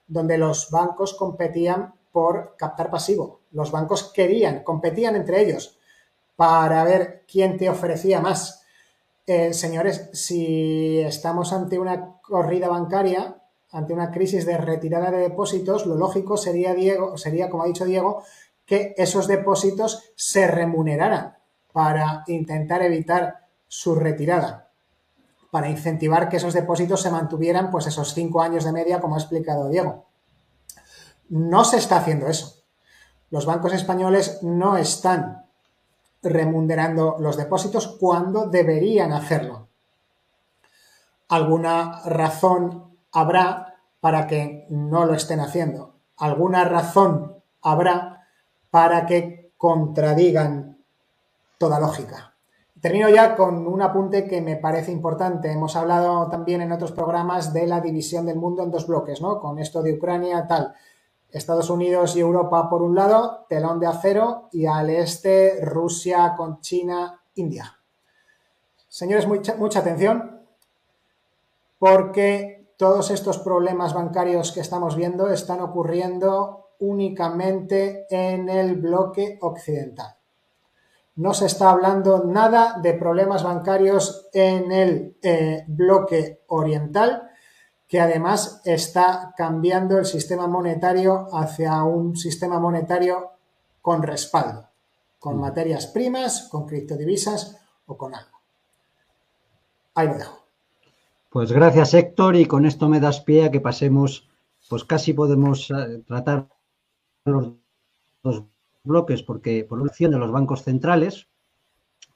donde 0.06 0.38
los 0.38 0.70
bancos 0.70 1.12
competían 1.12 1.96
por 2.10 2.56
captar 2.56 2.90
pasivo. 2.90 3.40
Los 3.50 3.70
bancos 3.70 4.10
querían, 4.10 4.64
competían 4.64 5.14
entre 5.14 5.42
ellos 5.42 5.78
para 6.34 6.82
ver 6.84 7.26
quién 7.30 7.58
te 7.58 7.68
ofrecía 7.68 8.22
más. 8.22 8.64
Eh, 9.26 9.52
señores, 9.52 10.08
si 10.14 10.98
estamos 11.00 11.52
ante 11.52 11.78
una 11.78 12.18
corrida 12.22 12.68
bancaria, 12.68 13.37
ante 13.70 13.92
una 13.92 14.10
crisis 14.10 14.46
de 14.46 14.56
retirada 14.56 15.10
de 15.10 15.18
depósitos, 15.18 15.86
lo 15.86 15.96
lógico 15.96 16.36
sería, 16.36 16.74
Diego, 16.74 17.18
sería, 17.18 17.50
como 17.50 17.64
ha 17.64 17.66
dicho 17.66 17.84
Diego, 17.84 18.22
que 18.64 18.94
esos 18.96 19.26
depósitos 19.26 20.12
se 20.14 20.46
remuneraran 20.46 21.36
para 21.72 22.24
intentar 22.26 22.82
evitar 22.82 23.46
su 23.66 23.94
retirada, 23.94 24.70
para 25.50 25.68
incentivar 25.68 26.28
que 26.28 26.38
esos 26.38 26.54
depósitos 26.54 27.02
se 27.02 27.10
mantuvieran 27.10 27.70
pues 27.70 27.86
esos 27.86 28.14
cinco 28.14 28.40
años 28.42 28.64
de 28.64 28.72
media, 28.72 29.00
como 29.00 29.14
ha 29.14 29.18
explicado 29.18 29.68
Diego. 29.68 30.06
No 31.28 31.64
se 31.64 31.76
está 31.76 31.98
haciendo 31.98 32.26
eso. 32.26 32.62
Los 33.30 33.44
bancos 33.44 33.74
españoles 33.74 34.42
no 34.42 34.78
están 34.78 35.46
remunerando 36.22 37.16
los 37.18 37.36
depósitos 37.36 37.86
cuando 38.00 38.46
deberían 38.46 39.12
hacerlo. 39.12 39.68
Alguna 41.28 42.00
razón 42.06 42.87
habrá 43.12 43.76
para 44.00 44.26
que 44.26 44.66
no 44.70 45.04
lo 45.04 45.14
estén 45.14 45.40
haciendo. 45.40 45.94
Alguna 46.16 46.64
razón 46.64 47.42
habrá 47.62 48.28
para 48.70 49.06
que 49.06 49.52
contradigan 49.56 50.78
toda 51.58 51.80
lógica. 51.80 52.34
Termino 52.80 53.08
ya 53.08 53.34
con 53.34 53.66
un 53.66 53.82
apunte 53.82 54.28
que 54.28 54.40
me 54.40 54.56
parece 54.56 54.92
importante. 54.92 55.50
Hemos 55.50 55.74
hablado 55.74 56.28
también 56.28 56.60
en 56.60 56.70
otros 56.70 56.92
programas 56.92 57.52
de 57.52 57.66
la 57.66 57.80
división 57.80 58.24
del 58.24 58.36
mundo 58.36 58.62
en 58.62 58.70
dos 58.70 58.86
bloques, 58.86 59.20
¿no? 59.20 59.40
Con 59.40 59.58
esto 59.58 59.82
de 59.82 59.94
Ucrania, 59.94 60.46
tal. 60.46 60.74
Estados 61.30 61.70
Unidos 61.70 62.16
y 62.16 62.20
Europa 62.20 62.70
por 62.70 62.82
un 62.82 62.94
lado, 62.94 63.46
telón 63.48 63.80
de 63.80 63.86
acero, 63.88 64.48
y 64.52 64.66
al 64.66 64.90
este 64.90 65.60
Rusia 65.60 66.34
con 66.36 66.60
China, 66.60 67.20
India. 67.34 67.76
Señores, 68.88 69.26
mucha, 69.26 69.56
mucha 69.56 69.80
atención, 69.80 70.40
porque 71.78 72.57
todos 72.78 73.10
estos 73.10 73.38
problemas 73.40 73.92
bancarios 73.92 74.52
que 74.52 74.60
estamos 74.60 74.94
viendo 74.94 75.28
están 75.30 75.60
ocurriendo 75.60 76.68
únicamente 76.78 78.06
en 78.08 78.48
el 78.48 78.76
bloque 78.76 79.36
occidental. 79.42 80.16
No 81.16 81.34
se 81.34 81.46
está 81.46 81.70
hablando 81.70 82.22
nada 82.24 82.78
de 82.80 82.94
problemas 82.94 83.42
bancarios 83.42 84.28
en 84.32 84.70
el 84.70 85.18
eh, 85.22 85.64
bloque 85.66 86.44
oriental, 86.46 87.28
que 87.88 88.00
además 88.00 88.62
está 88.64 89.34
cambiando 89.36 89.98
el 89.98 90.06
sistema 90.06 90.46
monetario 90.46 91.26
hacia 91.32 91.82
un 91.82 92.16
sistema 92.16 92.60
monetario 92.60 93.32
con 93.82 94.04
respaldo, 94.04 94.68
con 95.18 95.36
mm. 95.36 95.40
materias 95.40 95.88
primas, 95.88 96.42
con 96.48 96.64
criptodivisas 96.64 97.56
o 97.86 97.98
con 97.98 98.14
algo. 98.14 98.38
Ahí 99.94 100.06
lo 100.06 100.14
dejo. 100.14 100.37
Pues 101.30 101.52
gracias 101.52 101.92
Héctor 101.92 102.36
y 102.36 102.46
con 102.46 102.64
esto 102.64 102.88
me 102.88 103.00
das 103.00 103.20
pie 103.20 103.44
a 103.44 103.50
que 103.50 103.60
pasemos, 103.60 104.26
pues 104.70 104.84
casi 104.84 105.12
podemos 105.12 105.70
eh, 105.70 106.02
tratar 106.06 106.48
los 107.26 107.52
dos 108.22 108.44
bloques 108.82 109.22
porque 109.22 109.64
por 109.64 109.78
una 109.78 109.90
acción 109.90 110.10
de 110.12 110.18
los 110.18 110.32
bancos 110.32 110.62
centrales 110.62 111.28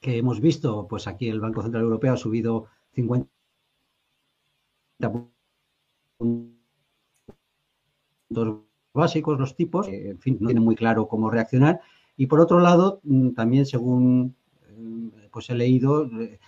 que 0.01 0.17
hemos 0.17 0.41
visto, 0.41 0.89
pues 0.89 1.07
aquí 1.07 1.29
el 1.29 1.41
Banco 1.41 1.63
Central 1.63 1.85
Europeo 1.85 2.15
ha 2.15 2.17
subido 2.17 2.69
50 2.95 3.29
puntos 8.29 8.63
básicos 8.95 9.39
los 9.39 9.55
tipos, 9.57 9.89
en 9.89 10.19
fin, 10.19 10.39
no 10.41 10.49
tiene 10.49 10.61
muy 10.61 10.75
claro 10.75 11.07
cómo 11.07 11.31
reaccionar. 11.31 11.81
Y 12.17 12.27
por 12.27 12.41
otro 12.41 12.61
lado, 12.61 13.01
mm, 13.05 13.31
también 13.33 13.67
según 13.67 14.37
eh, 14.69 15.29
pues 15.31 15.51
he 15.51 15.55
leído, 15.55 16.07
eh, 16.21 16.41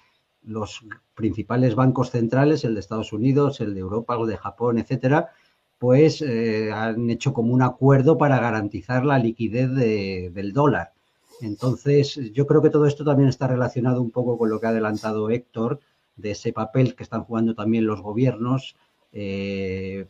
los 0.44 0.84
principales 1.14 1.74
bancos 1.74 2.10
centrales, 2.10 2.64
el 2.64 2.74
de 2.74 2.80
Estados 2.80 3.12
Unidos, 3.12 3.60
el 3.60 3.74
de 3.74 3.80
Europa, 3.80 4.16
el 4.20 4.26
de 4.26 4.36
Japón, 4.36 4.78
etcétera, 4.78 5.30
pues 5.78 6.22
eh, 6.22 6.70
han 6.72 7.10
hecho 7.10 7.32
como 7.32 7.52
un 7.52 7.62
acuerdo 7.62 8.16
para 8.16 8.38
garantizar 8.40 9.04
la 9.04 9.18
liquidez 9.18 9.70
del 9.74 10.52
dólar. 10.52 10.92
Entonces, 11.40 12.14
yo 12.32 12.46
creo 12.46 12.62
que 12.62 12.70
todo 12.70 12.86
esto 12.86 13.04
también 13.04 13.28
está 13.28 13.48
relacionado 13.48 14.00
un 14.00 14.10
poco 14.10 14.38
con 14.38 14.48
lo 14.50 14.60
que 14.60 14.66
ha 14.66 14.70
adelantado 14.70 15.30
Héctor, 15.30 15.80
de 16.16 16.30
ese 16.30 16.52
papel 16.52 16.94
que 16.94 17.02
están 17.02 17.24
jugando 17.24 17.54
también 17.54 17.86
los 17.86 18.00
gobiernos 18.00 18.76
eh, 19.12 20.06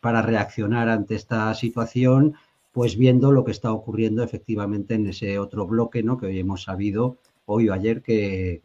para 0.00 0.20
reaccionar 0.20 0.88
ante 0.88 1.14
esta 1.14 1.54
situación, 1.54 2.34
pues 2.72 2.96
viendo 2.98 3.30
lo 3.32 3.44
que 3.44 3.52
está 3.52 3.72
ocurriendo 3.72 4.22
efectivamente 4.22 4.94
en 4.94 5.06
ese 5.06 5.38
otro 5.38 5.66
bloque, 5.66 6.02
¿no? 6.02 6.18
Que 6.18 6.26
hoy 6.26 6.40
hemos 6.40 6.64
sabido, 6.64 7.18
hoy 7.46 7.68
o 7.68 7.72
ayer, 7.72 8.02
que, 8.02 8.62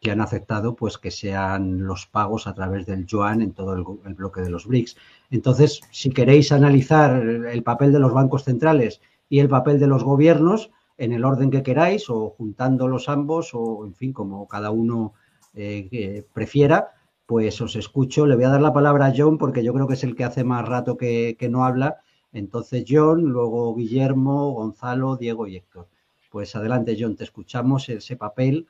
que 0.00 0.10
han 0.10 0.20
aceptado 0.20 0.76
pues 0.76 0.98
que 0.98 1.10
sean 1.10 1.84
los 1.84 2.06
pagos 2.06 2.46
a 2.46 2.54
través 2.54 2.86
del 2.86 3.06
yuan 3.06 3.42
en 3.42 3.52
todo 3.52 3.74
el, 3.74 4.14
bloque 4.14 4.40
de 4.40 4.50
los 4.50 4.66
BRICS. 4.66 4.96
Entonces, 5.30 5.80
si 5.90 6.10
queréis 6.10 6.52
analizar 6.52 7.20
el 7.20 7.62
papel 7.62 7.92
de 7.92 7.98
los 7.98 8.12
bancos 8.12 8.44
centrales 8.44 9.00
y 9.28 9.40
el 9.40 9.48
papel 9.48 9.80
de 9.80 9.88
los 9.88 10.04
gobiernos, 10.04 10.70
en 10.98 11.12
el 11.12 11.24
orden 11.24 11.50
que 11.50 11.62
queráis 11.62 12.10
o 12.10 12.30
juntándolos 12.30 13.08
ambos 13.08 13.50
o, 13.54 13.84
en 13.84 13.94
fin, 13.94 14.12
como 14.12 14.48
cada 14.48 14.70
uno 14.70 15.14
eh, 15.54 16.24
prefiera, 16.32 16.88
pues 17.24 17.60
os 17.60 17.76
escucho. 17.76 18.26
Le 18.26 18.34
voy 18.34 18.44
a 18.44 18.50
dar 18.50 18.60
la 18.60 18.72
palabra 18.72 19.06
a 19.06 19.12
John 19.16 19.38
porque 19.38 19.62
yo 19.62 19.72
creo 19.72 19.86
que 19.86 19.94
es 19.94 20.04
el 20.04 20.16
que 20.16 20.24
hace 20.24 20.44
más 20.44 20.66
rato 20.66 20.96
que, 20.96 21.36
no 21.50 21.64
habla. 21.64 21.98
Entonces 22.32 22.84
John, 22.88 23.22
luego 23.22 23.74
Guillermo, 23.74 24.52
Gonzalo, 24.52 25.16
Diego 25.16 25.46
y 25.46 25.56
Héctor. 25.56 25.88
Pues 26.30 26.54
adelante 26.56 26.96
John, 26.98 27.16
te 27.16 27.24
escuchamos 27.24 27.88
ese 27.88 28.16
papel 28.16 28.66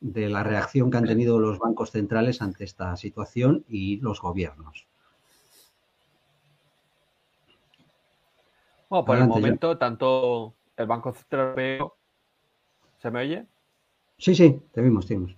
de 0.00 0.28
la 0.28 0.42
reacción 0.42 0.90
que 0.90 0.98
han 0.98 1.06
tenido 1.06 1.38
los 1.38 1.58
bancos 1.58 1.90
centrales 1.90 2.42
ante 2.42 2.64
esta 2.64 2.96
situación 2.96 3.64
y 3.68 3.98
los 3.98 4.20
gobiernos. 4.20 4.86
Bueno, 8.88 9.04
por 9.04 9.16
el 9.16 9.26
momento, 9.26 9.78
tanto 9.78 10.54
el 10.76 10.86
Banco 10.86 11.12
Central 11.12 11.58
Europeo. 11.58 11.96
¿Se 12.98 13.10
me 13.10 13.20
oye? 13.20 13.46
Sí, 14.18 14.34
sí, 14.34 14.62
te 14.72 14.80
vimos, 14.80 15.06
te 15.06 15.14
vimos. 15.14 15.36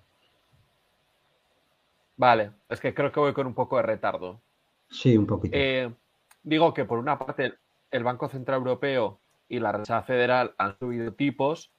Vale, 2.17 2.53
es 2.69 2.81
que 2.81 2.95
creo 2.95 3.13
que 3.13 3.21
voy 3.21 3.33
con 3.33 3.47
un 3.47 3.55
poco 3.55 3.77
de 3.77 3.83
retardo. 3.83 4.41
Sí, 4.89 5.17
un 5.17 5.27
poquito. 5.27 5.57
Eh, 5.57 5.93
digo 6.43 6.73
que 6.73 6.85
por 6.85 6.99
una 6.99 7.19
parte 7.19 7.55
el 7.91 8.05
Banco 8.05 8.29
Central 8.29 8.59
Europeo 8.59 9.21
y 9.49 9.59
la 9.59 9.73
Reserva 9.73 10.03
Federal 10.03 10.55
han 10.59 10.79
subido 10.79 11.13
tipos, 11.13 11.73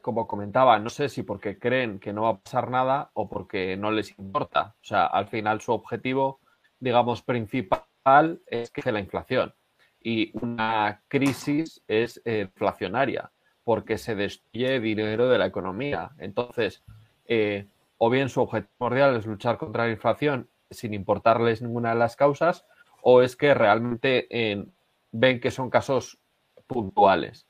como 0.00 0.26
comentaba, 0.26 0.78
no 0.78 0.90
sé 0.90 1.08
si 1.08 1.22
porque 1.22 1.58
creen 1.58 1.98
que 1.98 2.12
no 2.12 2.22
va 2.22 2.30
a 2.30 2.38
pasar 2.38 2.70
nada 2.70 3.10
o 3.14 3.28
porque 3.28 3.76
no 3.76 3.90
les 3.90 4.18
importa. 4.18 4.74
O 4.80 4.84
sea, 4.84 5.06
al 5.06 5.28
final 5.28 5.60
su 5.60 5.72
objetivo, 5.72 6.40
digamos, 6.78 7.22
principal 7.22 8.40
es 8.46 8.70
que 8.70 8.92
la 8.92 9.00
inflación. 9.00 9.54
Y 10.00 10.30
una 10.38 11.02
crisis 11.08 11.82
es 11.88 12.22
inflacionaria 12.24 13.30
porque 13.64 13.98
se 13.98 14.14
destruye 14.14 14.80
dinero 14.80 15.28
de 15.28 15.38
la 15.38 15.46
economía. 15.46 16.12
Entonces, 16.18 16.82
eh, 17.26 17.66
o 17.98 18.08
bien 18.08 18.28
su 18.28 18.40
objetivo 18.40 18.72
primordial 18.78 19.16
es 19.16 19.26
luchar 19.26 19.58
contra 19.58 19.84
la 19.84 19.92
inflación 19.92 20.48
sin 20.70 20.94
importarles 20.94 21.62
ninguna 21.62 21.90
de 21.90 21.96
las 21.96 22.16
causas, 22.16 22.64
o 23.02 23.22
es 23.22 23.36
que 23.36 23.54
realmente 23.54 24.26
eh, 24.30 24.64
ven 25.12 25.40
que 25.40 25.50
son 25.50 25.70
casos 25.70 26.18
puntuales. 26.66 27.47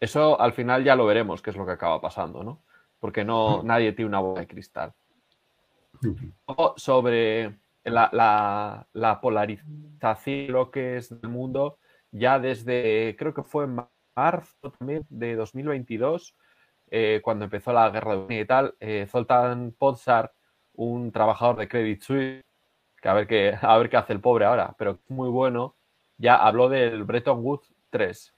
Eso 0.00 0.40
al 0.40 0.52
final 0.52 0.84
ya 0.84 0.96
lo 0.96 1.06
veremos, 1.06 1.42
qué 1.42 1.50
es 1.50 1.56
lo 1.56 1.64
que 1.64 1.72
acaba 1.72 2.00
pasando, 2.00 2.42
¿no? 2.44 2.62
Porque 2.98 3.24
no, 3.24 3.62
nadie 3.62 3.92
tiene 3.92 4.08
una 4.08 4.20
bola 4.20 4.40
de 4.40 4.46
cristal. 4.46 4.92
sobre 6.76 7.58
la, 7.84 8.86
la, 8.92 9.20
polarización 9.20 10.52
lo 10.52 10.70
que 10.70 10.96
es 10.98 11.20
del 11.20 11.30
mundo, 11.30 11.78
ya 12.10 12.38
desde, 12.38 13.16
creo 13.18 13.32
que 13.32 13.42
fue 13.42 13.64
en 13.64 13.78
marzo 14.14 14.72
también 14.78 15.04
de 15.08 15.36
2022, 15.36 16.34
eh, 16.90 17.20
cuando 17.22 17.44
empezó 17.44 17.72
la 17.72 17.90
guerra 17.90 18.12
de 18.12 18.18
Ucrania 18.18 18.42
y 18.42 18.46
tal, 18.46 18.74
eh, 18.80 19.06
Zoltan 19.10 19.74
un 20.74 21.10
trabajador 21.10 21.56
de 21.56 21.68
Credit 21.68 22.02
Suisse, 22.02 22.44
que 23.00 23.08
a 23.08 23.14
ver 23.14 23.26
qué, 23.26 23.58
a 23.60 23.78
ver 23.78 23.88
qué 23.88 23.96
hace 23.96 24.12
el 24.12 24.20
pobre 24.20 24.44
ahora, 24.44 24.74
pero 24.78 24.98
muy 25.08 25.28
bueno, 25.28 25.76
ya 26.18 26.36
habló 26.36 26.68
del 26.68 27.04
Bretton 27.04 27.40
Woods 27.42 27.72
3, 27.90 28.34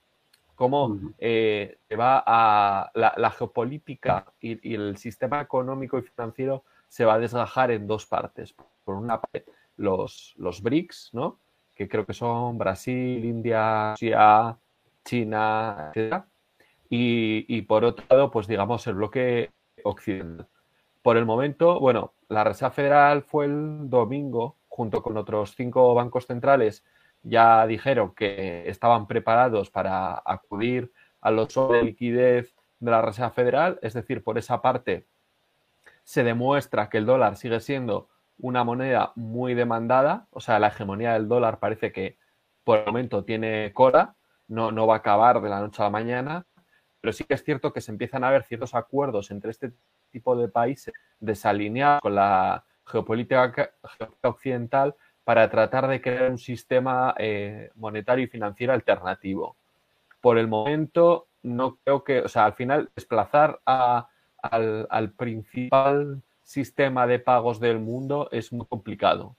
cómo 0.59 0.99
eh, 1.17 1.77
va 1.97 2.21
a 2.25 2.91
la, 2.93 3.31
geopolítica 3.31 4.25
y, 4.41 4.75
el 4.75 4.97
sistema 4.97 5.39
económico 5.39 5.97
y 5.97 6.01
financiero 6.01 6.65
se 6.89 7.05
va 7.05 7.13
a 7.13 7.19
desgajar 7.19 7.71
en 7.71 7.87
dos 7.87 8.05
partes. 8.05 8.53
Por 8.83 8.95
una 8.95 9.21
parte, 9.21 9.45
los, 9.77 10.33
los 10.35 10.61
BRICS, 10.61 11.11
¿no? 11.13 11.39
que 11.73 11.87
creo 11.87 12.05
que 12.05 12.13
son 12.13 12.57
Brasil, 12.57 13.23
India, 13.23 13.91
Rusia, 13.91 14.57
China, 15.05 15.91
etc. 15.95 16.25
Y, 16.89 17.61
por 17.61 17.85
otro 17.85 18.03
lado, 18.09 18.29
pues 18.29 18.45
digamos 18.45 18.85
el 18.87 18.95
bloque 18.95 19.51
occidental. 19.85 20.45
Por 21.01 21.15
el 21.15 21.25
momento, 21.25 21.79
bueno, 21.79 22.11
la 22.27 22.43
Reserva 22.43 22.71
Federal 22.71 23.21
fue 23.21 23.45
el 23.45 23.89
domingo, 23.89 24.57
junto 24.67 25.01
con 25.01 25.15
otros 25.15 25.55
cinco 25.55 25.93
bancos 25.93 26.25
centrales, 26.25 26.83
ya 27.23 27.65
dijeron 27.67 28.13
que 28.13 28.69
estaban 28.69 29.07
preparados 29.07 29.69
para 29.69 30.21
acudir 30.25 30.91
a 31.21 31.31
los 31.31 31.53
de 31.53 31.83
liquidez 31.83 32.55
de 32.79 32.91
la 32.91 33.01
Reserva 33.01 33.31
Federal, 33.31 33.79
es 33.81 33.93
decir, 33.93 34.23
por 34.23 34.37
esa 34.37 34.61
parte 34.61 35.05
se 36.03 36.23
demuestra 36.23 36.89
que 36.89 36.97
el 36.97 37.05
dólar 37.05 37.35
sigue 37.35 37.59
siendo 37.59 38.09
una 38.39 38.63
moneda 38.63 39.11
muy 39.15 39.53
demandada, 39.53 40.27
o 40.31 40.39
sea, 40.39 40.59
la 40.59 40.67
hegemonía 40.67 41.13
del 41.13 41.27
dólar 41.27 41.59
parece 41.59 41.91
que 41.91 42.17
por 42.63 42.79
el 42.79 42.85
momento 42.85 43.25
tiene 43.25 43.73
cola, 43.73 44.15
no, 44.47 44.71
no 44.71 44.87
va 44.87 44.95
a 44.95 44.97
acabar 44.97 45.41
de 45.41 45.49
la 45.49 45.59
noche 45.59 45.81
a 45.81 45.85
la 45.85 45.91
mañana, 45.91 46.45
pero 47.01 47.13
sí 47.13 47.23
que 47.25 47.33
es 47.33 47.43
cierto 47.43 47.73
que 47.73 47.81
se 47.81 47.91
empiezan 47.91 48.23
a 48.23 48.31
ver 48.31 48.43
ciertos 48.43 48.75
acuerdos 48.75 49.31
entre 49.31 49.51
este 49.51 49.73
tipo 50.09 50.35
de 50.35 50.47
países 50.47 50.93
desalineados 51.19 52.01
con 52.01 52.15
la 52.15 52.65
geopolítica, 52.85 53.71
occidental 54.23 54.95
para 55.29 55.47
tratar 55.47 55.87
de 55.87 56.01
crear 56.01 56.31
un 56.31 56.39
sistema 56.39 57.13
eh, 57.19 57.69
monetario 57.75 58.25
y 58.25 58.27
financiero 58.27 58.73
alternativo. 58.73 59.55
Por 60.21 60.39
el 60.39 60.47
momento, 60.47 61.27
no 61.43 61.77
creo 61.83 62.03
que, 62.03 62.21
o 62.21 62.27
sea, 62.27 62.45
al 62.45 62.53
final 62.53 62.89
desplazar 62.95 63.59
al, 63.63 64.07
al 64.89 65.11
principal 65.11 66.23
sistema 66.41 67.05
de 67.05 67.19
pagos 67.19 67.59
del 67.59 67.77
mundo 67.77 68.27
es 68.31 68.51
muy 68.51 68.65
complicado. 68.65 69.35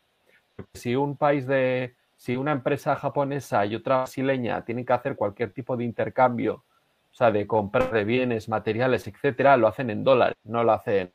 Porque 0.55 0.79
si 0.79 0.95
un 0.95 1.17
país 1.17 1.49
de, 1.49 1.97
si 2.17 2.37
una 2.37 2.53
empresa 2.53 2.95
japonesa 2.95 3.67
y 3.67 3.75
otra 3.75 3.97
brasileña 3.97 4.65
tienen 4.65 4.85
que 4.85 4.93
hacer 4.93 5.17
cualquier 5.17 5.53
tipo 5.53 5.77
de 5.77 5.83
intercambio, 5.83 6.63
o 7.11 7.15
sea, 7.15 7.33
de 7.33 7.49
comprar 7.49 7.91
de 7.91 8.05
bienes, 8.05 8.49
materiales, 8.49 9.09
etcétera, 9.09 9.57
lo 9.57 9.67
hacen 9.67 9.91
en 9.91 10.05
dólares, 10.05 10.37
no 10.45 10.63
lo 10.63 10.71
hacen 10.71 11.13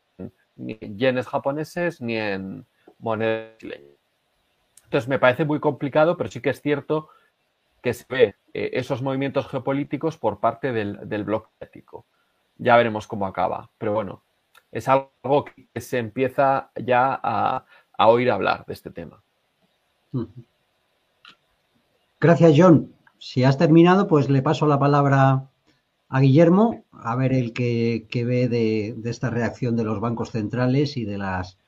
ni 0.57 0.77
en 0.81 0.97
yenes 0.97 1.27
japoneses 1.27 2.01
ni 2.01 2.17
en 2.17 2.65
moneda 2.99 3.51
brasileña. 3.51 3.94
Entonces 4.85 5.07
me 5.07 5.19
parece 5.19 5.45
muy 5.45 5.59
complicado, 5.59 6.17
pero 6.17 6.29
sí 6.29 6.41
que 6.41 6.51
es 6.51 6.61
cierto 6.61 7.09
que 7.81 7.93
se 7.93 8.05
ve 8.09 8.35
eh, 8.53 8.71
esos 8.73 9.01
movimientos 9.01 9.47
geopolíticos 9.47 10.17
por 10.17 10.39
parte 10.39 10.71
del, 10.71 11.23
bloque 11.23 11.49
ético. 11.59 12.05
Ya 12.57 12.77
veremos 12.77 13.05
cómo 13.05 13.27
acaba. 13.27 13.69
Pero 13.77 13.93
bueno, 13.93 14.23
es 14.71 14.87
algo 14.87 15.45
que 15.45 15.81
se 15.81 15.99
empieza 15.99 16.71
ya 16.75 17.19
a, 17.21 17.65
oír 17.97 18.31
hablar 18.31 18.65
de 18.65 18.73
este 18.73 18.89
tema. 18.89 19.21
Gracias, 22.19 22.53
John. 22.55 22.95
Si 23.19 23.43
has 23.43 23.57
terminado, 23.57 24.07
pues 24.07 24.29
le 24.29 24.41
paso 24.41 24.65
la 24.65 24.79
palabra 24.79 25.49
a 26.09 26.19
Guillermo, 26.19 26.85
a 26.91 27.15
ver 27.15 27.33
el 27.33 27.53
que, 27.53 28.07
ve 28.11 28.47
de, 28.47 28.95
esta 29.05 29.29
reacción 29.29 29.75
de 29.75 29.83
los 29.83 29.99
bancos 29.99 30.31
centrales 30.31 30.97
y 30.97 31.05
de 31.05 31.17
las 31.17 31.59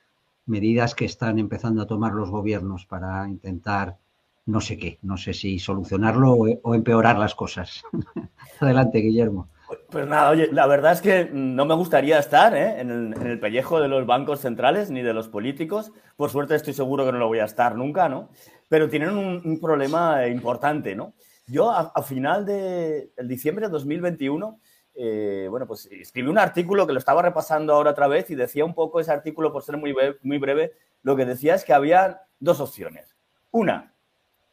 medidas 0.48 0.96
que 0.96 1.06
están 1.06 1.40
empezando 1.40 1.82
a 1.82 1.88
tomar 1.88 2.14
los 2.14 2.30
gobiernos 2.30 2.86
para 2.86 3.28
intentar 3.28 3.98
no 4.46 4.62
sé 4.62 4.78
qué, 4.78 4.98
no 5.02 5.18
sé 5.18 5.34
si 5.34 5.60
solucionarlo 5.60 6.32
o 6.32 6.74
empeorar 6.74 7.20
las 7.20 7.36
cosas. 7.36 7.84
Adelante, 8.62 9.00
Guillermo. 9.00 9.50
Pues 9.90 10.08
nada, 10.08 10.30
oye, 10.30 10.50
la 10.52 10.66
verdad 10.66 10.94
es 10.94 11.02
que 11.02 11.30
no 11.32 11.66
me 11.66 11.76
gustaría 11.76 12.20
estar 12.20 12.56
¿eh? 12.56 12.80
en, 12.80 13.14
el, 13.14 13.40
pellejo 13.40 13.82
de 13.82 13.90
los 13.90 14.06
bancos 14.06 14.40
centrales 14.40 14.90
ni 14.90 15.02
de 15.02 15.14
los 15.14 15.28
políticos. 15.28 15.92
Por 16.16 16.30
suerte 16.30 16.56
estoy 16.56 16.74
seguro 16.74 17.06
que 17.06 17.12
no 17.12 17.20
lo 17.20 17.28
voy 17.28 17.40
a 17.40 17.46
estar 17.46 17.76
nunca, 17.76 18.08
¿no? 18.08 18.30
Pero 18.70 18.90
tienen 18.90 19.10
un, 19.10 19.60
problema 19.60 20.26
importante, 20.28 20.96
¿no? 20.96 21.14
Yo 21.48 21.72
a, 21.72 22.02
final 22.02 22.46
de 22.46 23.12
diciembre 23.24 23.68
de 23.68 23.72
2021, 23.72 24.60
eh, 24.98 25.48
bueno, 25.50 25.68
pues 25.68 25.86
escribí 25.92 26.28
un 26.28 26.38
artículo 26.38 26.88
que 26.88 26.94
lo 26.94 27.00
estaba 27.00 27.22
repasando 27.22 27.74
ahora 27.74 27.92
otra 27.92 28.08
vez 28.08 28.30
y 28.30 28.36
decía 28.36 28.66
un 28.66 28.74
poco 28.74 29.00
ese 29.00 29.12
artículo, 29.12 29.54
por 29.54 29.64
ser 29.64 29.78
muy 29.78 29.94
breve, 29.94 30.18
muy 30.24 30.38
breve 30.38 30.74
lo 31.04 31.16
que 31.16 31.26
decía 31.26 31.56
es 31.56 31.64
que 31.64 31.74
había 31.74 32.24
dos 32.40 32.60
opciones. 32.60 33.16
Una, 33.52 33.94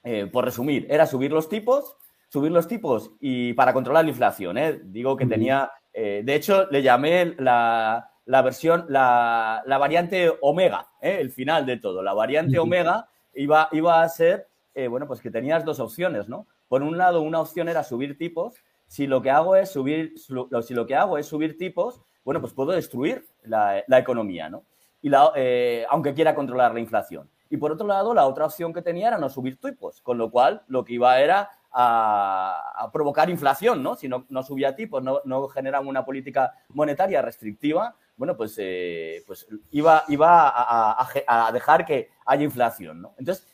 eh, 0.03 0.29
por 0.31 0.45
resumir, 0.45 0.87
era 0.91 1.07
subir 1.07 1.33
los 1.33 1.49
tipos 1.49 1.97
subir 2.35 2.51
los 2.51 2.67
tipos 2.67 3.13
y 3.21 3.53
para 3.53 3.73
controlar 3.73 4.05
la 4.05 4.11
inflación. 4.11 4.59
¿eh? 4.59 4.81
Digo 4.83 5.17
que 5.17 5.25
tenía, 5.25 5.71
eh, 5.93 6.23
de 6.25 6.35
hecho, 6.35 6.67
le 6.69 6.83
llamé 6.83 7.37
la, 7.39 8.11
versión, 8.27 8.87
la, 8.89 9.63
variante 9.65 10.33
omega, 10.41 10.89
¿eh? 11.01 11.19
el 11.21 11.31
final 11.31 11.65
de 11.65 11.77
todo. 11.77 12.03
La 12.03 12.13
variante 12.13 12.59
omega 12.59 13.07
iba, 13.35 13.69
iba 13.71 14.03
a 14.03 14.09
ser, 14.09 14.49
bueno, 14.91 15.07
pues 15.07 15.21
que 15.21 15.31
tenías 15.31 15.65
dos 15.65 15.79
opciones, 15.79 16.29
¿no? 16.29 16.49
Por 16.67 16.83
un 16.83 16.99
lado, 16.99 17.21
una 17.23 17.39
opción 17.39 17.69
era 17.69 17.85
subir 17.85 18.19
tipos. 18.19 18.57
Si 18.95 19.09
lo 19.09 19.21
que 19.21 19.29
hago 19.29 19.57
es 19.57 19.73
subir, 19.73 20.15
si 20.17 20.73
lo 20.73 20.87
que 20.87 20.95
hago 20.95 21.19
es 21.19 21.27
subir 21.27 21.59
tipos, 21.59 22.01
bueno, 22.25 22.41
pues 22.41 22.53
puedo 22.53 22.71
destruir 22.71 23.27
la, 23.43 23.83
economía, 23.89 24.49
¿no? 24.49 24.63
Y 25.03 25.09
la, 25.09 25.33
aunque 25.91 26.15
quiera 26.15 26.33
controlar 26.33 26.73
la 26.73 26.79
inflación. 26.79 27.29
Y 27.51 27.57
por 27.57 27.73
otro 27.73 27.89
lado, 27.89 28.15
la 28.15 28.25
otra 28.25 28.45
opción 28.45 28.73
que 28.73 28.83
tenía 28.83 29.09
era 29.09 29.19
no 29.19 29.29
subir 29.29 29.59
tipos, 29.59 30.01
con 30.01 30.17
lo 30.17 30.31
cual 30.31 30.63
lo 30.69 30.85
que 30.85 30.93
iba 30.93 31.19
era 31.19 31.51
a, 31.73 32.89
provocar 32.93 33.29
inflación, 33.31 33.83
¿no? 33.83 33.97
Si 33.97 34.09
no, 34.09 34.25
subía 34.45 34.77
tipos, 34.77 35.03
no, 35.03 35.23
no 35.25 35.49
generaba 35.49 35.85
una 35.85 36.05
política 36.05 36.53
monetaria 36.69 37.21
restrictiva, 37.21 37.97
bueno, 38.17 38.37
pues, 38.37 38.55
eh, 38.59 39.25
pues 39.27 39.49
iba, 39.73 40.05
iba 40.07 40.53
a, 40.55 41.51
dejar 41.53 41.85
que 41.85 42.11
haya 42.27 42.45
inflación, 42.45 43.03
¿no? 43.03 43.15
Entonces, 43.19 43.53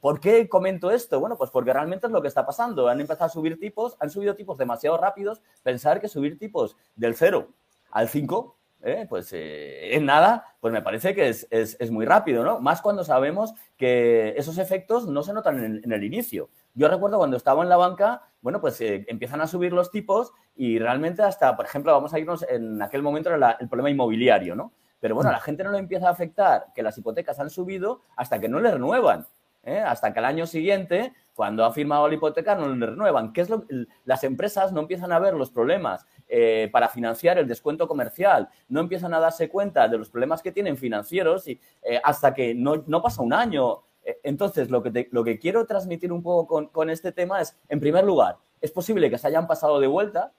¿Por 0.00 0.20
qué 0.20 0.48
comento 0.48 0.90
esto? 0.90 1.20
Bueno, 1.20 1.36
pues 1.36 1.50
porque 1.50 1.72
realmente 1.72 2.06
es 2.06 2.12
lo 2.12 2.22
que 2.22 2.28
está 2.28 2.46
pasando. 2.46 2.88
Han 2.88 3.00
empezado 3.00 3.26
a 3.26 3.28
subir 3.28 3.60
tipos, 3.60 3.96
han 4.00 4.10
subido 4.10 4.34
tipos 4.34 4.56
demasiado 4.56 4.96
rápidos. 4.96 5.42
Pensar 5.62 6.00
que 6.00 6.08
subir 6.08 6.38
tipos 6.38 6.76
del 6.96 7.14
0 7.14 7.48
al 7.90 8.08
5 8.08 8.58
¿eh? 8.82 9.06
pues 9.08 9.32
eh, 9.32 9.96
en 9.96 10.06
nada, 10.06 10.56
pues 10.60 10.72
me 10.72 10.82
parece 10.82 11.14
que 11.14 11.28
es, 11.28 11.90
muy 11.90 12.06
rápido, 12.06 12.44
¿no? 12.44 12.60
Más 12.60 12.80
cuando 12.80 13.04
sabemos 13.04 13.54
que 13.76 14.34
esos 14.36 14.58
efectos 14.58 15.06
no 15.06 15.22
se 15.22 15.32
notan 15.32 15.82
en, 15.84 15.92
el 15.92 16.04
inicio. 16.04 16.50
Yo 16.74 16.88
recuerdo 16.88 17.18
cuando 17.18 17.36
estaba 17.36 17.62
en 17.62 17.68
la 17.68 17.76
banca, 17.76 18.22
bueno, 18.40 18.60
pues 18.60 18.80
eh, 18.80 19.04
empiezan 19.08 19.40
a 19.40 19.46
subir 19.46 19.72
los 19.72 19.90
tipos 19.90 20.32
y 20.54 20.78
realmente 20.78 21.22
hasta, 21.22 21.56
por 21.56 21.64
ejemplo, 21.64 21.92
vamos 21.92 22.14
a 22.14 22.18
irnos, 22.18 22.44
en 22.48 22.80
aquel 22.82 23.02
momento 23.02 23.30
era 23.30 23.52
el 23.52 23.68
problema 23.68 23.90
inmobiliario, 23.90 24.54
¿no? 24.54 24.72
Pero 25.00 25.14
bueno, 25.14 25.30
a 25.30 25.32
la 25.32 25.40
gente 25.40 25.62
no 25.62 25.70
le 25.70 25.78
empieza 25.78 26.08
a 26.08 26.12
afectar 26.12 26.66
que 26.74 26.82
las 26.82 26.98
hipotecas 26.98 27.38
han 27.38 27.50
subido 27.50 28.02
hasta 28.16 28.40
que 28.40 28.48
no 28.48 28.58
le 28.58 28.72
renuevan. 28.72 29.26
Hasta 29.64 30.12
que 30.12 30.18
el 30.18 30.24
año 30.24 30.46
siguiente, 30.46 31.12
cuando 31.34 31.64
ha 31.64 31.72
firmado 31.72 32.08
la 32.08 32.14
hipoteca, 32.14 32.54
no 32.54 32.74
le 32.74 32.86
renuevan. 32.86 33.32
¿Qué 33.32 33.42
es 33.42 33.50
lo, 33.50 33.64
las 34.04 34.24
empresas 34.24 34.72
no 34.72 34.80
empiezan 34.80 35.12
a 35.12 35.18
ver 35.18 35.34
los 35.34 35.50
problemas 35.50 36.06
eh, 36.30 36.68
para 36.70 36.90
financiar 36.90 37.38
el 37.38 37.48
descuento 37.48 37.88
comercial, 37.88 38.50
no 38.68 38.80
empiezan 38.80 39.14
a 39.14 39.18
darse 39.18 39.48
cuenta 39.48 39.88
de 39.88 39.96
los 39.96 40.10
problemas 40.10 40.42
que 40.42 40.52
tienen 40.52 40.76
financieros 40.76 41.48
y, 41.48 41.58
eh, 41.82 41.98
hasta 42.04 42.34
que 42.34 42.54
no, 42.54 42.84
pasa 43.02 43.22
un 43.22 43.32
año. 43.32 43.84
Eh, 44.04 44.18
entonces, 44.24 44.68
lo 44.68 44.82
que, 44.82 45.08
lo 45.10 45.24
que 45.24 45.38
quiero 45.38 45.64
transmitir 45.64 46.12
un 46.12 46.22
poco 46.22 46.70
con, 46.70 46.90
este 46.90 47.12
tema 47.12 47.40
es, 47.40 47.56
en 47.70 47.80
primer 47.80 48.04
lugar, 48.04 48.36
es 48.60 48.70
posible 48.70 49.08
que 49.08 49.16
se 49.16 49.26
hayan 49.26 49.46
pasado 49.46 49.80
de 49.80 49.86
vuelta, 49.86 50.32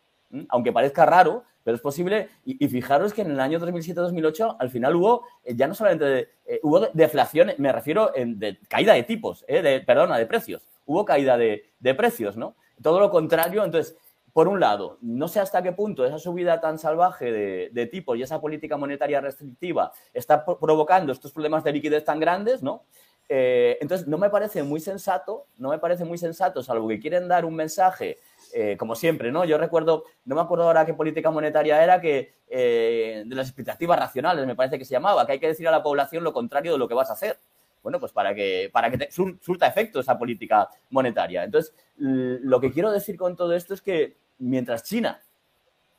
aunque 0.50 0.72
parezca 0.72 1.08
raro, 1.08 1.44
pero 1.64 1.76
es 1.76 1.81
posible. 1.81 2.30
Y, 2.45 2.68
fijaros 2.68 3.14
que 3.14 3.22
en 3.22 3.31
el 3.31 3.40
año 3.40 3.60
2007-2008 3.60 4.57
al 4.60 4.69
final 4.69 4.95
hubo, 4.95 5.26
ya 5.45 5.68
no 5.68 5.73
solamente 5.73 6.30
hubo 6.64 6.88
deflación, 6.94 7.52
me 7.57 7.72
refiero 7.72 8.15
en 8.15 8.40
de 8.40 8.60
caída 8.68 8.94
de 8.94 9.03
tipos, 9.03 9.45
de, 9.48 9.84
perdona, 9.86 10.18
de 10.18 10.26
precios. 10.26 10.68
Hubo 10.86 11.06
caída 11.06 11.38
de, 11.38 11.72
de 11.80 11.94
precios, 11.95 12.38
¿no? 12.38 12.56
Todo 12.81 12.99
lo 12.99 13.10
contrario, 13.10 13.64
entonces 13.64 13.95
por 14.34 14.48
un 14.48 14.60
lado, 14.60 14.98
no 15.02 15.27
sé 15.27 15.40
hasta 15.40 15.61
qué 15.61 15.72
punto 15.72 16.06
esa 16.06 16.19
subida 16.19 16.61
tan 16.61 16.77
salvaje 16.77 17.31
de, 17.72 17.86
tipos 17.88 18.18
y 18.18 18.22
esa 18.22 18.40
política 18.40 18.77
monetaria 18.77 19.22
restrictiva 19.22 19.91
está 20.14 20.45
provocando 20.45 21.11
estos 21.11 21.31
problemas 21.31 21.64
de 21.64 21.72
liquidez 21.73 22.03
tan 22.06 22.19
grandes, 22.19 22.61
¿no? 22.61 22.84
Eh, 23.27 23.77
entonces, 23.81 24.07
no 24.07 24.18
me 24.18 24.30
parece 24.30 24.64
muy 24.64 24.80
sensato, 24.80 25.48
no 25.57 25.69
me 25.69 25.80
parece 25.80 26.03
muy 26.03 26.18
sensato, 26.18 26.64
salvo 26.64 26.88
que 26.88 26.99
quieren 26.99 27.27
dar 27.27 27.45
un 27.45 27.56
mensaje, 27.56 28.18
eh, 28.54 28.78
como 28.78 28.96
siempre, 28.96 29.32
¿no? 29.32 29.46
Yo 29.46 29.58
recuerdo, 29.58 30.04
no 30.26 30.36
me 30.36 30.42
acuerdo 30.42 30.66
ahora 30.66 30.86
qué 30.86 30.94
política 30.94 31.32
monetaria 31.32 31.84
era, 31.84 32.02
que 32.02 32.36
eh, 32.48 33.24
de 33.26 33.36
las 33.36 33.48
expectativas 33.48 34.00
racionales, 34.00 34.46
me 34.46 34.56
parece 34.56 34.78
que 34.78 34.86
se 34.86 34.94
llamaba, 34.94 35.26
que 35.26 35.34
hay 35.34 35.40
que 35.40 35.48
decir 35.48 35.68
a 35.68 35.72
la 35.72 35.84
población 35.84 36.24
lo 36.24 36.34
contrario 36.34 36.74
de 36.74 36.78
lo 36.78 36.88
que 36.88 36.94
vas 36.94 37.10
a 37.10 37.14
hacer. 37.14 37.40
Bueno, 37.82 38.00
pues 38.00 38.12
para 38.12 38.36
que, 38.36 38.70
para 38.74 38.92
que 38.92 39.10
surta 39.12 39.68
efecto 39.68 40.00
esa 40.02 40.18
política 40.18 40.68
monetaria. 40.90 41.44
Entonces, 41.44 41.74
lo 41.96 42.60
que 42.60 42.72
quiero 42.72 42.92
decir 42.92 43.18
con 43.18 43.38
todo 43.38 43.54
esto 43.54 43.74
es 43.74 43.82
que 43.82 44.18
mientras 44.38 44.84
China 44.84 45.22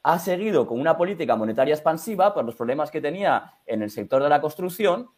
ha 0.03 0.19
seguido 0.19 0.67
con 0.67 0.81
una 0.81 0.97
política 0.97 1.37
monetaria 1.37 1.75
expansiva 1.75 2.35
por 2.35 2.45
los 2.45 2.55
problemas 2.55 2.91
que 2.91 3.01
tenía 3.01 3.55
en 3.67 3.83
el 3.83 3.91
sector 3.91 4.23
de 4.23 4.29
la 4.29 4.41
construcción, 4.41 5.09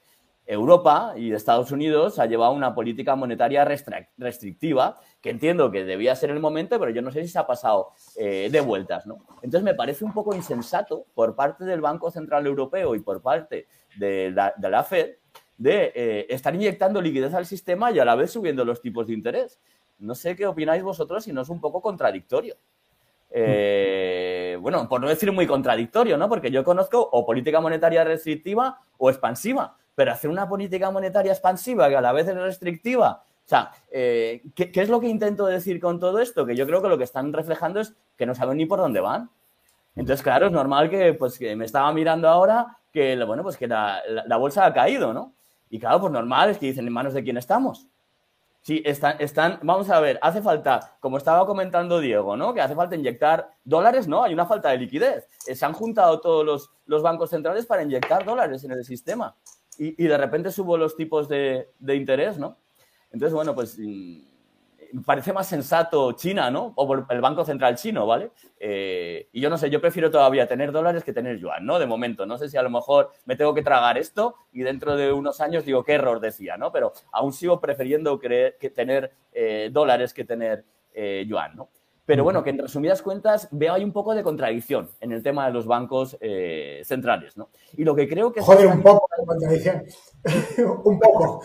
Europa 0.46 1.14
y 1.16 1.32
Estados 1.32 1.70
Unidos 1.70 2.18
ha 2.18 2.26
llevado 2.26 2.52
una 2.52 2.74
política 2.74 3.14
monetaria 3.14 3.64
restrictiva, 3.64 4.96
que 5.20 5.30
entiendo 5.30 5.70
que 5.70 5.84
debía 5.84 6.16
ser 6.16 6.30
el 6.30 6.40
momento, 6.40 6.78
pero 6.80 6.90
yo 6.90 7.00
no 7.00 7.12
sé 7.12 7.22
si 7.22 7.28
se 7.28 7.38
ha 7.38 7.46
pasado 7.46 7.92
eh, 8.16 8.48
de 8.50 8.60
vueltas. 8.60 9.06
¿no? 9.06 9.24
Entonces 9.42 9.62
me 9.62 9.74
parece 9.74 10.04
un 10.04 10.12
poco 10.12 10.34
insensato 10.34 11.06
por 11.14 11.36
parte 11.36 11.64
del 11.64 11.80
Banco 11.80 12.10
Central 12.10 12.46
Europeo 12.46 12.94
y 12.94 13.00
por 13.00 13.22
parte 13.22 13.66
de 13.96 14.32
la, 14.32 14.84
Fed 14.84 15.16
de 15.56 15.92
eh, 15.94 16.26
estar 16.28 16.54
inyectando 16.54 17.00
liquidez 17.00 17.34
al 17.34 17.46
sistema 17.46 17.92
y 17.92 17.98
a 18.00 18.04
la 18.04 18.16
vez 18.16 18.32
subiendo 18.32 18.64
los 18.64 18.80
tipos 18.80 19.06
de 19.06 19.14
interés. 19.14 19.60
No 19.98 20.16
sé 20.16 20.34
qué 20.34 20.46
opináis 20.46 20.82
vosotros 20.82 21.22
si 21.24 21.32
no 21.32 21.42
es 21.42 21.48
un 21.48 21.60
poco 21.60 21.80
contradictorio. 21.80 22.56
Eh, 23.34 24.58
bueno, 24.60 24.88
por 24.88 25.00
no 25.00 25.08
decir 25.08 25.32
muy 25.32 25.46
contradictorio, 25.46 26.18
¿no? 26.18 26.28
Porque 26.28 26.50
yo 26.50 26.64
conozco 26.64 27.00
o 27.00 27.24
política 27.24 27.60
monetaria 27.60 28.04
restrictiva 28.04 28.80
o 28.98 29.08
expansiva, 29.08 29.78
pero 29.94 30.12
hacer 30.12 30.30
una 30.30 30.48
política 30.48 30.90
monetaria 30.90 31.32
expansiva 31.32 31.88
que 31.88 31.96
a 31.96 32.00
la 32.00 32.12
vez 32.12 32.28
es 32.28 32.36
restrictiva, 32.36 33.24
o 33.44 33.48
sea, 33.48 33.72
eh, 33.90 34.42
¿qué, 34.54 34.70
es 34.74 34.88
lo 34.88 35.00
que 35.00 35.08
intento 35.08 35.46
decir 35.46 35.80
con 35.80 35.98
todo 35.98 36.20
esto? 36.20 36.46
Que 36.46 36.54
yo 36.54 36.66
creo 36.66 36.80
que 36.80 36.88
lo 36.88 36.96
que 36.96 37.04
están 37.04 37.32
reflejando 37.32 37.80
es 37.80 37.94
que 38.16 38.24
no 38.24 38.34
saben 38.34 38.56
ni 38.56 38.66
por 38.66 38.78
dónde 38.78 39.00
van. 39.00 39.30
Entonces, 39.96 40.22
claro, 40.22 40.46
es 40.46 40.52
normal 40.52 40.88
que, 40.88 41.12
pues, 41.14 41.38
que 41.38 41.54
me 41.56 41.64
estaba 41.64 41.92
mirando 41.92 42.28
ahora 42.28 42.78
que, 42.92 43.22
bueno, 43.24 43.42
pues 43.42 43.56
que 43.56 43.66
la, 43.66 44.02
bolsa 44.38 44.64
ha 44.64 44.72
caído, 44.72 45.12
¿no? 45.12 45.34
Y 45.70 45.78
claro, 45.78 46.00
pues 46.00 46.12
normal 46.12 46.50
es 46.50 46.58
que 46.58 46.66
dicen, 46.66 46.86
¿en 46.86 46.92
manos 46.92 47.14
de 47.14 47.22
quién 47.22 47.36
estamos? 47.36 47.88
Sí, 48.60 48.80
están, 48.84 49.16
están, 49.18 49.58
vamos 49.62 49.90
a 49.90 49.98
ver, 49.98 50.18
hace 50.22 50.40
falta, 50.40 50.96
como 51.00 51.16
estaba 51.16 51.44
comentando 51.46 51.98
Diego, 51.98 52.36
¿no? 52.36 52.54
Que 52.54 52.60
hace 52.60 52.76
falta 52.76 52.94
inyectar 52.94 53.50
dólares, 53.64 54.06
¿no? 54.06 54.22
Hay 54.22 54.32
una 54.32 54.46
falta 54.46 54.70
de 54.70 54.78
liquidez. 54.78 55.28
Eh, 55.46 55.56
se 55.56 55.64
han 55.64 55.72
juntado 55.72 56.20
todos 56.20 56.46
los, 56.46 56.70
los 56.86 57.02
bancos 57.02 57.30
centrales 57.30 57.66
para 57.66 57.82
inyectar 57.82 58.24
dólares 58.24 58.62
en 58.62 58.72
el 58.72 58.84
sistema. 58.84 59.34
Y, 59.82 60.04
y 60.04 60.06
de 60.06 60.16
repente 60.16 60.52
subo 60.52 60.76
los 60.76 60.94
tipos 60.94 61.28
de, 61.28 61.70
de 61.80 61.96
interés, 61.96 62.38
¿no? 62.38 62.56
Entonces, 63.10 63.34
bueno, 63.34 63.52
pues 63.52 63.76
mm, 63.80 64.20
parece 65.04 65.32
más 65.32 65.48
sensato 65.48 66.12
China, 66.12 66.52
¿no? 66.52 66.72
O 66.76 66.94
el 66.94 67.20
Banco 67.20 67.44
Central 67.44 67.74
chino, 67.74 68.06
¿vale? 68.06 68.30
Eh, 68.60 69.28
y 69.32 69.40
yo 69.40 69.50
no 69.50 69.58
sé, 69.58 69.70
yo 69.70 69.80
prefiero 69.80 70.08
todavía 70.08 70.46
tener 70.46 70.70
dólares 70.70 71.02
que 71.02 71.12
tener 71.12 71.38
yuan, 71.38 71.66
¿no? 71.66 71.80
De 71.80 71.86
momento, 71.86 72.26
no 72.26 72.38
sé 72.38 72.48
si 72.48 72.56
a 72.56 72.62
lo 72.62 72.70
mejor 72.70 73.10
me 73.24 73.34
tengo 73.34 73.54
que 73.54 73.62
tragar 73.62 73.98
esto 73.98 74.36
y 74.52 74.62
dentro 74.62 74.96
de 74.96 75.12
unos 75.12 75.40
años 75.40 75.64
digo 75.64 75.82
qué 75.82 75.94
error 75.94 76.20
decía, 76.20 76.56
¿no? 76.56 76.70
Pero 76.70 76.92
aún 77.10 77.32
sigo 77.32 77.60
prefiriendo 77.60 78.20
creer, 78.20 78.56
que 78.60 78.70
tener 78.70 79.12
eh, 79.32 79.68
dólares 79.72 80.14
que 80.14 80.24
tener 80.24 80.64
eh, 80.94 81.24
yuan, 81.26 81.56
¿no? 81.56 81.70
Pero 82.04 82.24
bueno, 82.24 82.42
que 82.42 82.50
en 82.50 82.58
resumidas 82.58 83.00
cuentas 83.00 83.48
veo 83.52 83.74
ahí 83.74 83.84
un 83.84 83.92
poco 83.92 84.14
de 84.14 84.22
contradicción 84.22 84.90
en 85.00 85.12
el 85.12 85.22
tema 85.22 85.46
de 85.46 85.52
los 85.52 85.66
bancos 85.66 86.18
centrales, 86.82 87.36
¿no? 87.36 87.50
Y 87.76 87.84
lo 87.84 87.94
que 87.94 88.08
creo 88.08 88.32
que... 88.32 88.40
Joder, 88.40 88.66
un 88.66 88.82
poco 88.82 89.08
de 89.16 89.26
contradicción. 89.26 89.84
un 90.84 90.98
poco. 90.98 91.42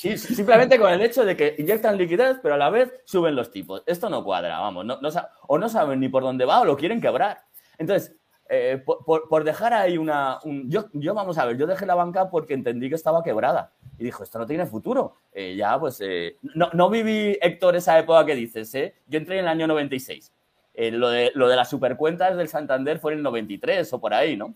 Sí, 0.00 0.16
simplemente 0.16 0.78
con 0.78 0.90
el 0.90 1.02
hecho 1.02 1.26
de 1.26 1.36
que 1.36 1.56
inyectan 1.58 1.98
liquidez, 1.98 2.38
pero 2.42 2.54
a 2.54 2.56
la 2.56 2.70
vez 2.70 2.90
suben 3.04 3.36
los 3.36 3.50
tipos. 3.50 3.82
Esto 3.84 4.08
no 4.08 4.24
cuadra, 4.24 4.58
vamos. 4.58 4.86
No, 4.86 4.98
o 5.46 5.58
no 5.58 5.68
saben 5.68 6.00
ni 6.00 6.08
por 6.08 6.22
dónde 6.22 6.46
va 6.46 6.62
o 6.62 6.64
lo 6.64 6.74
quieren 6.74 7.02
quebrar. 7.02 7.42
Entonces, 7.76 8.16
eh, 8.48 8.82
por, 8.82 9.44
dejar 9.44 9.74
ahí 9.74 9.98
una... 9.98 10.38
yo, 10.64 10.86
yo, 10.94 11.12
vamos 11.12 11.36
a 11.36 11.44
ver, 11.44 11.58
yo 11.58 11.66
dejé 11.66 11.84
la 11.84 11.94
banca 11.96 12.30
porque 12.30 12.54
entendí 12.54 12.88
que 12.88 12.94
estaba 12.94 13.22
quebrada. 13.22 13.74
Y 14.00 14.04
dijo, 14.04 14.24
esto 14.24 14.38
no 14.38 14.46
tiene 14.46 14.66
futuro. 14.66 15.14
Eh, 15.32 15.54
ya, 15.54 15.78
pues... 15.78 16.00
Eh, 16.00 16.38
no, 16.54 16.70
no, 16.72 16.90
viví, 16.90 17.38
Héctor, 17.40 17.76
esa 17.76 17.98
época 17.98 18.26
que 18.26 18.34
dices, 18.34 18.74
¿eh? 18.74 18.94
Yo 19.06 19.18
entré 19.18 19.36
en 19.36 19.44
el 19.44 19.48
año 19.48 19.66
96. 19.68 20.32
lo, 20.74 21.10
de, 21.10 21.30
lo 21.34 21.48
de 21.48 21.56
las 21.56 21.70
supercuentas 21.70 22.36
del 22.36 22.48
Santander 22.48 22.98
fue 22.98 23.12
en 23.12 23.18
el 23.18 23.22
93 23.22 23.92
o 23.92 24.00
por 24.00 24.14
ahí, 24.14 24.36
¿no? 24.36 24.54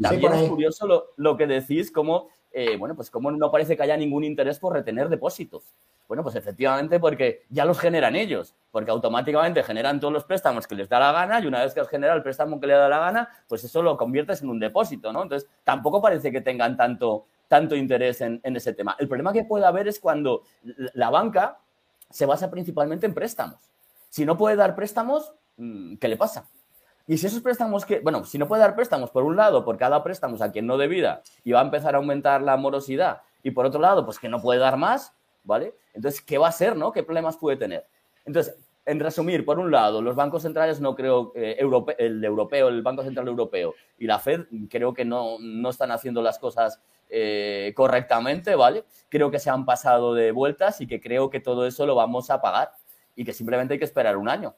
también 0.00 0.32
es 0.32 0.48
curioso 0.48 0.86
lo, 0.86 1.06
lo 1.16 1.36
que 1.36 1.48
decís, 1.48 1.90
como 1.90 2.28
eh, 2.58 2.78
bueno, 2.78 2.96
pues 2.96 3.10
como 3.10 3.30
no 3.30 3.50
parece 3.50 3.76
que 3.76 3.82
haya 3.82 3.98
ningún 3.98 4.24
interés 4.24 4.58
por 4.58 4.72
retener 4.72 5.10
depósitos. 5.10 5.74
Bueno, 6.08 6.22
pues 6.22 6.36
efectivamente 6.36 6.98
porque 6.98 7.44
ya 7.50 7.66
los 7.66 7.78
generan 7.78 8.16
ellos, 8.16 8.54
porque 8.70 8.90
automáticamente 8.90 9.62
generan 9.62 10.00
todos 10.00 10.14
los 10.14 10.24
préstamos 10.24 10.66
que 10.66 10.74
les 10.74 10.88
da 10.88 10.98
la 10.98 11.12
gana 11.12 11.38
y 11.38 11.46
una 11.46 11.62
vez 11.62 11.74
que 11.74 11.80
has 11.80 11.88
generado 11.90 12.16
el 12.16 12.22
préstamo 12.22 12.58
que 12.58 12.66
le 12.66 12.72
da 12.72 12.88
la 12.88 12.98
gana, 12.98 13.28
pues 13.46 13.62
eso 13.62 13.82
lo 13.82 13.98
conviertes 13.98 14.40
en 14.40 14.48
un 14.48 14.58
depósito, 14.58 15.12
¿no? 15.12 15.24
Entonces, 15.24 15.46
tampoco 15.64 16.00
parece 16.00 16.32
que 16.32 16.40
tengan 16.40 16.78
tanto, 16.78 17.26
tanto 17.48 17.76
interés 17.76 18.20
en, 18.20 18.40
ese 18.42 18.72
tema. 18.72 18.96
El 18.98 19.08
problema 19.08 19.32
que 19.32 19.44
puede 19.44 19.64
haber 19.64 19.88
es 19.88 20.00
cuando 20.00 20.42
la 20.94 21.10
banca 21.10 21.58
se 22.10 22.26
basa 22.26 22.50
principalmente 22.50 23.06
en 23.06 23.14
préstamos. 23.14 23.58
Si 24.08 24.24
no 24.24 24.36
puede 24.36 24.56
dar 24.56 24.74
préstamos, 24.74 25.32
mm, 25.56 25.96
¿qué 25.96 26.08
le 26.08 26.16
pasa? 26.16 26.48
Y 27.06 27.18
si 27.18 27.26
esos 27.26 27.40
préstamos 27.40 27.84
que, 27.84 28.00
bueno, 28.00 28.24
si 28.24 28.36
no 28.36 28.48
puede 28.48 28.62
dar 28.62 28.74
préstamos 28.74 29.10
por 29.10 29.22
un 29.22 29.36
lado, 29.36 29.64
por 29.64 29.76
cada 29.76 30.02
préstamo 30.02 30.36
a 30.42 30.50
quien 30.50 30.66
no 30.66 30.76
debida 30.76 31.22
y 31.44 31.52
va 31.52 31.60
a 31.60 31.64
empezar 31.64 31.94
a 31.94 31.98
aumentar 31.98 32.42
la 32.42 32.56
morosidad, 32.56 33.22
y 33.42 33.52
por 33.52 33.64
otro 33.64 33.80
lado, 33.80 34.04
pues 34.04 34.18
que 34.18 34.28
no 34.28 34.42
puede 34.42 34.58
dar 34.58 34.76
más, 34.76 35.12
¿vale? 35.44 35.76
Entonces, 35.94 36.20
¿qué 36.20 36.36
va 36.36 36.48
a 36.48 36.52
ser, 36.52 36.74
no? 36.74 36.90
¿Qué 36.90 37.04
problemas 37.04 37.36
puede 37.36 37.56
tener? 37.56 37.86
Entonces, 38.24 38.56
en 38.86 39.00
resumir, 39.00 39.44
por 39.44 39.58
un 39.58 39.72
lado, 39.72 40.00
los 40.00 40.14
bancos 40.14 40.42
centrales 40.42 40.80
no 40.80 40.94
creo, 40.94 41.32
eh, 41.34 41.56
el 41.98 42.24
europeo, 42.24 42.68
el 42.68 42.82
Banco 42.82 43.02
Central 43.02 43.26
Europeo 43.26 43.74
y 43.98 44.06
la 44.06 44.20
Fed 44.20 44.46
creo 44.70 44.94
que 44.94 45.04
no, 45.04 45.38
no 45.40 45.70
están 45.70 45.90
haciendo 45.90 46.22
las 46.22 46.38
cosas 46.38 46.80
eh, 47.10 47.72
correctamente, 47.74 48.54
¿vale? 48.54 48.84
Creo 49.08 49.28
que 49.30 49.40
se 49.40 49.50
han 49.50 49.64
pasado 49.64 50.14
de 50.14 50.30
vueltas 50.30 50.80
y 50.80 50.86
que 50.86 51.00
creo 51.00 51.30
que 51.30 51.40
todo 51.40 51.66
eso 51.66 51.84
lo 51.84 51.96
vamos 51.96 52.30
a 52.30 52.40
pagar 52.40 52.70
y 53.16 53.24
que 53.24 53.32
simplemente 53.32 53.74
hay 53.74 53.78
que 53.80 53.84
esperar 53.84 54.16
un 54.16 54.28
año. 54.28 54.54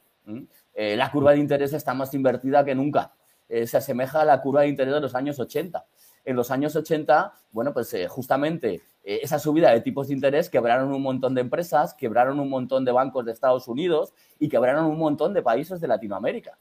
Eh, 0.74 0.94
la 0.94 1.10
curva 1.10 1.32
de 1.32 1.38
interés 1.38 1.72
está 1.72 1.94
más 1.94 2.12
invertida 2.12 2.62
que 2.64 2.74
nunca. 2.74 3.14
Se 3.48 3.78
asemeja 3.78 4.20
a 4.20 4.24
la 4.26 4.42
curva 4.42 4.60
de 4.60 4.68
interés 4.68 4.92
de 4.92 5.00
los 5.00 5.14
años 5.14 5.40
80. 5.40 5.86
En 6.26 6.36
los 6.36 6.50
años 6.50 6.76
80, 6.76 7.32
bueno, 7.50 7.72
pues 7.72 7.96
justamente 8.08 8.82
esa 9.16 9.38
subida 9.38 9.70
de 9.70 9.80
tipos 9.80 10.08
de 10.08 10.14
interés 10.14 10.50
quebraron 10.50 10.92
un 10.92 11.02
montón 11.02 11.34
de 11.34 11.40
empresas, 11.40 11.94
quebraron 11.94 12.38
un 12.40 12.50
montón 12.50 12.84
de 12.84 12.92
bancos 12.92 13.24
de 13.24 13.32
Estados 13.32 13.66
Unidos 13.66 14.12
y 14.38 14.48
quebraron 14.48 14.84
un 14.84 14.98
montón 14.98 15.32
de 15.32 15.42
países 15.42 15.80
de 15.80 15.88
Latinoamérica. 15.88 16.58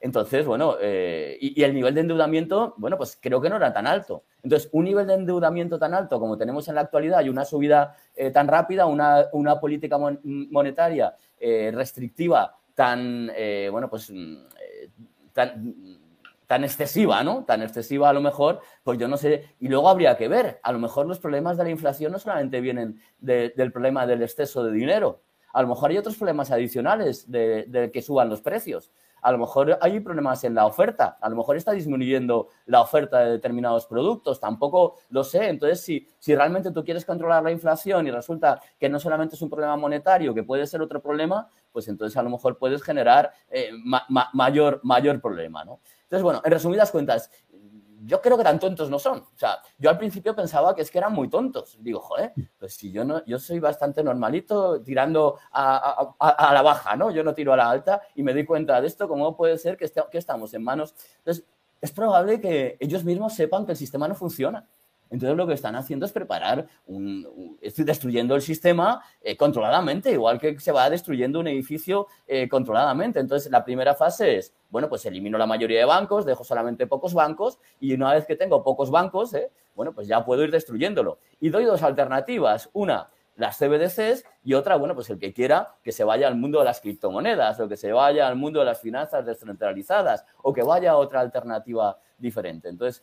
Entonces, 0.00 0.46
bueno, 0.46 0.76
eh, 0.80 1.36
y, 1.40 1.62
el 1.62 1.74
nivel 1.74 1.94
de 1.94 2.00
endeudamiento, 2.00 2.74
bueno, 2.78 2.96
pues 2.96 3.18
creo 3.20 3.40
que 3.40 3.50
no 3.50 3.56
era 3.56 3.72
tan 3.72 3.86
alto. 3.86 4.24
Entonces, 4.42 4.70
un 4.72 4.84
nivel 4.84 5.06
de 5.06 5.14
endeudamiento 5.14 5.78
tan 5.78 5.92
alto 5.92 6.18
como 6.18 6.38
tenemos 6.38 6.66
en 6.68 6.76
la 6.76 6.80
actualidad 6.82 7.22
y 7.22 7.28
una 7.28 7.44
subida 7.44 7.96
eh, 8.16 8.30
tan 8.30 8.48
rápida, 8.48 8.86
una, 8.86 9.28
política 9.60 9.98
monetaria 9.98 11.14
eh, 11.38 11.70
restrictiva 11.74 12.56
tan, 12.74 13.30
bueno, 13.70 13.90
pues 13.90 14.10
mm, 14.10 14.36
tan, 15.34 15.99
tan 16.50 16.64
excesiva, 16.64 17.22
¿no? 17.22 17.44
Tan 17.44 17.62
excesiva 17.62 18.08
a 18.08 18.12
lo 18.12 18.20
mejor, 18.20 18.60
pues 18.82 18.98
yo 18.98 19.06
no 19.06 19.16
sé. 19.16 19.54
Y 19.60 19.68
luego 19.68 19.88
habría 19.88 20.16
que 20.16 20.26
ver, 20.26 20.58
a 20.64 20.72
lo 20.72 20.80
mejor 20.80 21.06
los 21.06 21.20
problemas 21.20 21.56
de 21.56 21.62
la 21.62 21.70
inflación 21.70 22.10
no 22.10 22.18
solamente 22.18 22.60
vienen 22.60 23.00
del 23.20 23.70
problema 23.70 24.04
del 24.04 24.20
exceso 24.24 24.64
de 24.64 24.72
dinero, 24.72 25.22
a 25.52 25.62
lo 25.62 25.68
mejor 25.68 25.92
hay 25.92 25.98
otros 25.98 26.16
problemas 26.16 26.50
adicionales 26.50 27.30
de 27.30 27.90
que 27.92 28.02
suban 28.02 28.28
los 28.28 28.40
precios 28.40 28.90
a 29.22 29.32
lo 29.32 29.38
mejor 29.38 29.78
hay 29.80 30.00
problemas 30.00 30.44
en 30.44 30.54
la 30.54 30.66
oferta, 30.66 31.18
a 31.20 31.28
lo 31.28 31.36
mejor 31.36 31.56
está 31.56 31.72
disminuyendo 31.72 32.48
la 32.66 32.80
oferta 32.80 33.20
de 33.20 33.32
determinados 33.32 33.86
productos, 33.86 34.40
tampoco 34.40 34.96
lo 35.10 35.24
sé. 35.24 35.48
Entonces, 35.48 35.80
si, 35.80 36.34
realmente 36.34 36.70
tú 36.70 36.84
quieres 36.84 37.04
controlar 37.04 37.42
la 37.42 37.50
inflación 37.50 38.06
y 38.06 38.10
resulta 38.10 38.60
que 38.78 38.88
no 38.88 38.98
solamente 38.98 39.34
es 39.34 39.42
un 39.42 39.50
problema 39.50 39.76
monetario, 39.76 40.34
que 40.34 40.42
puede 40.42 40.66
ser 40.66 40.80
otro 40.82 41.00
problema, 41.00 41.48
pues 41.72 41.88
entonces 41.88 42.16
a 42.16 42.22
lo 42.22 42.30
mejor 42.30 42.58
puedes 42.58 42.82
generar 42.82 43.32
eh, 43.50 43.70
mayor, 44.32 44.80
mayor 44.82 45.20
problema, 45.20 45.64
¿no? 45.64 45.80
Entonces, 46.10 46.24
bueno, 46.24 46.42
en 46.44 46.50
resumidas 46.50 46.90
cuentas, 46.90 47.30
yo 48.04 48.20
creo 48.20 48.36
que 48.36 48.42
tan 48.42 48.58
tontos 48.58 48.90
no 48.90 48.98
son. 48.98 49.18
O 49.18 49.36
sea, 49.36 49.62
yo 49.78 49.90
al 49.90 49.96
principio 49.96 50.34
pensaba 50.34 50.74
que 50.74 50.82
es 50.82 50.90
que 50.90 50.98
eran 50.98 51.12
muy 51.12 51.30
tontos. 51.30 51.78
Digo, 51.80 52.00
joder, 52.00 52.32
pues 52.58 52.74
si 52.74 52.90
yo 52.90 53.04
no, 53.04 53.24
yo 53.26 53.38
soy 53.38 53.60
bastante 53.60 54.02
normalito, 54.02 54.82
tirando 54.82 55.38
a, 55.52 56.52
la 56.52 56.62
baja, 56.62 56.96
¿no? 56.96 57.12
Yo 57.12 57.22
no 57.22 57.32
tiro 57.32 57.52
a 57.52 57.56
la 57.56 57.70
alta 57.70 58.02
y 58.16 58.24
me 58.24 58.32
doy 58.32 58.44
cuenta 58.44 58.80
de 58.80 58.88
esto, 58.88 59.06
¿cómo 59.06 59.36
puede 59.36 59.56
ser 59.56 59.76
que, 59.76 59.88
que 60.10 60.18
estamos 60.18 60.52
en 60.52 60.64
manos? 60.64 60.96
Entonces, 61.18 61.44
es 61.80 61.92
probable 61.92 62.40
que 62.40 62.76
ellos 62.80 63.04
mismos 63.04 63.34
sepan 63.34 63.64
que 63.64 63.72
el 63.72 63.78
sistema 63.78 64.08
no 64.08 64.16
funciona. 64.16 64.66
Entonces 65.10 65.36
lo 65.36 65.46
que 65.46 65.54
están 65.54 65.74
haciendo 65.74 66.06
es 66.06 66.12
preparar, 66.12 66.66
un, 66.86 67.58
estoy 67.60 67.84
destruyendo 67.84 68.34
el 68.36 68.42
sistema 68.42 69.02
eh, 69.20 69.36
controladamente, 69.36 70.12
igual 70.12 70.38
que 70.38 70.58
se 70.60 70.72
va 70.72 70.88
destruyendo 70.88 71.40
un 71.40 71.48
edificio 71.48 72.06
eh, 72.26 72.48
controladamente. 72.48 73.18
Entonces 73.18 73.50
la 73.50 73.64
primera 73.64 73.94
fase 73.94 74.38
es, 74.38 74.54
bueno, 74.70 74.88
pues 74.88 75.04
elimino 75.06 75.36
la 75.36 75.46
mayoría 75.46 75.80
de 75.80 75.84
bancos, 75.84 76.24
dejo 76.24 76.44
solamente 76.44 76.86
pocos 76.86 77.12
bancos 77.12 77.58
y 77.80 77.92
una 77.92 78.14
vez 78.14 78.24
que 78.24 78.36
tengo 78.36 78.62
pocos 78.62 78.90
bancos, 78.90 79.34
eh, 79.34 79.50
bueno, 79.74 79.92
pues 79.92 80.06
ya 80.06 80.24
puedo 80.24 80.44
ir 80.44 80.50
destruyéndolo. 80.50 81.18
Y 81.40 81.48
doy 81.48 81.64
dos 81.64 81.82
alternativas. 81.82 82.70
Una, 82.72 83.10
las 83.36 83.58
CBDCs 83.58 84.24
y 84.44 84.54
otra, 84.54 84.76
bueno, 84.76 84.94
pues 84.94 85.10
el 85.10 85.18
que 85.18 85.32
quiera 85.32 85.74
que 85.82 85.92
se 85.92 86.04
vaya 86.04 86.28
al 86.28 86.36
mundo 86.36 86.58
de 86.58 86.66
las 86.66 86.80
criptomonedas 86.80 87.58
o 87.58 87.68
que 87.68 87.76
se 87.76 87.92
vaya 87.92 88.28
al 88.28 88.36
mundo 88.36 88.60
de 88.60 88.66
las 88.66 88.80
finanzas 88.80 89.24
descentralizadas 89.24 90.24
o 90.42 90.52
que 90.52 90.62
vaya 90.62 90.92
a 90.92 90.96
otra 90.96 91.20
alternativa 91.20 91.98
diferente. 92.18 92.68
Entonces, 92.68 93.02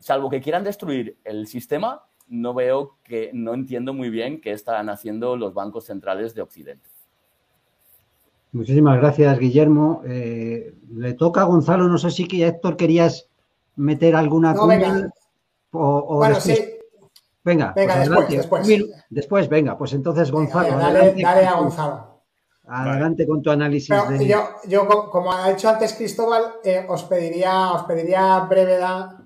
salvo 0.00 0.30
que 0.30 0.40
quieran 0.40 0.64
destruir 0.64 1.16
el 1.24 1.46
sistema, 1.46 2.04
no 2.28 2.54
veo 2.54 2.96
que, 3.04 3.30
no 3.32 3.54
entiendo 3.54 3.92
muy 3.94 4.10
bien 4.10 4.40
qué 4.40 4.52
están 4.52 4.88
haciendo 4.88 5.36
los 5.36 5.54
bancos 5.54 5.86
centrales 5.86 6.34
de 6.34 6.42
Occidente. 6.42 6.90
Muchísimas 8.52 8.98
gracias, 8.98 9.38
Guillermo. 9.38 10.02
Eh, 10.06 10.74
le 10.94 11.14
toca 11.14 11.42
a 11.42 11.44
Gonzalo, 11.44 11.88
no 11.88 11.98
sé 11.98 12.10
si 12.10 12.26
que 12.26 12.46
Héctor 12.46 12.76
querías 12.76 13.28
meter 13.76 14.16
alguna 14.16 14.54
no, 14.54 14.66
venga. 14.66 15.10
O, 15.70 16.16
bueno, 16.16 16.40
sí. 16.40 16.56
Venga, 17.44 17.72
venga 17.74 17.94
pues 17.94 18.08
después, 18.08 18.66
después. 18.66 19.04
después. 19.10 19.48
venga, 19.48 19.76
pues 19.76 19.92
entonces 19.92 20.30
Gonzalo. 20.30 20.76
dale, 20.78 21.46
a 21.46 21.54
Gonzalo. 21.54 22.22
Adelante 22.66 23.26
con 23.26 23.40
tu 23.42 23.50
análisis. 23.50 23.94
yo, 24.26 24.48
yo, 24.66 24.86
como 25.10 25.32
ha 25.32 25.48
dicho 25.50 25.68
antes 25.70 25.94
Cristóbal, 25.94 26.56
eh, 26.62 26.84
os, 26.86 27.04
pediría, 27.04 27.72
os 27.72 27.84
pediría 27.84 28.40
brevedad 28.40 29.17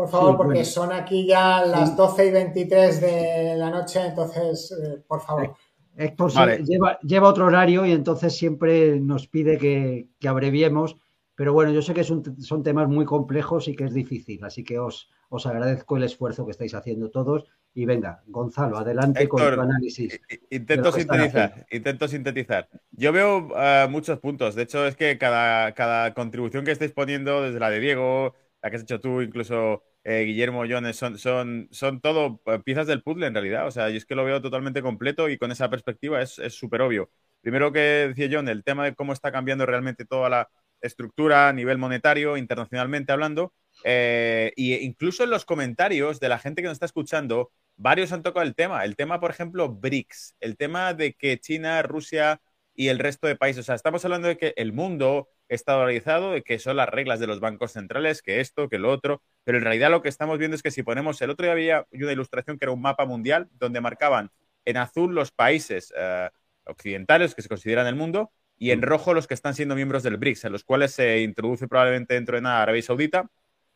por 0.00 0.08
favor, 0.08 0.36
porque 0.38 0.64
son 0.64 0.92
aquí 0.92 1.26
ya 1.26 1.62
las 1.62 1.94
12 1.94 2.26
y 2.28 2.30
23 2.30 3.00
de 3.02 3.54
la 3.58 3.68
noche, 3.68 4.00
entonces, 4.06 4.72
eh, 4.72 5.02
por 5.06 5.20
favor. 5.20 5.54
Héctor 5.94 6.32
lleva, 6.64 7.28
otro 7.28 7.44
horario 7.44 7.84
y 7.84 7.92
entonces 7.92 8.34
siempre 8.34 8.98
nos 8.98 9.26
pide 9.26 9.58
que, 9.58 10.08
abreviemos, 10.26 10.96
pero 11.34 11.52
bueno, 11.52 11.70
yo 11.70 11.82
sé 11.82 11.92
que 11.92 12.02
son 12.02 12.62
temas 12.62 12.88
muy 12.88 13.04
complejos 13.04 13.68
y 13.68 13.76
que 13.76 13.84
es 13.84 13.92
difícil, 13.92 14.42
así 14.42 14.64
que 14.64 14.78
os, 14.78 15.10
os 15.28 15.44
agradezco 15.44 15.98
el 15.98 16.04
esfuerzo 16.04 16.46
que 16.46 16.52
estáis 16.52 16.74
haciendo 16.74 17.10
todos. 17.10 17.44
Y 17.74 17.84
venga, 17.84 18.22
Gonzalo, 18.26 18.78
adelante 18.78 19.28
con 19.28 19.42
tu 19.54 19.60
análisis. 19.60 20.18
Intento 20.48 20.92
sintetizar, 20.92 21.66
intento 21.70 22.08
sintetizar. 22.08 22.70
Yo 22.92 23.12
veo 23.12 23.50
eh, 23.54 23.86
muchos 23.90 24.18
puntos. 24.18 24.54
De 24.54 24.62
hecho, 24.62 24.86
es 24.86 24.96
que 24.96 25.18
cada, 25.18 25.72
cada 25.74 26.14
contribución 26.14 26.64
que 26.64 26.70
estáis 26.70 26.92
poniendo, 26.92 27.42
desde 27.42 27.60
la 27.60 27.68
de 27.68 27.80
Diego, 27.80 28.34
la 28.62 28.70
que 28.70 28.76
has 28.76 28.82
hecho 28.82 29.00
tú, 29.00 29.20
incluso 29.20 29.82
eh, 30.04 30.24
Guillermo 30.24 30.64
Jones, 30.68 30.96
son, 30.96 31.18
son, 31.18 31.68
son 31.70 32.00
todo 32.00 32.40
eh, 32.46 32.58
piezas 32.64 32.86
del 32.86 33.02
puzzle 33.02 33.26
en 33.26 33.34
realidad. 33.34 33.66
O 33.66 33.70
sea, 33.70 33.90
yo 33.90 33.96
es 33.96 34.06
que 34.06 34.14
lo 34.14 34.24
veo 34.24 34.40
totalmente 34.40 34.82
completo 34.82 35.28
y 35.28 35.38
con 35.38 35.52
esa 35.52 35.68
perspectiva 35.70 36.22
es 36.22 36.40
súper 36.50 36.82
obvio. 36.82 37.10
Primero 37.42 37.72
que 37.72 38.12
decía 38.14 38.28
John, 38.30 38.48
el 38.48 38.64
tema 38.64 38.84
de 38.84 38.94
cómo 38.94 39.12
está 39.12 39.32
cambiando 39.32 39.66
realmente 39.66 40.04
toda 40.04 40.28
la 40.28 40.48
estructura 40.80 41.48
a 41.48 41.52
nivel 41.52 41.78
monetario, 41.78 42.36
internacionalmente 42.36 43.12
hablando, 43.12 43.52
e 43.84 44.52
incluso 44.56 45.24
en 45.24 45.30
los 45.30 45.44
comentarios 45.44 46.20
de 46.20 46.28
la 46.28 46.38
gente 46.38 46.62
que 46.62 46.68
nos 46.68 46.76
está 46.76 46.86
escuchando, 46.86 47.50
varios 47.76 48.12
han 48.12 48.22
tocado 48.22 48.44
el 48.46 48.54
tema. 48.54 48.84
El 48.84 48.96
tema, 48.96 49.20
por 49.20 49.30
ejemplo, 49.30 49.68
BRICS, 49.70 50.36
el 50.40 50.56
tema 50.56 50.94
de 50.94 51.14
que 51.14 51.38
China, 51.38 51.82
Rusia 51.82 52.40
y 52.74 52.88
el 52.88 52.98
resto 52.98 53.26
de 53.26 53.36
países, 53.36 53.60
o 53.60 53.66
sea, 53.66 53.74
estamos 53.74 54.04
hablando 54.04 54.28
de 54.28 54.36
que 54.36 54.54
el 54.56 54.72
mundo 54.72 55.28
está 55.54 55.72
dolarizado, 55.72 56.32
de 56.32 56.42
que 56.42 56.58
son 56.58 56.76
las 56.76 56.88
reglas 56.88 57.20
de 57.20 57.26
los 57.26 57.40
bancos 57.40 57.72
centrales, 57.72 58.22
que 58.22 58.40
esto, 58.40 58.68
que 58.68 58.78
lo 58.78 58.90
otro, 58.90 59.22
pero 59.44 59.58
en 59.58 59.64
realidad 59.64 59.90
lo 59.90 60.00
que 60.00 60.08
estamos 60.08 60.38
viendo 60.38 60.54
es 60.54 60.62
que 60.62 60.70
si 60.70 60.82
ponemos, 60.82 61.20
el 61.22 61.30
otro 61.30 61.44
día 61.44 61.52
había 61.52 61.86
una 61.92 62.12
ilustración 62.12 62.56
que 62.56 62.64
era 62.64 62.72
un 62.72 62.80
mapa 62.80 63.04
mundial 63.04 63.48
donde 63.58 63.80
marcaban 63.80 64.30
en 64.64 64.76
azul 64.76 65.14
los 65.14 65.32
países 65.32 65.92
eh, 65.96 66.30
occidentales 66.64 67.34
que 67.34 67.42
se 67.42 67.48
consideran 67.48 67.86
el 67.86 67.96
mundo 67.96 68.32
y 68.56 68.70
en 68.70 68.82
rojo 68.82 69.12
los 69.12 69.26
que 69.26 69.34
están 69.34 69.54
siendo 69.54 69.74
miembros 69.74 70.02
del 70.02 70.18
BRICS, 70.18 70.44
en 70.44 70.52
los 70.52 70.64
cuales 70.64 70.92
se 70.92 71.20
introduce 71.22 71.66
probablemente 71.66 72.14
dentro 72.14 72.36
de 72.36 72.42
nada 72.42 72.62
Arabia 72.62 72.82
Saudita, 72.82 73.28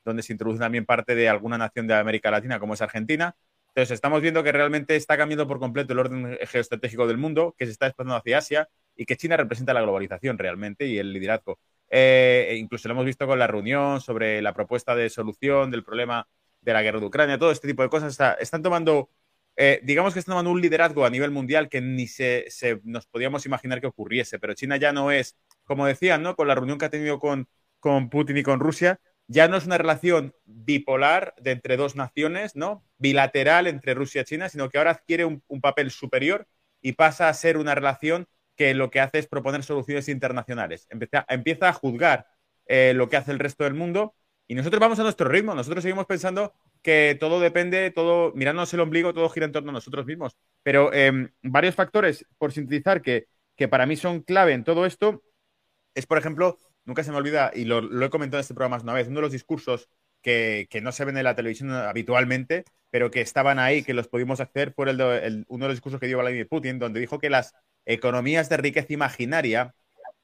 donde 0.05 0.23
se 0.23 0.33
introduce 0.33 0.61
también 0.61 0.85
parte 0.85 1.15
de 1.15 1.29
alguna 1.29 1.59
nación 1.59 1.87
de 1.87 1.95
América 1.95 2.31
Latina 2.31 2.61
como 2.61 2.75
es 2.75 2.83
Argentina. 2.83 3.35
Entonces 3.69 3.93
estamos 3.93 4.21
viendo 4.21 4.45
que 4.45 4.53
realmente 4.53 4.95
está 4.95 5.17
cambiando 5.17 5.49
por 5.49 5.59
completo 5.59 5.93
el 5.95 5.99
orden 5.99 6.39
geoestratégico 6.47 7.07
del 7.07 7.19
mundo, 7.19 7.55
que 7.59 7.67
se 7.67 7.73
está 7.73 7.87
desplazando 7.87 8.17
hacia 8.17 8.39
Asia 8.39 8.69
y 8.97 9.07
que 9.07 9.17
China 9.17 9.37
representa 9.37 9.75
la 9.75 9.83
globalización 9.83 10.39
realmente 10.39 10.87
y 10.87 10.99
el 10.99 11.13
liderazgo. 11.13 11.59
Eh, 11.91 12.49
e 12.51 12.57
incluso 12.57 12.89
lo 12.89 12.95
hemos 12.95 13.05
visto 13.05 13.27
con 13.27 13.39
la 13.39 13.47
reunión 13.47 14.01
sobre 14.01 14.43
la 14.43 14.53
propuesta 14.55 14.95
de 14.95 15.11
solución 15.11 15.71
del 15.71 15.85
problema 15.85 16.27
de 16.61 16.73
la 16.73 16.83
guerra 16.83 17.01
de 17.01 17.07
Ucrania, 17.07 17.39
todo 17.39 17.51
este 17.51 17.69
tipo 17.69 17.83
de 17.83 17.89
cosas. 17.89 18.19
están 18.41 18.63
tomando, 18.63 19.11
eh, 19.57 19.81
digamos 19.83 20.15
que 20.15 20.19
están 20.19 20.33
tomando 20.33 20.51
un 20.51 20.61
liderazgo 20.61 21.05
a 21.05 21.11
nivel 21.11 21.31
mundial 21.31 21.69
que 21.69 21.81
ni 21.81 22.07
se, 22.07 22.47
nos 22.85 23.07
podíamos 23.07 23.47
imaginar 23.47 23.81
que 23.81 23.87
ocurriese, 23.87 24.39
pero 24.39 24.55
China 24.55 24.77
ya 24.77 24.93
no 24.93 25.11
es, 25.11 25.37
como 25.65 25.87
decían, 25.87 26.23
¿no? 26.23 26.37
con 26.37 26.49
la 26.49 26.55
reunión 26.55 26.79
que 26.79 26.87
ha 26.87 26.91
tenido 26.91 27.19
con, 27.19 27.49
con 27.81 28.09
Putin 28.09 28.39
y 28.39 28.43
con 28.43 28.61
Rusia, 28.61 28.99
ya 29.27 29.49
no 29.49 29.57
es 29.57 29.67
una 29.67 29.79
relación 29.79 30.35
bipolar 30.45 31.35
de 31.39 31.53
entre 31.53 31.77
dos 31.77 31.97
naciones, 31.97 32.57
¿no? 32.57 32.85
Bilateral 32.99 33.67
entre 33.67 33.95
Rusia 33.95 34.21
y 34.21 34.25
China, 34.25 34.51
sino 34.51 34.69
que 34.69 34.77
ahora 34.77 34.91
adquiere 34.91 35.25
un, 35.25 35.43
un 35.49 35.63
papel 35.63 35.91
superior 35.91 36.47
y 36.83 36.93
pasa 36.93 37.31
a 37.31 37.35
ser 37.35 37.57
una 37.57 37.75
relación 37.75 38.27
que 38.57 38.75
lo 38.75 38.91
que 38.91 39.01
hace 39.01 39.19
es 39.19 39.27
proponer 39.27 39.63
soluciones 39.63 40.09
internacionales. 40.09 40.87
Empieza, 40.91 41.69
a 41.69 41.73
juzgar 41.73 42.27
eh, 42.67 42.93
lo 42.95 43.09
que 43.09 43.17
hace 43.17 43.33
el 43.33 43.39
resto 43.39 43.65
del 43.65 43.75
mundo 43.75 44.15
y 44.47 44.55
nosotros 44.55 44.81
vamos 44.81 44.99
a 44.99 45.03
nuestro 45.03 45.29
ritmo. 45.29 45.55
Nosotros 45.55 45.83
seguimos 45.83 46.07
pensando 46.07 46.53
que 46.83 47.17
todo 47.19 47.41
depende, 47.41 47.91
todo, 47.91 48.33
mirándonos 48.35 48.73
el 48.75 48.81
ombligo, 48.81 49.15
todo 49.15 49.29
gira 49.31 49.47
en 49.47 49.53
torno 49.53 49.71
a 49.71 49.73
nosotros 49.73 50.05
mismos. 50.07 50.37
Pero 50.63 50.93
em, 50.93 51.31
varios 51.43 51.75
factores, 51.75 52.27
por 52.39 52.53
sintetizar, 52.53 53.01
que, 53.01 53.27
que, 53.57 53.69
para 53.69 53.87
mí 53.87 53.97
son 53.97 54.21
clave 54.21 54.53
en 54.53 54.65
todo 54.65 54.85
esto, 54.85 55.23
es, 55.95 56.07
por 56.07 56.19
ejemplo, 56.19 56.59
nunca 56.85 57.03
se 57.03 57.11
me 57.11 57.17
olvida, 57.17 57.51
y 57.55 57.65
lo, 57.65 58.05
he 58.05 58.11
comentado 58.11 58.39
en 58.39 58.43
este 58.43 58.55
programa 58.55 58.77
más 58.77 58.83
una 58.83 58.93
vez, 58.93 59.09
uno 59.09 59.17
de 59.17 59.23
los 59.23 59.33
discursos 59.33 59.89
que, 60.21 60.69
no 60.83 60.93
se 60.93 61.05
ven 61.05 61.17
en 61.17 61.25
la 61.25 61.35
televisión 61.35 61.71
habitualmente, 61.73 62.65
pero 62.91 63.11
que 63.11 63.21
estaban 63.21 63.59
ahí, 63.59 63.83
que 63.83 63.95
los 63.95 64.09
pudimos 64.09 64.41
hacer, 64.41 64.73
fue 64.73 64.91
el, 64.91 65.45
uno 65.49 65.65
de 65.65 65.69
los 65.69 65.77
discursos 65.77 66.01
que 66.01 66.07
dio 66.07 66.19
Vladimir 66.19 66.49
Putin, 66.49 66.79
donde 66.79 67.01
dijo 67.01 67.19
que 67.19 67.31
las 67.31 67.55
economías 67.87 68.49
de 68.49 68.57
riqueza 68.57 68.93
imaginaria 68.93 69.75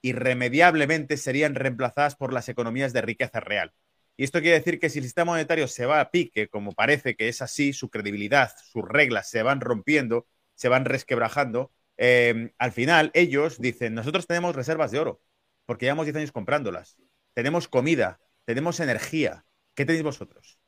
irremediablemente 0.03 1.16
serían 1.16 1.55
reemplazadas 1.55 2.16
por 2.16 2.32
las 2.32 2.49
economías 2.49 2.93
de 2.93 3.03
riqueza 3.03 3.41
real. 3.41 3.73
Y 4.16 4.24
esto 4.24 4.41
quiere 4.41 4.59
decir 4.59 4.78
que 4.78 4.91
si 4.91 4.99
el 4.99 5.05
sistema 5.05 5.32
monetario 5.32 5.66
se 5.69 5.87
va 5.87 6.01
a 6.01 6.11
pique, 6.11 6.49
como 6.49 6.73
parece 6.73 7.16
que 7.16 7.28
es 7.28 7.43
así, 7.43 7.73
su 7.73 7.89
credibilidad, 7.91 8.51
sus 8.70 8.87
reglas 8.87 9.31
se 9.31 9.43
van 9.43 9.61
rompiendo, 9.61 10.27
se 10.55 10.69
van 10.69 10.85
resquebrajando, 10.85 11.73
eh, 11.97 12.53
al 12.59 12.73
final 12.73 13.11
ellos 13.15 13.61
dicen, 13.61 13.95
nosotros 13.95 14.27
tenemos 14.27 14.55
reservas 14.55 14.91
de 14.91 14.99
oro, 14.99 15.23
porque 15.66 15.87
llevamos 15.87 16.07
10 16.07 16.16
años 16.16 16.32
comprándolas. 16.32 16.97
Tenemos 17.35 17.69
comida, 17.69 18.20
tenemos 18.45 18.81
energía. 18.81 19.45
¿Qué 19.74 19.85
tenéis 19.85 20.03
vosotros? 20.03 20.59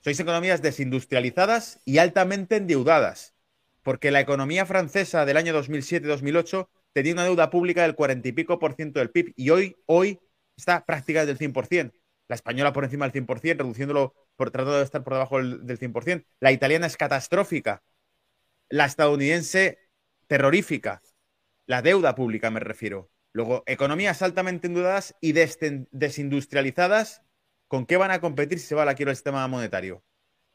Sois 0.00 0.18
economías 0.20 0.62
desindustrializadas 0.62 1.80
y 1.84 1.98
altamente 1.98 2.56
endeudadas 2.56 3.34
porque 3.82 4.10
la 4.10 4.20
economía 4.20 4.66
francesa 4.66 5.24
del 5.24 5.36
año 5.36 5.54
2007-2008 5.54 6.68
tenía 6.92 7.12
una 7.12 7.24
deuda 7.24 7.50
pública 7.50 7.82
del 7.82 7.94
cuarenta 7.94 8.28
y 8.28 8.32
pico 8.32 8.58
por 8.58 8.74
ciento 8.74 8.98
del 8.98 9.10
PIB 9.10 9.32
y 9.36 9.50
hoy, 9.50 9.76
hoy 9.86 10.20
está 10.56 10.84
prácticamente 10.84 11.34
del 11.34 11.52
100%. 11.52 11.92
La 12.28 12.34
española 12.34 12.72
por 12.72 12.84
encima 12.84 13.08
del 13.08 13.26
100%, 13.26 13.58
reduciéndolo, 13.58 14.14
por, 14.36 14.50
tratando 14.50 14.78
de 14.78 14.84
estar 14.84 15.02
por 15.02 15.14
debajo 15.14 15.38
del, 15.38 15.66
del 15.66 15.78
100%. 15.78 16.26
La 16.40 16.52
italiana 16.52 16.86
es 16.86 16.96
catastrófica. 16.96 17.82
La 18.68 18.84
estadounidense, 18.84 19.78
terrorífica. 20.26 21.00
La 21.66 21.80
deuda 21.80 22.14
pública, 22.14 22.50
me 22.50 22.60
refiero. 22.60 23.10
Luego, 23.32 23.62
economías 23.66 24.20
altamente 24.22 24.66
endeudadas 24.66 25.14
y 25.20 25.32
desindustrializadas, 25.32 27.22
¿con 27.66 27.86
qué 27.86 27.96
van 27.96 28.10
a 28.10 28.20
competir 28.20 28.58
si 28.58 28.66
se 28.66 28.74
va 28.74 28.82
a 28.82 28.86
la 28.86 28.92
el 28.92 29.14
sistema 29.14 29.46
monetario? 29.48 30.02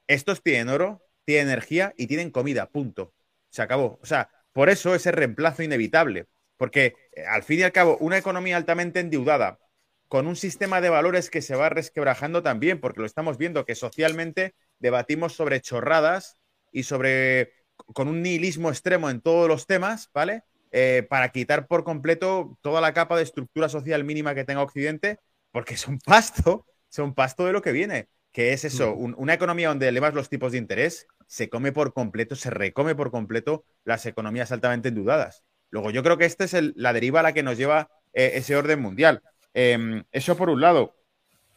Estos 0.07 0.41
tienen 0.41 0.69
oro, 0.69 1.01
tienen 1.25 1.47
energía 1.47 1.93
y 1.97 2.07
tienen 2.07 2.31
comida, 2.31 2.67
punto. 2.67 3.13
Se 3.49 3.61
acabó. 3.61 3.99
O 4.01 4.05
sea, 4.05 4.29
por 4.51 4.69
eso 4.69 4.95
ese 4.95 5.11
reemplazo 5.11 5.63
inevitable. 5.63 6.27
Porque 6.57 6.95
eh, 7.13 7.25
al 7.25 7.43
fin 7.43 7.59
y 7.59 7.63
al 7.63 7.71
cabo, 7.71 7.97
una 7.97 8.17
economía 8.17 8.57
altamente 8.57 8.99
endeudada, 8.99 9.59
con 10.07 10.27
un 10.27 10.35
sistema 10.35 10.79
de 10.79 10.89
valores 10.89 11.29
que 11.29 11.41
se 11.41 11.55
va 11.55 11.69
resquebrajando 11.69 12.43
también, 12.43 12.79
porque 12.79 12.99
lo 12.99 13.07
estamos 13.07 13.37
viendo 13.37 13.65
que 13.65 13.75
socialmente 13.75 14.53
debatimos 14.79 15.33
sobre 15.33 15.59
chorradas 15.59 16.37
y 16.71 16.83
sobre 16.83 17.53
con 17.93 18.07
un 18.07 18.21
nihilismo 18.21 18.69
extremo 18.69 19.09
en 19.09 19.21
todos 19.21 19.47
los 19.47 19.65
temas, 19.65 20.09
¿vale? 20.13 20.43
Eh, 20.71 21.05
para 21.09 21.29
quitar 21.29 21.67
por 21.67 21.83
completo 21.83 22.57
toda 22.61 22.81
la 22.81 22.93
capa 22.93 23.17
de 23.17 23.23
estructura 23.23 23.69
social 23.69 24.03
mínima 24.03 24.35
que 24.35 24.43
tenga 24.43 24.61
Occidente, 24.61 25.19
porque 25.51 25.77
son 25.77 25.99
pasto, 25.99 26.65
son 26.89 27.13
pasto 27.13 27.45
de 27.45 27.53
lo 27.53 27.61
que 27.61 27.71
viene, 27.71 28.07
que 28.31 28.53
es 28.53 28.65
eso, 28.65 28.93
una 28.95 29.33
economía 29.33 29.69
donde 29.69 29.87
elevas 29.87 30.13
los 30.13 30.29
tipos 30.29 30.51
de 30.51 30.57
interés, 30.57 31.07
se 31.33 31.49
come 31.49 31.71
por 31.71 31.93
completo, 31.93 32.35
se 32.35 32.51
recome 32.51 32.93
por 32.93 33.09
completo 33.09 33.65
las 33.85 34.05
economías 34.05 34.51
altamente 34.51 34.89
endeudadas. 34.89 35.43
Luego, 35.71 35.89
yo 35.89 36.03
creo 36.03 36.15
que 36.19 36.25
esta 36.25 36.43
es 36.43 36.53
la 36.75 36.93
deriva 36.93 37.21
a 37.21 37.23
la 37.23 37.33
que 37.33 37.41
nos 37.41 37.57
lleva 37.57 37.89
eh, 38.13 38.33
ese 38.35 38.55
orden 38.55 38.79
mundial. 38.79 39.23
Em, 39.55 40.03
eso 40.11 40.37
por 40.37 40.51
un 40.51 40.61
lado. 40.61 40.95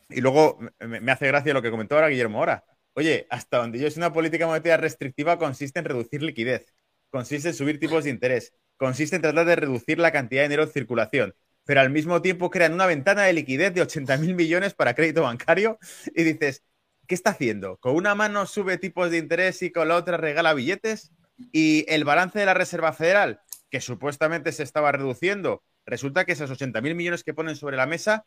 Y 0.08 0.22
luego 0.22 0.58
me, 0.80 1.12
hace 1.12 1.26
gracia 1.26 1.52
lo 1.52 1.60
que 1.60 1.70
comentó 1.70 1.94
ahora 1.94 2.08
Guillermo 2.08 2.38
ahora. 2.38 2.64
Oye, 2.94 3.26
hasta 3.28 3.58
donde 3.58 3.78
yo 3.78 3.86
es 3.86 3.98
una 3.98 4.14
política 4.14 4.46
monetaria 4.46 4.78
restrictiva 4.78 5.36
consiste 5.36 5.78
en 5.78 5.84
reducir 5.84 6.22
liquidez, 6.22 6.72
consiste 7.10 7.48
en 7.48 7.54
subir 7.54 7.78
tipos 7.78 8.04
de 8.04 8.10
interés, 8.10 8.54
consiste 8.78 9.16
en 9.16 9.22
tratar 9.22 9.44
de 9.44 9.56
reducir 9.56 9.98
la 9.98 10.10
cantidad 10.10 10.40
de 10.40 10.48
dinero 10.48 10.62
en 10.62 10.70
circulación, 10.70 11.34
pero 11.64 11.82
al 11.82 11.90
mismo 11.90 12.22
tiempo 12.22 12.48
crean 12.48 12.72
una 12.72 12.86
ventana 12.86 13.24
de 13.24 13.34
liquidez 13.34 13.74
de 13.74 13.82
80.000 13.82 14.34
millones 14.34 14.72
para 14.72 14.94
crédito 14.94 15.20
bancario 15.20 15.78
y 16.14 16.22
dices, 16.22 16.62
¿qué 17.06 17.14
está 17.14 17.30
haciendo? 17.30 17.76
¿Con 17.78 17.94
una 17.94 18.14
mano 18.14 18.46
sube 18.46 18.78
tipos 18.78 19.10
de 19.10 19.18
interés 19.18 19.62
y 19.62 19.70
con 19.70 19.88
la 19.88 19.96
otra 19.96 20.16
regala 20.16 20.54
billetes? 20.54 21.12
Y 21.52 21.84
el 21.88 22.04
balance 22.04 22.38
de 22.38 22.46
la 22.46 22.54
Reserva 22.54 22.92
Federal, 22.92 23.40
que 23.70 23.80
supuestamente 23.80 24.52
se 24.52 24.62
estaba 24.62 24.92
reduciendo, 24.92 25.62
resulta 25.84 26.24
que 26.24 26.32
esos 26.32 26.50
80.000 26.50 26.94
millones 26.94 27.24
que 27.24 27.34
ponen 27.34 27.56
sobre 27.56 27.76
la 27.76 27.86
mesa 27.86 28.26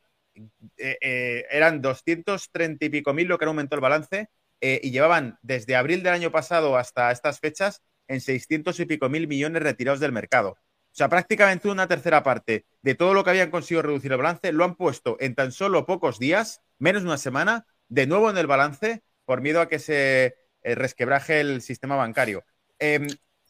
eh, 0.77 0.97
eh, 1.01 1.45
eran 1.51 1.81
230 1.81 2.85
y 2.85 2.89
pico 2.89 3.13
mil 3.13 3.27
lo 3.27 3.37
que 3.37 3.45
aumentó 3.45 3.75
el 3.75 3.81
balance 3.81 4.29
eh, 4.61 4.79
y 4.83 4.91
llevaban 4.91 5.37
desde 5.41 5.75
abril 5.75 6.03
del 6.03 6.13
año 6.13 6.31
pasado 6.31 6.77
hasta 6.77 7.11
estas 7.11 7.39
fechas 7.39 7.81
en 8.07 8.21
600 8.21 8.79
y 8.79 8.85
pico 8.85 9.09
mil 9.09 9.27
millones 9.27 9.63
retirados 9.63 9.99
del 9.99 10.11
mercado. 10.11 10.51
O 10.51 10.95
sea, 10.99 11.09
prácticamente 11.09 11.69
una 11.69 11.87
tercera 11.87 12.23
parte 12.23 12.65
de 12.81 12.95
todo 12.95 13.13
lo 13.13 13.23
que 13.23 13.29
habían 13.29 13.51
conseguido 13.51 13.83
reducir 13.83 14.11
el 14.11 14.17
balance 14.17 14.51
lo 14.51 14.65
han 14.65 14.75
puesto 14.75 15.17
en 15.19 15.35
tan 15.35 15.51
solo 15.51 15.85
pocos 15.85 16.19
días, 16.19 16.61
menos 16.79 17.03
de 17.03 17.09
una 17.09 17.17
semana, 17.17 17.65
de 17.89 18.07
nuevo 18.07 18.29
en 18.29 18.37
el 18.37 18.47
balance 18.47 19.03
por 19.25 19.41
miedo 19.41 19.61
a 19.61 19.67
que 19.67 19.79
se 19.79 20.37
resquebraje 20.63 21.41
el 21.41 21.61
sistema 21.61 21.95
bancario. 21.95 22.43
Em, 22.79 23.07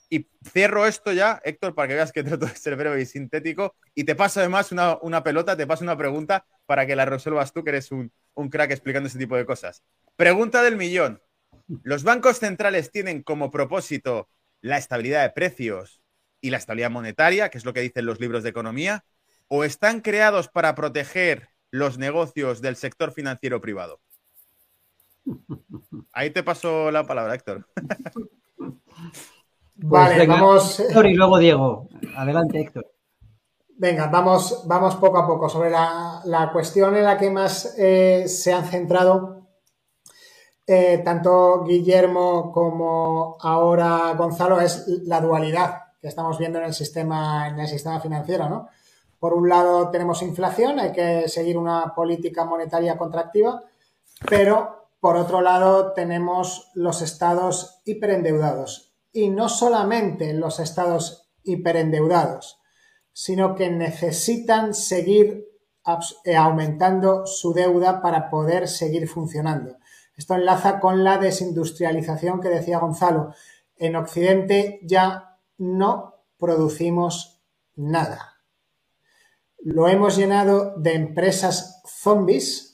y 0.09 0.27
cierro 0.51 0.87
esto 0.87 1.13
ya, 1.13 1.39
Héctor, 1.45 1.75
para 1.75 1.87
que 1.87 1.93
veas 1.93 2.11
que 2.11 2.23
trato 2.39 2.47
de 2.47 2.55
ser 2.55 2.75
breve 2.75 3.01
y 3.01 3.05
sintético. 3.05 3.75
Y 3.93 4.03
te 4.03 4.15
paso 4.15 4.39
además 4.39 4.71
una, 4.71 5.23
pelota, 5.23 5.55
te 5.55 5.67
paso 5.67 5.83
una 5.83 5.97
pregunta 5.97 6.45
para 6.65 6.85
que 6.85 6.95
la 6.95 7.05
resuelvas 7.05 7.53
tú, 7.53 7.63
que 7.63 7.69
eres 7.69 7.91
un, 7.91 8.11
un 8.33 8.49
crack 8.49 8.71
explicando 8.71 9.07
ese 9.07 9.19
tipo 9.19 9.35
de 9.35 9.45
cosas. 9.45 9.83
Pregunta 10.15 10.63
del 10.63 10.75
millón. 10.75 11.21
¿Los 11.83 12.03
bancos 12.03 12.39
centrales 12.39 12.91
tienen 12.91 13.21
como 13.21 13.51
propósito 13.51 14.29
la 14.61 14.77
estabilidad 14.77 15.21
de 15.23 15.29
precios 15.29 16.01
y 16.41 16.49
la 16.49 16.57
estabilidad 16.57 16.89
monetaria, 16.89 17.49
que 17.49 17.59
es 17.59 17.65
lo 17.65 17.73
que 17.73 17.81
dicen 17.81 18.05
los 18.05 18.19
libros 18.19 18.43
de 18.43 18.49
economía, 18.49 19.05
o 19.47 19.63
están 19.63 20.01
creados 20.01 20.47
para 20.47 20.73
proteger 20.73 21.49
los 21.71 21.97
negocios 21.99 22.61
del 22.61 22.75
sector 22.75 23.13
financiero 23.13 23.61
privado? 23.61 24.01
Ahí 26.13 26.31
te 26.31 26.43
paso 26.43 26.91
la 26.91 27.05
palabra, 27.05 27.35
Héctor. 27.35 27.67
Pues 28.55 29.91
vale, 29.91 30.27
vamos. 30.27 30.79
Héctor 30.79 31.05
y 31.07 31.13
luego 31.13 31.37
Diego. 31.37 31.87
Adelante, 32.15 32.59
Héctor. 32.59 32.85
Venga, 33.77 34.07
vamos, 34.07 34.63
vamos 34.67 34.95
poco 34.97 35.19
a 35.19 35.25
poco 35.25 35.47
sobre 35.47 35.69
la, 35.69 36.49
cuestión 36.51 36.97
en 36.97 37.05
la 37.05 37.17
que 37.17 37.29
más 37.29 37.75
eh, 37.77 38.25
se 38.27 38.51
han 38.51 38.65
centrado 38.65 39.47
eh, 40.67 41.01
tanto 41.03 41.63
Guillermo 41.63 42.51
como 42.51 43.37
ahora 43.39 44.13
Gonzalo 44.15 44.61
es 44.61 44.85
la 45.05 45.19
dualidad 45.19 45.93
que 45.99 46.07
estamos 46.07 46.37
viendo 46.37 46.59
en 46.59 46.65
el 46.65 46.73
sistema, 46.73 47.47
en 47.47 47.59
el 47.59 47.67
sistema 47.67 47.99
financiero, 47.99 48.47
¿no? 48.47 48.67
Por 49.17 49.33
un 49.33 49.49
lado 49.49 49.89
tenemos 49.89 50.21
inflación, 50.21 50.79
hay 50.79 50.91
que 50.91 51.27
seguir 51.27 51.57
una 51.57 51.93
política 51.95 52.45
monetaria 52.45 52.97
contractiva, 52.97 53.63
pero 54.29 54.78
por 54.99 55.15
otro 55.15 55.41
lado 55.41 55.93
tenemos 55.93 56.71
los 56.73 57.01
estados 57.01 57.81
hiperendeudados 57.85 58.93
y 59.11 59.29
no 59.29 59.49
solamente 59.49 60.33
los 60.33 60.59
estados 60.59 61.29
hiperendeudados, 61.43 62.59
sino 63.13 63.55
que 63.55 63.69
necesitan 63.69 64.73
seguir 64.73 65.47
eh, 66.25 66.35
aumentando 66.35 67.25
su 67.25 67.53
deuda 67.53 68.01
para 68.01 68.29
poder 68.29 68.67
seguir 68.67 69.07
funcionando. 69.07 69.77
Esto 70.15 70.35
enlaza 70.35 70.79
con 70.79 71.03
la 71.03 71.17
desindustrialización 71.17 72.41
que 72.41 72.49
decía 72.49 72.79
Gonzalo. 72.79 73.33
En 73.77 73.95
Occidente 73.95 74.79
ya 74.83 75.39
no 75.57 76.25
producimos 76.37 77.41
nada. 77.75 78.35
Lo 79.59 79.87
hemos 79.87 80.17
llenado 80.17 80.73
de 80.77 80.93
empresas 80.93 81.81
zombies 81.85 82.68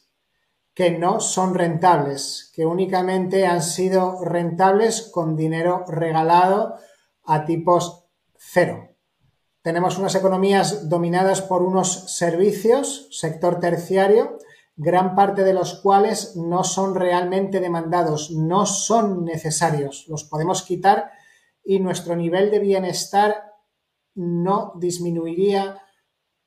que 0.75 0.91
no 0.91 1.21
son 1.21 1.55
rentables, 1.55 2.51
que 2.53 2.65
únicamente 2.65 3.47
han 3.47 3.63
sido 3.63 4.23
rentables 4.23 5.09
con 5.13 5.37
dinero 5.37 5.85
regalado 5.87 6.75
a 7.23 7.45
tipos 7.45 8.03
cero. 8.37 8.89
Tenemos 9.61 9.97
unas 9.97 10.13
economías 10.15 10.89
dominadas 10.89 11.41
por 11.41 11.63
unos 11.63 12.13
servicios, 12.13 13.07
sector 13.09 13.59
terciario, 13.61 14.37
gran 14.75 15.15
parte 15.15 15.45
de 15.45 15.53
los 15.53 15.79
cuales 15.79 16.35
no 16.35 16.65
son 16.65 16.93
realmente 16.93 17.61
demandados, 17.61 18.31
no 18.31 18.65
son 18.65 19.23
necesarios, 19.23 20.05
los 20.09 20.25
podemos 20.25 20.61
quitar 20.63 21.09
y 21.63 21.79
nuestro 21.79 22.17
nivel 22.17 22.51
de 22.51 22.59
bienestar 22.59 23.53
no 24.13 24.73
disminuiría 24.75 25.81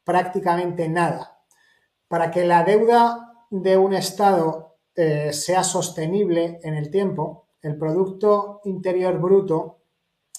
prácticamente 0.04 0.88
nada. 0.88 1.38
Para 2.08 2.30
que 2.30 2.44
la 2.44 2.62
deuda 2.62 3.27
de 3.50 3.76
un 3.76 3.94
Estado 3.94 4.76
eh, 4.94 5.32
sea 5.32 5.64
sostenible 5.64 6.60
en 6.62 6.74
el 6.74 6.90
tiempo, 6.90 7.48
el 7.62 7.76
Producto 7.76 8.60
Interior 8.64 9.18
Bruto 9.18 9.78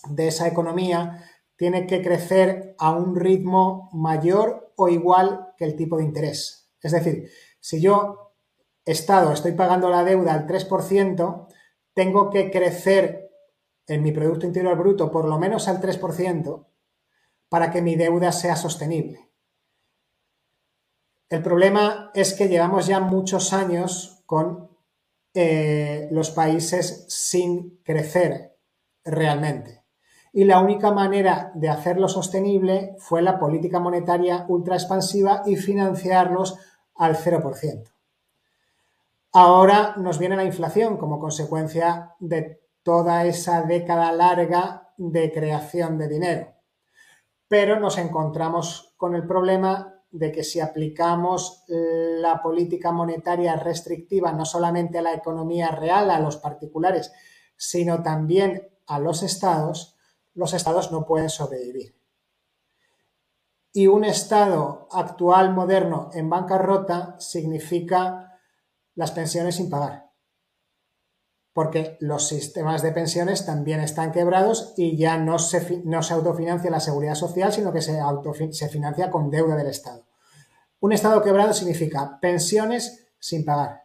de 0.10 0.28
esa 0.28 0.48
economía 0.48 1.24
tiene 1.56 1.88
que 1.88 2.02
crecer 2.02 2.76
a 2.78 2.92
un 2.92 3.16
ritmo 3.16 3.90
mayor 3.92 4.72
o 4.76 4.88
igual 4.88 5.54
que 5.58 5.66
el 5.66 5.76
tipo 5.76 5.98
de 5.98 6.04
interés. 6.04 6.70
Es 6.82 6.94
decir, 6.94 7.30
si 7.60 7.82
yo, 7.82 8.34
Estado, 8.86 9.34
estoy 9.34 9.52
pagando 9.52 9.90
la 9.90 10.04
deuda 10.04 10.34
al 10.34 10.48
3%, 10.48 11.48
tengo 11.94 12.30
que 12.30 12.50
crecer 12.50 13.30
en 13.88 14.04
mi 14.04 14.12
Producto 14.12 14.46
Interior 14.46 14.78
Bruto 14.78 15.12
por 15.12 15.28
lo 15.28 15.38
menos 15.38 15.68
al 15.68 15.82
3% 15.82 16.66
para 17.50 17.72
que 17.72 17.82
mi 17.82 17.96
deuda 17.96 18.32
sea 18.32 18.56
sostenible. 18.56 19.29
El 21.30 21.44
problema 21.44 22.10
es 22.16 22.34
que 22.34 22.48
llevamos 22.48 22.88
ya 22.88 23.00
muchos 23.00 23.54
años 23.54 24.24
con 24.26 24.70
eh, 25.36 26.08
los 26.12 26.32
países 26.32 27.06
sin 27.08 27.80
crecer 27.84 28.58
realmente. 29.06 29.84
Y 30.34 30.46
la 30.46 30.60
única 30.60 30.92
manera 30.92 31.52
de 31.54 31.70
hacerlo 31.70 32.08
sostenible 32.08 32.96
fue 32.98 33.22
la 33.22 33.40
política 33.40 33.80
monetaria 33.80 34.46
ultra 34.48 34.76
expansiva 34.76 35.44
y 35.46 35.56
financiarlos 35.56 36.58
al 36.96 37.16
0%. 37.16 37.92
Ahora 39.32 39.94
nos 39.98 40.18
viene 40.18 40.36
la 40.36 40.44
inflación 40.44 40.98
como 40.98 41.20
consecuencia 41.20 42.16
de 42.20 42.64
toda 42.82 43.26
esa 43.26 43.62
década 43.62 44.12
larga 44.12 44.94
de 44.98 45.32
creación 45.32 46.00
de 46.00 46.08
dinero. 46.08 46.54
Pero 47.48 47.80
nos 47.80 48.00
encontramos 48.00 48.94
con 48.98 49.16
el 49.16 49.28
problema 49.28 49.99
de 50.12 50.32
que 50.32 50.44
si 50.44 50.60
aplicamos 50.60 51.64
la 51.68 52.42
política 52.42 52.92
monetaria 52.92 53.56
restrictiva 53.56 54.32
no 54.32 54.46
solamente 54.46 54.98
a 54.98 55.04
la 55.04 55.14
economía 55.14 55.70
real, 55.70 56.10
a 56.10 56.20
los 56.20 56.38
particulares, 56.38 57.12
sino 57.56 58.02
también 58.02 58.70
a 58.88 59.00
los 59.00 59.22
estados, 59.22 59.96
los 60.34 60.54
estados 60.54 60.92
no 60.92 61.06
pueden 61.06 61.30
sobrevivir. 61.30 61.96
Y 63.72 63.88
un 63.88 64.04
Estado 64.04 64.88
actual, 64.92 65.54
moderno, 65.54 66.10
en 66.14 66.30
bancarrota, 66.30 67.16
significa 67.20 68.40
las 68.96 69.12
pensiones 69.12 69.56
sin 69.56 69.70
pagar. 69.70 70.09
Porque 71.54 71.98
los 72.00 72.28
sistemas 72.28 72.82
de 72.82 72.92
pensiones 72.92 73.46
también 73.46 73.80
están 73.80 74.12
quebrados 74.12 74.74
y 74.78 74.98
ya 74.98 75.18
no 75.18 75.40
se, 75.40 75.82
no 75.84 76.04
se 76.04 76.14
autofinancia 76.14 76.70
la 76.70 76.80
seguridad 76.80 77.16
social, 77.16 77.52
sino 77.52 77.74
que 77.74 77.82
se, 77.82 78.00
se 78.52 78.70
financia 78.70 79.10
con 79.10 79.30
deuda 79.30 79.56
del 79.56 79.68
Estado. 79.68 80.06
Un 80.80 80.94
Estado 80.94 81.22
quebrado 81.22 81.54
significa 81.54 82.20
pensiones 82.22 83.08
sin 83.20 83.44
pagar. 83.44 83.84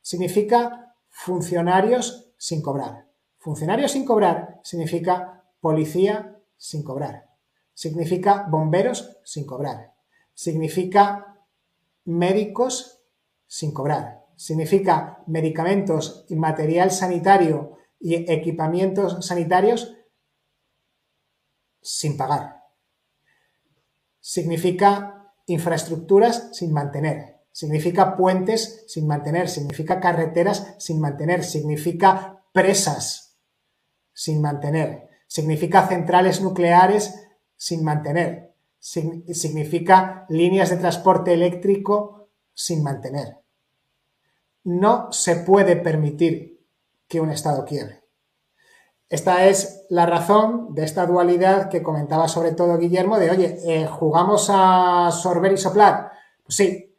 Significa 0.00 0.96
funcionarios 1.08 2.32
sin 2.36 2.62
cobrar. 2.62 3.06
Funcionarios 3.38 3.92
sin 3.92 4.04
cobrar 4.04 4.60
significa 4.64 5.44
policía 5.60 6.36
sin 6.56 6.82
cobrar. 6.82 7.28
Significa 7.74 8.46
bomberos 8.48 9.18
sin 9.24 9.46
cobrar. 9.46 9.94
Significa 10.34 11.38
médicos 12.04 13.00
sin 13.46 13.72
cobrar. 13.72 14.21
Significa 14.42 15.22
medicamentos 15.28 16.26
y 16.28 16.34
material 16.34 16.90
sanitario 16.90 17.78
y 18.00 18.28
equipamientos 18.28 19.24
sanitarios 19.24 19.94
sin 21.80 22.16
pagar. 22.16 22.60
Significa 24.18 25.32
infraestructuras 25.46 26.56
sin 26.56 26.72
mantener. 26.72 27.36
Significa 27.52 28.16
puentes 28.16 28.84
sin 28.88 29.06
mantener. 29.06 29.48
Significa 29.48 30.00
carreteras 30.00 30.74
sin 30.78 31.00
mantener. 31.00 31.44
Significa 31.44 32.42
presas 32.52 33.38
sin 34.12 34.42
mantener. 34.42 35.08
Significa 35.28 35.86
centrales 35.86 36.40
nucleares 36.40 37.14
sin 37.54 37.84
mantener. 37.84 38.56
significa 38.80 40.26
líneas 40.28 40.70
de 40.70 40.78
transporte 40.78 41.32
eléctrico 41.32 42.28
sin 42.54 42.82
mantener. 42.82 43.41
No 44.64 45.12
se 45.12 45.36
puede 45.36 45.76
permitir 45.76 46.64
que 47.08 47.20
un 47.20 47.30
Estado 47.30 47.64
quiebre. 47.64 48.02
Esta 49.08 49.46
es 49.46 49.84
la 49.90 50.06
razón 50.06 50.74
de 50.74 50.84
esta 50.84 51.04
dualidad 51.04 51.68
que 51.68 51.82
comentaba 51.82 52.28
sobre 52.28 52.52
todo 52.52 52.78
Guillermo 52.78 53.18
de, 53.18 53.30
oye, 53.30 53.58
eh, 53.66 53.86
¿jugamos 53.86 54.48
a 54.50 55.10
sorber 55.10 55.52
y 55.52 55.58
soplar? 55.58 56.12
Pues 56.42 56.56
sí, 56.56 56.96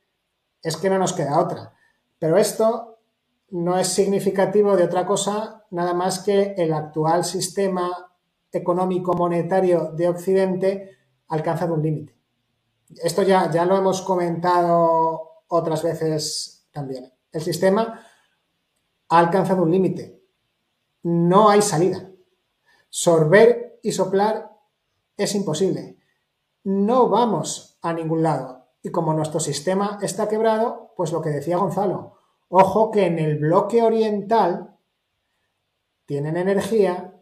es 0.61 0.77
que 0.77 0.91
no 0.91 0.99
nos 0.99 1.13
queda 1.13 1.39
otra. 1.39 1.73
Pero 2.19 2.37
esto 2.37 2.99
no 3.49 3.79
es 3.79 3.87
significativo 3.87 4.75
de 4.75 4.83
otra 4.83 5.07
cosa 5.07 5.65
nada 5.71 5.95
más 5.95 6.19
que 6.19 6.53
el 6.55 6.71
actual 6.73 7.25
sistema 7.25 8.11
económico 8.51 9.13
monetario 9.13 9.91
de 9.93 10.09
Occidente 10.09 10.97
ha 11.27 11.33
alcanzado 11.33 11.73
un 11.73 11.81
límite. 11.81 12.15
Esto 13.03 13.23
ya, 13.23 13.49
ya 13.49 13.65
lo 13.65 13.75
hemos 13.75 14.03
comentado 14.03 15.41
otras 15.47 15.81
veces 15.81 16.67
también. 16.71 17.11
El 17.33 17.41
sistema 17.41 18.05
ha 19.09 19.19
alcanzado 19.19 19.63
un 19.63 19.71
límite. 19.71 20.21
No 21.01 21.49
hay 21.49 21.61
salida. 21.61 22.09
Sorber 22.89 23.79
y 23.81 23.91
soplar 23.91 24.51
es 25.17 25.35
imposible. 25.35 25.97
No 26.63 27.09
vamos 27.09 27.77
a 27.81 27.91
ningún 27.91 28.23
lado. 28.23 28.67
Y 28.83 28.91
como 28.91 29.13
nuestro 29.13 29.39
sistema 29.39 29.97
está 30.01 30.29
quebrado, 30.29 30.93
pues 30.95 31.11
lo 31.11 31.21
que 31.21 31.29
decía 31.29 31.57
Gonzalo, 31.57 32.19
ojo 32.49 32.91
que 32.91 33.07
en 33.07 33.17
el 33.17 33.39
bloque 33.39 33.81
oriental 33.81 34.77
tienen 36.05 36.37
energía, 36.37 37.19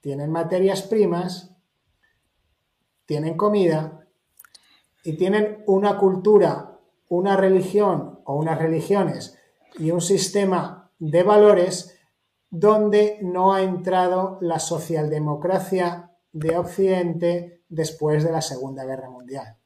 tienen 0.00 0.32
materias 0.32 0.82
primas, 0.82 1.54
tienen 3.06 3.36
comida 3.36 4.06
y 5.04 5.16
tienen 5.16 5.62
una 5.66 5.98
cultura, 5.98 6.78
una 7.08 7.36
religión 7.36 8.20
o 8.24 8.34
unas 8.34 8.58
religiones 8.58 9.38
y 9.78 9.90
un 9.90 10.00
sistema 10.00 10.90
de 10.98 11.22
valores 11.22 11.98
donde 12.50 13.18
no 13.22 13.54
ha 13.54 13.62
entrado 13.62 14.38
la 14.40 14.58
socialdemocracia 14.58 16.12
de 16.32 16.56
Occidente 16.56 17.62
después 17.68 18.22
de 18.24 18.32
la 18.32 18.42
Segunda 18.42 18.84
Guerra 18.84 19.10
Mundial. 19.10 19.56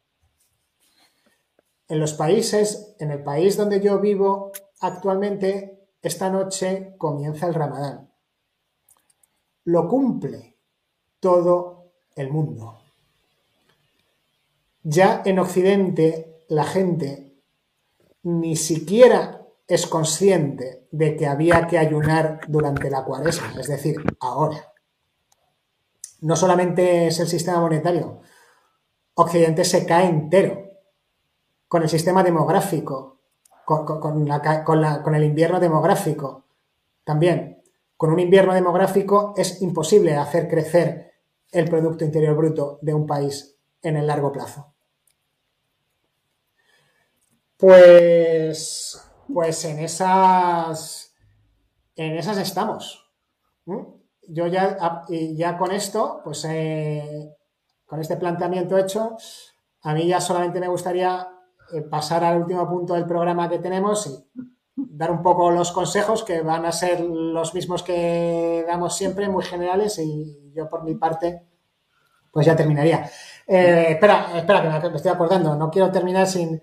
En 1.89 2.01
los 2.01 2.15
países, 2.15 2.95
en 2.99 3.11
el 3.11 3.23
país 3.23 3.57
donde 3.57 3.81
yo 3.81 3.99
vivo 3.99 4.53
actualmente, 4.81 5.89
esta 6.03 6.31
noche 6.31 6.95
comienza 6.99 7.47
el 7.47 7.55
Ramadán 7.55 8.09
lo 9.69 9.87
cumple 9.87 10.57
todo 11.21 11.93
el 12.17 12.31
mundo. 12.31 12.79
Ya 14.83 15.21
en 15.27 15.39
Occidente 15.39 16.47
la 16.49 16.65
gente 16.65 17.37
ni 18.23 18.57
siquiera 18.57 19.38
es 19.69 19.87
consciente 19.87 20.89
de 20.91 21.15
que 21.15 21.27
había 21.27 21.67
que 21.67 21.79
ayunar 21.79 22.41
durante 22.49 22.91
la 22.91 23.05
cuaresma, 23.05 23.53
es 23.61 23.69
decir, 23.69 23.97
ahora. 24.19 24.73
No 26.23 26.35
solamente 26.35 27.07
es 27.07 27.21
el 27.21 27.29
sistema 27.29 27.61
monetario, 27.61 28.23
Occidente 29.15 29.65
se 29.65 29.85
cae 29.85 30.09
entero 30.09 30.71
con 31.67 31.83
el 31.83 31.89
sistema 31.89 32.23
demográfico, 32.23 33.19
con, 33.65 35.15
el 35.15 35.25
invierno 35.25 35.59
demográfico. 35.59 36.45
También 37.05 37.63
con 37.97 38.13
un 38.13 38.21
invierno 38.21 38.55
demográfico 38.55 39.35
es 39.37 39.61
imposible 39.61 40.17
hacer 40.17 40.49
crecer 40.49 41.15
el 41.51 41.69
Producto 41.69 42.05
Interior 42.05 42.37
Bruto 42.37 42.79
de 42.81 42.95
un 42.95 43.07
país 43.07 43.57
en 43.83 43.97
el 43.97 44.07
largo 44.07 44.31
plazo. 44.31 44.73
Pues, 47.57 49.08
pues 49.33 49.65
en 49.65 49.79
esas, 49.79 51.15
en 51.97 52.17
esas 52.17 52.39
estamos. 52.39 53.05
Yo 54.27 54.47
ya, 54.47 55.05
ya 55.09 55.59
con 55.59 55.73
esto, 55.73 56.21
pues 56.25 56.45
eh, 56.45 57.37
con 57.87 58.01
este 58.01 58.17
planteamiento 58.17 58.77
hecho, 58.79 59.17
a 59.83 59.95
mí 59.95 60.07
ya 60.07 60.21
solamente 60.21 60.61
me 60.61 60.69
gustaría 60.69 61.29
eh, 61.73 61.83
pasar 61.83 62.25
al 62.25 62.43
último 62.43 62.69
punto 62.69 62.95
del 62.95 63.07
programa 63.07 63.49
que 63.49 63.59
tenemos 63.59 64.07
y 64.07 64.49
dar 64.77 65.11
un 65.11 65.23
poco 65.23 65.51
los 65.51 65.73
consejos 65.73 66.25
que 66.25 66.41
van 66.41 66.65
a 66.65 66.73
ser 66.73 67.01
los 67.01 67.55
mismos 67.55 67.83
que 67.83 68.65
damos 68.67 68.97
siempre, 68.97 69.29
muy 69.29 69.45
generales, 69.45 69.99
y 69.99 70.53
yo 70.55 70.69
por 70.69 70.85
mi 70.85 70.95
parte, 70.95 71.43
pues 72.31 72.47
ya 72.47 72.57
terminaría. 72.57 73.11
Eh, 73.47 73.87
espera, 73.91 74.37
espera, 74.37 74.81
que 74.81 74.91
me 74.91 74.97
estoy 74.97 75.11
acordando, 75.11 75.57
no 75.57 75.71
quiero 75.71 75.91
terminar 75.91 76.27
sin, 76.27 76.61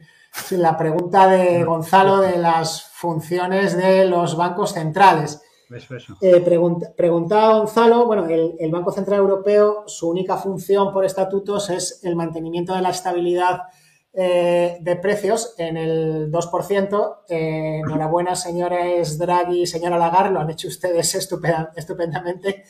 la 0.51 0.77
pregunta 0.77 1.27
de 1.27 1.63
Gonzalo 1.63 2.19
de 2.21 2.37
las 2.37 2.83
funciones 2.93 3.75
de 3.75 4.05
los 4.05 4.37
bancos 4.37 4.73
centrales. 4.73 5.41
Eh, 6.21 6.41
preguntaba 6.95 7.57
Gonzalo, 7.57 8.05
bueno, 8.05 8.27
el, 8.27 8.71
Banco 8.71 8.91
Central 8.91 9.19
Europeo, 9.19 9.83
su 9.87 10.09
única 10.09 10.37
función 10.37 10.93
por 10.93 11.05
estatutos 11.05 11.69
es 11.69 12.01
el 12.03 12.15
mantenimiento 12.15 12.75
de 12.75 12.81
la 12.81 12.89
estabilidad 12.89 13.63
eh, 14.13 14.77
de 14.79 14.95
precios 14.97 15.55
en 15.57 15.77
el 15.77 16.31
2%. 16.31 17.17
Eh, 17.29 17.79
enhorabuena, 17.79 18.35
señores 18.35 19.17
Draghi 19.17 19.63
y 19.63 19.67
señora 19.67 19.97
Lagarde, 19.97 20.31
lo 20.31 20.39
han 20.39 20.51
hecho 20.51 20.67
ustedes 20.67 21.15
estupendamente. 21.75 22.63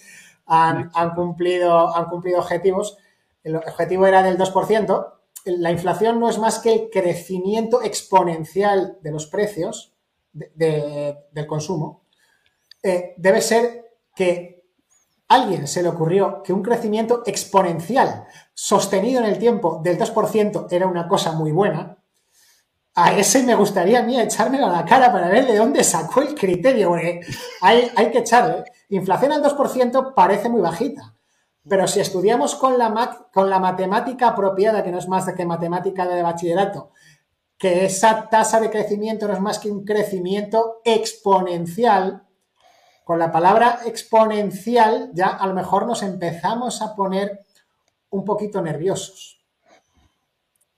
Han, 0.47 0.89
cumplido, 1.15 1.95
han 1.95 2.05
cumplido 2.05 2.39
objetivos. 2.39 2.97
El 3.43 3.57
objetivo 3.57 4.07
era 4.07 4.23
del 4.23 4.37
2%. 4.37 5.13
La 5.45 5.71
inflación 5.71 6.19
no 6.19 6.29
es 6.29 6.37
más 6.37 6.59
que 6.59 6.73
el 6.73 6.89
crecimiento 6.89 7.81
exponencial 7.81 8.97
de 9.01 9.11
los 9.11 9.27
precios 9.27 9.93
del 10.33 11.47
consumo. 11.47 12.03
Eh, 12.83 13.13
debe 13.17 13.41
ser 13.41 13.93
que 14.15 14.63
alguien 15.27 15.67
se 15.67 15.81
le 15.81 15.89
ocurrió 15.89 16.43
que 16.43 16.53
un 16.53 16.61
crecimiento 16.61 17.23
exponencial 17.25 18.25
sostenido 18.53 19.21
en 19.21 19.27
el 19.27 19.39
tiempo 19.39 19.79
del 19.83 19.97
2% 19.97 20.67
era 20.71 20.87
una 20.87 21.07
cosa 21.07 21.31
muy 21.31 21.51
buena, 21.51 21.97
a 22.97 23.11
ese 23.17 23.43
me 23.43 23.55
gustaría 23.55 23.99
a 23.99 24.03
mí 24.03 24.19
echármelo 24.19 24.67
a 24.67 24.71
la 24.71 24.85
cara 24.85 25.11
para 25.11 25.27
ver 25.27 25.45
de 25.45 25.57
dónde 25.57 25.83
sacó 25.83 26.21
el 26.21 26.33
criterio, 26.33 26.89
porque 26.89 27.19
hay, 27.61 27.91
hay 27.95 28.09
que 28.09 28.19
echarle. 28.19 28.63
Inflación 28.89 29.33
al 29.33 29.43
2% 29.43 30.13
parece 30.13 30.47
muy 30.47 30.61
bajita, 30.61 31.13
pero 31.67 31.87
si 31.87 31.99
estudiamos 31.99 32.55
con 32.55 32.77
la, 32.77 33.59
matemática 33.59 34.29
apropiada, 34.29 34.83
que 34.83 34.91
no 34.91 34.99
es 34.99 35.07
más 35.07 35.25
que 35.33 35.45
matemática 35.45 36.07
de 36.07 36.21
bachillerato, 36.21 36.91
que 37.57 37.85
esa 37.85 38.29
tasa 38.29 38.59
de 38.59 38.69
crecimiento 38.69 39.27
no 39.27 39.33
es 39.33 39.39
más 39.39 39.59
que 39.59 39.71
un 39.71 39.83
crecimiento 39.83 40.81
exponencial, 40.83 42.23
con 43.03 43.19
la 43.19 43.31
palabra 43.31 43.79
exponencial 43.85 45.11
ya 45.13 45.27
a 45.27 45.47
lo 45.47 45.53
mejor 45.53 45.85
nos 45.85 46.03
empezamos 46.03 46.81
a 46.81 46.95
poner 46.95 47.45
un 48.09 48.25
poquito 48.25 48.61
nerviosos. 48.61 49.43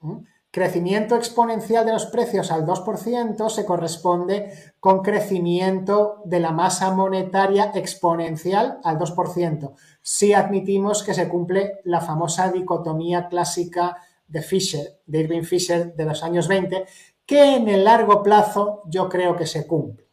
¿Mm? 0.02 0.18
Crecimiento 0.58 1.16
exponencial 1.16 1.86
de 1.86 1.94
los 1.94 2.08
precios 2.08 2.52
al 2.52 2.66
2% 2.66 3.50
se 3.50 3.64
corresponde 3.64 4.74
con 4.80 5.04
crecimiento 5.04 6.22
de 6.26 6.40
la 6.40 6.52
masa 6.52 6.90
monetaria 6.92 7.72
exponencial 7.76 8.80
al 8.84 8.98
2%, 8.98 9.76
si 10.10 10.32
admitimos 10.32 11.04
que 11.04 11.14
se 11.14 11.28
cumple 11.28 11.82
la 11.84 12.00
famosa 12.00 12.50
dicotomía 12.50 13.28
clásica 13.28 13.98
de 14.26 14.42
Fisher, 14.42 15.02
de 15.06 15.20
Irving 15.20 15.44
Fisher 15.44 15.94
de 15.94 16.06
los 16.06 16.24
años 16.24 16.48
20, 16.48 16.86
que 17.26 17.56
en 17.58 17.68
el 17.68 17.84
largo 17.84 18.24
plazo 18.24 18.84
yo 18.86 19.10
creo 19.10 19.36
que 19.36 19.46
se 19.46 19.68
cumple. 19.68 20.08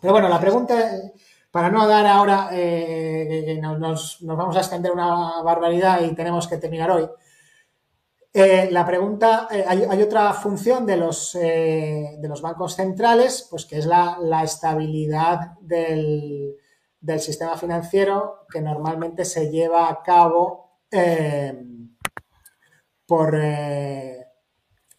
Pero 0.00 0.12
bueno, 0.12 0.28
la 0.28 0.40
pregunta, 0.40 0.92
para 1.50 1.68
no 1.68 1.88
dar 1.88 2.06
ahora, 2.06 2.50
eh, 2.52 3.58
nos, 3.60 4.18
vamos 4.20 4.54
a 4.56 4.60
extender 4.60 4.92
una 4.92 5.42
barbaridad 5.42 6.00
y 6.02 6.14
tenemos 6.14 6.46
que 6.46 6.58
terminar 6.58 6.92
hoy. 6.92 7.08
Eh, 8.32 8.68
la 8.70 8.86
pregunta, 8.86 9.48
eh, 9.50 9.64
hay, 9.66 10.00
otra 10.00 10.32
función 10.32 10.86
de 10.86 10.96
los, 10.96 11.32
de 11.32 12.28
los 12.28 12.40
bancos 12.40 12.76
centrales, 12.76 13.48
pues 13.50 13.66
que 13.66 13.78
es 13.78 13.86
la, 13.86 14.44
estabilidad 14.44 15.58
del, 15.60 16.54
del, 17.00 17.20
sistema 17.20 17.56
financiero 17.56 18.46
que 18.50 18.60
normalmente 18.60 19.24
se 19.24 19.50
lleva 19.50 19.88
a 19.88 20.02
cabo 20.02 20.80
por, 23.06 23.38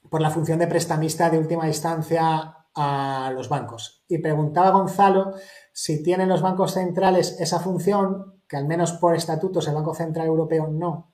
por 0.09 0.21
la 0.21 0.29
función 0.29 0.59
de 0.59 0.67
prestamista 0.67 1.29
de 1.29 1.37
última 1.37 1.67
instancia 1.67 2.55
a 2.75 3.31
los 3.33 3.49
bancos. 3.49 4.03
Y 4.07 4.19
preguntaba 4.19 4.71
Gonzalo 4.71 5.33
si 5.73 6.03
tienen 6.03 6.29
los 6.29 6.41
bancos 6.41 6.73
centrales 6.73 7.39
esa 7.39 7.59
función, 7.59 8.41
que 8.47 8.57
al 8.57 8.65
menos 8.65 8.93
por 8.93 9.15
estatutos 9.15 9.67
el 9.67 9.75
Banco 9.75 9.93
Central 9.93 10.27
Europeo 10.27 10.67
no, 10.67 11.13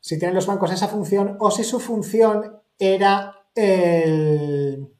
si 0.00 0.18
tienen 0.18 0.34
los 0.34 0.46
bancos 0.46 0.72
esa 0.72 0.88
función 0.88 1.36
o 1.40 1.50
si 1.50 1.64
su 1.64 1.80
función 1.80 2.62
era 2.78 3.34
el, 3.54 4.94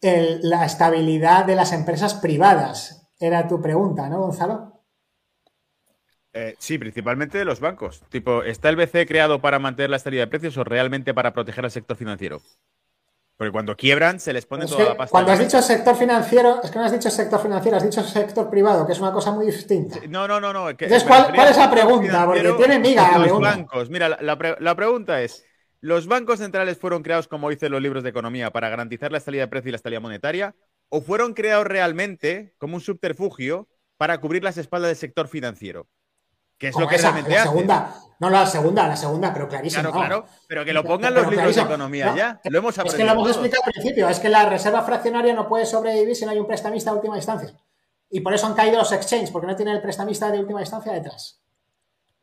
la 0.00 0.64
estabilidad 0.64 1.44
de 1.44 1.56
las 1.56 1.72
empresas 1.72 2.14
privadas. 2.14 3.03
Era 3.18 3.46
tu 3.46 3.60
pregunta, 3.60 4.08
¿no, 4.08 4.20
Gonzalo? 4.20 4.82
Eh, 6.32 6.56
sí, 6.58 6.78
principalmente 6.78 7.38
de 7.38 7.44
los 7.44 7.60
bancos. 7.60 8.02
Tipo, 8.08 8.42
¿está 8.42 8.68
el 8.68 8.76
BCE 8.76 9.06
creado 9.06 9.40
para 9.40 9.60
mantener 9.60 9.90
la 9.90 9.96
estabilidad 9.96 10.24
de 10.24 10.30
precios 10.30 10.56
o 10.56 10.64
realmente 10.64 11.14
para 11.14 11.32
proteger 11.32 11.64
al 11.64 11.70
sector 11.70 11.96
financiero? 11.96 12.42
Porque 13.36 13.50
cuando 13.50 13.76
quiebran 13.76 14.20
se 14.20 14.32
les 14.32 14.46
pone 14.46 14.66
toda 14.66 14.84
la 14.84 14.96
pasta. 14.96 15.10
Cuando 15.10 15.32
has 15.32 15.40
dicho 15.40 15.60
sector 15.60 15.96
financiero, 15.96 16.60
es 16.62 16.70
que 16.70 16.78
no 16.78 16.84
has 16.84 16.92
dicho 16.92 17.10
sector 17.10 17.40
financiero, 17.40 17.76
has 17.76 17.82
dicho 17.82 18.02
sector 18.02 18.48
privado, 18.48 18.86
que 18.86 18.92
es 18.92 19.00
una 19.00 19.12
cosa 19.12 19.32
muy 19.32 19.46
distinta. 19.46 19.98
No, 20.08 20.28
no, 20.28 20.40
no, 20.40 20.52
no. 20.52 20.70
Entonces, 20.70 21.02
¿cuál, 21.02 21.34
es 21.34 21.56
la 21.56 21.70
pregunta? 21.70 22.26
Porque 22.26 22.52
tiene 22.52 22.78
miga 22.78 23.18
Los 23.18 23.40
bancos. 23.40 23.90
Mira, 23.90 24.08
la, 24.08 24.76
pregunta 24.76 25.20
es: 25.22 25.44
¿los 25.80 26.06
bancos 26.06 26.38
centrales 26.38 26.78
fueron 26.78 27.02
creados, 27.02 27.26
como 27.26 27.50
dicen 27.50 27.72
los 27.72 27.82
libros 27.82 28.04
de 28.04 28.10
economía, 28.10 28.52
para 28.52 28.68
garantizar 28.68 29.10
la 29.10 29.18
estabilidad 29.18 29.44
de 29.44 29.48
precio 29.48 29.68
y 29.68 29.72
la 29.72 29.76
estabilidad 29.76 30.02
monetaria? 30.02 30.54
¿O 30.88 31.00
fueron 31.00 31.34
creados 31.34 31.66
realmente 31.66 32.54
como 32.58 32.76
un 32.76 32.80
subterfugio 32.80 33.68
para 33.96 34.18
cubrir 34.20 34.44
las 34.44 34.56
espaldas 34.56 34.88
del 34.88 34.96
sector 34.96 35.28
financiero? 35.28 35.88
Que 36.58 36.68
es 36.68 36.76
lo 36.76 36.86
que 36.86 36.96
realmente 36.96 37.30
la 37.30 37.42
segunda, 37.42 37.94
no 38.20 38.30
la 38.30 38.46
segunda, 38.46 38.86
la 38.86 38.96
segunda, 38.96 39.32
pero 39.32 39.48
clarísimo. 39.48 39.82
Claro, 39.82 39.98
claro, 39.98 40.26
pero 40.46 40.64
que 40.64 40.72
lo 40.72 40.84
pongan 40.84 41.12
los 41.12 41.28
libros 41.28 41.54
de 41.56 41.62
economía 41.62 42.14
ya. 42.16 42.40
Lo 42.44 42.58
hemos 42.58 42.78
aprendido. 42.78 42.94
Es 42.94 42.94
que 42.94 43.04
lo 43.04 43.12
hemos 43.12 43.28
explicado 43.28 43.62
al 43.66 43.72
principio, 43.72 44.08
es 44.08 44.20
que 44.20 44.28
la 44.28 44.48
reserva 44.48 44.82
fraccionaria 44.82 45.34
no 45.34 45.48
puede 45.48 45.66
sobrevivir 45.66 46.14
si 46.14 46.24
no 46.24 46.30
hay 46.30 46.38
un 46.38 46.46
prestamista 46.46 46.90
de 46.90 46.96
última 46.96 47.16
instancia. 47.16 47.54
Y 48.10 48.20
por 48.20 48.32
eso 48.32 48.46
han 48.46 48.54
caído 48.54 48.78
los 48.78 48.92
exchanges, 48.92 49.32
porque 49.32 49.48
no 49.48 49.56
tienen 49.56 49.74
el 49.74 49.82
prestamista 49.82 50.30
de 50.30 50.38
última 50.38 50.60
instancia 50.60 50.92
detrás. 50.92 51.40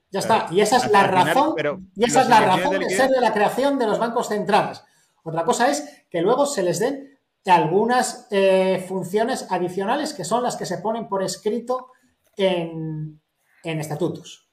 Ya 0.10 0.20
está. 0.20 0.48
Y 0.52 0.62
esa 0.62 0.78
es 0.78 0.90
la 0.90 1.04
razón, 1.04 1.56
y 1.96 2.06
esa 2.06 2.22
es 2.22 2.30
la 2.30 2.42
razón 2.42 2.80
de, 2.80 2.90
ser 2.90 3.10
de 3.10 3.22
la 3.22 3.34
creación 3.34 3.78
de 3.78 3.88
los 3.88 4.00
bancos 4.00 4.30
centrales. 4.30 4.84
Otra 5.24 5.44
cosa 5.44 5.70
es 5.70 6.06
que 6.10 6.22
luego 6.22 6.46
se 6.46 6.64
les 6.64 6.80
den 6.80 7.11
algunas 7.46 8.28
eh, 8.30 8.86
funciones 8.88 9.48
adicionales 9.50 10.14
que 10.14 10.24
son 10.24 10.44
las 10.44 10.56
que 10.56 10.66
se 10.66 10.78
ponen 10.78 11.08
por 11.08 11.24
escrito 11.24 11.88
en, 12.38 13.20
en 13.64 13.80
estatutos. 13.80 14.48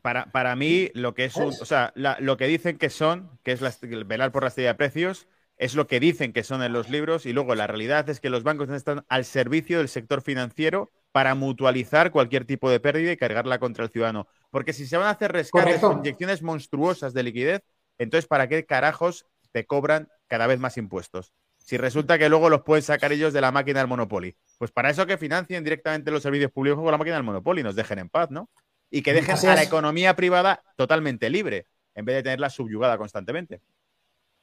Para, 0.00 0.30
para 0.30 0.56
mí, 0.56 0.90
lo 0.94 1.14
que 1.14 1.26
es 1.26 1.36
un, 1.36 1.48
o 1.48 1.64
sea, 1.64 1.92
lo 1.94 2.36
que 2.36 2.46
dicen 2.46 2.78
que 2.78 2.88
son, 2.88 3.38
que 3.42 3.52
es 3.52 3.60
velar 4.06 4.32
por 4.32 4.42
la 4.42 4.48
estabilidad 4.48 4.72
de 4.72 4.78
precios, 4.78 5.26
es 5.56 5.74
lo 5.74 5.86
que 5.86 6.00
dicen 6.00 6.32
que 6.32 6.44
son 6.44 6.62
en 6.62 6.72
los 6.72 6.88
libros, 6.88 7.26
y 7.26 7.32
luego 7.32 7.54
la 7.54 7.66
realidad 7.66 8.08
es 8.08 8.20
que 8.20 8.30
los 8.30 8.42
bancos 8.42 8.70
están 8.70 9.04
al 9.08 9.24
servicio 9.24 9.78
del 9.78 9.88
sector 9.88 10.22
financiero 10.22 10.90
para 11.12 11.34
mutualizar 11.34 12.10
cualquier 12.10 12.46
tipo 12.46 12.70
de 12.70 12.80
pérdida 12.80 13.12
y 13.12 13.16
cargarla 13.16 13.58
contra 13.58 13.84
el 13.84 13.90
ciudadano. 13.90 14.26
Porque 14.50 14.72
si 14.72 14.86
se 14.86 14.96
van 14.96 15.06
a 15.06 15.10
hacer 15.10 15.32
rescates 15.32 15.80
con 15.80 15.98
inyecciones 15.98 16.42
monstruosas 16.42 17.12
de 17.12 17.22
liquidez, 17.22 17.62
entonces 17.98 18.26
¿para 18.26 18.48
qué 18.48 18.64
carajos 18.64 19.26
te 19.52 19.66
cobran 19.66 20.08
cada 20.26 20.46
vez 20.46 20.58
más 20.58 20.78
impuestos? 20.78 21.32
Si 21.64 21.76
resulta 21.76 22.18
que 22.18 22.28
luego 22.28 22.50
los 22.50 22.62
pueden 22.62 22.82
sacar 22.82 23.12
ellos 23.12 23.32
de 23.32 23.40
la 23.40 23.52
máquina 23.52 23.80
del 23.80 23.88
Monopoly. 23.88 24.36
Pues 24.58 24.70
para 24.70 24.90
eso 24.90 25.06
que 25.06 25.16
financien 25.16 25.64
directamente 25.64 26.10
los 26.10 26.22
servicios 26.22 26.50
públicos 26.50 26.80
con 26.80 26.90
la 26.90 26.98
máquina 26.98 27.16
del 27.16 27.24
Monopoly 27.24 27.60
y 27.60 27.64
nos 27.64 27.76
dejen 27.76 27.98
en 28.00 28.08
paz, 28.08 28.30
¿no? 28.30 28.50
Y 28.90 29.02
que 29.02 29.12
dejen 29.12 29.36
a 29.48 29.54
la 29.54 29.62
economía 29.62 30.14
privada 30.16 30.62
totalmente 30.76 31.30
libre, 31.30 31.66
en 31.94 32.04
vez 32.04 32.16
de 32.16 32.22
tenerla 32.24 32.50
subyugada 32.50 32.98
constantemente. 32.98 33.62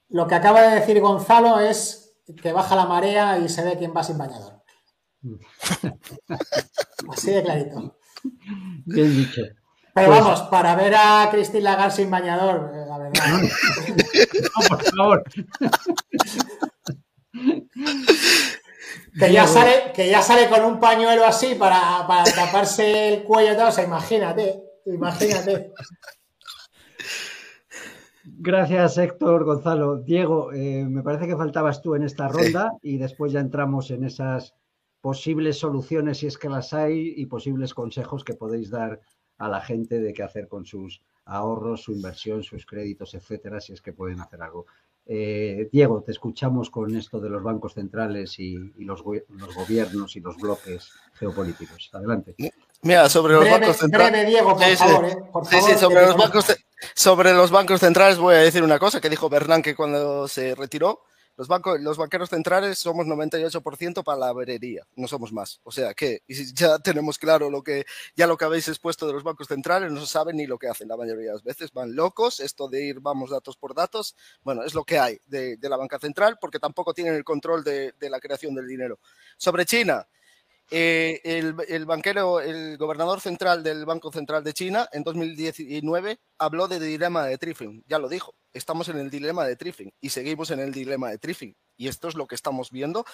Lo 0.09 0.27
que 0.27 0.35
acaba 0.35 0.61
de 0.61 0.79
decir 0.79 0.99
Gonzalo 1.01 1.59
es 1.59 2.15
que 2.41 2.51
baja 2.51 2.75
la 2.75 2.85
marea 2.85 3.37
y 3.37 3.47
se 3.47 3.63
ve 3.63 3.77
quién 3.77 3.93
va 3.95 4.03
sin 4.03 4.17
bañador. 4.17 4.63
Así 7.11 7.31
de 7.31 7.43
clarito. 7.43 7.99
Bien 8.85 9.15
dicho. 9.15 9.41
Pero 9.93 10.07
pues 10.07 10.19
vamos, 10.21 10.41
para 10.43 10.75
ver 10.75 10.95
a 10.95 11.27
Cristina 11.31 11.71
Lagarde 11.71 11.95
sin 11.95 12.09
bañador, 12.09 12.71
eh, 12.73 12.85
la 12.87 12.97
verdad. 12.97 13.23
no, 14.61 14.67
por 14.69 14.83
favor. 14.83 15.23
Que 19.19 19.33
ya, 19.33 19.47
sale, 19.47 19.91
que 19.93 20.09
ya 20.09 20.21
sale 20.21 20.47
con 20.47 20.63
un 20.63 20.79
pañuelo 20.79 21.25
así 21.25 21.55
para, 21.55 22.05
taparse 22.35 23.13
el 23.13 23.23
cuello 23.23 23.53
y 23.53 23.55
todo. 23.55 23.67
O 23.67 23.71
sea, 23.71 23.83
imagínate, 23.83 24.63
imagínate. 24.85 25.73
Gracias, 28.23 28.97
Héctor, 28.97 29.43
Gonzalo. 29.43 29.97
Diego, 29.97 30.53
eh, 30.53 30.85
me 30.87 31.03
parece 31.03 31.27
que 31.27 31.35
faltabas 31.35 31.81
tú 31.81 31.95
en 31.95 32.03
esta 32.03 32.27
ronda 32.27 32.71
y 32.81 32.97
después 32.97 33.31
ya 33.31 33.39
entramos 33.39 33.91
en 33.91 34.05
esas 34.05 34.53
posibles 35.01 35.57
soluciones, 35.57 36.19
si 36.19 36.27
es 36.27 36.37
que 36.37 36.49
las 36.49 36.73
hay, 36.73 37.13
y 37.17 37.25
posibles 37.25 37.73
consejos 37.73 38.23
que 38.23 38.33
podéis 38.33 38.69
dar 38.69 38.99
a 39.37 39.47
la 39.47 39.61
gente 39.61 39.99
de 39.99 40.13
qué 40.13 40.23
hacer 40.23 40.47
con 40.47 40.65
sus 40.65 41.01
ahorros, 41.25 41.83
su 41.83 41.93
inversión, 41.93 42.43
sus 42.43 42.65
créditos, 42.65 43.13
etcétera, 43.13 43.61
si 43.61 43.73
es 43.73 43.81
que 43.81 43.93
pueden 43.93 44.19
hacer 44.19 44.41
algo. 44.41 44.65
Eh, 45.11 45.67
Diego, 45.71 46.03
te 46.05 46.11
escuchamos 46.11 46.69
con 46.69 46.95
esto 46.95 47.19
de 47.19 47.31
los 47.31 47.41
bancos 47.41 47.73
centrales 47.73 48.37
y, 48.37 48.55
los, 48.77 49.01
gobiernos 49.01 50.15
y 50.15 50.19
los 50.19 50.37
bloques 50.37 50.91
geopolíticos. 51.15 51.89
Adelante. 51.93 52.35
Mira, 52.83 53.09
sobre 53.09 53.33
los 53.33 53.49
bancos 53.49 53.77
centrales. 53.77 54.27
Diego, 54.27 54.55
por 54.55 54.75
favor, 54.77 55.05
eh, 55.05 55.77
sobre, 55.79 56.05
los 56.05 56.15
bancos, 56.15 56.45
sobre 56.93 57.33
los 57.33 57.49
bancos 57.49 57.79
centrales 57.79 58.19
voy 58.19 58.35
a 58.35 58.39
decir 58.39 58.61
una 58.61 58.77
cosa 58.77 59.01
que 59.01 59.09
dijo 59.09 59.29
Bernanke 59.29 59.75
cuando 59.75 60.27
se 60.27 60.53
retiró 60.53 61.01
los, 61.39 61.47
bancos, 61.47 61.79
los 61.79 61.95
banqueros 61.95 62.29
centrales 62.29 62.77
somos 62.77 63.07
98% 63.07 64.03
palabrería, 64.03 64.85
no 64.97 65.07
somos 65.07 65.31
más. 65.31 65.61
O 65.63 65.71
sea 65.71 65.93
que 65.93 66.21
ya 66.53 66.79
tenemos 66.79 67.17
claro 67.17 67.49
lo 67.49 67.63
que, 67.63 67.85
ya 68.13 68.27
lo 68.27 68.35
que 68.35 68.43
habéis 68.43 68.67
expuesto 68.67 69.07
de 69.07 69.13
los 69.13 69.23
bancos 69.23 69.47
centrales, 69.47 69.89
no 69.89 70.05
saben 70.05 70.35
ni 70.35 70.47
lo 70.47 70.57
que 70.59 70.67
hacen 70.67 70.89
la 70.89 70.97
mayoría 70.97 71.27
de 71.27 71.31
las 71.35 71.43
veces. 71.43 71.71
Van 71.71 71.95
locos, 71.95 72.41
esto 72.41 72.67
de 72.67 72.83
ir 72.83 72.99
vamos 72.99 73.29
datos 73.29 73.55
por 73.55 73.73
datos, 73.73 74.17
bueno, 74.43 74.63
es 74.63 74.73
lo 74.73 74.83
que 74.83 74.99
hay 74.99 75.17
de, 75.27 75.57
la 75.61 75.77
banca 75.77 75.97
central 75.97 76.37
porque 76.41 76.59
tampoco 76.59 76.93
tienen 76.93 77.15
el 77.15 77.23
control 77.23 77.63
de 77.63 77.93
la 78.01 78.19
creación 78.19 78.53
del 78.53 78.67
dinero. 78.67 78.99
Sobre 79.37 79.65
China, 79.65 80.05
eh, 80.71 81.21
el, 81.23 81.85
banquero, 81.85 82.39
el 82.39 82.77
gobernador 82.77 83.21
central 83.21 83.63
del 83.63 83.85
Banco 83.85 84.11
Central 84.11 84.43
de 84.43 84.53
China 84.53 84.87
en 84.91 85.03
2019 85.03 86.19
habló 86.37 86.67
de 86.67 86.79
dilema 86.79 87.25
de 87.25 87.37
Triffin. 87.37 87.83
Ya 87.87 87.97
lo 87.97 88.07
dijo, 88.07 88.35
estamos 88.53 88.87
en 88.89 88.97
el 88.97 89.09
dilema 89.09 89.45
de 89.45 89.55
Triffin 89.55 89.91
y 89.99 90.09
seguimos 90.09 90.51
en 90.51 90.59
el 90.59 90.71
dilema 90.71 91.09
de 91.09 91.17
Triffin. 91.17 91.55
Y 91.75 91.87
esto 91.87 92.09
es 92.09 92.15
lo 92.15 92.27
que 92.27 92.35
estamos 92.35 92.71
viendo, 92.71 93.05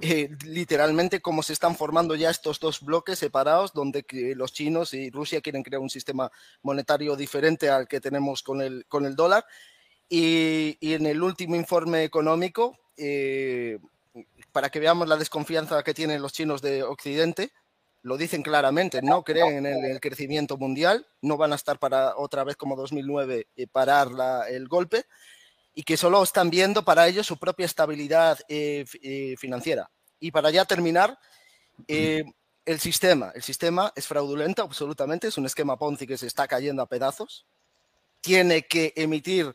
eh, 0.00 0.28
literalmente 0.44 1.20
cómo 1.20 1.42
se 1.44 1.52
están 1.52 1.76
formando 1.76 2.16
ya 2.16 2.30
estos 2.30 2.58
dos 2.58 2.80
bloques 2.80 3.18
separados, 3.20 3.72
donde 3.72 4.04
los 4.34 4.52
chinos 4.52 4.92
y 4.92 5.10
Rusia 5.10 5.40
quieren 5.40 5.62
crear 5.62 5.80
un 5.80 5.88
sistema 5.88 6.30
monetario 6.62 7.14
diferente 7.14 7.70
al 7.70 7.86
que 7.86 8.00
tenemos 8.00 8.42
con 8.42 8.60
el, 8.60 8.86
con 8.88 9.06
el 9.06 9.14
dólar. 9.14 9.46
Y, 10.08 10.76
en 10.80 11.06
el 11.06 11.22
último 11.22 11.54
informe 11.54 12.02
económico, 12.02 12.76
eh, 12.96 13.78
para 14.52 14.70
que 14.70 14.80
veamos 14.80 15.08
la 15.08 15.16
desconfianza 15.16 15.82
que 15.82 15.94
tienen 15.94 16.22
los 16.22 16.32
chinos 16.32 16.62
de 16.62 16.82
Occidente. 16.82 17.52
Lo 18.02 18.16
dicen 18.16 18.42
claramente, 18.42 19.02
no 19.02 19.24
creen 19.24 19.66
en 19.66 19.84
el, 19.84 20.00
crecimiento 20.00 20.56
mundial, 20.56 21.06
no 21.20 21.36
van 21.36 21.52
a 21.52 21.56
estar 21.56 21.78
para 21.78 22.16
otra 22.16 22.44
vez 22.44 22.56
como 22.56 22.76
2009 22.76 23.48
y 23.56 23.66
parar 23.66 24.08
el 24.48 24.68
golpe 24.68 25.04
y 25.74 25.82
que 25.82 25.96
solo 25.96 26.22
están 26.22 26.50
viendo 26.50 26.84
para 26.84 27.06
ellos 27.06 27.26
su 27.26 27.38
propia 27.38 27.66
estabilidad 27.66 28.38
eh, 28.48 28.84
eh, 29.02 29.36
financiera. 29.36 29.90
Y 30.20 30.30
para 30.30 30.50
ya 30.50 30.64
terminar, 30.64 31.18
eh, 31.86 32.24
el 32.64 32.80
sistema, 32.80 33.30
el 33.34 33.42
sistema 33.42 33.92
es 33.94 34.06
fraudulento 34.06 34.62
absolutamente, 34.62 35.28
es 35.28 35.38
un 35.38 35.46
esquema 35.46 35.78
Ponzi 35.78 36.06
que 36.06 36.18
se 36.18 36.26
está 36.26 36.48
cayendo 36.48 36.82
a 36.82 36.88
pedazos. 36.88 37.46
Tiene 38.20 38.62
que 38.62 38.92
emitir 38.96 39.54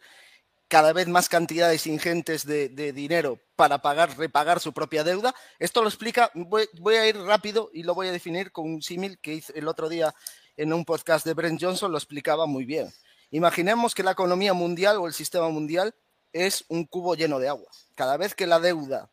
cada 0.74 0.92
vez 0.92 1.08
más 1.08 1.30
cantidades 1.30 1.86
ingentes 1.86 2.48
de, 2.48 2.68
dinero 2.94 3.38
para 3.56 3.84
pagar, 3.84 4.18
repagar 4.18 4.60
su 4.60 4.74
propia 4.74 5.04
deuda. 5.04 5.36
Esto 5.60 5.84
lo 5.84 5.88
explica, 5.88 6.32
voy, 6.34 6.96
a 6.96 7.08
ir 7.08 7.16
rápido 7.16 7.70
y 7.72 7.84
lo 7.84 7.94
voy 7.94 8.08
a 8.08 8.12
definir 8.12 8.52
con 8.52 8.66
un 8.66 8.82
símil 8.82 9.20
que 9.20 9.36
hice 9.36 9.54
el 9.56 9.68
otro 9.68 9.88
día 9.88 10.16
en 10.58 10.74
un 10.74 10.84
podcast 10.84 11.28
de 11.28 11.36
Brent 11.36 11.62
Johnson, 11.62 11.92
lo 11.92 12.00
explicaba 12.00 12.48
muy 12.48 12.66
bien. 12.66 12.92
Imaginemos 13.30 13.94
que 13.94 14.02
la 14.02 14.14
economía 14.14 14.56
mundial 14.56 14.98
o 14.98 15.06
el 15.06 15.14
sistema 15.14 15.48
mundial 15.50 15.94
es 16.32 16.66
un 16.70 16.86
cubo 16.88 17.14
lleno 17.14 17.38
de 17.38 17.50
agua. 17.50 17.70
Cada 17.94 18.18
vez 18.18 18.34
que 18.34 18.48
la 18.48 18.60
deuda, 18.60 19.12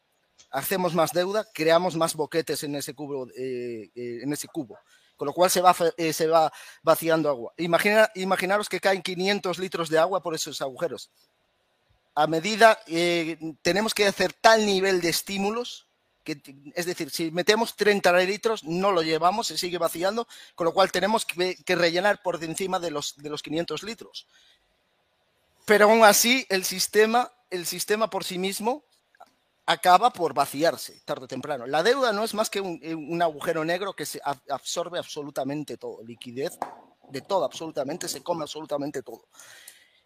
hacemos 0.51 0.95
más 0.95 1.13
deuda, 1.13 1.47
creamos 1.53 1.95
más 1.95 2.15
boquetes 2.15 2.65
en 2.65 2.77
ese 2.77 2.95
cubo, 2.95 3.29
eh, 3.37 3.91
eh, 3.95 4.25
con 5.15 5.27
lo 5.27 5.35
cual 5.35 5.51
se 5.51 5.61
va, 5.61 5.77
eh, 5.99 6.27
va 6.27 6.51
vaciando 6.83 7.29
agua. 7.29 7.53
Imagina, 7.59 8.11
imaginaros 8.15 8.67
que 8.67 8.81
caen 8.81 9.03
500 9.03 9.59
litros 9.59 9.91
de 9.91 9.99
agua 9.99 10.23
por 10.23 10.35
esos 10.35 10.63
agujeros. 10.63 11.11
A 12.15 12.27
medida, 12.27 12.79
tenemos 13.63 13.95
que 13.95 14.07
hacer 14.07 14.33
tal 14.33 14.67
nivel 14.67 15.01
de 15.01 15.09
estímulos 15.11 15.87
que, 16.25 16.41
es 16.75 16.87
decir, 16.87 17.11
si 17.11 17.31
metemos 17.31 17.77
30 17.77 18.13
litros, 18.21 18.65
no 18.65 18.93
lo 18.93 19.03
llevamos, 19.03 19.47
se 19.47 19.57
sigue 19.57 19.79
vaciando, 19.79 20.29
con 20.55 20.67
lo 20.67 20.75
cual 20.75 20.93
tenemos 20.93 21.25
que, 21.25 21.57
rellenar 21.67 22.23
por 22.23 22.43
encima 22.45 22.79
de 22.79 22.91
los, 22.91 23.17
de 23.17 23.31
los 23.31 23.43
500 23.43 23.83
litros. 23.83 24.27
Pero 25.65 25.87
aún 25.87 26.05
así, 26.05 26.47
el 26.49 26.65
sistema, 26.65 27.33
el 27.49 27.67
sistema 27.67 28.11
por 28.11 28.25
sí 28.25 28.39
mismo 28.39 28.85
acaba 29.67 30.13
por 30.13 30.35
vaciarse 30.35 31.01
tarde 31.05 31.25
o 31.25 31.29
temprano. 31.29 31.67
La 31.67 31.83
deuda 31.83 32.13
no 32.13 32.25
es 32.25 32.35
más 32.35 32.51
que 32.51 32.61
un, 32.61 32.81
un 32.85 33.23
agujero 33.23 33.65
negro 33.65 33.95
que 33.95 34.05
se 34.05 34.21
absorbe 34.49 34.99
absolutamente 34.99 35.77
todo, 35.77 36.03
liquidez 36.03 36.59
de 37.09 37.21
todo, 37.21 37.45
absolutamente, 37.45 38.09
se 38.09 38.23
come 38.23 38.43
absolutamente 38.43 39.03
todo. 39.03 39.29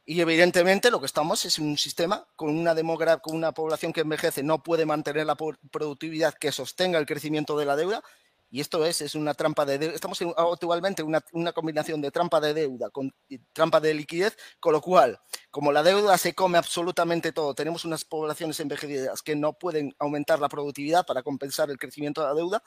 Y 0.06 0.20
evidentemente 0.20 0.90
lo 0.90 1.00
que 1.00 1.06
estamos 1.06 1.44
es 1.46 1.58
un 1.58 1.78
sistema 1.78 2.26
con 2.36 2.50
una, 2.50 2.74
con 3.20 3.34
una 3.36 3.52
población 3.52 3.92
que 3.92 4.02
envejece, 4.02 4.42
no 4.42 4.62
puede 4.62 4.84
mantener 4.84 5.26
la 5.26 5.36
productividad 5.36 6.34
que 6.34 6.52
sostenga 6.52 6.98
el 6.98 7.06
crecimiento 7.06 7.56
de 7.56 7.64
la 7.64 7.74
deuda 7.74 8.02
y 8.50 8.60
esto 8.60 8.84
es, 8.86 9.00
es 9.00 9.16
una 9.16 9.34
trampa 9.34 9.64
de 9.64 9.78
deuda. 9.78 9.94
Estamos 9.94 10.20
actualmente 10.36 11.02
en 11.02 11.08
una, 11.08 11.24
una, 11.32 11.52
combinación 11.52 12.00
de 12.00 12.12
trampa 12.12 12.40
de 12.40 12.54
deuda 12.54 12.88
con 12.90 13.12
trampa 13.52 13.80
de 13.80 13.94
liquidez, 13.94 14.36
con 14.60 14.72
lo 14.72 14.80
cual, 14.80 15.18
como 15.50 15.72
la 15.72 15.82
deuda 15.82 16.16
se 16.18 16.34
come 16.34 16.56
absolutamente 16.56 17.32
todo, 17.32 17.54
tenemos 17.54 17.84
unas 17.84 18.04
poblaciones 18.04 18.60
envejecidas 18.60 19.22
que 19.22 19.34
no 19.34 19.54
pueden 19.54 19.96
aumentar 19.98 20.38
la 20.38 20.48
productividad 20.48 21.04
para 21.04 21.24
compensar 21.24 21.68
el 21.68 21.78
crecimiento 21.78 22.20
de 22.20 22.28
la 22.28 22.34
deuda, 22.34 22.62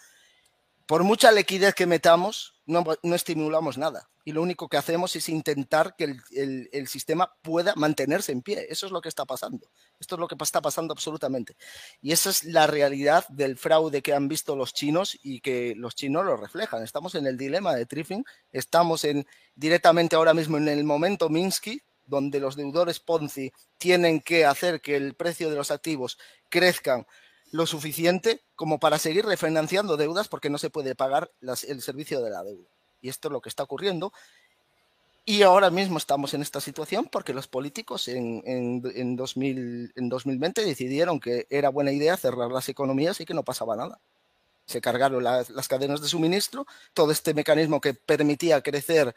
por 0.88 1.04
mucha 1.04 1.34
liquidez 1.34 1.76
que 1.76 1.86
metamos, 1.86 2.56
no, 2.66 2.84
estimulamos 3.14 3.78
nada. 3.78 4.10
Y 4.24 4.32
lo 4.32 4.42
único 4.42 4.70
que 4.70 4.78
hacemos 4.78 5.16
es 5.18 5.28
intentar 5.28 5.96
que 5.98 6.16
el, 6.32 6.88
sistema 6.88 7.34
pueda 7.42 7.74
mantenerse 7.76 8.32
en 8.32 8.42
pie. 8.42 8.68
Eso 8.70 8.86
es 8.86 8.92
lo 8.94 9.02
que 9.02 9.10
está 9.10 9.26
pasando. 9.26 9.70
Esto 10.00 10.16
es 10.16 10.20
lo 10.20 10.28
que 10.30 10.36
está 10.42 10.62
pasando 10.62 10.94
absolutamente. 10.94 11.58
Y 12.02 12.14
esa 12.14 12.30
es 12.30 12.46
la 12.46 12.68
realidad 12.68 13.26
del 13.28 13.58
fraude 13.58 14.02
que 14.02 14.14
han 14.14 14.30
visto 14.30 14.56
los 14.56 14.74
chinos 14.74 15.18
y 15.24 15.42
que 15.42 15.76
los 15.76 15.94
chinos 15.94 16.26
lo 16.26 16.38
reflejan. 16.38 16.84
Estamos 16.84 17.16
en 17.16 17.28
el 17.28 17.38
dilema 17.38 17.76
de 17.76 17.86
Triffin. 17.86 18.24
Estamos 18.52 19.04
en, 19.04 19.28
directamente 19.56 20.16
ahora 20.16 20.34
mismo 20.34 20.58
en 20.58 20.70
el 20.70 20.86
momento 20.86 21.30
Minsky, 21.30 21.82
donde 22.06 22.40
los 22.40 22.56
deudores 22.56 23.02
Ponzi 23.02 23.52
tienen 23.78 24.22
que 24.22 24.46
hacer 24.46 24.80
que 24.80 24.96
el 24.96 25.16
precio 25.16 25.50
de 25.50 25.58
los 25.58 25.72
activos 25.72 26.18
crezcan 26.50 27.06
lo 27.52 27.66
suficiente 27.66 28.42
como 28.56 28.80
para 28.80 29.00
seguir 29.00 29.26
refinanciando 29.26 29.98
deudas 29.98 30.28
porque 30.28 30.50
no 30.50 30.58
se 30.58 30.70
puede 30.70 30.96
pagar 30.96 31.32
las, 31.40 31.64
el 31.64 31.82
servicio 31.82 32.22
de 32.22 32.30
la 32.30 32.44
deuda. 32.44 32.68
Y 33.02 33.10
esto 33.10 33.28
es 33.28 33.32
lo 33.32 33.42
que 33.42 33.50
está 33.50 33.64
ocurriendo. 33.64 34.12
Y 35.26 35.42
ahora 35.42 35.70
mismo 35.70 35.98
estamos 35.98 36.34
en 36.34 36.42
esta 36.42 36.62
situación 36.62 37.10
porque 37.12 37.34
los 37.34 37.48
políticos 37.48 38.08
en, 38.08 38.42
en, 38.46 38.82
en, 38.96 39.16
2000, 39.16 39.94
en 39.96 40.10
2020 40.10 40.64
decidieron 40.64 41.20
que 41.20 41.48
era 41.50 41.70
buena 41.70 41.92
idea 41.92 42.16
cerrar 42.16 42.50
las 42.50 42.70
economías 42.70 43.20
y 43.20 43.26
que 43.26 43.34
no 43.34 43.44
pasaba 43.44 43.76
nada. 43.76 44.00
Se 44.66 44.82
cargaron 44.82 45.24
las, 45.24 45.50
las 45.50 45.68
cadenas 45.68 46.02
de 46.02 46.08
suministro, 46.08 46.66
todo 46.94 47.12
este 47.12 47.34
mecanismo 47.34 47.82
que 47.82 47.94
permitía 47.94 48.62
crecer 48.62 49.14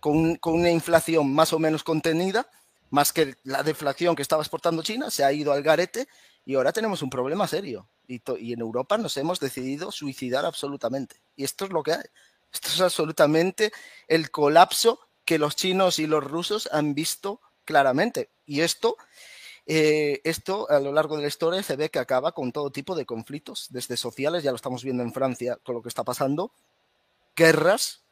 con, 0.00 0.36
con 0.36 0.54
una 0.54 0.70
inflación 0.70 1.32
más 1.32 1.52
o 1.52 1.58
menos 1.58 1.82
contenida, 1.84 2.48
más 2.90 3.12
que 3.12 3.34
la 3.42 3.62
deflación 3.62 4.14
que 4.14 4.22
estaba 4.22 4.42
exportando 4.42 4.82
China, 4.82 5.10
se 5.10 5.24
ha 5.24 5.32
ido 5.32 5.52
al 5.52 5.62
garete 5.62 6.08
y 6.44 6.54
ahora 6.54 6.72
tenemos 6.72 7.02
un 7.02 7.10
problema 7.10 7.46
serio. 7.46 7.88
Y, 8.06 8.20
en 8.52 8.60
Europa 8.60 8.98
nos 8.98 9.16
hemos 9.16 9.40
decidido 9.40 9.92
suicidar 9.92 10.44
absolutamente. 10.44 11.22
Y 11.36 11.44
esto 11.44 11.64
es 11.64 11.70
lo 11.70 11.82
que 11.82 11.92
hay. 11.92 12.04
Esto 12.52 12.68
es 12.68 12.80
absolutamente 12.80 13.72
el 14.08 14.30
colapso 14.30 15.00
que 15.24 15.38
los 15.38 15.56
chinos 15.56 15.98
y 15.98 16.06
los 16.06 16.22
rusos 16.22 16.68
han 16.72 16.94
visto 16.94 17.40
claramente. 17.64 18.30
Y 18.44 18.60
esto, 18.60 18.96
eh, 19.66 20.20
esto 20.24 20.68
a 20.68 20.80
lo 20.80 20.92
largo 20.92 21.16
de 21.16 21.22
la 21.22 21.28
historia 21.28 21.62
se 21.62 21.76
ve 21.76 21.90
que 21.90 22.00
acaba 22.00 22.32
con 22.32 22.52
todo 22.52 22.72
tipo 22.72 22.94
de 22.94 23.06
conflictos, 23.06 23.68
desde 23.70 23.96
sociales, 23.96 24.42
ya 24.42 24.50
lo 24.50 24.56
estamos 24.56 24.82
viendo 24.84 25.02
en 25.02 25.12
Francia 25.12 25.58
con 25.62 25.76
lo 25.76 25.82
que 25.82 25.88
está 25.88 26.04
pasando, 26.04 26.52
guerras, 27.36 28.02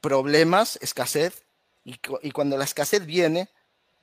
problemas, 0.00 0.78
escasez. 0.80 1.44
Y 1.84 2.30
cuando 2.30 2.56
la 2.56 2.64
escasez 2.64 3.04
viene, 3.04 3.50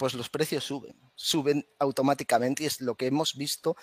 pues 0.01 0.15
los 0.15 0.29
precios 0.29 0.63
suben, 0.63 0.99
suben 1.13 1.63
automáticamente 1.77 2.63
y 2.63 2.65
es 2.65 2.81
lo 2.81 2.95
que 2.95 3.05
hemos 3.05 3.35
visto. 3.35 3.75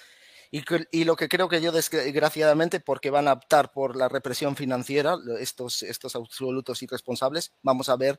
Y, 0.50 1.04
lo 1.04 1.14
que 1.14 1.28
creo 1.28 1.48
que 1.48 1.60
yo 1.60 1.70
desgraciadamente 1.70 2.80
porque 2.80 3.10
van 3.10 3.28
a 3.28 3.34
optar 3.34 3.70
por 3.70 3.94
la 3.94 4.08
represión 4.08 4.56
financiera, 4.56 5.16
estos, 5.38 5.84
estos 5.84 6.16
absolutos 6.16 6.82
irresponsables, 6.82 7.52
vamos 7.62 7.88
a 7.88 7.94
ver 7.94 8.18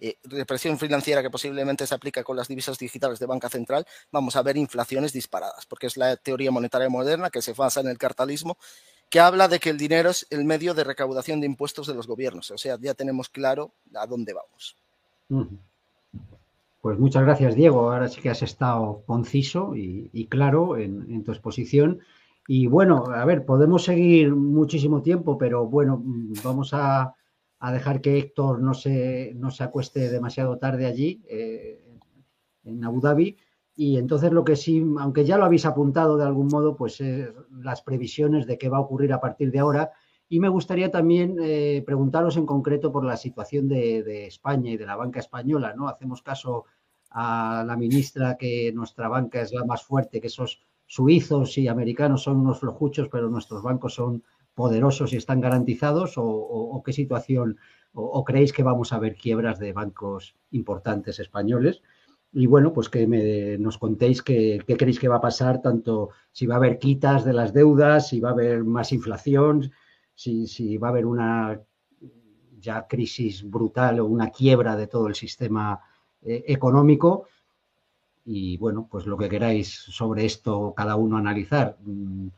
eh, 0.00 0.16
represión 0.22 0.78
financiera 0.78 1.20
que 1.20 1.28
posiblemente 1.28 1.86
se 1.86 1.94
aplica 1.94 2.24
con 2.24 2.34
las 2.34 2.48
divisas 2.48 2.78
digitales 2.78 3.18
de 3.18 3.26
banca 3.26 3.50
central, 3.50 3.84
vamos 4.10 4.36
a 4.36 4.42
ver 4.42 4.56
inflaciones 4.56 5.12
disparadas, 5.12 5.66
porque 5.66 5.88
es 5.88 5.98
la 5.98 6.16
teoría 6.16 6.50
monetaria 6.50 6.88
moderna 6.88 7.28
que 7.28 7.42
se 7.42 7.52
basa 7.52 7.80
en 7.80 7.88
el 7.88 7.98
cartalismo, 7.98 8.56
que 9.10 9.20
habla 9.20 9.48
de 9.48 9.60
que 9.60 9.68
el 9.68 9.76
dinero 9.76 10.08
es 10.08 10.26
el 10.30 10.46
medio 10.46 10.72
de 10.72 10.84
recaudación 10.84 11.42
de 11.42 11.46
impuestos 11.46 11.86
de 11.88 11.94
los 11.94 12.06
gobiernos, 12.06 12.50
o 12.52 12.56
sea, 12.56 12.78
ya 12.80 12.94
tenemos 12.94 13.28
claro 13.28 13.74
a 13.94 14.06
dónde 14.06 14.32
vamos. 14.32 14.78
Pues 16.84 16.98
muchas 16.98 17.22
gracias, 17.22 17.54
Diego. 17.54 17.90
Ahora 17.90 18.08
sí 18.08 18.20
que 18.20 18.28
has 18.28 18.42
estado 18.42 19.04
conciso 19.06 19.74
y, 19.74 20.26
claro 20.26 20.76
en, 20.76 21.24
tu 21.24 21.32
exposición. 21.32 22.00
Y 22.46 22.66
bueno, 22.66 23.04
a 23.06 23.24
ver, 23.24 23.46
podemos 23.46 23.84
seguir 23.84 24.34
muchísimo 24.34 25.00
tiempo, 25.00 25.38
pero 25.38 25.64
bueno, 25.66 26.02
vamos 26.44 26.74
a, 26.74 27.14
a 27.58 27.72
dejar 27.72 28.02
que 28.02 28.18
Héctor 28.18 28.60
no 28.60 28.74
se, 28.74 29.32
no 29.34 29.50
se 29.50 29.64
acueste 29.64 30.10
demasiado 30.10 30.58
tarde 30.58 30.84
allí, 30.84 31.22
eh, 31.26 31.80
en 32.64 32.84
Abu 32.84 33.00
Dhabi. 33.00 33.38
Y 33.74 33.96
entonces 33.96 34.30
lo 34.30 34.44
que 34.44 34.54
sí, 34.54 34.84
aunque 34.98 35.24
ya 35.24 35.38
lo 35.38 35.46
habéis 35.46 35.64
apuntado 35.64 36.18
de 36.18 36.24
algún 36.24 36.48
modo, 36.48 36.76
pues 36.76 37.00
es 37.00 37.30
las 37.62 37.80
previsiones 37.80 38.46
de 38.46 38.58
qué 38.58 38.68
va 38.68 38.76
a 38.76 38.82
ocurrir 38.82 39.14
a 39.14 39.22
partir 39.22 39.50
de 39.50 39.60
ahora. 39.60 39.92
Y 40.34 40.40
me 40.40 40.48
gustaría 40.48 40.90
también 40.90 41.36
eh, 41.40 41.84
preguntaros 41.86 42.36
en 42.36 42.44
concreto 42.44 42.90
por 42.90 43.04
la 43.04 43.16
situación 43.16 43.68
de, 43.68 44.26
España 44.26 44.72
y 44.72 44.76
de 44.76 44.84
la 44.84 44.96
banca 44.96 45.20
española, 45.20 45.74
¿no? 45.76 45.86
Hacemos 45.86 46.22
caso 46.22 46.64
a 47.10 47.62
la 47.64 47.76
ministra 47.76 48.36
que 48.36 48.72
nuestra 48.72 49.06
banca 49.06 49.40
es 49.40 49.52
la 49.52 49.64
más 49.64 49.84
fuerte, 49.84 50.20
que 50.20 50.26
esos 50.26 50.60
suizos 50.86 51.56
y 51.56 51.68
americanos 51.68 52.24
son 52.24 52.38
unos 52.38 52.58
flojuchos, 52.58 53.08
pero 53.12 53.30
nuestros 53.30 53.62
bancos 53.62 53.94
son 53.94 54.24
poderosos 54.54 55.12
y 55.12 55.18
están 55.18 55.40
garantizados, 55.40 56.14
o, 56.16 56.82
qué 56.84 56.92
situación, 56.92 57.56
o, 57.92 58.24
creéis 58.24 58.52
que 58.52 58.64
vamos 58.64 58.92
a 58.92 58.98
ver 58.98 59.14
quiebras 59.14 59.60
de 59.60 59.72
bancos 59.72 60.34
importantes 60.50 61.20
españoles. 61.20 61.80
Y 62.32 62.48
bueno, 62.48 62.72
pues 62.72 62.88
que 62.88 63.06
me, 63.06 63.56
nos 63.58 63.78
contéis 63.78 64.20
qué 64.20 64.64
creéis 64.66 64.98
que 64.98 65.06
va 65.06 65.18
a 65.18 65.28
pasar, 65.28 65.62
tanto 65.62 66.08
si 66.32 66.44
va 66.44 66.54
a 66.54 66.58
haber 66.58 66.80
quitas 66.80 67.24
de 67.24 67.34
las 67.34 67.52
deudas, 67.52 68.08
si 68.08 68.18
va 68.18 68.30
a 68.30 68.32
haber 68.32 68.64
más 68.64 68.90
inflación, 68.90 69.70
si, 70.14 70.76
va 70.78 70.88
a 70.88 70.90
haber 70.90 71.06
una 71.06 71.60
ya 72.60 72.86
crisis 72.86 73.48
brutal 73.48 74.00
o 74.00 74.06
una 74.06 74.30
quiebra 74.30 74.76
de 74.76 74.86
todo 74.86 75.08
el 75.08 75.14
sistema 75.14 75.80
eh, 76.22 76.44
económico. 76.48 77.28
Y 78.24 78.56
bueno, 78.56 78.88
pues 78.90 79.06
lo 79.06 79.18
que 79.18 79.28
queráis 79.28 79.70
sobre 79.74 80.24
esto 80.24 80.72
cada 80.74 80.96
uno 80.96 81.18
analizar. 81.18 81.76
Mm, 81.80 82.28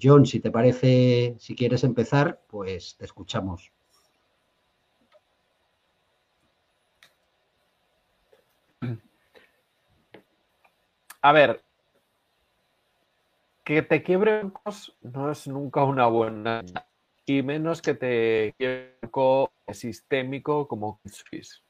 John, 0.00 0.26
si 0.26 0.40
te 0.40 0.50
parece, 0.50 1.36
si 1.38 1.54
quieres 1.56 1.84
empezar, 1.84 2.40
pues 2.48 2.96
te 2.96 3.04
escuchamos. 3.04 3.72
A 11.22 11.32
ver, 11.32 11.64
que 13.64 13.82
te 13.82 14.02
quiebre 14.02 14.42
bancos 14.42 14.94
no 15.00 15.30
es 15.30 15.46
nunca 15.46 15.82
una 15.84 16.06
buena 16.06 16.62
y 17.26 17.42
menos 17.42 17.80
que 17.80 17.94
te 17.94 18.54
quiebre 18.58 18.96
sistémico 19.72 20.68
como 20.68 21.00
Swiss. 21.04 21.62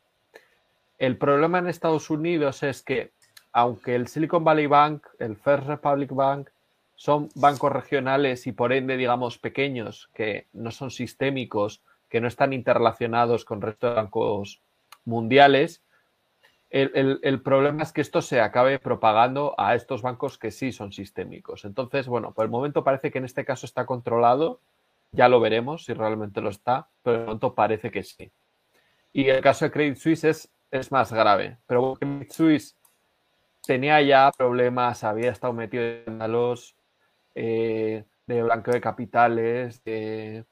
El 0.98 1.16
problema 1.18 1.58
en 1.58 1.68
Estados 1.68 2.10
Unidos 2.10 2.62
es 2.62 2.82
que, 2.82 3.12
aunque 3.52 3.94
el 3.94 4.08
Silicon 4.08 4.44
Valley 4.44 4.66
Bank, 4.66 5.06
el 5.18 5.36
First 5.36 5.66
Republic 5.66 6.12
Bank, 6.12 6.50
son 6.96 7.28
bancos 7.34 7.72
regionales 7.72 8.46
y 8.46 8.52
por 8.52 8.72
ende, 8.72 8.96
digamos, 8.96 9.38
pequeños, 9.38 10.10
que 10.14 10.46
no 10.52 10.70
son 10.70 10.90
sistémicos, 10.90 11.82
que 12.08 12.20
no 12.20 12.28
están 12.28 12.52
interrelacionados 12.52 13.44
con 13.44 13.58
el 13.58 13.62
resto 13.62 13.88
de 13.88 13.94
bancos 13.94 14.62
mundiales, 15.04 15.82
el, 16.70 17.20
el, 17.22 17.40
problema 17.40 17.84
es 17.84 17.92
que 17.92 18.00
esto 18.00 18.20
se 18.20 18.40
acabe 18.40 18.80
propagando 18.80 19.54
a 19.58 19.76
estos 19.76 20.02
bancos 20.02 20.38
que 20.38 20.50
sí 20.50 20.72
son 20.72 20.92
sistémicos. 20.92 21.64
Entonces, 21.64 22.08
bueno, 22.08 22.32
por 22.32 22.44
el 22.44 22.50
momento 22.50 22.82
parece 22.82 23.12
que 23.12 23.18
en 23.18 23.24
este 23.24 23.44
caso 23.44 23.64
está 23.64 23.86
controlado, 23.86 24.60
ya 25.14 25.28
lo 25.28 25.40
veremos 25.40 25.84
si 25.84 25.94
realmente 25.94 26.40
lo 26.40 26.50
está, 26.50 26.88
pero 27.02 27.18
de 27.18 27.24
momento 27.24 27.54
parece 27.54 27.90
que 27.90 28.02
sí. 28.02 28.30
Y 29.12 29.28
el 29.28 29.40
caso 29.40 29.64
de 29.64 29.70
Credit 29.70 29.96
Suisse 29.96 30.24
es 30.24 30.54
es 30.74 30.90
más 30.90 31.12
grave. 31.12 31.58
Pero 31.66 31.96
Mitsui 32.00 32.58
tenía 33.64 34.02
ya 34.02 34.30
problemas, 34.36 35.04
había 35.04 35.30
estado 35.30 35.52
metido 35.52 35.84
en 35.84 36.18
los 36.32 36.76
eh, 37.34 38.04
de 38.26 38.42
blanqueo 38.42 38.74
de 38.74 38.80
capitales, 38.80 39.82
de, 39.84 40.44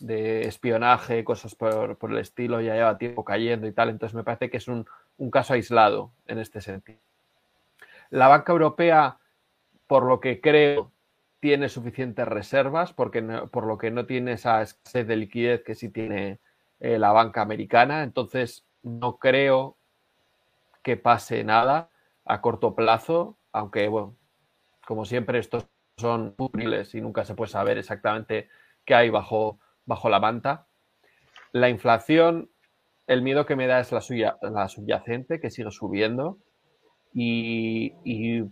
espionaje, 0.00 1.24
cosas 1.24 1.54
por, 1.54 1.98
el 2.02 2.18
estilo, 2.18 2.60
ya 2.60 2.74
lleva 2.74 2.98
tiempo 2.98 3.24
cayendo 3.24 3.66
y 3.66 3.72
tal. 3.72 3.88
Entonces 3.88 4.14
me 4.14 4.24
parece 4.24 4.50
que 4.50 4.58
es 4.58 4.68
un, 4.68 4.86
caso 5.30 5.54
aislado 5.54 6.12
en 6.26 6.38
este 6.38 6.60
sentido. 6.60 6.98
La 8.10 8.28
banca 8.28 8.52
europea, 8.52 9.18
por 9.86 10.04
lo 10.04 10.20
que 10.20 10.40
creo, 10.40 10.90
tiene 11.40 11.68
suficientes 11.68 12.28
reservas, 12.28 12.92
porque 12.92 13.22
por 13.50 13.66
lo 13.66 13.78
que 13.78 13.90
no 13.90 14.06
tiene 14.06 14.32
esa 14.32 14.62
escasez 14.62 15.06
de 15.06 15.16
liquidez 15.16 15.62
que 15.64 15.74
sí 15.74 15.88
tiene 15.88 16.38
eh, 16.80 16.98
la 16.98 17.12
banca 17.12 17.42
americana. 17.42 18.02
Entonces, 18.02 18.66
no 18.82 19.18
creo 19.18 19.76
que 20.82 20.96
pase 20.96 21.44
nada 21.44 21.90
a 22.24 22.40
corto 22.40 22.74
plazo, 22.74 23.38
aunque, 23.52 23.88
bueno, 23.88 24.16
como 24.86 25.04
siempre, 25.04 25.38
estos 25.38 25.66
son 25.96 26.34
útiles 26.38 26.94
y 26.94 27.00
nunca 27.00 27.24
se 27.24 27.34
puede 27.34 27.50
saber 27.50 27.78
exactamente 27.78 28.48
qué 28.84 28.94
hay 28.94 29.10
bajo, 29.10 29.58
bajo 29.84 30.08
la 30.08 30.20
manta. 30.20 30.66
La 31.52 31.68
inflación, 31.68 32.50
el 33.06 33.22
miedo 33.22 33.46
que 33.46 33.56
me 33.56 33.66
da 33.66 33.80
es 33.80 33.92
la, 33.92 34.00
suya, 34.00 34.38
la 34.42 34.68
subyacente, 34.68 35.40
que 35.40 35.50
sigue 35.50 35.70
subiendo 35.70 36.38
y, 37.12 38.42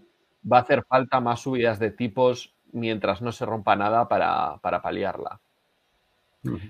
va 0.51 0.59
a 0.59 0.61
hacer 0.61 0.85
falta 0.85 1.21
más 1.21 1.41
subidas 1.41 1.79
de 1.79 1.91
tipos 1.91 2.55
mientras 2.73 3.23
no 3.23 3.33
se 3.33 3.47
rompa 3.47 3.77
nada 3.77 4.09
para, 4.09 4.59
para 4.59 4.83
paliarla. 4.83 5.41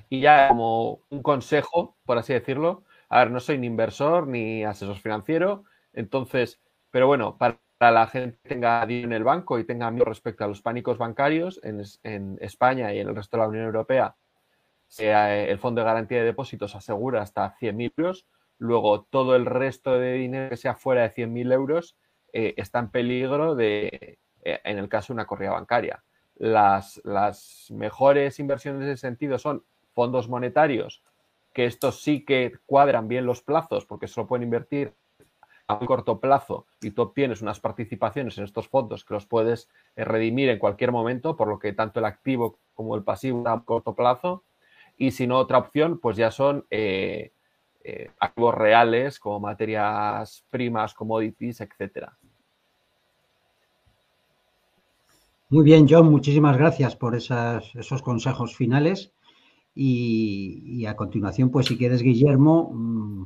Y 0.09 0.21
ya 0.21 0.49
como 0.49 1.01
un 1.11 1.23
consejo, 1.23 1.97
por 2.05 2.19
así 2.19 2.33
decirlo, 2.33 2.85
a 3.09 3.21
ver, 3.21 3.31
no 3.31 3.41
soy 3.41 3.59
ni 3.59 3.67
inversor 3.67 4.27
ni 4.27 4.65
asesor 4.65 4.97
financiero, 4.97 5.65
entonces, 5.93 6.61
pero 6.91 7.07
bueno, 7.07 7.37
para 7.39 7.59
la 7.79 8.07
gente 8.07 8.39
que 8.43 8.49
tenga 8.49 8.85
dinero 8.87 9.09
en 9.09 9.13
el 9.13 9.25
banco 9.25 9.59
y 9.59 9.65
tenga 9.65 9.91
miedo 9.91 10.05
respecto 10.05 10.45
a 10.45 10.49
los 10.49 10.63
pánicos 10.63 10.99
bancarios 10.99 11.61
en, 11.63 12.39
España 12.41 12.93
y 12.93 13.01
en 13.01 13.09
el 13.09 13.17
resto 13.17 13.37
de 13.37 13.43
la 13.43 13.49
Unión 13.49 13.65
Europea, 13.65 14.17
sea 14.87 15.37
eh, 15.37 15.51
el 15.51 15.59
Fondo 15.59 15.81
de 15.81 15.87
Garantía 15.87 16.19
de 16.19 16.25
Depósitos 16.25 16.75
asegura 16.75 17.23
hasta 17.23 17.55
100.000 17.59 17.93
euros, 17.97 18.27
luego 18.59 19.03
todo 19.03 19.37
el 19.37 19.47
resto 19.47 19.99
de 19.99 20.15
dinero 20.15 20.51
que 20.51 20.57
sea 20.57 20.75
fuera 20.75 21.03
de 21.03 21.13
100.000 21.13 21.53
euros 21.53 21.97
eh, 22.33 22.55
está 22.57 22.79
en 22.81 22.91
peligro 22.91 23.55
de, 23.55 24.19
en 24.43 24.79
el 24.79 24.89
caso 24.89 25.13
de 25.13 25.15
una 25.15 25.27
corrida 25.27 25.53
bancaria. 25.53 26.03
Las, 26.37 27.01
las 27.05 27.67
mejores 27.71 28.39
inversiones 28.39 28.83
en 28.83 28.89
ese 28.89 29.01
sentido 29.01 29.39
son 29.39 29.65
fondos 29.93 30.29
monetarios, 30.29 31.03
que 31.53 31.65
estos 31.65 32.03
sí 32.03 32.25
que 32.25 32.53
cuadran 32.67 33.09
bien 33.09 33.27
los 33.27 33.43
plazos 33.43 33.85
porque 33.85 34.07
solo 34.07 34.29
pueden 34.29 34.45
invertir 34.45 34.95
a 35.69 35.75
un 35.75 35.87
corto 35.87 36.19
plazo 36.19 36.67
y 36.81 36.91
tú 36.93 37.03
obtienes 37.03 37.43
unas 37.43 37.61
participaciones 37.61 38.39
en 38.39 38.45
estos 38.45 38.69
fondos 38.69 39.05
que 39.05 39.15
los 39.15 39.27
puedes 39.27 39.69
eh, 39.97 40.05
redimir 40.05 40.49
en 40.49 40.59
cualquier 40.59 40.93
momento, 40.93 41.37
por 41.37 41.49
lo 41.49 41.59
que 41.59 41.73
tanto 41.75 42.01
el 42.01 42.07
activo 42.07 42.59
como 42.75 42.97
el 42.97 43.05
pasivo 43.05 43.47
a 43.47 43.65
corto 43.65 43.95
plazo. 43.95 44.45
Y 44.97 45.11
si 45.11 45.27
no, 45.27 45.37
otra 45.39 45.59
opción, 45.59 46.01
pues 46.01 46.17
ya 46.17 46.31
son 46.31 46.67
eh, 46.71 47.33
eh, 47.85 48.11
activos 48.19 48.55
reales 48.55 49.21
como 49.21 49.41
materias 49.41 50.45
primas, 50.51 50.95
commodities, 50.95 51.61
etcétera. 51.61 52.18
Muy 55.51 55.65
bien, 55.65 55.87
John, 55.89 56.11
muchísimas 56.11 56.57
gracias 56.57 56.97
por 56.97 57.15
esos 57.15 58.03
consejos 58.03 58.57
finales. 58.57 59.13
Y, 59.75 60.63
y, 60.65 60.87
a 60.87 60.97
continuación, 60.97 61.51
pues 61.51 61.67
si 61.67 61.79
quieres, 61.79 62.03
Guillermo, 62.03 62.71
mm, 62.75 63.25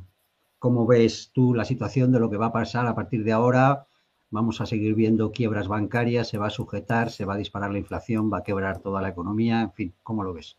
¿Cómo 0.63 0.87
ves 0.87 1.31
tú 1.33 1.53
la 1.53 1.65
situación 1.65 2.13
de 2.13 2.21
lo 2.21 2.29
que 2.29 2.37
va 2.37 2.45
a 2.45 2.53
pasar 2.53 2.87
a 2.87 2.95
partir 2.95 3.25
de 3.25 3.33
ahora? 3.33 3.85
Vamos 4.29 4.61
a 4.61 4.65
seguir 4.65 4.95
viendo 4.95 5.33
quiebras 5.33 5.67
bancarias, 5.67 6.29
se 6.29 6.37
va 6.37 6.47
a 6.47 6.51
sujetar, 6.51 7.11
se 7.11 7.25
va 7.25 7.33
a 7.33 7.37
disparar 7.37 7.69
la 7.69 7.79
inflación, 7.79 8.31
va 8.31 8.37
a 8.37 8.43
quebrar 8.43 8.79
toda 8.79 9.01
la 9.01 9.09
economía, 9.09 9.61
en 9.61 9.73
fin, 9.73 9.93
¿cómo 10.03 10.23
lo 10.23 10.33
ves? 10.33 10.55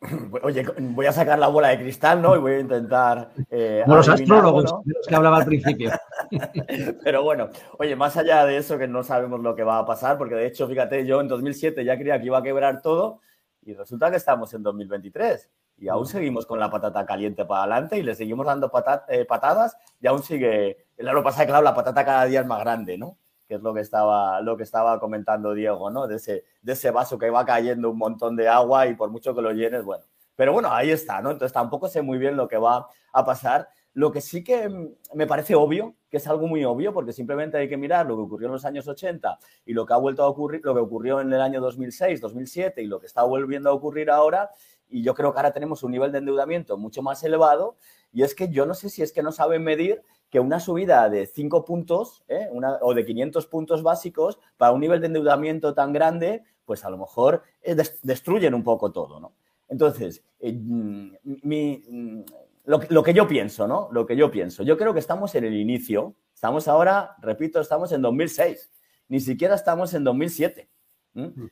Oye, 0.42 0.64
voy 0.78 1.06
a 1.06 1.12
sacar 1.12 1.38
la 1.38 1.48
bola 1.48 1.68
de 1.68 1.78
cristal, 1.78 2.20
¿no? 2.20 2.36
Y 2.36 2.38
voy 2.38 2.52
a 2.52 2.60
intentar. 2.60 3.30
Eh, 3.50 3.84
los 3.86 4.08
astrólogos, 4.08 4.64
de 4.84 4.94
los 4.94 5.06
que 5.06 5.14
hablaba 5.14 5.38
al 5.38 5.44
principio. 5.44 5.90
Pero 7.04 7.22
bueno, 7.22 7.50
oye, 7.78 7.96
más 7.96 8.16
allá 8.16 8.44
de 8.44 8.56
eso, 8.56 8.78
que 8.78 8.88
no 8.88 9.02
sabemos 9.02 9.40
lo 9.40 9.54
que 9.54 9.64
va 9.64 9.78
a 9.78 9.86
pasar, 9.86 10.18
porque 10.18 10.34
de 10.34 10.46
hecho, 10.46 10.66
fíjate, 10.68 11.06
yo 11.06 11.20
en 11.20 11.28
2007 11.28 11.84
ya 11.84 11.96
creía 11.96 12.20
que 12.20 12.26
iba 12.26 12.38
a 12.38 12.42
quebrar 12.42 12.82
todo 12.82 13.20
y 13.62 13.74
resulta 13.74 14.10
que 14.10 14.16
estamos 14.16 14.52
en 14.54 14.62
2023 14.62 15.50
y 15.78 15.88
aún 15.88 16.06
seguimos 16.06 16.46
con 16.46 16.60
la 16.60 16.70
patata 16.70 17.04
caliente 17.04 17.44
para 17.44 17.62
adelante 17.62 17.98
y 17.98 18.02
le 18.02 18.14
seguimos 18.14 18.46
dando 18.46 18.70
eh, 19.08 19.24
patadas 19.24 19.76
y 20.00 20.06
aún 20.06 20.22
sigue, 20.22 20.86
el 20.96 21.08
año 21.08 21.22
pasado, 21.22 21.46
claro, 21.46 21.62
la 21.62 21.74
patata 21.74 22.04
cada 22.04 22.24
día 22.26 22.40
es 22.40 22.46
más 22.46 22.60
grande, 22.60 22.98
¿no? 22.98 23.18
Que 23.52 23.56
es 23.56 23.62
lo 23.62 23.74
que 23.74 23.82
estaba, 23.82 24.40
lo 24.40 24.56
que 24.56 24.62
estaba 24.62 24.98
comentando 24.98 25.52
Diego, 25.52 25.90
¿no? 25.90 26.06
De 26.06 26.16
ese, 26.16 26.44
de 26.62 26.72
ese 26.72 26.90
vaso 26.90 27.18
que 27.18 27.28
va 27.28 27.44
cayendo 27.44 27.90
un 27.90 27.98
montón 27.98 28.34
de 28.34 28.48
agua 28.48 28.86
y 28.86 28.94
por 28.94 29.10
mucho 29.10 29.34
que 29.34 29.42
lo 29.42 29.52
llenes, 29.52 29.84
bueno. 29.84 30.04
Pero 30.36 30.54
bueno, 30.54 30.72
ahí 30.72 30.90
está, 30.90 31.20
¿no? 31.20 31.30
Entonces 31.30 31.52
tampoco 31.52 31.86
sé 31.86 32.00
muy 32.00 32.16
bien 32.16 32.34
lo 32.34 32.48
que 32.48 32.56
va 32.56 32.88
a 33.12 33.24
pasar. 33.26 33.68
Lo 33.92 34.10
que 34.10 34.22
sí 34.22 34.42
que 34.42 34.88
me 35.12 35.26
parece 35.26 35.54
obvio, 35.54 35.96
que 36.08 36.16
es 36.16 36.26
algo 36.28 36.46
muy 36.46 36.64
obvio, 36.64 36.94
porque 36.94 37.12
simplemente 37.12 37.58
hay 37.58 37.68
que 37.68 37.76
mirar 37.76 38.06
lo 38.06 38.16
que 38.16 38.22
ocurrió 38.22 38.46
en 38.46 38.54
los 38.54 38.64
años 38.64 38.88
80 38.88 39.38
y 39.66 39.74
lo 39.74 39.84
que 39.84 39.92
ha 39.92 39.98
vuelto 39.98 40.22
a 40.22 40.28
ocurrir, 40.28 40.62
lo 40.64 40.72
que 40.72 40.80
ocurrió 40.80 41.20
en 41.20 41.30
el 41.30 41.42
año 41.42 41.60
2006, 41.60 42.22
2007 42.22 42.82
y 42.82 42.86
lo 42.86 43.00
que 43.00 43.06
está 43.06 43.22
volviendo 43.22 43.68
a 43.68 43.74
ocurrir 43.74 44.10
ahora, 44.10 44.48
y 44.88 45.02
yo 45.02 45.12
creo 45.12 45.34
que 45.34 45.40
ahora 45.40 45.52
tenemos 45.52 45.82
un 45.82 45.90
nivel 45.92 46.10
de 46.10 46.18
endeudamiento 46.18 46.78
mucho 46.78 47.02
más 47.02 47.22
elevado 47.22 47.76
y 48.14 48.22
es 48.22 48.34
que 48.34 48.48
yo 48.48 48.64
no 48.64 48.72
sé 48.72 48.88
si 48.88 49.02
es 49.02 49.12
que 49.12 49.22
no 49.22 49.30
saben 49.30 49.62
medir 49.62 50.02
que 50.32 50.40
una 50.40 50.60
subida 50.60 51.10
de 51.10 51.26
5 51.26 51.62
puntos 51.62 52.24
¿eh? 52.26 52.48
o 52.80 52.94
de 52.94 53.04
500 53.04 53.46
puntos 53.48 53.82
básicos 53.82 54.38
para 54.56 54.72
un 54.72 54.80
nivel 54.80 54.98
de 54.98 55.08
endeudamiento 55.08 55.74
tan 55.74 55.92
grande, 55.92 56.42
pues 56.64 56.86
a 56.86 56.90
lo 56.90 56.96
mejor 56.96 57.42
eh, 57.60 57.76
destruyen 58.02 58.54
un 58.54 58.64
poco 58.64 58.90
todo, 58.90 59.20
¿no? 59.20 59.34
Entonces, 59.68 60.24
eh, 60.40 60.54
mm, 60.54 61.16
mm, 61.22 62.24
lo, 62.64 62.80
lo, 62.88 63.02
que 63.02 63.12
yo 63.12 63.28
pienso, 63.28 63.68
¿no? 63.68 63.90
Lo 63.92 64.06
que 64.06 64.16
yo 64.16 64.30
pienso. 64.30 64.62
Yo 64.62 64.78
creo 64.78 64.94
que 64.94 65.00
estamos 65.00 65.34
en 65.34 65.44
el 65.44 65.54
inicio. 65.54 66.14
Estamos 66.32 66.66
ahora, 66.66 67.14
repito, 67.20 67.60
estamos 67.60 67.92
en 67.92 68.00
2006. 68.00 68.72
Ni 69.08 69.20
siquiera 69.20 69.54
estamos 69.54 69.92
en 69.92 70.02
2007. 70.02 70.70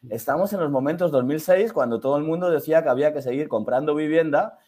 Estamos 0.08 0.54
en 0.54 0.60
los 0.60 0.70
momentos 0.70 1.12
2006 1.12 1.74
cuando 1.74 2.00
todo 2.00 2.16
el 2.16 2.24
mundo 2.24 2.50
decía 2.50 2.82
que 2.82 2.88
había 2.88 3.12
que 3.12 3.20
seguir 3.20 3.46
comprando 3.46 3.94
vivienda 3.94 4.58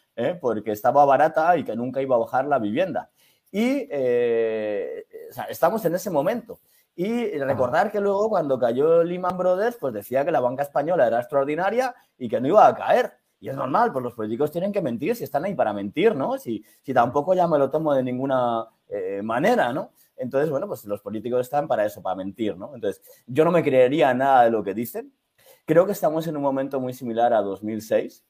porque 0.42 0.70
estaba 0.70 1.06
barata 1.06 1.56
y 1.56 1.64
que 1.64 1.74
nunca 1.74 2.02
iba 2.02 2.16
a 2.16 2.18
bajar 2.18 2.44
la 2.44 2.58
vivienda. 2.58 3.10
Y 3.52 3.86
eh, 3.90 5.06
estamos 5.48 5.84
en 5.84 5.94
ese 5.94 6.10
momento. 6.10 6.58
Y 6.96 7.38
recordar 7.38 7.92
que 7.92 8.00
luego 8.00 8.28
cuando 8.28 8.58
cayó 8.58 9.04
Lehman 9.04 9.36
Brothers, 9.36 9.76
pues 9.78 9.94
decía 9.94 10.24
que 10.24 10.32
la 10.32 10.40
banca 10.40 10.62
española 10.62 11.06
era 11.06 11.20
extraordinaria 11.20 11.94
y 12.18 12.28
que 12.28 12.40
no 12.40 12.48
iba 12.48 12.66
a 12.66 12.74
caer. 12.74 13.12
Y 13.40 13.48
es 13.48 13.56
normal, 13.56 13.92
pues 13.92 14.02
los 14.02 14.14
políticos 14.14 14.50
tienen 14.50 14.72
que 14.72 14.80
mentir 14.80 15.16
si 15.16 15.24
están 15.24 15.44
ahí 15.44 15.54
para 15.54 15.72
mentir, 15.72 16.14
¿no? 16.14 16.38
Si, 16.38 16.64
si 16.80 16.94
tampoco 16.94 17.34
ya 17.34 17.48
me 17.48 17.58
lo 17.58 17.70
tomo 17.70 17.92
de 17.92 18.02
ninguna 18.02 18.66
eh, 18.88 19.20
manera, 19.22 19.72
¿no? 19.72 19.92
Entonces, 20.16 20.48
bueno, 20.48 20.68
pues 20.68 20.84
los 20.84 21.00
políticos 21.00 21.40
están 21.40 21.66
para 21.66 21.84
eso, 21.84 22.02
para 22.02 22.14
mentir, 22.14 22.56
¿no? 22.56 22.74
Entonces, 22.74 23.02
yo 23.26 23.44
no 23.44 23.50
me 23.50 23.62
creería 23.62 24.14
nada 24.14 24.44
de 24.44 24.50
lo 24.50 24.62
que 24.62 24.74
dicen. 24.74 25.12
Creo 25.64 25.86
que 25.86 25.92
estamos 25.92 26.26
en 26.26 26.36
un 26.36 26.42
momento 26.42 26.78
muy 26.78 26.92
similar 26.92 27.32
a 27.32 27.42
2006 27.42 28.24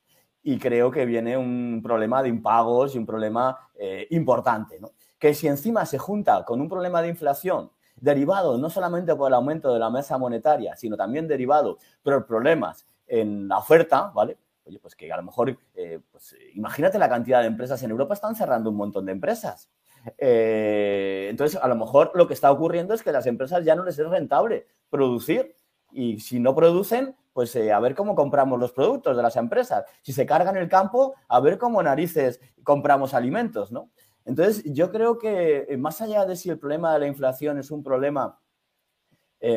y 0.44 0.58
creo 0.58 0.90
que 0.90 1.04
viene 1.04 1.36
un 1.36 1.80
problema 1.82 2.22
de 2.22 2.28
impagos 2.28 2.94
y 2.94 2.98
un 2.98 3.06
problema 3.06 3.58
eh, 3.74 4.06
importante, 4.10 4.80
¿no? 4.80 4.92
Que 5.22 5.34
si 5.34 5.46
encima 5.46 5.86
se 5.86 5.98
junta 5.98 6.44
con 6.44 6.60
un 6.60 6.68
problema 6.68 7.00
de 7.00 7.06
inflación 7.06 7.70
derivado 7.94 8.58
no 8.58 8.68
solamente 8.68 9.14
por 9.14 9.28
el 9.30 9.34
aumento 9.34 9.72
de 9.72 9.78
la 9.78 9.88
mesa 9.88 10.18
monetaria, 10.18 10.74
sino 10.74 10.96
también 10.96 11.28
derivado 11.28 11.78
por 12.02 12.26
problemas 12.26 12.88
en 13.06 13.46
la 13.46 13.58
oferta, 13.58 14.10
¿vale? 14.12 14.36
Oye, 14.64 14.80
pues 14.80 14.96
que 14.96 15.12
a 15.12 15.16
lo 15.16 15.22
mejor, 15.22 15.56
eh, 15.76 16.00
pues 16.10 16.34
imagínate 16.54 16.98
la 16.98 17.08
cantidad 17.08 17.40
de 17.40 17.46
empresas 17.46 17.80
en 17.84 17.92
Europa 17.92 18.14
están 18.14 18.34
cerrando 18.34 18.70
un 18.70 18.74
montón 18.74 19.06
de 19.06 19.12
empresas. 19.12 19.70
Eh, 20.18 21.28
entonces, 21.30 21.56
a 21.62 21.68
lo 21.68 21.76
mejor 21.76 22.10
lo 22.14 22.26
que 22.26 22.34
está 22.34 22.50
ocurriendo 22.50 22.92
es 22.92 23.04
que 23.04 23.12
las 23.12 23.26
empresas 23.26 23.64
ya 23.64 23.76
no 23.76 23.84
les 23.84 23.96
es 24.00 24.08
rentable 24.08 24.66
producir 24.90 25.54
y 25.92 26.18
si 26.18 26.40
no 26.40 26.52
producen, 26.52 27.14
pues 27.32 27.54
eh, 27.54 27.70
a 27.72 27.78
ver 27.78 27.94
cómo 27.94 28.16
compramos 28.16 28.58
los 28.58 28.72
productos 28.72 29.16
de 29.16 29.22
las 29.22 29.36
empresas. 29.36 29.84
Si 30.00 30.12
se 30.12 30.26
cargan 30.26 30.56
el 30.56 30.68
campo, 30.68 31.14
a 31.28 31.38
ver 31.38 31.58
cómo 31.58 31.80
narices 31.80 32.40
compramos 32.64 33.14
alimentos, 33.14 33.70
¿no? 33.70 33.90
Entonces, 34.24 34.62
yo 34.64 34.90
creo 34.90 35.18
que 35.18 35.66
eh, 35.68 35.76
más 35.76 36.00
allá 36.00 36.24
de 36.24 36.36
si 36.36 36.50
el 36.50 36.58
problema 36.58 36.92
de 36.92 37.00
la 37.00 37.06
inflación 37.06 37.58
es 37.58 37.70
un 37.70 37.82
problema 37.82 38.38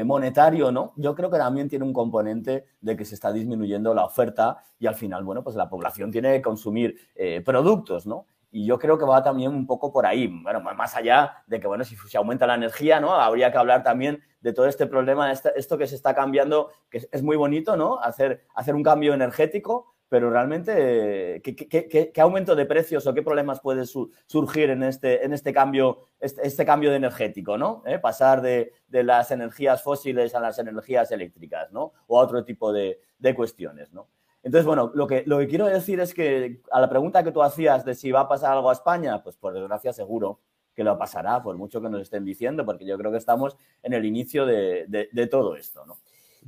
monetario, 0.04 0.72
¿no? 0.72 0.94
Yo 0.96 1.14
creo 1.14 1.30
que 1.30 1.38
también 1.38 1.70
tiene 1.70 1.86
un 1.86 1.94
componente 1.94 2.66
de 2.82 2.98
que 2.98 3.06
se 3.06 3.14
está 3.14 3.32
disminuyendo 3.32 3.94
la 3.94 4.04
oferta 4.04 4.58
y 4.80 4.88
al 4.88 4.96
final, 4.96 5.24
bueno, 5.24 5.44
pues 5.44 5.56
la 5.56 5.70
población 5.70 6.10
tiene 6.10 6.34
que 6.34 6.42
consumir 6.42 6.98
productos, 7.46 8.08
¿no? 8.08 8.26
Y 8.56 8.66
yo 8.66 8.80
creo 8.80 8.98
que 8.98 9.04
va 9.04 9.22
también 9.22 9.54
un 9.54 9.68
poco 9.68 9.92
por 9.92 10.06
ahí. 10.06 10.28
Bueno, 10.28 10.62
más 10.62 10.96
allá 10.96 11.44
de 11.46 11.60
que, 11.60 11.68
bueno, 11.68 11.84
si 11.84 11.98
se 11.98 12.18
aumenta 12.18 12.48
la 12.48 12.56
energía, 12.56 13.02
¿no? 13.02 13.14
Habría 13.14 13.52
que 13.52 13.58
hablar 13.58 13.84
también 13.84 14.24
de 14.40 14.54
todo 14.54 14.68
este 14.68 14.88
problema, 14.88 15.30
esto 15.30 15.78
que 15.78 15.88
se 15.88 15.96
está 15.96 16.16
cambiando, 16.16 16.70
que 16.90 17.06
es 17.12 17.22
muy 17.22 17.36
bonito, 17.36 17.76
¿no? 17.76 18.00
Hacer, 18.00 18.46
hacer 18.56 18.74
un 18.74 18.82
cambio 18.82 19.14
energético, 19.14 19.95
pero 20.08 20.30
realmente, 20.30 21.42
¿qué, 21.44 22.22
aumento 22.22 22.56
de 22.56 22.66
precios 22.66 23.08
o 23.08 23.14
qué 23.14 23.24
problemas 23.24 23.60
puede 23.60 23.86
surgir 23.86 24.70
en 24.70 24.84
este, 24.84 25.26
en 25.26 25.34
este 25.34 25.52
cambio, 25.52 26.00
este, 26.20 26.46
este 26.46 26.66
cambio 26.66 26.92
de 26.92 26.98
energético, 26.98 27.58
¿no? 27.58 27.82
¿Eh? 27.86 27.98
Pasar 27.98 28.42
de, 28.42 28.72
las 28.90 29.32
energías 29.32 29.82
fósiles 29.82 30.36
a 30.36 30.40
las 30.40 30.60
energías 30.60 31.12
eléctricas, 31.12 31.72
¿no? 31.72 31.94
O 32.08 32.20
a 32.20 32.24
otro 32.24 32.46
tipo 32.46 32.72
de, 32.72 33.00
cuestiones, 33.36 33.92
¿no? 33.92 34.08
Entonces, 34.44 34.68
bueno, 34.68 34.92
lo 34.94 35.08
que, 35.08 35.24
lo 35.26 35.40
que 35.40 35.48
quiero 35.48 35.66
decir 35.66 36.00
es 36.00 36.14
que 36.14 36.62
a 36.72 36.80
la 36.80 36.88
pregunta 36.88 37.24
que 37.24 37.32
tú 37.32 37.42
hacías 37.42 37.84
de 37.84 37.96
si 37.96 38.12
va 38.12 38.22
a 38.22 38.28
pasar 38.28 38.52
algo 38.52 38.70
a 38.70 38.74
España, 38.74 39.24
pues 39.24 39.36
por 39.36 39.54
desgracia 39.54 39.92
seguro 39.92 40.40
que 40.76 40.84
lo 40.84 40.96
pasará, 41.00 41.42
por 41.42 41.58
mucho 41.58 41.82
que 41.82 41.90
nos 41.90 42.02
estén 42.02 42.24
diciendo, 42.24 42.64
porque 42.64 42.86
yo 42.86 42.96
creo 42.98 43.12
que 43.12 43.18
estamos 43.18 43.58
en 43.82 43.94
el 43.94 44.06
inicio 44.06 44.46
de, 44.46 45.28
todo 45.32 45.56
esto, 45.56 45.84
¿no? 45.86 45.98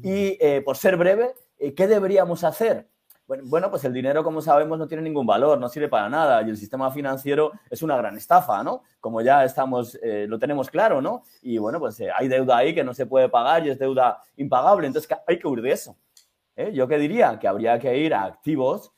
Y 0.04 0.38
eh, 0.40 0.62
por 0.64 0.78
ser 0.78 0.96
breve, 0.96 1.34
eh, 1.58 1.74
¿qué 1.74 1.88
deberíamos 1.88 2.44
hacer? 2.44 2.88
Bueno, 3.28 3.70
pues 3.70 3.84
el 3.84 3.92
dinero, 3.92 4.24
como 4.24 4.42
sabemos, 4.42 4.80
no 4.80 4.88
tiene 4.88 5.04
ningún 5.04 5.26
valor, 5.26 5.60
no 5.60 5.68
sirve 5.68 5.90
para 5.90 6.08
nada 6.08 6.42
y 6.44 6.50
el 6.50 6.56
sistema 6.56 6.90
financiero 6.92 7.52
es 7.70 7.82
una 7.82 7.98
gran 7.98 8.16
estafa, 8.16 8.64
¿no? 8.64 8.84
Como 9.02 9.22
ya 9.22 9.44
estamos, 9.44 10.00
eh, 10.02 10.26
lo 10.30 10.40
tenemos 10.40 10.70
claro, 10.70 11.02
¿no? 11.02 11.24
Y 11.42 11.58
bueno, 11.58 11.78
pues 11.78 12.00
eh, 12.00 12.08
hay 12.16 12.30
deuda 12.30 12.56
ahí 12.56 12.74
que 12.74 12.86
no 12.86 12.94
se 12.94 13.06
puede 13.06 13.28
pagar 13.28 13.68
y 13.68 13.70
es 13.70 13.80
deuda 13.80 14.22
impagable, 14.38 14.88
entonces 14.88 15.14
hay 15.28 15.40
que 15.40 15.46
huir 15.46 15.62
de 15.62 15.74
eso. 15.74 15.98
¿eh? 16.56 16.72
Yo 16.74 16.88
qué 16.88 16.98
diría 16.98 17.38
que 17.38 17.50
habría 17.50 17.78
que 17.80 17.98
ir 17.98 18.14
a 18.14 18.24
activos, 18.24 18.94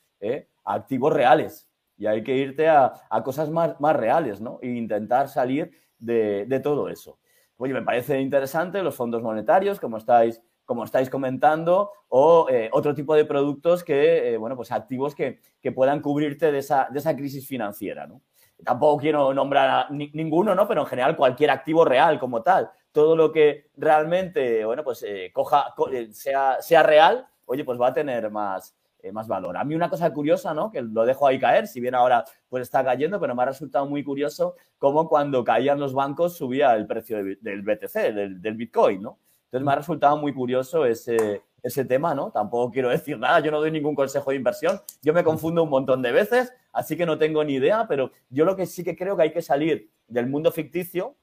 a 0.64 0.74
activos 0.74 1.12
reales 1.12 1.68
y 1.98 2.06
hay 2.06 2.22
que 2.22 2.36
irte 2.36 2.68
a, 2.68 2.92
cosas 3.24 3.50
más, 3.50 3.80
más, 3.80 3.96
reales, 3.96 4.40
¿no? 4.40 4.60
E 4.62 4.68
intentar 4.68 5.28
salir 5.28 5.72
de, 5.98 6.46
de 6.46 6.60
todo 6.60 6.88
eso. 6.88 7.18
Oye, 7.56 7.74
me 7.74 7.82
parece 7.82 8.20
interesante 8.20 8.80
los 8.80 8.94
fondos 8.94 9.22
monetarios, 9.22 9.80
como 9.80 9.96
estáis 9.96 10.40
como 10.70 10.84
estáis 10.84 11.10
comentando, 11.10 11.90
o 12.10 12.46
eh, 12.48 12.70
otro 12.72 12.94
tipo 12.94 13.16
de 13.16 13.24
productos 13.24 13.82
que, 13.82 14.34
eh, 14.34 14.36
bueno, 14.36 14.54
pues 14.54 14.70
activos 14.70 15.16
que, 15.16 15.40
puedan 15.74 16.00
cubrirte 16.00 16.52
de 16.52 16.58
esa, 16.58 16.86
de 16.92 17.00
esa 17.00 17.16
crisis 17.16 17.44
financiera, 17.44 18.06
¿no? 18.06 18.22
Tampoco 18.64 19.00
quiero 19.00 19.34
nombrar 19.34 19.90
ninguno, 19.90 20.54
¿no? 20.54 20.68
Pero 20.68 20.82
en 20.82 20.86
general 20.86 21.16
cualquier 21.16 21.50
activo 21.50 21.84
real 21.84 22.20
como 22.20 22.44
tal. 22.44 22.70
Todo 22.92 23.16
lo 23.16 23.32
que 23.32 23.70
realmente, 23.76 24.64
bueno, 24.64 24.84
pues 24.84 25.02
eh, 25.02 25.32
coja, 25.34 25.74
sea, 26.12 26.62
sea 26.62 26.84
real, 26.84 27.26
oye, 27.46 27.64
pues 27.64 27.80
va 27.80 27.88
a 27.88 27.92
tener 27.92 28.30
más, 28.30 28.76
más 29.12 29.26
valor. 29.26 29.56
A 29.56 29.64
mí 29.64 29.74
una 29.74 29.90
cosa 29.90 30.12
curiosa, 30.12 30.54
¿no? 30.54 30.70
Que 30.70 30.82
lo 30.82 31.04
dejo 31.04 31.26
ahí 31.26 31.40
caer, 31.40 31.66
si 31.66 31.80
bien 31.80 31.96
ahora 31.96 32.24
pues 32.48 32.62
está 32.62 32.84
cayendo, 32.84 33.18
pero 33.18 33.34
me 33.34 33.42
ha 33.42 33.46
resultado 33.46 33.86
muy 33.86 34.04
curioso 34.04 34.54
cómo 34.78 35.08
cuando 35.08 35.42
caían 35.42 35.80
los 35.80 35.94
bancos 35.94 36.36
subía 36.36 36.76
el 36.76 36.86
precio 36.86 37.24
del 37.40 37.62
BTC, 37.62 38.14
del 38.40 38.54
Bitcoin, 38.54 39.02
¿no? 39.02 39.18
Entonces 39.50 39.66
me 39.66 39.72
ha 39.72 39.76
resultado 39.76 40.16
muy 40.16 40.32
curioso 40.32 40.86
ese, 40.86 41.42
ese 41.60 41.84
tema, 41.84 42.14
¿no? 42.14 42.30
Tampoco 42.30 42.70
quiero 42.70 42.88
decir 42.88 43.18
nada, 43.18 43.40
yo 43.40 43.50
no 43.50 43.58
doy 43.58 43.72
ningún 43.72 43.96
consejo 43.96 44.30
de 44.30 44.36
inversión, 44.36 44.80
yo 45.02 45.12
me 45.12 45.24
confundo 45.24 45.64
un 45.64 45.70
montón 45.70 46.02
de 46.02 46.12
veces, 46.12 46.52
así 46.72 46.96
que 46.96 47.04
no 47.04 47.18
tengo 47.18 47.42
ni 47.42 47.54
idea, 47.54 47.86
pero 47.88 48.12
yo 48.28 48.44
lo 48.44 48.54
que 48.54 48.66
sí 48.66 48.84
que 48.84 48.96
creo 48.96 49.16
que 49.16 49.24
hay 49.24 49.32
que 49.32 49.42
salir 49.42 49.90
del 50.06 50.28
mundo 50.28 50.52
ficticio 50.52 51.16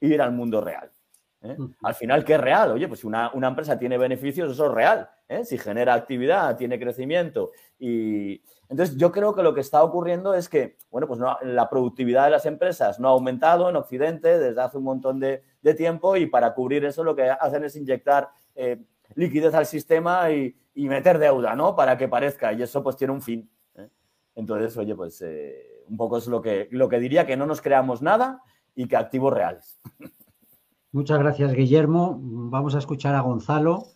e 0.00 0.06
ir 0.06 0.22
al 0.22 0.32
mundo 0.32 0.62
real. 0.62 0.90
¿eh? 1.42 1.56
Al 1.82 1.94
final, 1.94 2.24
¿qué 2.24 2.34
es 2.34 2.40
real? 2.40 2.72
Oye, 2.72 2.88
pues 2.88 3.00
si 3.00 3.06
una, 3.06 3.30
empresa 3.34 3.78
tiene 3.78 3.98
beneficios, 3.98 4.50
eso 4.50 4.66
es 4.66 4.72
real. 4.72 5.10
¿Eh? 5.28 5.44
Si 5.44 5.58
genera 5.58 5.94
actividad, 5.94 6.56
tiene 6.56 6.78
crecimiento. 6.78 7.52
Y 7.78 8.42
entonces 8.68 8.96
yo 8.96 9.12
creo 9.12 9.34
que 9.34 9.42
lo 9.42 9.54
que 9.54 9.60
está 9.60 9.82
ocurriendo 9.82 10.34
es 10.34 10.48
que, 10.48 10.76
bueno, 10.90 11.06
pues 11.06 11.20
la 11.42 11.68
productividad 11.68 12.24
de 12.24 12.30
las 12.30 12.46
empresas 12.46 12.98
no 12.98 13.08
ha 13.08 13.12
aumentado 13.12 13.68
en 13.68 13.76
Occidente 13.76 14.38
desde 14.38 14.60
hace 14.60 14.78
un 14.78 14.84
montón 14.84 15.20
de, 15.20 15.42
tiempo 15.76 16.16
y 16.16 16.26
para 16.26 16.52
cubrir 16.52 16.84
eso 16.84 17.02
lo 17.02 17.16
que 17.16 17.22
hacen 17.22 17.64
es 17.64 17.74
inyectar 17.74 18.28
eh, 18.54 18.84
liquidez 19.14 19.54
al 19.54 19.64
sistema 19.64 20.30
y, 20.30 20.54
meter 20.74 21.18
deuda, 21.18 21.54
¿no? 21.54 21.74
Para 21.74 21.96
que 21.96 22.08
parezca 22.08 22.52
y 22.52 22.60
eso 22.60 22.82
pues 22.82 22.96
tiene 22.96 23.12
un 23.14 23.22
fin. 23.22 23.48
Entonces, 24.34 24.76
oye, 24.76 24.94
pues 24.94 25.24
un 25.88 25.96
poco 25.96 26.18
es 26.18 26.26
lo 26.26 26.42
que, 26.42 26.68
lo 26.72 26.88
que 26.88 26.98
diría, 26.98 27.24
que 27.24 27.36
no 27.36 27.46
nos 27.46 27.62
creamos 27.62 28.02
nada 28.02 28.42
y 28.74 28.88
que 28.88 28.96
activos 28.96 29.32
reales. 29.32 29.80
Muchas 30.92 31.18
gracias, 31.18 31.52
Guillermo. 31.54 32.18
Vamos 32.20 32.74
a 32.74 32.78
escuchar 32.78 33.14
a 33.14 33.20
Gonzalo 33.20 33.93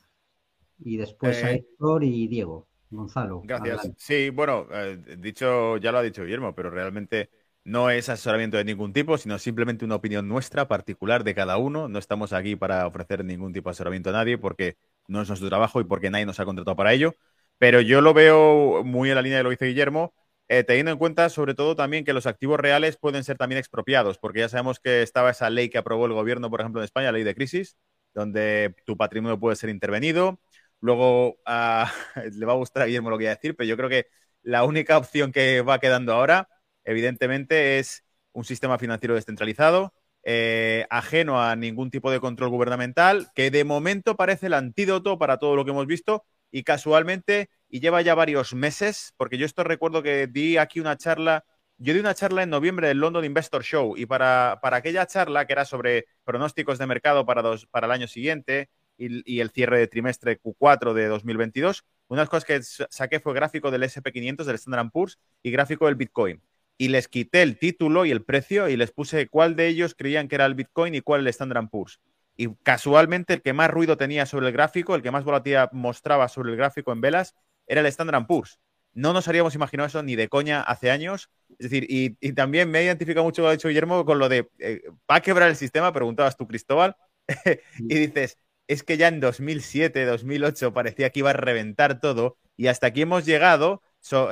y 0.78 0.96
después 0.96 1.42
a 1.42 1.52
eh, 1.52 1.56
Héctor 1.56 2.04
y 2.04 2.28
Diego. 2.28 2.68
Gonzalo. 2.90 3.42
Gracias. 3.44 3.92
Sí, 3.98 4.30
bueno, 4.30 4.66
eh, 4.72 4.98
dicho, 5.18 5.76
ya 5.76 5.92
lo 5.92 5.98
ha 5.98 6.02
dicho 6.02 6.24
Guillermo, 6.24 6.54
pero 6.54 6.70
realmente 6.70 7.30
no 7.64 7.90
es 7.90 8.08
asesoramiento 8.08 8.56
de 8.56 8.64
ningún 8.64 8.92
tipo, 8.92 9.18
sino 9.18 9.38
simplemente 9.38 9.84
una 9.84 9.96
opinión 9.96 10.26
nuestra, 10.26 10.68
particular 10.68 11.22
de 11.22 11.34
cada 11.34 11.58
uno. 11.58 11.88
No 11.88 11.98
estamos 11.98 12.32
aquí 12.32 12.56
para 12.56 12.86
ofrecer 12.86 13.24
ningún 13.24 13.52
tipo 13.52 13.68
de 13.68 13.72
asesoramiento 13.72 14.10
a 14.10 14.14
nadie 14.14 14.38
porque 14.38 14.76
no 15.06 15.20
es 15.20 15.28
nuestro 15.28 15.48
trabajo 15.48 15.80
y 15.80 15.84
porque 15.84 16.10
nadie 16.10 16.24
nos 16.24 16.40
ha 16.40 16.46
contratado 16.46 16.76
para 16.76 16.94
ello. 16.94 17.14
Pero 17.58 17.80
yo 17.80 18.00
lo 18.00 18.14
veo 18.14 18.82
muy 18.84 19.10
en 19.10 19.16
la 19.16 19.22
línea 19.22 19.38
de 19.38 19.44
lo 19.44 19.50
que 19.50 19.56
dice 19.56 19.66
Guillermo. 19.66 20.14
Eh, 20.50 20.64
teniendo 20.64 20.92
en 20.92 20.98
cuenta 20.98 21.28
sobre 21.28 21.54
todo 21.54 21.76
también 21.76 22.06
que 22.06 22.14
los 22.14 22.26
activos 22.26 22.58
reales 22.58 22.96
pueden 22.96 23.22
ser 23.22 23.36
también 23.36 23.58
expropiados, 23.58 24.16
porque 24.16 24.40
ya 24.40 24.48
sabemos 24.48 24.80
que 24.80 25.02
estaba 25.02 25.30
esa 25.30 25.50
ley 25.50 25.68
que 25.68 25.76
aprobó 25.76 26.06
el 26.06 26.14
gobierno, 26.14 26.48
por 26.48 26.60
ejemplo, 26.60 26.80
en 26.80 26.86
España, 26.86 27.06
la 27.06 27.12
ley 27.12 27.24
de 27.24 27.34
crisis, 27.34 27.76
donde 28.14 28.74
tu 28.86 28.96
patrimonio 28.96 29.38
puede 29.38 29.56
ser 29.56 29.68
intervenido. 29.68 30.40
Luego 30.80 31.38
ah, 31.46 31.92
le 32.32 32.46
va 32.46 32.52
a 32.52 32.56
gustar 32.56 32.82
a 32.82 32.86
Guillermo 32.86 33.10
lo 33.10 33.18
que 33.18 33.24
voy 33.24 33.30
a 33.32 33.34
decir, 33.36 33.56
pero 33.56 33.68
yo 33.68 33.76
creo 33.76 33.88
que 33.88 34.06
la 34.42 34.64
única 34.64 34.96
opción 34.98 35.32
que 35.32 35.62
va 35.62 35.78
quedando 35.78 36.12
ahora, 36.12 36.48
evidentemente, 36.84 37.78
es 37.78 38.04
un 38.32 38.44
sistema 38.44 38.78
financiero 38.78 39.14
descentralizado, 39.14 39.92
eh, 40.22 40.86
ajeno 40.90 41.42
a 41.42 41.56
ningún 41.56 41.90
tipo 41.90 42.10
de 42.10 42.20
control 42.20 42.50
gubernamental, 42.50 43.28
que 43.34 43.50
de 43.50 43.64
momento 43.64 44.16
parece 44.16 44.46
el 44.46 44.54
antídoto 44.54 45.18
para 45.18 45.38
todo 45.38 45.56
lo 45.56 45.64
que 45.64 45.70
hemos 45.70 45.86
visto 45.86 46.24
y 46.50 46.62
casualmente 46.64 47.50
y 47.68 47.80
lleva 47.80 48.02
ya 48.02 48.14
varios 48.14 48.54
meses, 48.54 49.12
porque 49.16 49.38
yo 49.38 49.46
esto 49.46 49.64
recuerdo 49.64 50.02
que 50.02 50.26
di 50.26 50.56
aquí 50.56 50.80
una 50.80 50.96
charla, 50.96 51.44
yo 51.76 51.94
di 51.94 52.00
una 52.00 52.14
charla 52.14 52.42
en 52.42 52.50
noviembre 52.50 52.88
del 52.88 52.98
London 52.98 53.24
Investor 53.24 53.62
Show 53.62 53.96
y 53.96 54.06
para, 54.06 54.58
para 54.62 54.78
aquella 54.78 55.06
charla 55.06 55.46
que 55.46 55.52
era 55.52 55.64
sobre 55.64 56.06
pronósticos 56.24 56.78
de 56.78 56.86
mercado 56.86 57.26
para, 57.26 57.42
dos, 57.42 57.66
para 57.66 57.86
el 57.86 57.92
año 57.92 58.08
siguiente 58.08 58.70
y, 58.98 59.40
el 59.40 59.50
cierre 59.50 59.78
de 59.78 59.86
trimestre 59.86 60.40
Q4 60.40 60.92
de 60.92 61.06
2022, 61.06 61.84
una 62.08 62.20
de 62.20 62.22
las 62.22 62.28
cosas 62.28 62.44
que 62.44 62.60
saqué 62.90 63.20
fue 63.20 63.32
gráfico 63.34 63.70
del 63.70 63.84
SP500, 63.84 64.44
del 64.44 64.56
Standard 64.56 64.90
Poor's 64.90 65.18
y 65.42 65.50
gráfico 65.50 65.86
del 65.86 65.94
Bitcoin. 65.94 66.42
Y 66.76 66.88
les 66.88 67.08
quité 67.08 67.42
el 67.42 67.58
título 67.58 68.04
y 68.04 68.10
el 68.10 68.24
precio 68.24 68.68
y 68.68 68.76
les 68.76 68.92
puse 68.92 69.28
cuál 69.28 69.56
de 69.56 69.68
ellos 69.68 69.94
creían 69.96 70.28
que 70.28 70.36
era 70.36 70.46
el 70.46 70.54
Bitcoin 70.54 70.94
y 70.94 71.00
cuál 71.00 71.22
el 71.22 71.28
Standard 71.28 71.68
Poor's. 71.70 72.00
Y 72.36 72.54
casualmente 72.62 73.34
el 73.34 73.42
que 73.42 73.52
más 73.52 73.70
ruido 73.70 73.96
tenía 73.96 74.26
sobre 74.26 74.46
el 74.46 74.52
gráfico, 74.52 74.94
el 74.94 75.02
que 75.02 75.10
más 75.10 75.24
volatilidad 75.24 75.72
mostraba 75.72 76.28
sobre 76.28 76.50
el 76.50 76.56
gráfico 76.56 76.92
en 76.92 77.00
velas, 77.00 77.34
era 77.66 77.80
el 77.80 77.86
Standard 77.86 78.26
Poor's. 78.26 78.58
No 78.94 79.12
nos 79.12 79.28
habríamos 79.28 79.54
imaginado 79.54 79.86
eso 79.86 80.02
ni 80.02 80.16
de 80.16 80.28
coña 80.28 80.60
hace 80.60 80.90
años. 80.90 81.30
Es 81.58 81.70
decir, 81.70 81.86
y, 81.88 82.10
también 82.32 82.70
me 82.70 82.80
he 82.80 82.84
identificado 82.84 83.24
mucho, 83.24 83.42
lo 83.42 83.48
ha 83.48 83.52
dicho 83.52 83.68
Guillermo, 83.68 84.04
con 84.04 84.18
lo 84.18 84.28
de, 84.28 84.48
eh, 84.58 84.82
¿va 85.10 85.16
a 85.16 85.20
quebrar 85.20 85.48
el 85.48 85.56
sistema? 85.56 85.92
Preguntabas 85.92 86.36
tú, 86.36 86.46
Cristóbal. 86.46 86.96
y 87.78 87.94
dices, 87.94 88.38
es 88.68 88.82
que 88.82 88.96
ya 88.96 89.08
en 89.08 89.20
2007, 89.20 90.04
2008 90.04 90.72
parecía 90.72 91.10
que 91.10 91.20
iba 91.20 91.30
a 91.30 91.34
reventar 91.34 92.00
todo 92.00 92.38
y 92.56 92.68
hasta 92.68 92.88
aquí 92.88 93.02
hemos 93.02 93.24
llegado. 93.26 93.82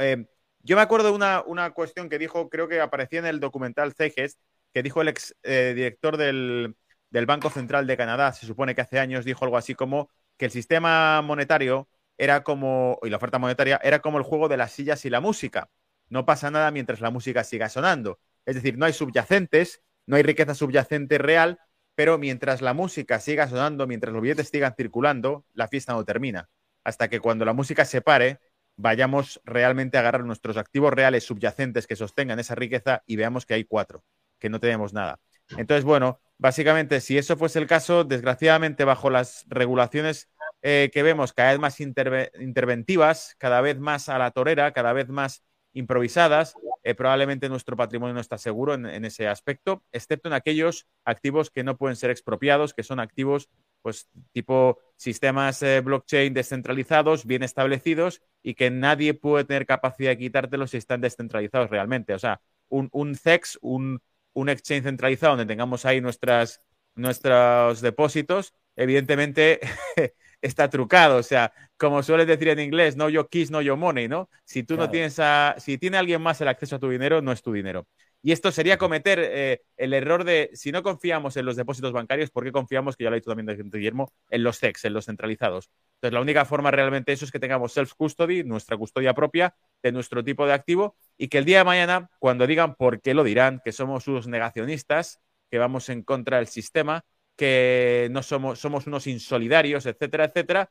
Eh, 0.01 0.27
yo 0.63 0.77
me 0.77 0.83
acuerdo 0.83 1.15
una, 1.15 1.43
una, 1.47 1.71
cuestión 1.71 2.09
que 2.09 2.19
dijo, 2.19 2.49
creo 2.49 2.69
que 2.69 2.81
aparecía 2.81 3.21
en 3.21 3.27
el 3.27 3.41
documental 3.41 3.95
CEGES, 3.95 4.39
que 4.73 4.83
dijo 4.83 5.03
el 5.03 5.09
ex 5.09 5.35
eh, 5.43 5.73
director 5.75 6.17
del, 6.17 6.77
del 7.11 7.27
Banco 7.27 7.51
Central 7.51 7.87
de 7.87 7.97
Canadá, 7.97 8.33
se 8.33 8.47
supone 8.47 8.75
que 8.75 8.83
hace 8.83 8.99
años 8.99 9.25
dijo 9.25 9.45
algo 9.45 9.57
así 9.57 9.75
como 9.75 10.11
que 10.37 10.47
el 10.47 10.51
sistema 10.51 11.23
monetario 11.23 11.89
era 12.19 12.43
como, 12.43 12.99
y 13.03 13.11
la 13.11 13.17
oferta 13.17 13.39
monetaria 13.39 13.81
era 13.83 14.01
como 14.01 14.19
el 14.19 14.25
juego 14.25 14.49
de 14.49 14.57
las 14.57 14.73
sillas 14.73 15.05
y 15.05 15.11
la 15.11 15.21
música. 15.21 15.71
No 16.09 16.27
pasa 16.27 16.51
nada 16.51 16.71
mientras 16.71 17.01
la 17.01 17.11
música 17.11 17.45
siga 17.45 17.69
sonando. 17.69 18.21
Es 18.45 18.55
decir, 18.55 18.79
no 18.79 18.87
hay 18.87 18.93
subyacentes, 18.93 19.83
no 20.07 20.17
hay 20.17 20.23
riqueza 20.23 20.55
subyacente 20.55 21.19
real, 21.19 21.59
pero 21.97 22.19
mientras 22.19 22.63
la 22.63 22.75
música 22.75 23.19
siga 23.19 23.49
sonando, 23.49 23.87
mientras 23.89 24.13
los 24.13 24.23
billetes 24.23 24.49
sigan 24.49 24.75
circulando, 24.77 25.45
la 25.55 25.67
fiesta 25.67 25.95
no 25.95 26.05
termina. 26.05 26.49
Hasta 26.85 27.09
que 27.09 27.19
cuando 27.19 27.45
la 27.45 27.55
música 27.55 27.85
se 27.85 28.03
pare, 28.03 28.39
vayamos 28.77 29.41
realmente 29.45 29.97
a 29.97 30.01
agarrar 30.01 30.25
nuestros 30.25 30.59
activos 30.59 30.93
reales 30.93 31.25
subyacentes 31.25 31.87
que 31.87 31.97
sostengan 31.97 32.39
esa 32.39 32.55
riqueza 32.55 33.03
y 33.07 33.17
veamos 33.17 33.47
que 33.47 33.55
hay 33.55 33.65
cuatro, 33.65 34.05
que 34.39 34.51
no 34.51 34.61
tenemos 34.61 34.93
nada. 34.93 35.19
Entonces, 35.57 35.85
bueno, 35.85 36.21
básicamente, 36.39 37.01
si 37.01 37.17
eso 37.19 37.37
fuese 37.37 37.59
el 37.59 37.67
caso, 37.67 38.05
desgraciadamente, 38.05 38.85
bajo 38.85 39.11
las 39.11 39.47
regulaciones 39.49 40.29
eh, 40.63 40.91
que 40.93 41.03
vemos 41.03 41.33
cada 41.33 41.51
vez 41.53 41.61
más 41.61 41.81
interventivas, 41.81 43.37
cada 43.39 43.61
vez 43.61 43.79
más 43.79 44.09
a 44.09 44.19
la 44.19 44.31
torera, 44.33 44.73
cada 44.73 44.93
vez 44.93 45.09
más 45.09 45.43
improvisadas, 45.77 46.55
eh, 46.83 46.95
probablemente 46.95 47.49
nuestro 47.51 47.77
patrimonio 47.77 48.15
no 48.15 48.21
está 48.21 48.39
seguro 48.39 48.75
en, 48.75 49.05
ese 49.05 49.29
aspecto, 49.29 49.85
excepto 49.93 50.29
en 50.29 50.33
aquellos 50.33 50.87
activos 51.05 51.51
que 51.51 51.65
no 51.65 51.77
pueden 51.77 51.97
ser 51.97 52.11
expropiados, 52.11 52.73
que 52.73 52.83
son 52.83 52.99
activos 52.99 53.51
pues 53.83 54.09
tipo 54.33 54.79
sistemas 54.97 55.63
eh, 55.63 55.81
blockchain 55.81 56.33
descentralizados, 56.33 57.27
bien 57.27 57.43
establecidos 57.43 58.23
y 58.43 58.55
que 58.55 58.71
nadie 58.71 59.13
puede 59.15 59.45
tener 59.45 59.67
capacidad 59.67 60.11
de 60.11 60.19
quitártelos 60.19 60.71
si 60.71 60.79
están 60.79 61.03
descentralizados 61.03 61.71
realmente. 61.71 62.15
O 62.15 62.19
sea, 62.19 62.41
un, 62.69 62.89
un 62.93 63.15
CEX, 63.15 63.59
un, 63.61 64.01
un 64.33 64.49
exchange 64.49 64.85
centralizado 64.85 65.37
donde 65.37 65.53
tengamos 65.53 65.85
ahí 65.85 66.01
nuestras, 66.01 66.63
nuestros 66.95 67.83
depósitos, 67.83 68.55
evidentemente 68.77 69.61
está 70.47 70.71
trucado. 70.71 71.19
O 71.19 71.23
sea, 71.23 71.53
como 71.77 72.03
sueles 72.03 72.27
decir 72.27 72.49
en 72.49 72.61
inglés, 72.61 72.97
no 72.97 73.09
yo 73.09 73.29
kiss, 73.29 73.51
no 73.51 73.61
yo 73.63 73.77
money, 73.77 74.09
¿no? 74.09 74.31
Si 74.45 74.63
tú 74.63 74.77
no 74.77 74.91
tienes 74.91 75.19
a, 75.19 75.57
si 75.59 75.79
tiene 75.79 75.99
alguien 75.99 76.23
más 76.23 76.41
el 76.41 76.49
acceso 76.49 76.77
a 76.77 76.79
tu 76.79 76.89
dinero, 76.89 77.23
no 77.23 77.33
es 77.33 77.43
tu 77.43 77.53
dinero. 77.53 77.87
Y 78.23 78.33
esto 78.33 78.51
sería 78.51 78.77
cometer 78.77 79.21
eh, 79.23 79.63
el 79.77 79.93
error 79.93 80.25
de, 80.25 80.51
si 80.53 80.73
no 80.73 80.83
confiamos 80.83 81.37
en 81.37 81.47
los 81.47 81.55
depósitos 81.55 81.93
bancarios, 81.93 82.31
¿por 82.31 82.43
qué 82.43 82.51
confiamos, 82.51 82.97
que 82.97 83.05
ya 83.05 83.11
lo 83.11 83.15
ha 83.15 83.21
dicho 83.21 83.31
también 83.31 83.71
Guillermo, 83.71 84.11
en 84.31 84.43
los 84.43 84.59
CEX, 84.59 84.85
en 84.85 84.95
los 84.95 85.05
centralizados? 85.05 85.71
Entonces, 85.95 86.13
la 86.13 86.21
única 86.21 86.45
forma 86.45 86.73
realmente 86.73 87.13
eso 87.13 87.25
es 87.25 87.31
que 87.31 87.39
tengamos 87.39 87.77
self-custody, 87.77 88.43
nuestra 88.45 88.77
custodia 88.77 89.15
propia 89.15 89.55
de 89.81 89.93
nuestro 89.93 90.25
tipo 90.25 90.45
de 90.45 90.55
activo, 90.55 90.97
y 91.17 91.29
que 91.29 91.39
el 91.39 91.45
día 91.45 91.59
de 91.59 91.65
mañana, 91.65 92.11
cuando 92.19 92.49
digan 92.49 92.75
por 92.75 93.01
qué 93.01 93.15
lo 93.15 93.23
dirán, 93.23 93.61
que 93.65 93.71
somos 93.71 94.09
unos 94.09 94.27
negacionistas, 94.27 95.21
que 95.49 95.59
vamos 95.59 95.89
en 95.89 96.03
contra 96.03 96.39
del 96.39 96.49
sistema, 96.49 97.05
que 97.37 98.09
no 98.11 98.23
somos, 98.23 98.59
somos 98.59 98.87
unos 98.87 99.07
insolidarios, 99.07 99.87
etcétera, 99.87 100.25
etcétera, 100.25 100.71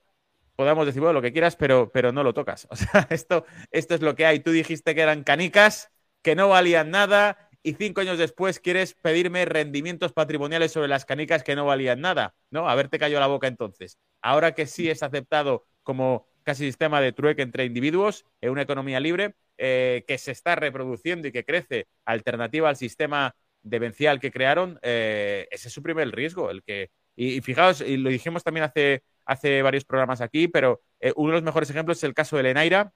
podamos 0.56 0.86
decir, 0.86 1.02
bueno, 1.02 1.14
lo 1.14 1.22
que 1.22 1.32
quieras, 1.32 1.56
pero, 1.56 1.92
pero 1.92 2.12
no 2.12 2.24
lo 2.24 2.34
tocas. 2.34 2.68
O 2.72 2.76
sea, 2.76 3.08
esto, 3.10 3.46
esto 3.72 3.96
es 3.96 4.02
lo 4.02 4.16
que 4.16 4.26
hay. 4.26 4.40
Tú 4.40 4.52
dijiste 4.52 4.96
que 4.96 5.02
eran 5.02 5.24
canicas, 5.24 5.92
que 6.22 6.36
no 6.36 6.50
valían 6.50 6.92
nada, 6.92 7.50
y 7.66 7.74
cinco 7.74 8.02
años 8.02 8.20
después 8.20 8.60
quieres 8.60 8.94
pedirme 8.94 9.44
rendimientos 9.46 10.14
patrimoniales 10.14 10.72
sobre 10.72 10.88
las 10.88 11.04
canicas 11.04 11.44
que 11.44 11.56
no 11.56 11.66
valían 11.66 12.00
nada, 12.00 12.36
¿no? 12.52 12.70
Haberte 12.70 13.00
cayó 13.00 13.20
la 13.20 13.26
boca 13.26 13.48
entonces. 13.48 13.98
Ahora 14.22 14.54
que 14.54 14.68
sí 14.68 14.88
es 14.88 15.02
aceptado 15.02 15.66
como 15.82 16.28
casi 16.44 16.64
sistema 16.66 17.02
de 17.02 17.12
trueque 17.12 17.42
entre 17.42 17.66
individuos 17.66 18.24
en 18.42 18.52
una 18.52 18.62
economía 18.62 19.00
libre 19.00 19.34
eh, 19.58 20.06
que 20.08 20.20
se 20.20 20.32
está 20.32 20.56
reproduciendo 20.56 21.28
y 21.28 21.32
que 21.32 21.44
crece 21.44 21.88
alternativa 22.06 22.70
al 22.70 22.76
sistema 22.76 23.36
demencial 23.66 24.20
que 24.20 24.32
crearon, 24.32 24.80
eh, 24.82 25.48
ese 25.52 25.70
suprime 25.70 26.04
el 26.04 26.12
riesgo. 26.12 26.50
El 26.52 26.64
que, 26.64 26.92
y, 27.16 27.42
fijaos, 27.42 27.82
y 27.82 27.98
lo 27.98 28.10
dijimos 28.10 28.44
también 28.44 28.66
hace, 28.66 29.04
hace 29.26 29.62
varios 29.62 29.86
programas 29.86 30.22
aquí, 30.22 30.48
pero 30.48 30.82
eh, 31.00 31.12
uno 31.16 31.30
de 31.30 31.34
los 31.36 31.44
mejores 31.44 31.70
ejemplos 31.70 31.98
es 31.98 32.04
el 32.04 32.14
caso 32.14 32.38
de 32.38 32.44
Lenaira, 32.44 32.94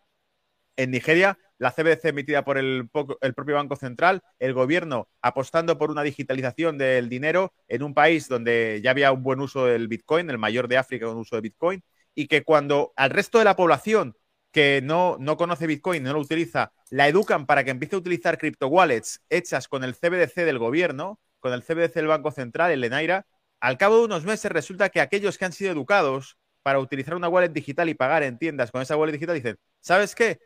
en 0.77 0.91
Nigeria, 0.91 1.37
la 1.57 1.71
CBDC 1.71 2.05
emitida 2.05 2.45
por 2.45 2.57
el, 2.57 2.89
propio 2.89 3.55
Banco 3.55 3.75
Central, 3.75 4.21
el 4.39 4.53
gobierno 4.53 5.09
apostando 5.21 5.77
por 5.77 5.91
una 5.91 6.03
digitalización 6.03 6.77
del 6.77 7.09
dinero 7.09 7.53
en 7.67 7.83
un 7.83 7.93
país 7.93 8.29
donde 8.29 8.79
ya 8.81 8.91
había 8.91 9.11
un 9.11 9.21
buen 9.21 9.41
uso 9.41 9.65
del 9.65 9.89
Bitcoin, 9.89 10.29
el 10.29 10.37
mayor 10.37 10.69
de 10.69 10.77
África 10.77 11.05
con 11.05 11.17
uso 11.17 11.35
de 11.35 11.41
Bitcoin, 11.41 11.83
y 12.15 12.27
que 12.27 12.43
cuando 12.43 12.93
al 12.95 13.09
resto 13.09 13.39
de 13.39 13.43
la 13.43 13.57
población 13.57 14.15
que 14.51 14.81
no, 14.83 15.17
no 15.19 15.37
conoce 15.37 15.67
Bitcoin, 15.67 16.03
no 16.03 16.13
lo 16.13 16.19
utiliza, 16.19 16.71
la 16.89 17.07
educan 17.07 17.45
para 17.45 17.63
que 17.63 17.71
empiece 17.71 17.95
a 17.95 17.99
utilizar 17.99 18.37
cripto 18.37 18.67
wallets 18.67 19.21
hechas 19.29 19.67
con 19.67 19.83
el 19.83 19.95
CBDC 19.95 20.35
del 20.45 20.59
gobierno, 20.59 21.19
con 21.39 21.53
el 21.53 21.61
CBDC 21.61 21.93
del 21.93 22.07
Banco 22.07 22.31
Central, 22.31 22.71
el 22.71 22.81
Lenaira, 22.81 23.25
al 23.59 23.77
cabo 23.77 23.97
de 23.97 24.05
unos 24.05 24.25
meses 24.25 24.51
resulta 24.51 24.89
que 24.89 25.01
aquellos 25.01 25.37
que 25.37 25.45
han 25.45 25.53
sido 25.53 25.71
educados 25.71 26.37
para 26.63 26.79
utilizar 26.79 27.15
una 27.15 27.29
wallet 27.29 27.49
digital 27.49 27.89
y 27.89 27.93
pagar 27.93 28.23
en 28.23 28.37
tiendas 28.37 28.71
con 28.71 28.81
esa 28.81 28.97
wallet 28.97 29.13
digital 29.13 29.35
dicen, 29.35 29.57
¿sabes 29.81 30.15
qué? 30.15 30.39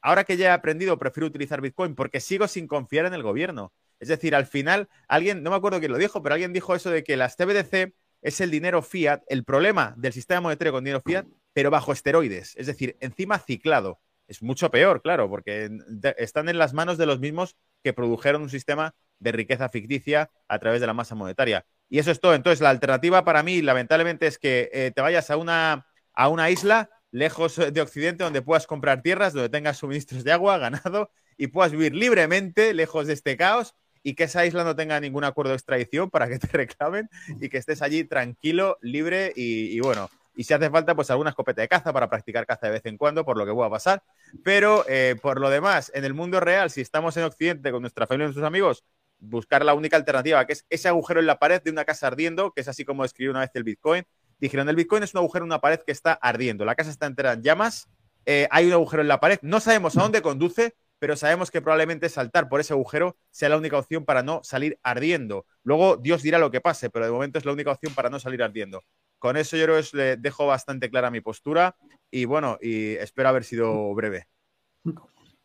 ahora 0.00 0.24
que 0.24 0.36
ya 0.36 0.46
he 0.48 0.52
aprendido, 0.52 0.98
prefiero 0.98 1.26
utilizar 1.26 1.60
Bitcoin 1.60 1.94
porque 1.94 2.20
sigo 2.20 2.48
sin 2.48 2.66
confiar 2.66 3.06
en 3.06 3.14
el 3.14 3.22
gobierno. 3.22 3.72
Es 4.00 4.08
decir, 4.08 4.34
al 4.34 4.46
final, 4.46 4.88
alguien, 5.08 5.42
no 5.42 5.50
me 5.50 5.56
acuerdo 5.56 5.80
quién 5.80 5.92
lo 5.92 5.98
dijo, 5.98 6.22
pero 6.22 6.34
alguien 6.34 6.52
dijo 6.52 6.74
eso 6.74 6.90
de 6.90 7.02
que 7.02 7.16
las 7.16 7.36
CBDC 7.36 7.92
es 8.22 8.40
el 8.40 8.50
dinero 8.50 8.82
fiat, 8.82 9.22
el 9.28 9.44
problema 9.44 9.94
del 9.96 10.12
sistema 10.12 10.40
monetario 10.40 10.72
con 10.72 10.84
dinero 10.84 11.02
fiat, 11.04 11.26
pero 11.58 11.72
bajo 11.72 11.90
esteroides, 11.90 12.54
es 12.56 12.68
decir, 12.68 12.96
encima 13.00 13.36
ciclado. 13.40 14.00
Es 14.28 14.44
mucho 14.44 14.70
peor, 14.70 15.02
claro, 15.02 15.28
porque 15.28 15.68
están 16.16 16.48
en 16.48 16.56
las 16.56 16.72
manos 16.72 16.98
de 16.98 17.06
los 17.06 17.18
mismos 17.18 17.56
que 17.82 17.92
produjeron 17.92 18.42
un 18.42 18.48
sistema 18.48 18.94
de 19.18 19.32
riqueza 19.32 19.68
ficticia 19.68 20.30
a 20.46 20.60
través 20.60 20.80
de 20.80 20.86
la 20.86 20.94
masa 20.94 21.16
monetaria. 21.16 21.66
Y 21.88 21.98
eso 21.98 22.12
es 22.12 22.20
todo. 22.20 22.36
Entonces, 22.36 22.60
la 22.60 22.70
alternativa 22.70 23.24
para 23.24 23.42
mí, 23.42 23.60
lamentablemente, 23.60 24.28
es 24.28 24.38
que 24.38 24.70
eh, 24.72 24.92
te 24.94 25.00
vayas 25.00 25.32
a 25.32 25.36
una, 25.36 25.88
a 26.12 26.28
una 26.28 26.48
isla 26.48 26.90
lejos 27.10 27.56
de 27.56 27.80
Occidente, 27.80 28.22
donde 28.22 28.40
puedas 28.40 28.68
comprar 28.68 29.02
tierras, 29.02 29.32
donde 29.32 29.48
tengas 29.48 29.78
suministros 29.78 30.22
de 30.22 30.30
agua, 30.30 30.58
ganado 30.58 31.10
y 31.36 31.48
puedas 31.48 31.72
vivir 31.72 31.92
libremente, 31.92 32.72
lejos 32.72 33.08
de 33.08 33.14
este 33.14 33.36
caos 33.36 33.74
y 34.04 34.14
que 34.14 34.24
esa 34.24 34.46
isla 34.46 34.64
no 34.64 34.76
tenga 34.76 35.00
ningún 35.00 35.24
acuerdo 35.24 35.50
de 35.50 35.56
extradición 35.56 36.08
para 36.08 36.28
que 36.28 36.38
te 36.38 36.46
reclamen 36.56 37.08
y 37.40 37.48
que 37.48 37.58
estés 37.58 37.82
allí 37.82 38.04
tranquilo, 38.04 38.78
libre 38.80 39.32
y, 39.34 39.80
bueno. 39.80 40.08
Y 40.38 40.44
si 40.44 40.54
hace 40.54 40.70
falta, 40.70 40.94
pues 40.94 41.10
alguna 41.10 41.30
escopeta 41.30 41.62
de 41.62 41.66
caza 41.66 41.92
para 41.92 42.08
practicar 42.08 42.46
caza 42.46 42.68
de 42.68 42.74
vez 42.74 42.86
en 42.86 42.96
cuando, 42.96 43.24
por 43.24 43.36
lo 43.36 43.44
que 43.44 43.52
pueda 43.52 43.68
pasar. 43.68 44.04
Pero 44.44 44.84
eh, 44.88 45.16
por 45.20 45.40
lo 45.40 45.50
demás, 45.50 45.90
en 45.96 46.04
el 46.04 46.14
mundo 46.14 46.38
real, 46.38 46.70
si 46.70 46.80
estamos 46.80 47.16
en 47.16 47.24
Occidente 47.24 47.72
con 47.72 47.80
nuestra 47.80 48.06
familia 48.06 48.26
y 48.26 48.28
nuestros 48.28 48.46
amigos, 48.46 48.84
buscar 49.18 49.64
la 49.64 49.74
única 49.74 49.96
alternativa, 49.96 50.46
que 50.46 50.52
es 50.52 50.64
ese 50.70 50.86
agujero 50.86 51.18
en 51.18 51.26
la 51.26 51.40
pared 51.40 51.60
de 51.60 51.72
una 51.72 51.84
casa 51.84 52.06
ardiendo, 52.06 52.52
que 52.52 52.60
es 52.60 52.68
así 52.68 52.84
como 52.84 53.04
escribió 53.04 53.32
una 53.32 53.40
vez 53.40 53.50
el 53.54 53.64
Bitcoin, 53.64 54.04
dijeron, 54.38 54.68
el 54.68 54.76
Bitcoin 54.76 55.02
es 55.02 55.12
un 55.12 55.18
agujero 55.18 55.44
en 55.44 55.48
una 55.48 55.60
pared 55.60 55.80
que 55.84 55.90
está 55.90 56.12
ardiendo, 56.12 56.64
la 56.64 56.76
casa 56.76 56.90
está 56.90 57.06
entera 57.06 57.32
en 57.32 57.42
llamas, 57.42 57.88
eh, 58.24 58.46
hay 58.52 58.68
un 58.68 58.74
agujero 58.74 59.02
en 59.02 59.08
la 59.08 59.18
pared, 59.18 59.40
no 59.42 59.58
sabemos 59.58 59.96
a 59.96 60.02
dónde 60.02 60.22
conduce, 60.22 60.76
pero 60.98 61.16
sabemos 61.16 61.50
que 61.50 61.62
probablemente 61.62 62.08
saltar 62.08 62.48
por 62.48 62.60
ese 62.60 62.72
agujero 62.72 63.16
sea 63.30 63.48
la 63.48 63.56
única 63.56 63.78
opción 63.78 64.04
para 64.04 64.22
no 64.22 64.40
salir 64.42 64.78
ardiendo. 64.82 65.46
Luego 65.62 65.96
Dios 65.96 66.22
dirá 66.22 66.38
lo 66.38 66.50
que 66.50 66.60
pase, 66.60 66.90
pero 66.90 67.06
de 67.06 67.12
momento 67.12 67.38
es 67.38 67.44
la 67.44 67.52
única 67.52 67.72
opción 67.72 67.94
para 67.94 68.10
no 68.10 68.18
salir 68.18 68.42
ardiendo. 68.42 68.82
Con 69.18 69.36
eso 69.36 69.56
yo 69.56 69.64
creo 69.64 69.80
que 69.80 69.96
le 69.96 70.16
dejo 70.16 70.46
bastante 70.46 70.90
clara 70.90 71.10
mi 71.10 71.20
postura 71.20 71.76
y 72.10 72.24
bueno, 72.24 72.58
y 72.60 72.94
espero 72.94 73.28
haber 73.28 73.44
sido 73.44 73.94
breve. 73.94 74.28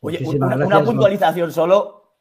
Oye, 0.00 0.20
una, 0.26 0.84
puntualización 0.84 1.50
solo. 1.50 2.18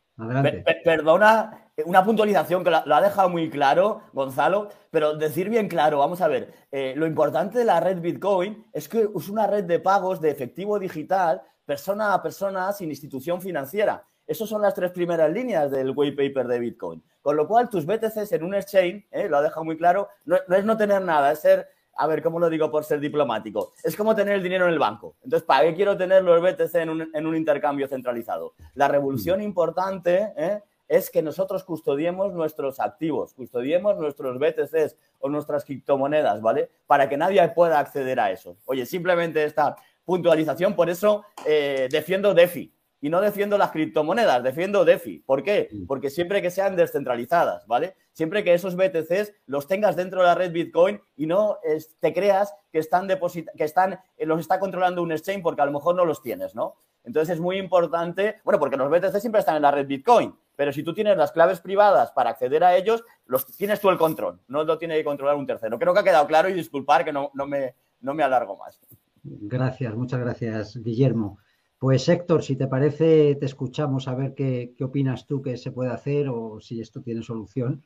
perdona 0.84 1.64
eh, 1.76 1.84
una 1.86 2.04
puntualización 2.04 2.64
que 2.64 2.70
lo 2.70 2.96
ha 2.96 3.02
dejado 3.02 3.30
muy 3.30 3.50
claro, 3.50 4.02
Gonzalo, 4.14 4.70
pero 4.92 5.16
decir 5.16 5.50
bien 5.50 5.68
claro, 5.68 6.00
vamos 6.00 6.22
a 6.22 6.28
ver, 6.28 6.54
eh, 6.72 6.94
lo 6.96 7.08
importante 7.08 7.58
de 7.58 7.66
la 7.66 7.80
red 7.80 8.00
Bitcoin 8.00 8.66
es 8.72 8.88
que 8.88 9.10
es 9.16 9.30
una 9.30 9.48
red 9.48 9.64
de 9.64 9.80
pagos 9.80 10.22
de 10.22 10.30
efectivo 10.30 10.78
digital, 10.78 11.42
persona 11.66 12.14
a 12.14 12.22
persona, 12.22 12.72
sin 12.74 12.90
institución 12.90 13.42
financiera. 13.42 14.06
Esas 14.26 14.48
son 14.48 14.62
las 14.62 14.74
tres 14.74 14.92
primeras 14.92 15.32
líneas 15.32 15.70
del 15.72 15.94
white 15.96 16.16
paper 16.16 16.48
de 16.48 16.60
Bitcoin. 16.60 17.04
Con 17.22 17.36
lo 17.36 17.48
cual, 17.48 17.70
tus 17.70 17.86
BTCs 17.86 18.32
en 18.32 18.44
un 18.44 18.56
exchange, 18.56 19.08
eh, 19.12 19.28
lo 19.28 19.38
ha 19.38 19.42
dejado 19.42 19.66
muy 19.66 19.78
claro, 19.78 20.10
no, 20.26 20.38
es 20.38 20.66
no 20.66 20.78
tener 20.78 21.02
nada, 21.02 21.32
es 21.32 21.40
ser 21.40 21.68
a 21.96 22.08
ver, 22.08 22.24
¿cómo 22.24 22.40
lo 22.40 22.50
digo 22.50 22.72
por 22.72 22.84
ser 22.84 23.00
diplomático? 23.00 23.74
Es 23.84 23.96
como 23.96 24.16
tener 24.16 24.34
el 24.34 24.42
dinero 24.42 24.66
en 24.66 24.74
el 24.74 24.80
banco. 24.80 25.16
Entonces, 25.24 25.46
¿para 25.46 25.66
qué 25.66 25.76
quiero 25.76 25.96
tener 25.96 26.24
los 26.24 26.42
BTC 26.42 26.74
en 26.76 26.90
un, 26.90 27.12
en 27.14 27.28
un 27.28 27.36
intercambio 27.36 27.88
centralizado? 27.88 28.56
La 28.74 28.88
revolución 28.88 29.44
importante 29.44 30.34
¿eh? 30.36 30.64
es 30.88 31.10
que 31.10 31.22
nosotros 31.22 31.64
custodiemos 31.64 32.34
nuestros 32.34 32.80
activos, 32.80 33.34
custodiemos 33.34 33.98
nuestros 33.98 34.40
BTCs 34.40 34.98
o 35.20 35.30
nuestras 35.30 35.66
criptomonedas, 35.66 36.42
¿vale? 36.42 36.72
Para 36.88 37.08
que 37.10 37.18
nadie 37.18 37.48
pueda 37.50 37.80
acceder 37.80 38.20
a 38.20 38.32
eso. 38.32 38.58
Oye, 38.66 38.86
simplemente 38.86 39.44
esta 39.44 39.76
puntualización, 40.06 40.76
por 40.76 40.90
eso 40.90 41.24
eh, 41.46 41.88
defiendo 41.92 42.34
DeFi 42.34 42.74
y 43.02 43.10
no 43.10 43.20
defiendo 43.20 43.58
las 43.58 43.72
criptomonedas, 43.72 44.42
defiendo 44.44 44.86
DeFi. 44.86 45.20
¿Por 45.20 45.44
qué? 45.44 45.70
Porque 45.88 46.10
siempre 46.10 46.42
que 46.42 46.50
sean 46.50 46.78
descentralizadas, 46.78 47.68
¿vale? 47.68 47.96
Siempre 48.14 48.46
que 48.46 48.54
esos 48.54 48.78
BTCs 48.78 49.34
los 49.46 49.68
tengas 49.68 49.98
dentro 49.98 50.22
de 50.22 50.28
la 50.28 50.36
red 50.36 50.54
Bitcoin 50.54 51.02
y 51.18 51.26
no 51.26 51.58
te 52.00 52.14
creas 52.14 52.56
que 52.72 52.80
están, 52.80 53.10
que 53.10 53.64
están 53.64 54.00
eh, 54.18 54.26
los 54.26 54.40
está 54.40 54.58
controlando 54.58 55.04
un 55.04 55.12
exchange 55.12 55.44
porque 55.44 55.62
a 55.62 55.66
lo 55.66 55.74
mejor 55.74 55.96
no 55.96 56.06
los 56.06 56.22
tienes, 56.22 56.56
¿no? 56.56 56.76
Entonces 57.04 57.36
es 57.36 57.42
muy 57.42 57.58
importante, 57.58 58.38
bueno, 58.46 58.60
porque 58.60 58.78
los 58.78 58.90
BTC 58.90 59.20
siempre 59.20 59.40
están 59.40 59.58
en 59.58 59.64
la 59.64 59.72
red 59.72 59.86
Bitcoin, 59.86 60.34
pero 60.56 60.72
si 60.72 60.84
tú 60.84 60.94
tienes 60.94 61.18
las 61.18 61.32
claves 61.32 61.60
privadas 61.60 62.12
para 62.12 62.30
acceder 62.30 62.64
a 62.64 62.76
ellos, 62.78 63.04
los 63.26 63.46
tienes 63.46 63.82
tú 63.82 63.90
el 63.90 63.98
control, 63.98 64.40
no 64.48 64.64
lo 64.64 64.78
tiene 64.78 64.96
que 64.96 65.04
controlar 65.04 65.36
un 65.36 65.46
tercero. 65.46 65.78
Creo 65.78 65.94
que 65.94 66.00
ha 66.00 66.04
quedado 66.04 66.28
claro 66.28 66.48
y 66.48 66.54
disculpar 66.54 67.04
que 67.04 67.12
no, 67.12 67.32
me, 67.48 67.76
no 68.00 68.14
me 68.14 68.24
alargo 68.24 68.56
más. 68.56 68.80
Gracias, 69.24 69.96
muchas 69.96 70.20
gracias, 70.20 70.78
Guillermo. 70.84 71.40
Pues 71.80 72.08
Héctor, 72.08 72.44
si 72.44 72.56
te 72.56 72.68
parece, 72.68 73.36
te 73.36 73.46
escuchamos 73.46 74.08
a 74.08 74.16
ver 74.16 74.34
qué, 74.36 74.74
opinas 74.82 75.26
tú 75.26 75.42
que 75.42 75.58
se 75.58 75.72
puede 75.72 75.92
hacer 75.92 76.30
o 76.30 76.60
si 76.62 76.80
esto 76.80 77.02
tiene 77.02 77.22
solución. 77.22 77.84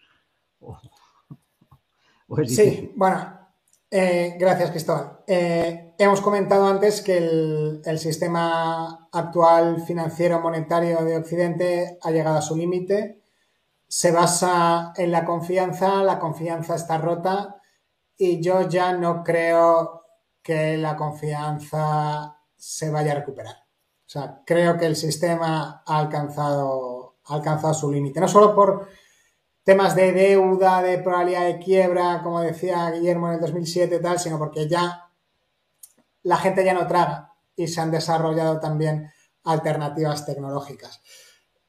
sí, 2.46 2.92
bueno, 2.96 3.40
eh, 3.90 4.36
gracias, 4.40 4.72
Cristóbal. 4.72 5.20
Eh, 5.26 5.94
hemos 5.98 6.22
comentado 6.22 6.68
antes 6.68 7.02
que 7.02 7.18
el, 7.18 8.00
sistema 8.00 9.08
actual 9.12 9.82
financiero 9.82 10.42
monetario 10.42 11.04
de 11.04 11.18
Occidente 11.18 11.98
ha 12.02 12.12
llegado 12.12 12.38
a 12.38 12.42
su 12.42 12.56
límite. 12.56 13.22
Se 13.88 14.12
basa 14.12 14.94
en 14.98 15.12
la 15.12 15.24
confianza, 15.24 16.04
la 16.04 16.20
confianza 16.20 16.76
está 16.76 16.98
rota 16.98 17.62
y 18.18 18.42
yo 18.42 18.68
ya 18.68 18.94
no 18.94 19.24
creo 19.24 20.07
que 20.48 20.78
la 20.78 20.96
confianza 20.96 22.40
se 22.56 22.90
vaya 22.90 23.12
a 23.12 23.16
recuperar. 23.16 23.54
O 23.54 24.10
sea, 24.10 24.44
creo 24.46 24.78
que 24.78 24.86
el 24.86 24.96
sistema 24.96 25.84
ha 25.86 26.00
alcanzado, 26.00 27.18
ha 27.26 27.36
alcanzado 27.36 27.74
su 27.74 27.92
límite. 27.92 28.22
No 28.22 28.30
solo 28.30 28.56
por 28.56 28.88
temas 29.66 29.94
de 29.94 30.14
deuda, 30.14 30.82
de 30.82 31.00
probabilidad 31.00 31.44
de 31.44 31.60
quiebra, 31.60 32.22
como 32.24 32.40
decía 32.40 32.90
Guillermo 32.92 33.28
en 33.28 33.34
el 33.34 33.42
2007 33.42 34.00
tal, 34.00 34.20
sino 34.20 34.38
porque 34.38 34.70
ya 34.70 35.12
la 36.24 36.38
gente 36.38 36.64
ya 36.64 36.74
no 36.74 36.88
traga 36.88 37.34
y 37.54 37.68
se 37.68 37.82
han 37.82 37.92
desarrollado 37.92 38.58
también 38.62 39.12
alternativas 39.44 40.26
tecnológicas. 40.26 41.02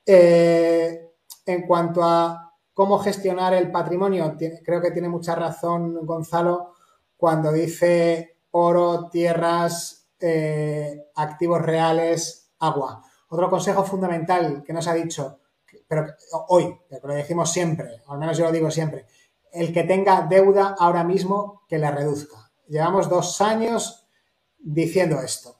Eh, 0.07 1.15
en 1.47 1.67
cuanto 1.67 2.05
a 2.05 2.55
cómo 2.73 3.01
gestionar 3.01 3.55
el 3.55 3.73
patrimonio, 3.73 4.37
creo 4.65 4.81
que 4.81 4.93
tiene 4.93 5.09
mucha 5.09 5.35
razón 5.35 6.07
Gonzalo, 6.07 6.75
cuando 7.17 7.51
dice 7.51 8.38
oro, 8.51 9.09
tierras, 9.11 10.09
eh, 10.20 11.11
activos 11.15 11.62
reales, 11.62 12.53
agua. 12.59 13.03
Otro 13.29 13.51
consejo 13.51 13.85
fundamental 13.85 14.62
que 14.65 14.73
nos 14.73 14.89
ha 14.89 14.95
dicho, 14.95 15.41
pero 15.87 16.07
hoy, 16.49 16.79
pero 16.89 17.09
lo 17.09 17.15
decimos 17.15 17.53
siempre, 17.53 18.03
o 18.07 18.12
al 18.12 18.19
menos 18.19 18.37
yo 18.39 18.45
lo 18.45 18.53
digo 18.53 18.70
siempre, 18.70 19.07
el 19.53 19.73
que 19.73 19.85
tenga 19.85 20.23
deuda 20.23 20.77
ahora 20.79 21.05
mismo 21.05 21.62
que 21.69 21.79
la 21.79 21.91
reduzca. 21.91 22.51
Llevamos 22.69 23.09
dos 23.09 23.41
años 23.41 24.09
diciendo 24.59 25.20
esto. 25.20 25.57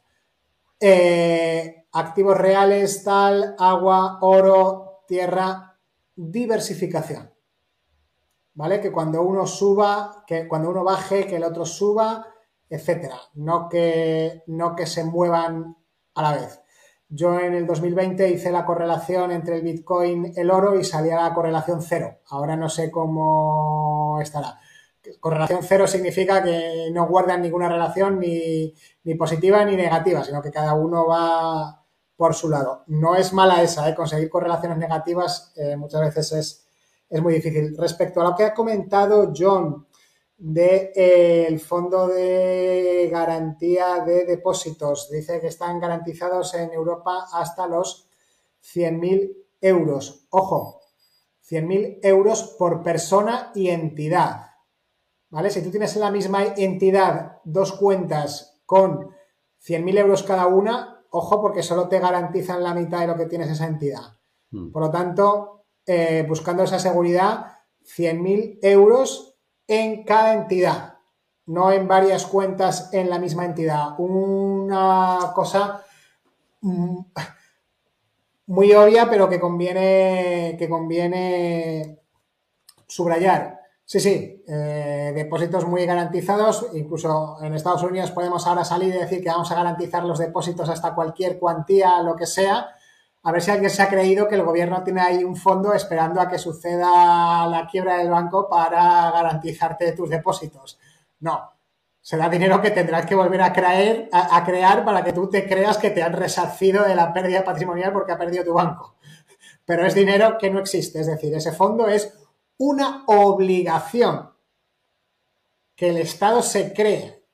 Eh, 0.81 1.86
activos 1.93 2.36
reales, 2.36 3.02
tal, 3.02 3.55
agua, 3.59 4.19
oro, 4.20 5.02
tierra, 5.06 5.78
diversificación. 6.15 7.32
¿Vale? 8.55 8.81
Que 8.81 8.90
cuando 8.90 9.23
uno 9.23 9.47
suba, 9.47 10.24
que 10.27 10.48
cuando 10.48 10.70
uno 10.70 10.85
baje, 10.85 11.27
que 11.27 11.36
el 11.36 11.44
otro 11.44 11.65
suba, 11.65 12.27
etcétera. 12.70 13.19
No 13.35 13.69
que, 13.69 14.43
no 14.47 14.77
que 14.77 14.86
se 14.86 15.05
muevan 15.05 15.77
a 16.15 16.23
la 16.23 16.32
vez. 16.32 16.61
Yo 17.11 17.39
en 17.40 17.55
el 17.55 17.66
2020 17.66 18.28
hice 18.28 18.51
la 18.51 18.66
correlación 18.66 19.31
entre 19.31 19.57
el 19.57 19.62
Bitcoin 19.62 20.32
el 20.36 20.51
oro 20.51 20.78
y 20.78 20.85
salía 20.85 21.16
la 21.16 21.32
correlación 21.32 21.81
cero. 21.82 22.19
Ahora 22.28 22.55
no 22.55 22.69
sé 22.69 22.90
cómo 22.90 24.20
estará. 24.20 24.59
Correlación 25.20 25.61
cero 25.62 25.86
significa 25.86 26.43
que 26.43 26.90
no 26.93 27.07
guardan 27.07 27.40
ninguna 27.40 27.69
relación 27.69 28.20
ni, 28.20 28.74
positiva 29.16 29.65
ni 29.65 29.74
negativa, 29.74 30.23
sino 30.23 30.43
que 30.43 30.51
cada 30.51 30.74
uno 30.74 31.07
va 31.07 31.82
por 32.15 32.35
su 32.35 32.51
lado. 32.51 32.85
No 32.89 33.16
es 33.16 33.32
mala 33.32 33.62
esa, 33.62 33.89
¿eh? 33.89 33.95
conseguir 33.95 34.28
correlaciones 34.28 34.77
negativas 34.77 35.53
eh, 35.57 35.77
muchas 35.77 36.03
veces 36.03 36.32
es, 36.32 36.66
es 37.09 37.23
muy 37.23 37.32
difícil. 37.35 37.74
Respecto 37.78 38.20
a 38.20 38.24
lo 38.24 38.36
que 38.36 38.45
ha 38.45 38.53
comentado 38.53 39.32
John 39.35 39.86
del 40.39 40.93
eh, 40.94 41.59
Fondo 41.59 42.06
de 42.06 43.09
Garantía 43.10 44.05
de 44.06 44.24
Depósitos. 44.24 45.10
Dice 45.10 45.40
que 45.40 45.48
están 45.48 45.81
garantizados 45.81 46.55
en 46.55 46.73
Europa 46.73 47.27
hasta 47.32 47.66
los 47.66 48.09
100.000 48.62 49.36
euros. 49.60 50.27
Ojo, 50.31 50.81
100.000 51.51 51.98
euros 52.02 52.55
por 52.56 52.82
persona 52.82 53.51
y 53.55 53.70
entidad. 53.70 54.47
¿Vale? 55.31 55.51
Si 55.51 55.62
tú 55.62 55.70
tienes 55.70 55.94
en 55.97 56.02
la 56.02 56.10
misma 56.10 56.44
entidad 56.56 57.40
dos 57.44 57.73
cuentas 57.73 58.60
con 58.65 59.10
100.000 59.66 59.98
euros 59.98 60.23
cada 60.23 60.47
una, 60.47 61.05
ojo 61.10 61.40
porque 61.40 61.62
solo 61.65 61.89
te 61.89 61.98
garantizan 61.98 62.62
la 62.62 62.74
mitad 62.74 63.01
de 63.01 63.09
lo 63.09 63.16
que 63.16 63.27
tienes 63.27 63.51
esa 63.51 63.66
entidad. 63.66 64.19
Hmm. 64.51 64.70
Por 64.70 64.82
lo 64.82 64.90
tanto, 64.90 65.65
eh, 65.85 66.24
buscando 66.27 66.62
esa 66.62 66.78
seguridad, 66.78 67.59
100.000 67.85 68.60
euros 68.62 69.27
en 69.69 70.03
cada 70.03 70.32
entidad, 70.32 70.95
no 71.47 71.70
en 71.70 71.86
varias 71.86 72.27
cuentas 72.27 72.89
en 72.93 73.09
la 73.11 73.19
misma 73.19 73.45
entidad. 73.45 73.95
Una 73.99 75.32
cosa 75.35 75.85
mm, 76.62 76.99
muy 78.47 78.73
obvia, 78.73 79.09
pero 79.09 79.28
que 79.28 79.39
conviene, 79.39 80.57
que 80.59 80.69
conviene 80.69 82.01
subrayar. 82.86 83.61
Sí, 83.85 84.01
sí, 84.01 84.43
eh, 84.47 85.12
depósitos 85.15 85.66
muy 85.66 85.86
garantizados. 85.86 86.69
Incluso 86.73 87.39
en 87.43 87.55
Estados 87.55 87.82
Unidos 87.82 88.11
podemos 88.11 88.47
ahora 88.47 88.65
salir 88.65 88.95
y 88.95 88.99
decir 88.99 89.23
que 89.23 89.28
vamos 89.31 89.51
a 89.53 89.55
garantizar 89.55 90.05
los 90.05 90.19
depósitos 90.19 90.69
hasta 90.69 90.95
cualquier 90.95 91.39
cuantía, 91.39 92.03
lo 92.03 92.16
que 92.16 92.27
sea 92.27 92.74
a 93.28 93.32
ver 93.32 93.42
si 93.42 93.50
alguien 93.50 93.68
se 93.68 93.82
ha 93.82 93.90
creído 93.90 94.26
que 94.26 94.36
el 94.36 94.42
gobierno 94.42 94.82
tiene 94.82 95.02
ahí 95.02 95.22
un 95.22 95.36
fondo 95.36 95.74
esperando 95.74 96.18
a 96.18 96.30
que 96.30 96.38
suceda 96.38 97.46
la 97.46 97.68
quiebra 97.70 97.98
del 97.98 98.09
banco 98.09 98.48
para 98.48 99.10
garantizarte 99.10 99.92
tus 99.92 100.09
depósitos. 100.09 100.78
No, 101.20 101.52
será 102.00 102.30
dinero 102.30 102.62
que 102.62 102.70
tendrás 102.70 103.05
que 103.05 103.14
volver 103.14 103.42
a, 103.42 103.52
crear 103.52 104.82
para 104.82 105.05
que 105.05 105.12
tú 105.12 105.28
te 105.28 105.46
creas 105.46 105.76
que 105.76 105.90
te 105.90 106.02
han 106.02 106.14
resarcido 106.14 106.84
de 106.84 106.94
la 106.94 107.12
pérdida 107.12 107.44
patrimonial 107.44 107.92
porque 107.92 108.12
ha 108.12 108.18
perdido 108.18 108.44
tu 108.44 108.55
banco. 108.55 108.96
Pero 109.66 109.84
es 109.84 109.94
dinero 109.94 110.38
que 110.38 110.48
no 110.48 110.60
existe, 110.60 111.00
es 111.00 111.06
decir, 111.06 111.34
ese 111.34 111.52
fondo 111.52 111.86
es 111.86 112.18
una 112.56 113.05
obligación 113.09 114.30
que 115.76 115.90
el 115.90 115.98
Estado 115.98 116.40
se 116.40 116.72
cree 116.72 117.26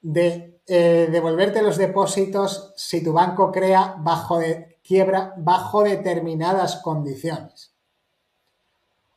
de 0.00 0.60
eh, 0.68 1.08
devolverte 1.10 1.60
los 1.60 1.76
depósitos 1.76 2.72
si 2.76 3.02
tu 3.02 3.12
banco 3.12 3.50
crea 3.50 3.96
bajo 3.98 4.38
de, 4.38 4.75
quiebra 4.86 5.34
bajo 5.36 5.82
determinadas 5.82 6.76
condiciones. 6.76 7.74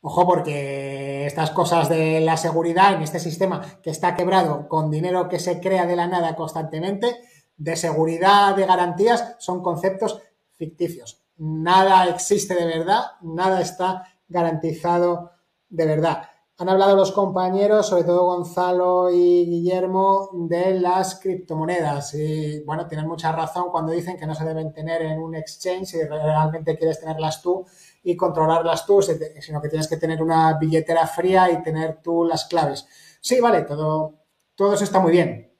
Ojo, 0.02 0.26
porque 0.26 1.26
estas 1.26 1.50
cosas 1.50 1.88
de 1.90 2.20
la 2.20 2.38
seguridad 2.38 2.94
en 2.94 3.02
este 3.02 3.20
sistema 3.20 3.60
que 3.82 3.90
está 3.90 4.14
quebrado 4.14 4.66
con 4.66 4.90
dinero 4.90 5.28
que 5.28 5.38
se 5.38 5.60
crea 5.60 5.84
de 5.84 5.96
la 5.96 6.06
nada 6.06 6.34
constantemente, 6.34 7.20
de 7.56 7.76
seguridad, 7.76 8.56
de 8.56 8.64
garantías, 8.64 9.36
son 9.38 9.62
conceptos 9.62 10.22
ficticios. 10.56 11.22
Nada 11.36 12.06
existe 12.08 12.54
de 12.54 12.64
verdad, 12.64 13.02
nada 13.20 13.60
está 13.60 14.08
garantizado 14.26 15.32
de 15.68 15.86
verdad. 15.86 16.29
Han 16.60 16.68
hablado 16.68 16.94
los 16.94 17.12
compañeros, 17.12 17.88
sobre 17.88 18.04
todo 18.04 18.26
Gonzalo 18.26 19.08
y 19.08 19.46
Guillermo, 19.46 20.28
de 20.34 20.78
las 20.78 21.18
criptomonedas. 21.18 22.12
Y 22.12 22.62
bueno, 22.64 22.86
tienen 22.86 23.08
mucha 23.08 23.32
razón 23.32 23.70
cuando 23.70 23.92
dicen 23.92 24.18
que 24.18 24.26
no 24.26 24.34
se 24.34 24.44
deben 24.44 24.70
tener 24.70 25.00
en 25.00 25.22
un 25.22 25.34
exchange 25.34 25.86
si 25.86 26.02
realmente 26.02 26.76
quieres 26.76 27.00
tenerlas 27.00 27.40
tú 27.40 27.64
y 28.02 28.14
controlarlas 28.14 28.84
tú, 28.84 29.00
sino 29.00 29.62
que 29.62 29.70
tienes 29.70 29.88
que 29.88 29.96
tener 29.96 30.22
una 30.22 30.58
billetera 30.58 31.06
fría 31.06 31.50
y 31.50 31.62
tener 31.62 32.02
tú 32.02 32.24
las 32.24 32.44
claves. 32.44 32.86
Sí, 33.22 33.40
vale, 33.40 33.62
todo, 33.62 34.16
todo 34.54 34.74
eso 34.74 34.84
está 34.84 35.00
muy 35.00 35.12
bien. 35.12 35.50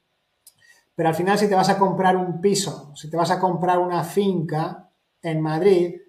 Pero 0.95 1.09
al 1.09 1.15
final, 1.15 1.39
si 1.39 1.49
te 1.49 1.55
vas 1.55 1.71
a 1.71 1.79
comprar 1.79 2.15
un 2.15 2.43
piso, 2.43 2.93
si 2.95 3.09
te 3.09 3.17
vas 3.17 3.31
a 3.31 3.41
comprar 3.41 3.79
una 3.79 4.05
finca 4.05 4.91
en 5.23 5.41
Madrid, 5.41 6.00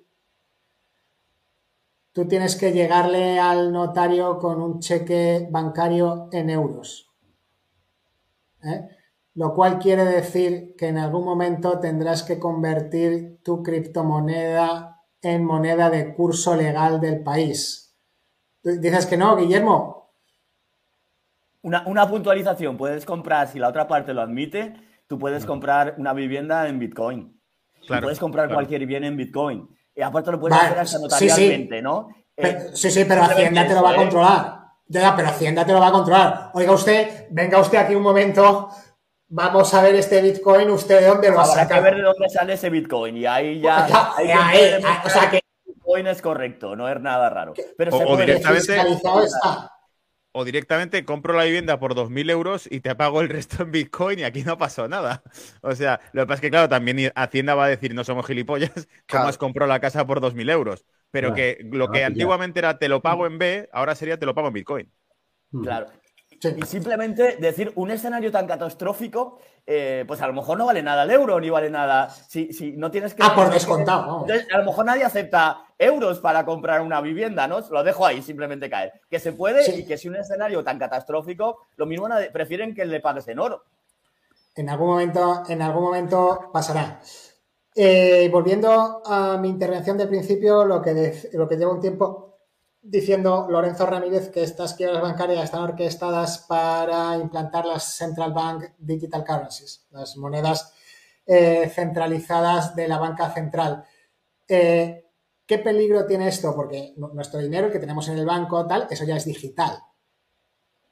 tú 2.13 2.27
tienes 2.27 2.55
que 2.55 2.71
llegarle 2.71 3.39
al 3.39 3.71
notario 3.71 4.38
con 4.38 4.61
un 4.61 4.79
cheque 4.79 5.47
bancario 5.49 6.29
en 6.31 6.49
euros. 6.49 7.09
¿eh? 8.63 8.88
Lo 9.35 9.53
cual 9.53 9.79
quiere 9.79 10.03
decir 10.03 10.75
que 10.77 10.89
en 10.89 10.97
algún 10.97 11.23
momento 11.23 11.79
tendrás 11.79 12.23
que 12.23 12.39
convertir 12.39 13.39
tu 13.43 13.63
criptomoneda 13.63 15.01
en 15.21 15.45
moneda 15.45 15.89
de 15.89 16.13
curso 16.13 16.55
legal 16.55 16.99
del 16.99 17.23
país. 17.23 17.95
Dices 18.63 19.05
que 19.05 19.17
no, 19.17 19.38
Guillermo. 19.38 20.13
Una, 21.63 22.07
puntualización, 22.07 22.75
puedes 22.75 23.05
comprar, 23.05 23.47
si 23.47 23.59
la 23.59 23.69
otra 23.69 23.88
parte 23.88 24.13
lo 24.13 24.21
admite, 24.21 24.73
tú 25.07 25.19
puedes 25.19 25.45
comprar 25.45 25.95
una 25.97 26.11
vivienda 26.11 26.67
en 26.67 26.79
Bitcoin. 26.79 27.39
puedes 27.88 28.19
comprar 28.19 28.51
cualquier 28.51 28.85
bien 28.88 29.03
en 29.03 29.15
Bitcoin. 29.15 29.69
Y 29.95 30.01
aparte 30.01 30.31
lo 30.31 30.39
puedes 30.39 30.57
hacer 30.57 30.80
hasta 30.80 30.99
notarialmente, 30.99 31.81
¿no? 31.81 32.09
Eh, 32.38 32.69
sí, 32.73 32.89
sí, 32.89 33.05
pero 33.05 33.23
Hacienda 33.23 33.68
te 33.68 33.73
lo 33.73 33.84
va 33.84 33.91
a 33.91 33.93
¿eh? 33.93 33.97
controlar. 33.97 34.61
Ya, 34.88 35.15
pero 35.15 35.30
Hacienda 35.30 35.65
te 35.65 35.73
lo 35.73 35.80
va 35.80 35.88
a 35.88 35.91
controlar. 35.91 36.51
Oiga 36.53 36.72
usted, 36.72 37.27
venga 37.30 37.59
usted 37.59 37.77
aquí 37.77 37.95
un 37.95 38.03
momento, 38.03 38.69
vamos 39.27 39.73
a 39.73 39.81
ver 39.81 39.95
este 39.95 40.22
Bitcoin, 40.22 40.69
¿usted 40.69 41.01
de 41.01 41.07
dónde 41.07 41.30
lo 41.30 41.39
ha 41.39 41.45
sacado? 41.45 41.76
Habrá 41.76 41.76
que 41.76 41.84
ver 41.84 41.95
de 41.95 42.01
dónde 42.01 42.30
sale 42.30 42.53
ese 42.53 42.69
Bitcoin 42.69 43.18
y 43.18 43.26
ahí 43.26 43.59
ya... 43.61 43.85
ahí, 44.18 44.31
o 45.05 45.09
sea 45.09 45.30
que... 45.30 45.41
Bitcoin 45.65 46.07
es 46.07 46.22
correcto, 46.22 46.76
no 46.76 46.89
es 46.89 46.99
nada 46.99 47.30
raro. 47.30 47.53
Pero 47.77 47.95
o, 47.95 48.18
directamente... 48.18 48.76
Está 48.77 49.72
o 50.33 50.45
directamente 50.45 51.03
compro 51.05 51.33
la 51.33 51.43
vivienda 51.43 51.79
por 51.79 51.95
2.000 51.95 52.29
euros 52.29 52.67
y 52.71 52.79
te 52.79 52.95
pago 52.95 53.21
el 53.21 53.29
resto 53.29 53.63
en 53.63 53.71
Bitcoin 53.71 54.19
y 54.19 54.23
aquí 54.23 54.43
no 54.43 54.57
pasó 54.57 54.87
nada. 54.87 55.23
O 55.61 55.75
sea, 55.75 55.99
lo 56.13 56.23
que 56.23 56.27
pasa 56.27 56.35
es 56.35 56.41
que, 56.41 56.49
claro, 56.49 56.69
también 56.69 57.11
Hacienda 57.15 57.55
va 57.55 57.65
a 57.65 57.69
decir, 57.69 57.93
no 57.93 58.03
somos 58.03 58.25
gilipollas, 58.25 58.71
¿cómo 59.09 59.25
has 59.25 59.37
comprado 59.37 59.69
la 59.69 59.79
casa 59.79 60.05
por 60.07 60.21
2.000 60.21 60.49
euros? 60.49 60.85
Pero 61.11 61.33
que 61.33 61.59
lo 61.71 61.91
que 61.91 62.03
antiguamente 62.03 62.59
era 62.59 62.77
te 62.77 62.87
lo 62.87 63.01
pago 63.01 63.27
en 63.27 63.37
B, 63.37 63.69
ahora 63.73 63.95
sería 63.95 64.17
te 64.17 64.25
lo 64.25 64.33
pago 64.33 64.47
en 64.47 64.53
Bitcoin. 64.53 64.91
Hmm. 65.51 65.67
Y 66.43 66.65
simplemente 66.65 67.38
decir 67.39 67.72
un 67.76 67.91
escenario 67.91 68.31
tan 68.31 68.47
catastrófico, 68.47 69.39
eh, 69.65 70.05
pues 70.07 70.22
a 70.22 70.27
lo 70.27 70.34
mejor 70.34 70.57
no 70.57 70.65
vale 70.65 70.81
nada 70.81 71.03
el 71.03 71.11
euro, 71.11 71.39
ni 71.39 71.49
vale 71.49 71.69
nada. 71.69 72.09
Si, 72.09 72.51
si 72.51 72.72
no 72.72 72.89
tienes 72.89 73.13
que. 73.13 73.22
Ah, 73.23 73.35
por 73.35 73.51
descontado. 73.51 74.26
a 74.51 74.57
lo 74.57 74.65
mejor 74.65 74.85
nadie 74.85 75.03
acepta 75.03 75.65
euros 75.77 76.19
para 76.19 76.43
comprar 76.43 76.81
una 76.81 76.99
vivienda, 76.99 77.47
¿no? 77.47 77.59
Lo 77.69 77.84
dejo 77.84 78.05
ahí, 78.05 78.22
simplemente 78.22 78.69
caer. 78.69 78.93
Que 79.09 79.19
se 79.19 79.34
puede 79.34 79.77
y 79.77 79.85
que 79.85 79.97
si 79.97 80.09
un 80.09 80.15
escenario 80.15 80.63
tan 80.63 80.80
catastrófico, 80.80 81.68
lo 81.76 81.85
mismo 81.85 82.07
prefieren 82.34 82.73
que 82.73 82.85
le 82.85 82.99
pagues 82.99 83.27
en 83.27 83.39
oro. 83.39 83.63
En 84.55 84.69
algún 84.69 84.88
momento, 84.88 85.43
en 85.47 85.61
algún 85.61 85.84
momento 85.84 86.49
pasará. 86.51 86.99
Eh, 87.73 88.27
volviendo 88.31 89.01
a 89.05 89.38
mi 89.38 89.47
intervención 89.47 89.97
del 89.97 90.09
principio, 90.09 90.65
lo 90.65 90.81
que, 90.81 91.30
lo 91.34 91.47
que 91.47 91.55
llevo 91.55 91.73
un 91.73 91.81
tiempo 91.81 92.30
diciendo 92.81 93.47
Lorenzo 93.49 93.85
Ramírez 93.85 94.29
que 94.29 94.43
estas 94.43 94.73
quiebras 94.73 95.01
bancarias 95.01 95.43
están 95.43 95.63
orquestadas 95.63 96.39
para 96.39 97.17
implantar 97.17 97.65
las 97.65 97.95
Central 97.95 98.33
Bank 98.33 98.65
Digital 98.77 99.23
Currencies, 99.23 99.85
las 99.91 100.17
monedas 100.17 100.73
eh, 101.25 101.71
centralizadas 101.73 102.75
de 102.75 102.87
la 102.87 102.97
banca 102.97 103.29
central. 103.31 103.83
Eh, 104.47 105.05
¿Qué 105.45 105.59
peligro 105.59 106.05
tiene 106.05 106.27
esto? 106.27 106.55
Porque 106.55 106.93
nuestro 106.97 107.39
dinero 107.39 107.71
que 107.71 107.79
tenemos 107.79 108.07
en 108.09 108.17
el 108.17 108.25
banco, 108.25 108.65
tal, 108.65 108.87
eso 108.89 109.05
ya 109.05 109.15
es 109.15 109.25
digital. 109.25 109.77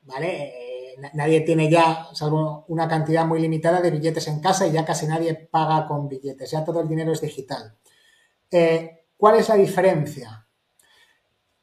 ¿Vale? 0.01 0.69
nadie 1.13 1.41
tiene 1.41 1.69
ya, 1.69 2.07
salvo 2.13 2.65
una 2.67 2.87
cantidad 2.87 3.25
muy 3.25 3.39
limitada 3.39 3.81
de 3.81 3.91
billetes 3.91 4.27
en 4.27 4.41
casa 4.41 4.67
y 4.67 4.71
ya 4.71 4.85
casi 4.85 5.07
nadie 5.07 5.33
paga 5.33 5.87
con 5.87 6.07
billetes, 6.07 6.51
ya 6.51 6.63
todo 6.63 6.81
el 6.81 6.87
dinero 6.87 7.13
es 7.13 7.21
digital. 7.21 7.75
Eh, 8.51 9.05
¿Cuál 9.15 9.37
es 9.37 9.49
la 9.49 9.55
diferencia? 9.55 10.47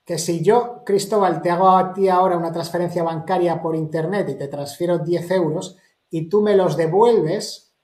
Que 0.07 0.19
si 0.19 0.43
yo, 0.43 0.85
Cristóbal, 0.85 1.43
te 1.43 1.51
hago 1.51 1.69
a 1.69 1.93
ti 1.93 2.09
ahora 2.09 2.39
una 2.39 2.53
transferencia 2.53 3.03
bancaria 3.03 3.61
por 3.61 3.77
internet 3.77 4.29
y 4.31 4.39
te 4.39 4.49
transfiero 4.49 4.99
10 4.99 5.31
euros 5.33 5.77
y 6.09 6.29
tú 6.29 6.41
me 6.41 6.57
los 6.57 6.77
devuelves, 6.77 7.77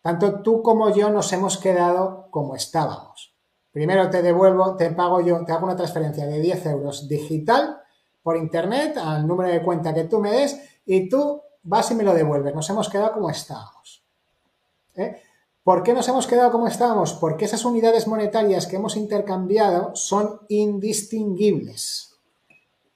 tanto 0.00 0.40
tú 0.40 0.62
como 0.62 0.94
yo 0.94 1.10
nos 1.10 1.32
hemos 1.32 1.58
quedado 1.58 2.28
como 2.30 2.54
estábamos. 2.54 3.36
Primero 3.72 4.08
te 4.08 4.22
devuelvo, 4.22 4.76
te 4.76 4.90
pago 4.90 5.20
yo, 5.20 5.44
te 5.44 5.52
hago 5.52 5.66
una 5.66 5.76
transferencia 5.76 6.26
de 6.26 6.40
10 6.40 6.66
euros 6.66 7.08
digital 7.08 7.80
por 8.22 8.36
internet 8.36 8.96
al 8.96 9.26
número 9.26 9.50
de 9.50 9.62
cuenta 9.62 9.92
que 9.92 10.04
tú 10.04 10.20
me 10.20 10.30
des 10.30 10.60
y 10.86 11.08
tú 11.08 11.42
vas 11.62 11.90
y 11.90 11.94
me 11.96 12.04
lo 12.04 12.14
devuelves. 12.14 12.54
Nos 12.54 12.70
hemos 12.70 12.88
quedado 12.88 13.12
como 13.12 13.30
estábamos. 13.30 14.04
¿Eh? 14.94 15.22
¿Por 15.70 15.84
qué 15.84 15.94
nos 15.94 16.08
hemos 16.08 16.26
quedado 16.26 16.50
como 16.50 16.66
estábamos? 16.66 17.12
Porque 17.12 17.44
esas 17.44 17.64
unidades 17.64 18.08
monetarias 18.08 18.66
que 18.66 18.74
hemos 18.74 18.96
intercambiado 18.96 19.94
son 19.94 20.40
indistinguibles. 20.48 22.18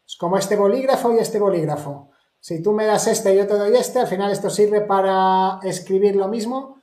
Es 0.04 0.16
como 0.16 0.36
este 0.36 0.56
bolígrafo 0.56 1.14
y 1.14 1.18
este 1.18 1.38
bolígrafo. 1.38 2.10
Si 2.40 2.60
tú 2.64 2.72
me 2.72 2.84
das 2.84 3.06
este 3.06 3.32
y 3.32 3.36
yo 3.36 3.46
te 3.46 3.56
doy 3.56 3.76
este, 3.76 4.00
al 4.00 4.08
final 4.08 4.32
esto 4.32 4.50
sirve 4.50 4.80
para 4.80 5.60
escribir 5.62 6.16
lo 6.16 6.26
mismo 6.26 6.82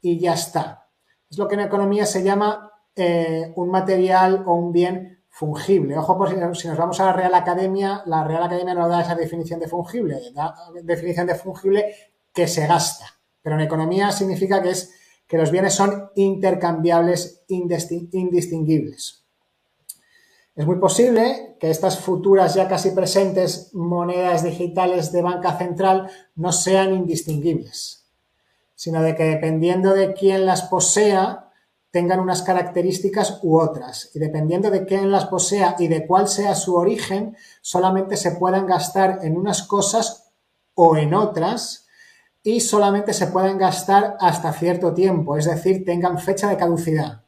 y 0.00 0.20
ya 0.20 0.34
está. 0.34 0.86
Es 1.28 1.36
lo 1.36 1.48
que 1.48 1.54
en 1.54 1.62
economía 1.62 2.06
se 2.06 2.22
llama 2.22 2.70
eh, 2.94 3.52
un 3.56 3.70
material 3.70 4.44
o 4.46 4.54
un 4.54 4.70
bien 4.70 5.24
fungible. 5.30 5.98
Ojo, 5.98 6.16
por 6.16 6.30
si, 6.30 6.68
nos 6.68 6.78
vamos 6.78 7.00
a 7.00 7.06
la 7.06 7.12
Real 7.12 7.34
Academia, 7.34 8.04
la 8.06 8.22
Real 8.22 8.44
Academia 8.44 8.74
no 8.74 8.88
da 8.88 9.00
esa 9.00 9.16
definición 9.16 9.58
de 9.58 9.66
fungible, 9.66 10.30
da 10.32 10.54
definición 10.84 11.26
de 11.26 11.34
fungible 11.34 11.92
que 12.32 12.46
se 12.46 12.68
gasta. 12.68 13.06
Pero 13.42 13.56
en 13.56 13.62
economía 13.62 14.12
significa 14.12 14.62
que 14.62 14.70
es 14.70 15.00
que 15.26 15.38
los 15.38 15.50
bienes 15.50 15.74
son 15.74 16.10
intercambiables, 16.14 17.44
indistinguibles. 17.48 19.24
Es 20.54 20.66
muy 20.66 20.76
posible 20.76 21.56
que 21.58 21.70
estas 21.70 21.98
futuras 21.98 22.54
ya 22.54 22.68
casi 22.68 22.90
presentes 22.92 23.70
monedas 23.74 24.44
digitales 24.44 25.10
de 25.10 25.22
banca 25.22 25.58
central 25.58 26.08
no 26.36 26.52
sean 26.52 26.94
indistinguibles, 26.94 28.06
sino 28.76 29.02
de 29.02 29.16
que 29.16 29.24
dependiendo 29.24 29.94
de 29.94 30.14
quién 30.14 30.46
las 30.46 30.62
posea, 30.62 31.50
tengan 31.90 32.20
unas 32.20 32.42
características 32.42 33.40
u 33.42 33.58
otras. 33.58 34.10
Y 34.14 34.18
dependiendo 34.18 34.70
de 34.70 34.84
quién 34.84 35.10
las 35.10 35.26
posea 35.26 35.76
y 35.78 35.88
de 35.88 36.06
cuál 36.06 36.28
sea 36.28 36.54
su 36.54 36.76
origen, 36.76 37.36
solamente 37.60 38.16
se 38.16 38.32
puedan 38.32 38.66
gastar 38.66 39.20
en 39.22 39.36
unas 39.36 39.62
cosas 39.62 40.30
o 40.74 40.96
en 40.96 41.14
otras 41.14 41.83
y 42.44 42.60
solamente 42.60 43.14
se 43.14 43.28
pueden 43.28 43.56
gastar 43.56 44.16
hasta 44.20 44.52
cierto 44.52 44.92
tiempo, 44.92 45.36
es 45.36 45.46
decir, 45.46 45.84
tengan 45.84 46.18
fecha 46.18 46.48
de 46.48 46.58
caducidad. 46.58 47.24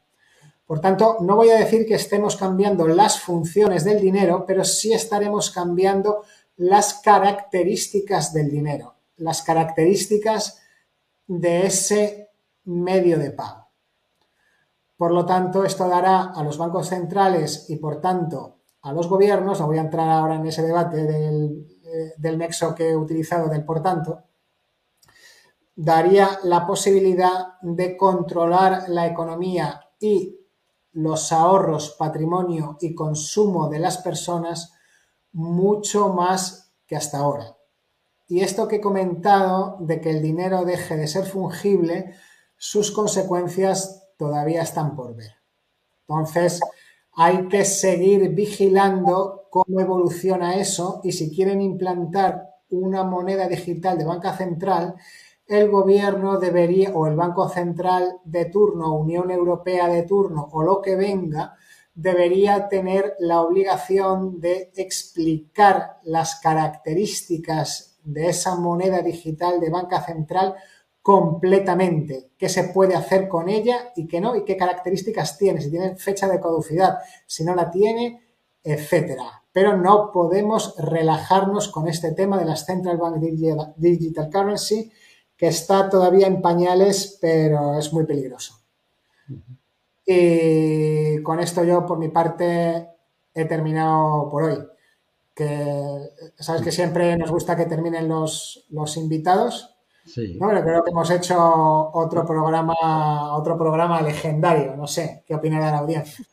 Por 0.65 0.79
tanto, 0.79 1.17
no 1.21 1.35
voy 1.35 1.49
a 1.49 1.57
decir 1.57 1.87
que 1.87 1.95
estemos 1.95 2.37
cambiando 2.37 2.87
las 2.87 3.19
funciones 3.19 3.83
del 3.83 3.99
dinero, 3.99 4.45
pero 4.45 4.63
sí 4.63 4.93
estaremos 4.93 5.49
cambiando 5.49 6.23
las 6.57 6.93
características 6.95 8.31
del 8.31 8.51
dinero, 8.51 8.95
las 9.17 9.41
características 9.41 10.59
de 11.25 11.65
ese 11.65 12.29
medio 12.65 13.17
de 13.17 13.31
pago. 13.31 13.69
Por 14.97 15.11
lo 15.11 15.25
tanto, 15.25 15.63
esto 15.63 15.87
dará 15.87 16.25
a 16.25 16.43
los 16.43 16.59
bancos 16.59 16.89
centrales 16.89 17.69
y, 17.69 17.77
por 17.77 18.01
tanto, 18.01 18.57
a 18.81 18.93
los 18.93 19.07
gobiernos, 19.07 19.59
no 19.59 19.67
voy 19.67 19.77
a 19.79 19.81
entrar 19.81 20.09
ahora 20.09 20.35
en 20.35 20.45
ese 20.45 20.61
debate 20.61 21.03
del, 21.03 21.65
eh, 22.23 22.37
nexo 22.37 22.75
que 22.75 22.89
he 22.89 22.95
utilizado 22.95 23.47
del 23.47 23.63
por 23.65 23.81
tanto, 23.81 24.23
daría 25.77 26.39
la 26.43 26.65
posibilidad 26.65 27.59
de 27.61 27.95
controlar 27.95 28.89
la 28.89 29.05
economía 29.05 29.79
y 29.99 30.35
los 30.93 31.31
ahorros, 31.31 31.95
patrimonio 31.99 32.77
y 32.81 32.95
consumo 32.95 33.69
de 33.69 33.77
las 33.77 33.99
personas 33.99 34.73
mucho 35.31 36.09
más 36.09 36.73
que 36.87 36.95
hasta 36.95 37.19
ahora. 37.19 37.55
Y 38.27 38.41
esto 38.41 38.67
que 38.67 38.77
he 38.77 38.81
comentado 38.81 39.77
de 39.79 40.01
que 40.01 40.09
el 40.09 40.23
dinero 40.23 40.65
deje 40.65 40.97
de 40.97 41.07
ser 41.07 41.25
fungible, 41.25 42.15
sus 42.57 42.91
consecuencias 42.91 44.09
todavía 44.17 44.63
están 44.63 44.95
por 44.95 45.15
ver. 45.15 45.33
Entonces, 46.07 46.59
hay 47.13 47.47
que 47.49 47.65
seguir 47.65 48.29
vigilando 48.29 49.47
cómo 49.51 49.79
evoluciona 49.79 50.55
eso 50.55 51.01
y 51.03 51.11
si 51.11 51.29
quieren 51.29 51.61
implantar 51.61 52.55
una 52.69 53.03
moneda 53.03 53.47
digital 53.47 53.97
de 53.99 54.05
banca 54.05 54.35
central, 54.35 54.95
el 55.47 55.69
gobierno 55.69 56.39
debería, 56.39 56.91
o 56.93 57.07
el 57.07 57.15
Banco 57.15 57.47
Central 57.47 58.19
de 58.25 58.45
turno, 58.45 58.95
Unión 58.95 59.31
Europea 59.31 59.87
de 59.87 60.03
turno, 60.03 60.49
o 60.51 60.61
lo 60.61 60.81
que 60.81 60.95
venga, 60.95 61.55
debería 61.93 62.67
tener 62.67 63.15
la 63.19 63.41
obligación 63.41 64.39
de 64.39 64.71
explicar 64.75 65.97
las 66.03 66.39
características 66.41 67.97
de 68.03 68.29
esa 68.29 68.55
moneda 68.55 69.01
digital 69.01 69.59
de 69.59 69.69
banca 69.69 70.01
central 70.01 70.55
completamente. 71.01 72.31
Qué 72.37 72.49
se 72.49 72.65
puede 72.65 72.93
hacer 72.93 73.27
con 73.27 73.49
ella 73.49 73.93
y 73.95 74.07
qué 74.07 74.21
no, 74.21 74.35
y 74.35 74.43
qué 74.43 74.57
características 74.57 75.37
tiene, 75.37 75.61
si 75.61 75.71
tiene 75.71 75.95
fecha 75.95 76.27
de 76.27 76.39
caducidad, 76.39 76.99
si 77.25 77.43
no 77.43 77.55
la 77.55 77.71
tiene, 77.71 78.21
etcétera. 78.61 79.43
Pero 79.51 79.77
no 79.77 80.11
podemos 80.11 80.75
relajarnos 80.77 81.69
con 81.69 81.87
este 81.87 82.11
tema 82.11 82.37
de 82.37 82.45
las 82.45 82.65
Central 82.65 82.97
Bank 82.97 83.17
Digital 83.77 84.29
Currency, 84.29 84.91
que 85.37 85.47
está 85.47 85.89
todavía 85.89 86.27
en 86.27 86.41
pañales, 86.41 87.17
pero 87.21 87.77
es 87.77 87.93
muy 87.93 88.05
peligroso. 88.05 88.55
Y 90.05 91.21
con 91.21 91.39
esto 91.39 91.63
yo, 91.63 91.85
por 91.85 91.99
mi 91.99 92.09
parte, 92.09 92.87
he 93.33 93.45
terminado 93.45 94.29
por 94.29 94.43
hoy. 94.43 94.57
Que 95.35 96.09
sabes 96.39 96.63
que 96.63 96.71
siempre 96.71 97.15
nos 97.17 97.29
gusta 97.29 97.55
que 97.55 97.65
terminen 97.65 98.07
los, 98.07 98.65
los 98.71 98.97
invitados. 98.97 99.75
Sí. 100.05 100.37
No, 100.39 100.47
pero 100.47 100.63
creo 100.63 100.83
que 100.83 100.91
hemos 100.91 101.11
hecho 101.11 101.37
otro 101.93 102.25
programa, 102.25 103.35
otro 103.35 103.57
programa 103.57 104.01
legendario. 104.01 104.75
No 104.75 104.87
sé, 104.87 105.23
¿qué 105.27 105.35
opinará 105.35 105.69
la 105.69 105.79
audiencia? 105.79 106.25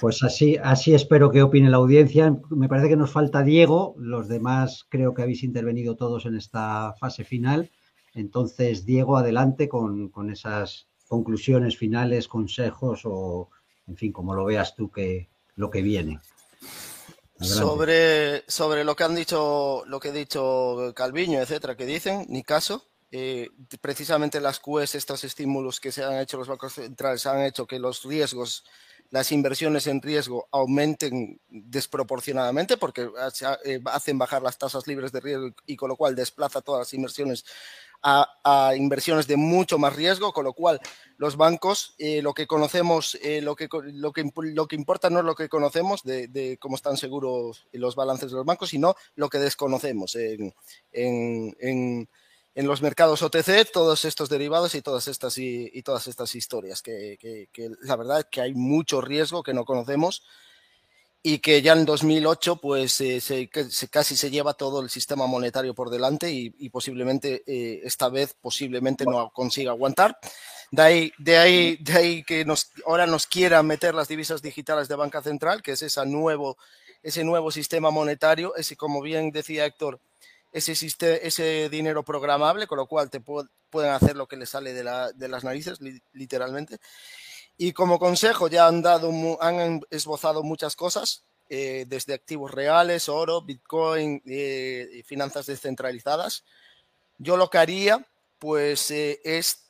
Pues 0.00 0.22
así, 0.22 0.58
así 0.62 0.94
espero 0.94 1.30
que 1.30 1.42
opine 1.42 1.70
la 1.70 1.78
audiencia. 1.78 2.36
Me 2.50 2.68
parece 2.68 2.90
que 2.90 2.96
nos 2.96 3.10
falta 3.10 3.42
Diego. 3.42 3.94
Los 3.96 4.28
demás 4.28 4.84
creo 4.88 5.14
que 5.14 5.22
habéis 5.22 5.42
intervenido 5.42 5.96
todos 5.96 6.26
en 6.26 6.36
esta 6.36 6.94
fase 7.00 7.24
final. 7.24 7.70
Entonces, 8.14 8.84
Diego, 8.84 9.16
adelante 9.16 9.68
con, 9.68 10.10
esas 10.30 10.86
conclusiones 11.06 11.76
finales, 11.76 12.28
consejos 12.28 13.02
o, 13.04 13.50
en 13.86 13.96
fin, 13.96 14.12
como 14.12 14.34
lo 14.34 14.44
veas 14.44 14.74
tú 14.74 14.90
que 14.90 15.28
lo 15.56 15.70
que 15.70 15.82
viene. 15.82 16.20
Sobre, 17.40 18.44
sobre 18.48 18.84
lo 18.84 18.96
que 18.96 19.04
han 19.04 19.14
dicho, 19.14 19.84
lo 19.86 20.00
que 20.00 20.08
ha 20.08 20.12
dicho 20.12 20.92
Calviño, 20.94 21.40
etcétera, 21.40 21.76
que 21.76 21.86
dicen, 21.86 22.26
ni 22.28 22.42
caso. 22.42 22.84
Eh, 23.10 23.48
precisamente 23.80 24.38
las 24.40 24.60
QEs, 24.60 24.94
estos 24.94 25.24
estímulos 25.24 25.80
que 25.80 25.92
se 25.92 26.04
han 26.04 26.18
hecho 26.18 26.36
los 26.36 26.48
bancos 26.48 26.74
centrales, 26.74 27.24
han 27.24 27.42
hecho 27.42 27.66
que 27.66 27.78
los 27.78 28.04
riesgos, 28.04 28.64
las 29.10 29.32
inversiones 29.32 29.86
en 29.86 30.02
riesgo 30.02 30.46
aumenten 30.50 31.40
desproporcionadamente 31.48 32.76
porque 32.76 33.08
eh, 33.64 33.80
hacen 33.86 34.18
bajar 34.18 34.42
las 34.42 34.58
tasas 34.58 34.86
libres 34.86 35.10
de 35.12 35.20
riesgo 35.20 35.54
y 35.64 35.76
con 35.76 35.88
lo 35.88 35.96
cual 35.96 36.14
desplaza 36.14 36.60
todas 36.60 36.80
las 36.80 36.92
inversiones 36.92 37.46
a, 38.02 38.74
inversiones 38.76 39.26
de 39.26 39.36
mucho 39.36 39.78
más 39.78 39.94
riesgo, 39.94 40.32
con 40.32 40.44
lo 40.44 40.52
cual 40.52 40.80
los 41.16 41.36
bancos, 41.36 41.94
eh, 41.98 42.22
lo 42.22 42.32
que 42.34 42.46
conocemos, 42.46 43.18
lo, 43.42 43.56
que, 43.56 43.68
lo, 43.92 44.12
que, 44.12 44.30
lo 44.34 44.66
que 44.66 44.76
importa 44.76 45.10
no 45.10 45.18
es 45.18 45.24
lo 45.24 45.34
que 45.34 45.48
conocemos 45.48 46.02
de, 46.04 46.56
cómo 46.60 46.76
están 46.76 46.96
seguros 46.96 47.66
los 47.72 47.96
balances 47.96 48.30
de 48.30 48.36
los 48.36 48.46
bancos, 48.46 48.70
sino 48.70 48.94
lo 49.14 49.28
que 49.28 49.38
desconocemos 49.38 50.16
en, 50.16 50.54
en 52.58 52.66
los 52.66 52.82
mercados 52.82 53.22
OTC 53.22 53.70
todos 53.72 54.04
estos 54.04 54.28
derivados 54.28 54.74
y 54.74 54.82
todas 54.82 55.06
estas, 55.06 55.38
y, 55.38 55.80
todas 55.84 56.08
estas 56.08 56.34
historias, 56.34 56.82
que, 56.82 57.48
la 57.82 57.94
verdad 57.94 58.18
es 58.18 58.26
que 58.32 58.40
hay 58.40 58.52
mucho 58.52 59.00
riesgo 59.00 59.44
que 59.44 59.54
no 59.54 59.64
conocemos 59.64 60.24
y 61.28 61.40
que 61.40 61.60
ya 61.60 61.74
en 61.74 61.84
2008 61.84 62.56
pues 62.56 62.98
eh, 63.02 63.20
se, 63.20 63.50
casi 63.90 64.16
se 64.16 64.30
lleva 64.30 64.54
todo 64.54 64.80
el 64.80 64.88
sistema 64.88 65.26
monetario 65.26 65.74
por 65.74 65.90
delante 65.90 66.30
y, 66.30 66.70
posiblemente 66.70 67.42
eh, 67.46 67.82
esta 67.84 68.08
vez 68.08 68.34
posiblemente 68.40 69.04
no 69.04 69.30
consiga 69.30 69.72
aguantar. 69.72 70.18
De 70.70 70.82
ahí, 70.82 71.12
de 71.18 71.36
ahí, 71.36 71.76
de 71.82 71.92
ahí 71.92 72.24
que 72.24 72.46
nos, 72.46 72.70
ahora 72.86 73.06
nos 73.06 73.26
quieran 73.26 73.66
meter 73.66 73.94
las 73.94 74.08
divisas 74.08 74.40
digitales 74.40 74.88
de 74.88 74.96
banca 74.96 75.20
central, 75.20 75.60
que 75.60 75.72
es 75.72 75.82
esa 75.82 76.06
nuevo, 76.06 76.56
ese 77.02 77.24
nuevo 77.24 77.50
sistema 77.50 77.90
monetario, 77.90 78.56
ese 78.56 78.76
como 78.76 79.02
bien 79.02 79.30
decía 79.30 79.66
Héctor, 79.66 80.00
ese, 80.50 80.72
ese 80.72 81.68
dinero 81.68 82.04
programable, 82.04 82.66
con 82.66 82.78
lo 82.78 82.86
cual 82.86 83.10
te 83.10 83.20
pueden 83.20 83.90
hacer 83.90 84.16
lo 84.16 84.26
que 84.26 84.38
les 84.38 84.48
sale 84.48 84.72
de, 84.72 84.82
las 84.82 85.44
narices, 85.44 85.78
literalmente. 86.12 86.78
Y 87.60 87.72
como 87.72 87.98
consejo 87.98 88.46
ya 88.46 88.68
han 88.68 88.82
dado, 88.82 89.10
han 89.42 89.82
esbozado 89.90 90.42
muchas 90.44 90.76
cosas. 90.76 91.24
eh, 91.50 91.86
desde 91.88 92.12
activos 92.12 92.50
reales, 92.50 93.08
oro, 93.08 93.40
Bitcoin, 93.40 94.22
eh, 94.26 95.02
finanzas 95.06 95.46
descentralizadas. 95.46 96.44
Yo 97.16 97.38
lo 97.38 97.48
que 97.48 97.56
haría, 97.56 98.06
pues, 98.38 98.90
eh, 98.90 99.18
es 99.24 99.64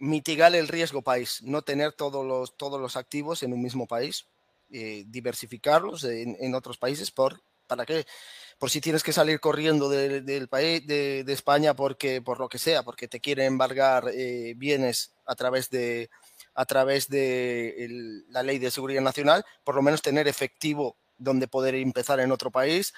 mitigar 0.00 0.56
el 0.56 0.66
riesgo 0.66 1.02
país, 1.02 1.40
no 1.44 1.62
tener 1.62 1.92
todos 1.92 2.26
los, 2.26 2.56
todos 2.56 2.80
los 2.80 2.96
activos 2.96 3.44
en 3.44 3.52
un 3.52 3.62
mismo 3.62 3.86
país, 3.86 4.26
diversificarlos 4.68 6.02
en, 6.02 6.54
otros 6.56 6.78
países. 6.78 7.12
Por, 7.12 7.40
¿Para 7.68 7.86
qué? 7.86 8.04
Por 8.58 8.68
si 8.70 8.80
tienes 8.80 9.04
que 9.04 9.12
salir 9.12 9.38
corriendo 9.38 9.88
del 9.88 10.48
país, 10.48 10.84
de, 10.84 11.24
España, 11.28 11.74
porque, 11.74 12.20
por 12.22 12.40
lo 12.40 12.48
que 12.48 12.58
sea, 12.58 12.82
porque 12.82 13.06
te 13.06 13.20
quieren 13.20 13.46
embargar 13.46 14.10
bienes 14.56 15.12
a 15.26 15.36
través 15.36 15.70
de, 15.70 16.10
a 16.54 16.64
través 16.66 17.08
de 17.08 18.22
la 18.28 18.42
ley 18.42 18.58
de 18.58 18.70
seguridad 18.70 19.02
nacional, 19.02 19.44
por 19.64 19.74
lo 19.74 19.82
menos 19.82 20.02
tener 20.02 20.28
efectivo 20.28 20.96
donde 21.18 21.48
poder 21.48 21.74
empezar 21.74 22.20
en 22.20 22.32
otro 22.32 22.50
país, 22.50 22.92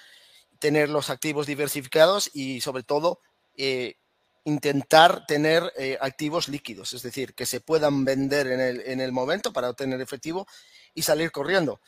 tener 0.59 0.89
los 0.89 1.11
activos 1.11 1.47
diversificados 1.47 2.31
y 2.33 2.61
sobre 2.61 2.83
todo 2.83 3.21
eh, 3.57 3.97
intentar 4.45 5.27
tener 5.27 5.73
eh, 5.77 5.99
activos 6.01 6.49
líquidos, 6.49 6.93
es 6.93 7.03
decir, 7.03 7.35
que 7.35 7.47
se 7.47 7.61
puedan 7.61 8.05
vender 8.05 8.47
en 8.47 8.61
el, 8.61 8.81
en 8.81 9.01
el 9.01 9.13
momento 9.13 9.53
para 9.53 9.71
obtener 9.71 10.01
efectivo 10.01 10.47
y 10.95 11.03
salir 11.03 11.31
corriendo. 11.31 11.81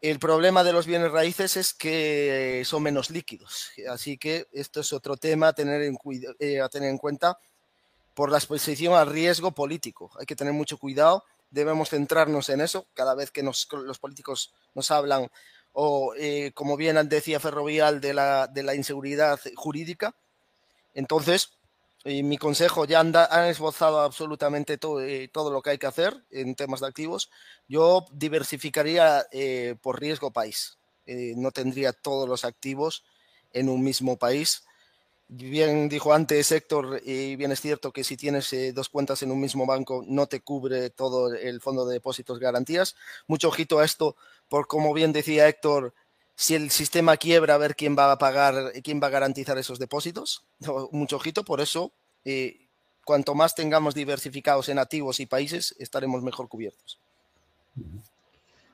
El 0.00 0.20
problema 0.20 0.62
de 0.62 0.72
los 0.72 0.86
bienes 0.86 1.10
raíces 1.10 1.56
es 1.56 1.74
que 1.74 2.62
son 2.64 2.84
menos 2.84 3.10
líquidos, 3.10 3.70
así 3.90 4.16
que 4.16 4.46
esto 4.52 4.80
es 4.80 4.92
otro 4.92 5.16
tema 5.16 5.48
a 5.48 5.52
tener 5.52 5.82
en, 5.82 5.98
eh, 6.38 6.60
a 6.60 6.68
tener 6.68 6.90
en 6.90 6.98
cuenta 6.98 7.36
por 8.18 8.32
la 8.32 8.38
exposición 8.38 8.94
al 8.94 9.06
riesgo 9.06 9.52
político. 9.52 10.10
Hay 10.18 10.26
que 10.26 10.34
tener 10.34 10.52
mucho 10.52 10.76
cuidado, 10.76 11.22
debemos 11.52 11.90
centrarnos 11.90 12.48
en 12.48 12.60
eso 12.60 12.88
cada 12.92 13.14
vez 13.14 13.30
que 13.30 13.44
los 13.44 13.98
políticos 14.00 14.52
nos 14.74 14.90
hablan 14.90 15.30
o, 15.72 16.14
eh, 16.18 16.50
como 16.52 16.76
bien 16.76 17.08
decía 17.08 17.38
Ferrovial, 17.38 18.00
de 18.00 18.14
la, 18.14 18.74
inseguridad 18.74 19.38
jurídica. 19.54 20.16
Entonces, 20.94 21.50
eh, 22.02 22.24
mi 22.24 22.38
consejo, 22.38 22.86
ya 22.86 22.98
han, 22.98 23.14
esbozado 23.46 24.00
absolutamente 24.00 24.80
eh, 25.00 25.28
todo, 25.32 25.52
lo 25.52 25.62
que 25.62 25.70
hay 25.70 25.78
que 25.78 25.86
hacer 25.86 26.24
en 26.32 26.56
temas 26.56 26.80
de 26.80 26.88
activos. 26.88 27.30
Yo 27.68 28.04
diversificaría 28.10 29.28
por 29.80 30.00
riesgo 30.00 30.32
país. 30.32 30.76
no 31.06 31.52
tendría 31.52 31.92
todos 31.92 32.28
los 32.28 32.44
activos 32.44 33.04
en 33.52 33.68
un 33.68 33.84
mismo 33.84 34.16
país 34.18 34.64
Bien 35.30 35.90
dijo 35.90 36.14
antes 36.14 36.50
Héctor, 36.52 37.02
y 37.04 37.36
bien 37.36 37.52
es 37.52 37.60
cierto 37.60 37.92
que 37.92 38.02
si 38.02 38.16
tienes 38.16 38.50
eh, 38.54 38.72
dos 38.72 38.88
cuentas 38.88 39.22
en 39.22 39.30
un 39.30 39.38
mismo 39.38 39.66
banco 39.66 40.02
no 40.06 40.26
te 40.26 40.40
cubre 40.40 40.88
todo 40.88 41.34
el 41.34 41.60
fondo 41.60 41.84
de 41.86 41.94
depósitos 41.94 42.38
garantías. 42.38 42.96
Mucho 43.26 43.48
ojito 43.48 43.78
a 43.78 43.84
esto, 43.84 44.16
por 44.48 44.66
como 44.66 44.94
bien 44.94 45.12
decía 45.12 45.46
Héctor, 45.46 45.92
si 46.34 46.54
el 46.54 46.70
sistema 46.70 47.18
quiebra, 47.18 47.54
a 47.54 47.58
ver 47.58 47.76
quién 47.76 47.94
va 47.98 48.10
a 48.10 48.16
pagar, 48.16 48.72
quién 48.82 49.00
va 49.02 49.08
a 49.08 49.10
garantizar 49.10 49.58
esos 49.58 49.78
depósitos. 49.78 50.44
Mucho 50.92 51.16
ojito, 51.16 51.44
por 51.44 51.60
eso, 51.60 51.92
eh, 52.24 52.68
cuanto 53.04 53.34
más 53.34 53.54
tengamos 53.54 53.94
diversificados 53.94 54.70
en 54.70 54.78
activos 54.78 55.20
y 55.20 55.26
países, 55.26 55.74
estaremos 55.78 56.22
mejor 56.22 56.48
cubiertos. 56.48 57.00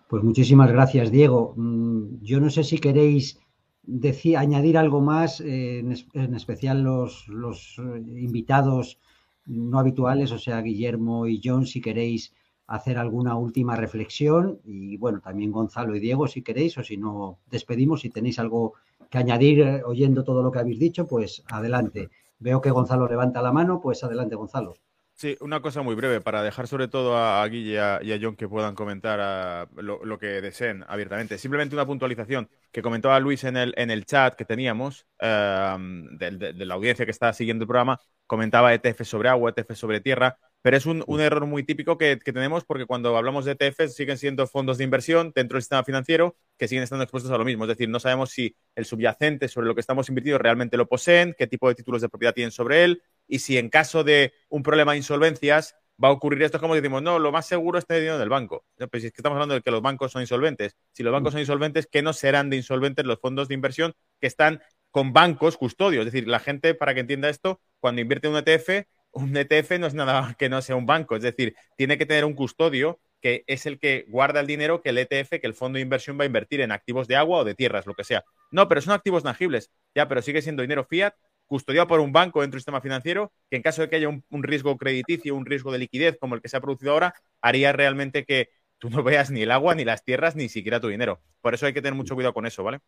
Pues 0.09 0.23
muchísimas 0.23 0.71
gracias, 0.71 1.11
Diego. 1.11 1.55
Mm, 1.57 2.23
yo 2.23 2.39
no 2.39 2.51
sé 2.51 2.63
si 2.63 2.79
queréis 2.79 3.39
decir, 3.87 4.37
añadir 4.37 4.79
algo 4.79 5.01
más, 5.01 5.41
eh, 5.41 5.79
en, 5.79 6.35
especial 6.35 6.83
los, 6.83 7.29
los, 7.29 7.79
eh, 7.79 8.03
invitados 8.21 8.99
no 9.47 9.79
habituales, 9.79 10.33
o 10.33 10.39
sea, 10.39 10.61
Guillermo 10.63 11.27
y 11.27 11.41
John, 11.43 11.67
si 11.67 11.81
queréis 11.81 12.33
hacer 12.67 12.97
alguna 12.97 13.37
última 13.37 13.77
reflexión, 13.77 14.61
y 14.65 14.97
bueno, 14.97 15.21
también 15.21 15.53
Gonzalo 15.53 15.95
y 15.95 16.01
Diego, 16.01 16.27
si 16.27 16.43
queréis, 16.43 16.79
o 16.79 16.83
si 16.83 16.97
no, 16.97 17.39
despedimos, 17.51 18.01
si 18.01 18.11
tenéis 18.11 18.39
algo 18.39 18.75
que 19.11 19.19
añadir 19.19 19.61
eh, 19.61 19.83
oyendo 19.85 20.25
todo 20.25 20.43
lo 20.43 20.51
que 20.51 20.61
habéis 20.61 20.79
dicho, 20.79 21.07
pues 21.07 21.45
adelante. 21.49 22.09
Veo 22.39 22.61
que 22.61 22.71
Gonzalo 22.71 23.07
levanta 23.07 23.43
la 23.43 23.53
mano, 23.53 23.81
pues 23.81 24.03
adelante, 24.03 24.35
Gonzalo. 24.35 24.75
Sí, 25.17 25.37
una 25.41 25.63
cosa 25.63 25.81
muy 25.83 25.95
breve 25.95 26.21
para 26.21 26.43
dejar 26.43 26.67
sobre 26.67 26.89
todo 26.89 27.17
a, 27.17 27.47
Guille 27.47 27.75
y 28.03 28.13
a, 28.13 28.19
John 28.21 28.35
que 28.35 28.49
puedan 28.49 28.75
comentar 28.75 29.69
lo, 29.77 30.19
que 30.19 30.27
deseen 30.27 30.85
abiertamente. 30.89 31.39
Simplemente 31.39 31.77
una 31.77 31.87
puntualización 31.87 32.49
que 32.73 32.83
comentaba 32.83 33.21
Luis 33.21 33.45
en 33.45 33.57
el, 33.57 33.73
en 33.77 33.93
el 33.93 34.07
chat 34.07 34.35
que 34.35 34.45
teníamos 34.45 35.07
em, 35.21 36.19
de, 36.19 36.53
la 36.67 36.75
audiencia 36.75 37.05
que 37.05 37.13
está 37.13 37.33
siguiendo 37.33 37.63
el 37.63 37.69
programa. 37.69 38.01
Comentaba 38.27 38.75
ETF 38.75 39.03
sobre 39.05 39.29
agua, 39.29 39.53
ETF 39.57 39.77
sobre 39.77 40.01
tierra, 40.01 40.37
pero 40.63 40.77
es 40.77 40.85
un, 40.85 41.05
error 41.21 41.47
muy 41.47 41.63
típico 41.63 41.97
que, 41.97 42.17
tenemos 42.17 42.65
porque 42.65 42.87
cuando 42.87 43.17
hablamos 43.17 43.45
de 43.45 43.53
ETF 43.53 43.89
siguen 43.93 44.19
siendo 44.19 44.47
fondos 44.49 44.79
de 44.79 44.85
inversión 44.85 45.31
dentro 45.33 45.57
del 45.57 45.63
sistema 45.63 45.85
financiero 45.85 46.37
que 46.59 46.67
siguen 46.67 46.83
estando 46.83 47.05
expuestos 47.05 47.31
a 47.31 47.39
lo 47.39 47.45
mismo. 47.45 47.65
Es 47.65 47.69
decir, 47.69 47.89
no 47.89 48.01
sabemos 48.01 48.31
si 48.31 48.57
el 48.75 48.85
subyacente 48.85 49.47
sobre 49.47 49.69
lo 49.69 49.75
que 49.75 49.81
estamos 49.81 50.09
invirtiendo 50.09 50.39
realmente 50.39 50.77
lo 50.77 50.89
poseen, 50.89 51.37
qué 51.39 51.47
tipo 51.47 51.69
de 51.69 51.77
títulos 51.77 52.03
de 52.03 52.09
propiedad 52.09 52.35
tienen 52.35 52.51
sobre 52.51 52.83
él, 52.83 53.03
y 53.27 53.39
si 53.41 53.59
en 53.59 53.69
caso 53.69 54.05
de 54.05 54.33
un 54.49 54.63
problema 54.63 54.93
de 54.93 54.99
insolvencias 54.99 55.75
va 56.03 56.09
a 56.09 56.13
ocurrir 56.13 56.43
esto, 56.43 56.57
es 56.57 56.61
como 56.61 56.75
decimos, 56.75 57.03
no, 57.03 57.19
lo 57.19 57.33
más 57.33 57.47
seguro 57.47 57.79
es 57.79 57.87
tener 57.87 58.03
dinero 58.03 58.19
del 58.19 58.29
banco. 58.29 58.65
Pues 58.91 59.03
si 59.03 59.07
es 59.07 59.13
que 59.13 59.21
estamos 59.21 59.37
hablando 59.37 59.55
de 59.55 59.63
que 59.63 59.71
los 59.71 59.83
bancos 59.83 60.13
son 60.13 60.23
insolventes. 60.23 60.77
Si 60.93 61.03
los 61.03 61.13
bancos 61.13 61.33
son 61.33 61.41
insolventes, 61.41 61.87
¿qué 61.91 62.03
no 62.03 62.13
serán 62.13 62.51
de 62.51 62.57
insolventes 62.57 63.05
los 63.05 63.21
fondos 63.21 63.49
de 63.49 63.55
inversión 63.55 63.95
que 64.21 64.27
están 64.27 64.61
con 64.91 65.13
bancos 65.13 65.57
custodios? 65.57 66.07
Es 66.07 66.13
decir, 66.13 66.29
la 66.29 66.41
gente, 66.41 66.75
para 66.75 66.95
que 66.95 67.01
entienda 67.01 67.29
esto, 67.29 67.61
cuando 67.81 68.01
invierte 68.01 68.29
en 68.29 68.35
un 68.35 68.43
ETF, 68.45 68.87
un 69.13 69.37
ETF 69.37 69.79
no 69.79 69.87
es 69.87 69.95
nada 69.95 70.35
que 70.39 70.49
no 70.49 70.61
sea 70.63 70.77
un 70.77 70.87
banco. 70.87 71.17
Es 71.17 71.23
decir, 71.23 71.55
tiene 71.77 71.97
que 71.97 72.07
tener 72.07 72.25
un 72.25 72.35
custodio 72.35 73.01
que 73.21 73.45
es 73.47 73.65
el 73.65 73.79
que 73.79 74.05
guarda 74.09 74.41
el 74.41 74.47
dinero 74.47 74.83
que 74.83 74.91
el 74.91 74.99
ETF, 74.99 75.41
que 75.41 75.47
el 75.47 75.55
fondo 75.55 75.77
de 75.77 75.83
inversión 75.83 76.19
va 76.19 76.25
a 76.25 76.27
invertir 76.27 76.61
en 76.61 76.73
activos 76.73 77.09
de 77.09 77.17
agua 77.17 77.39
o 77.39 77.45
de 77.45 77.55
tierras, 77.55 77.87
lo 77.87 77.95
que 77.95 78.05
sea. 78.05 78.23
No, 78.51 78.69
pero 78.69 78.83
son 78.83 78.93
activos 78.93 79.23
tangibles. 79.23 79.71
Ya, 79.95 80.09
pero 80.09 80.21
sigue 80.21 80.43
siendo 80.43 80.61
dinero 80.61 80.85
fiat 80.85 81.15
custodiado 81.47 81.87
por 81.87 82.01
un 82.01 82.13
banco 82.13 82.41
dentro 82.41 82.57
del 82.57 82.61
sistema 82.61 82.81
financiero, 82.81 83.33
que 83.51 83.57
en 83.57 83.63
caso 83.63 83.83
de 83.83 83.89
que 83.89 83.97
haya 83.97 84.09
un, 84.09 84.43
riesgo 84.43 84.77
crediticio, 84.77 85.35
un 85.35 85.47
riesgo 85.47 85.73
de 85.73 85.79
liquidez 85.79 86.19
como 86.19 86.35
el 86.35 86.43
que 86.43 86.49
se 86.49 86.57
ha 86.57 86.61
producido 86.61 86.93
ahora, 86.93 87.15
haría 87.41 87.73
realmente 87.73 88.25
que 88.25 88.51
tú 88.79 88.91
no 88.91 89.03
veas 89.03 89.31
ni 89.31 89.43
el 89.43 89.51
agua, 89.51 89.75
ni 89.75 89.85
las 89.85 90.05
tierras, 90.05 90.37
ni 90.37 90.49
siquiera 90.49 90.81
tu 90.81 90.89
dinero. 90.89 91.21
Por 91.41 91.55
eso 91.55 91.67
hay 91.67 91.73
que 91.73 91.83
tener 91.83 91.95
mucho 91.95 92.15
cuidado 92.15 92.35
con 92.35 92.47
eso, 92.47 92.65
¿vale? 92.65 92.81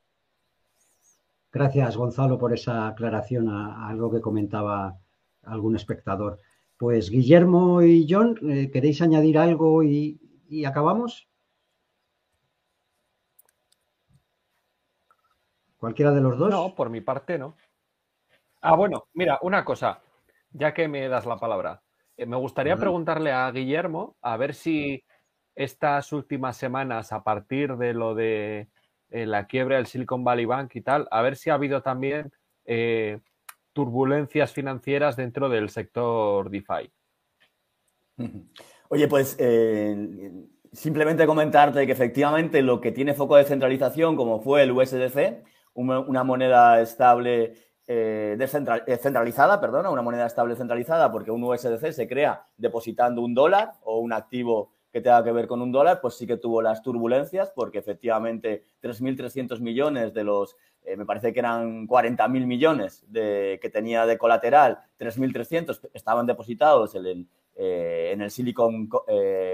Gracias, 1.53 1.97
Gonzalo, 1.97 2.39
por 2.39 2.53
esa 2.53 2.89
aclaración 2.89 3.49
a, 3.49 3.89
algo 3.89 4.11
que 4.13 4.21
comentaba 4.21 4.99
algún 5.43 5.77
espectador. 5.77 6.41
Pues 6.77 7.09
Guillermo 7.09 7.83
y 7.83 8.07
John, 8.09 8.39
eh, 8.51 8.71
¿queréis 8.71 9.01
añadir 9.01 9.39
algo 9.39 9.83
y, 9.83 10.21
y 10.49 10.67
acabamos? 10.67 11.29
¿Cualquiera 15.79 16.13
de 16.13 16.21
los 16.21 16.37
dos? 16.37 16.51
No, 16.51 16.75
por 16.75 16.91
mi 16.91 17.01
parte 17.01 17.39
no. 17.39 17.57
Ah, 18.61 18.75
bueno, 18.75 19.09
mira, 19.15 19.39
una 19.43 19.65
cosa, 19.65 20.01
ya 20.51 20.75
que 20.75 20.89
me 20.89 21.09
das 21.09 21.27
la 21.27 21.37
palabra. 21.37 21.83
Eh, 22.17 22.27
me 22.27 22.37
gustaría 22.37 22.77
preguntarle 22.77 23.33
a 23.33 23.51
Guillermo 23.51 24.17
a 24.23 24.37
ver 24.37 24.55
si 24.55 25.05
estas 25.55 26.13
últimas 26.13 26.57
semanas, 26.57 27.13
a 27.13 27.23
partir 27.23 27.77
de 27.77 27.95
lo 27.95 28.15
de 28.15 28.69
eh, 29.11 29.27
la 29.27 29.47
quiebra 29.47 29.77
del 29.77 29.87
Silicon 29.87 30.25
Valley 30.25 30.47
Bank 30.47 30.75
y 30.75 30.81
tal, 30.81 31.07
a 31.11 31.23
ver 31.23 31.37
si 31.37 31.51
ha 31.51 31.55
habido 31.55 31.83
también 31.83 32.33
eh, 32.65 33.21
turbulencias 33.73 34.53
financieras 34.53 35.17
dentro 35.17 35.49
del 35.49 35.69
sector 35.69 36.51
DeFi. 36.51 36.91
Oye, 38.89 39.09
pues 39.09 39.37
simplemente 40.73 41.27
comentarte 41.27 41.87
que 41.87 41.93
efectivamente 41.93 42.63
lo 42.63 42.81
que 42.81 42.93
tiene 42.93 43.13
foco 43.13 43.37
de 43.37 43.45
centralización, 43.45 44.17
como 44.17 44.41
fue 44.41 44.63
el 44.63 44.73
USDC, 44.73 45.45
una 45.75 46.25
moneda 46.25 46.81
estable 46.81 47.66
eh, 47.89 48.37
eh, 48.39 48.97
centralizada, 48.99 49.61
perdona, 49.61 49.91
una 49.91 50.03
moneda 50.03 50.27
estable 50.27 50.57
centralizada, 50.57 51.13
porque 51.13 51.31
un 51.31 51.45
USDC 51.45 51.93
se 51.93 52.09
crea 52.09 52.45
depositando 52.57 53.23
un 53.23 53.33
dólar 53.33 53.75
o 53.85 54.01
un 54.01 54.13
activo 54.13 54.73
que 54.93 55.01
tenga 55.01 55.23
que 55.23 55.31
ver 55.31 55.47
con 55.47 55.63
un 55.63 55.71
dólar, 55.71 56.01
pues 56.01 56.15
sí 56.15 56.27
que 56.27 56.37
tuvo 56.37 56.63
las 56.63 56.83
turbulencias, 56.83 57.53
porque 57.55 57.79
efectivamente 57.79 58.65
3.300 58.83 59.61
millones 59.61 60.13
de 60.15 60.25
los, 60.25 60.57
eh, 60.83 60.97
me 60.97 61.07
parece 61.07 61.33
que 61.33 61.39
eran 61.39 61.87
40.000 61.87 62.29
millones 62.47 63.05
de, 63.07 63.61
que 63.63 63.71
tenía 63.71 64.05
de 64.05 64.19
colateral, 64.19 64.81
3.300 64.99 65.91
estaban 65.95 66.27
depositados 66.27 66.97
en 66.97 67.07
el, 67.07 67.29
en 67.55 68.21
el 68.21 68.31
Silicon 68.33 68.89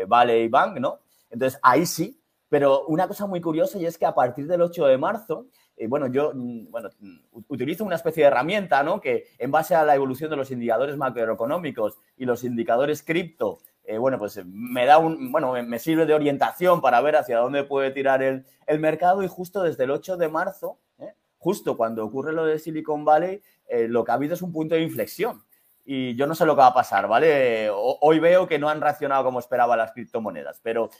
Valley 0.08 0.48
Bank, 0.48 0.78
¿no? 0.78 1.00
Entonces 1.30 1.60
ahí 1.62 1.84
sí, 1.86 2.18
pero 2.48 2.86
una 2.86 3.08
cosa 3.08 3.26
muy 3.26 3.40
curiosa 3.40 3.78
y 3.78 3.86
es 3.86 3.96
que 3.96 4.06
a 4.06 4.14
partir 4.14 4.46
del 4.46 4.62
8 4.62 4.86
de 4.86 4.98
marzo 4.98 5.46
y 5.82 5.86
bueno, 5.86 6.06
yo 6.06 6.32
mm, 6.32 6.70
bueno, 6.70 6.90
mm, 7.00 7.16
utilizo 7.48 7.84
una 7.84 7.96
especie 7.96 8.22
de 8.22 8.28
herramienta, 8.28 8.82
¿no? 8.84 9.00
Que 9.00 9.26
en 9.38 9.50
base 9.50 9.74
a 9.74 9.84
la 9.84 9.96
evolución 9.96 10.30
de 10.30 10.36
los 10.36 10.50
indicadores 10.50 10.96
macroeconómicos 10.96 11.98
y 12.16 12.24
los 12.24 12.44
indicadores 12.44 13.02
cripto, 13.02 13.58
eh, 13.84 13.98
bueno, 13.98 14.16
pues 14.16 14.36
eh, 14.36 14.44
me 14.46 14.86
da 14.86 14.98
un, 14.98 15.32
bueno, 15.32 15.54
me 15.64 15.78
sirve 15.80 16.06
de 16.06 16.14
orientación 16.14 16.80
para 16.80 17.00
ver 17.00 17.16
hacia 17.16 17.38
dónde 17.38 17.64
puede 17.64 17.90
tirar 17.90 18.22
el, 18.22 18.44
mercado 18.78 19.22
y 19.24 19.28
justo 19.28 19.62
desde 19.62 19.84
el 19.84 19.90
8 19.90 20.16
de 20.16 20.28
marzo, 20.28 20.78
¿eh? 20.98 21.14
justo 21.36 21.76
cuando 21.76 22.04
ocurre 22.04 22.32
lo 22.32 22.46
de 22.46 22.58
Silicon 22.58 23.04
Valley, 23.04 23.42
lo 23.88 24.04
que 24.04 24.10
ha 24.12 24.14
habido 24.14 24.34
es 24.34 24.42
un 24.42 24.52
punto 24.52 24.74
de 24.74 24.82
inflexión. 24.82 25.42
Y 25.84 26.14
yo 26.14 26.26
no 26.26 26.34
sé 26.34 26.46
lo 26.46 26.54
que 26.54 26.60
va 26.60 26.68
a 26.68 26.74
pasar, 26.74 27.08
¿vale? 27.08 27.68
hoy 27.72 28.18
veo 28.18 28.46
que 28.46 28.58
no 28.58 28.68
han 28.68 28.80
reaccionado 28.80 29.24
como 29.24 29.40
esperaba 29.40 29.76
las 29.76 29.92
criptomonedas, 29.92 30.60
pero 30.62 30.90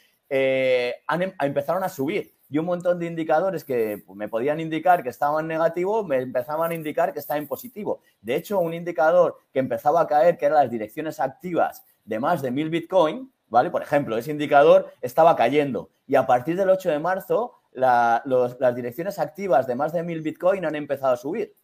han, 1.06 1.22
em, 1.22 1.32
empezaron 1.40 1.84
a 1.84 1.88
subir 1.88 2.34
y 2.52 2.58
un 2.58 2.66
montón 2.66 2.98
de 2.98 3.06
indicadores 3.06 3.64
que 3.64 4.04
me 4.14 4.28
podían 4.28 4.60
indicar 4.60 5.02
que 5.02 5.08
estaban 5.08 5.46
en 5.46 5.48
negativo, 5.48 6.04
me 6.04 6.18
empezaban 6.18 6.70
a 6.70 6.74
indicar 6.74 7.14
que 7.14 7.18
estaba 7.18 7.38
en 7.38 7.48
positivo. 7.48 8.02
De 8.20 8.34
hecho, 8.34 8.58
un 8.58 8.74
indicador 8.74 9.38
que 9.54 9.58
empezaba 9.58 10.02
a 10.02 10.06
caer, 10.06 10.36
que 10.36 10.44
eran 10.44 10.58
las 10.58 10.70
direcciones 10.70 11.18
activas 11.18 11.82
de 12.04 12.20
más 12.20 12.42
de 12.42 12.50
1000 12.50 12.68
Bitcoin, 12.68 13.32
¿vale? 13.48 13.70
Por 13.70 13.80
ejemplo, 13.80 14.18
ese 14.18 14.32
indicador 14.32 14.92
estaba 15.00 15.34
cayendo 15.34 15.88
y 16.06 16.14
a 16.14 16.26
partir 16.26 16.54
del 16.54 16.68
8 16.68 16.90
de 16.90 16.98
marzo 16.98 17.54
las 17.72 18.76
direcciones 18.76 19.18
activas 19.18 19.66
de 19.66 19.74
más 19.74 19.94
de 19.94 20.02
1000 20.02 20.20
Bitcoin 20.20 20.66
han 20.66 20.74
empezado 20.74 21.14
a 21.14 21.16
subir. 21.16 21.54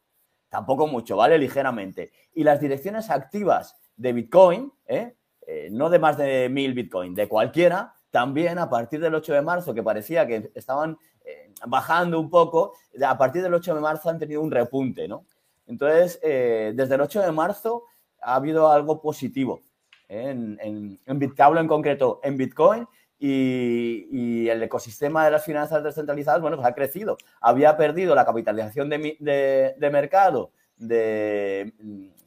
Tampoco 0.49 0.87
mucho, 0.87 1.19
¿vale? 1.19 1.37
Ligeramente. 1.37 2.13
Y 2.33 2.45
las 2.45 2.61
direcciones 2.61 3.11
activas 3.11 3.77
de 3.95 4.15
Bitcoin, 4.15 4.73
¿eh? 4.87 5.17
Eh, 5.47 5.69
no 5.71 5.91
de 5.91 5.99
más 5.99 6.17
de 6.17 6.49
1000 6.49 6.73
Bitcoin, 6.73 7.15
de 7.15 7.29
cualquiera, 7.29 7.95
también 8.11 8.59
a 8.59 8.69
partir 8.69 9.01
del 9.01 9.15
8 9.15 9.35
de 9.35 9.43
marzo, 9.43 9.75
que 9.75 9.83
parecía 9.83 10.27
que 10.27 10.51
estaban 10.55 10.97
eh, 11.25 11.53
bajando 11.67 12.19
un 12.19 12.31
poco, 12.31 12.75
a 13.05 13.19
partir 13.19 13.43
del 13.43 13.55
8 13.55 13.75
de 13.75 13.81
marzo 13.81 14.09
han 14.09 14.19
tenido 14.19 14.41
un 14.41 14.51
repunte, 14.51 15.09
¿no? 15.09 15.25
Entonces, 15.67 16.19
desde 16.23 16.95
el 16.95 17.01
8 17.03 17.21
de 17.21 17.33
marzo 17.33 17.85
ha 18.23 18.37
habido 18.37 18.73
algo 18.73 19.03
positivo 19.03 19.61
en, 20.09 20.59
en, 20.63 20.99
en 21.05 21.23
en 21.23 21.69
concreto, 21.69 22.21
en 22.23 22.39
Bitcoin, 22.39 22.87
y, 23.19 24.49
el 24.49 24.63
ecosistema 24.63 25.25
de 25.25 25.33
las 25.33 25.45
finanzas 25.45 25.83
descentralizadas, 25.83 26.41
bueno, 26.41 26.57
pues 26.57 26.69
ha 26.69 26.75
crecido. 26.75 27.19
Había 27.41 27.77
perdido 27.77 28.15
la 28.15 28.25
capitalización 28.25 28.89
de, 28.89 29.75
mercado 29.93 30.53
de, 30.77 31.73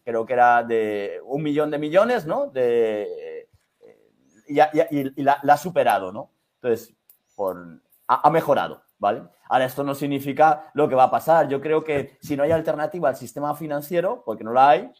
creo 0.03 0.25
que 0.25 0.33
era 0.33 0.63
de 0.63 1.21
un 1.25 1.41
millón 1.41 1.71
de 1.71 1.79
millones, 1.79 2.25
¿no? 2.25 2.47
De, 2.47 3.40
y, 4.51 5.23
la, 5.23 5.33
ha 5.33 5.57
superado, 5.57 6.11
¿no? 6.11 6.31
Entonces, 6.61 6.95
ha, 8.07 8.29
mejorado, 8.29 8.81
¿vale? 8.99 9.23
Ahora, 9.49 9.65
esto 9.65 9.83
no 9.83 9.95
significa 9.95 10.71
lo 10.73 10.87
que 10.87 10.95
va 10.95 11.05
a 11.05 11.11
pasar. 11.11 11.47
Yo 11.47 11.61
creo 11.61 11.83
que 11.83 12.17
si 12.21 12.35
no 12.35 12.43
hay 12.43 12.51
alternativa 12.51 13.09
al 13.09 13.15
sistema 13.15 13.55
financiero, 13.55 14.23
porque 14.25 14.43
no 14.43 14.53
la 14.53 14.69
hay, 14.69 14.91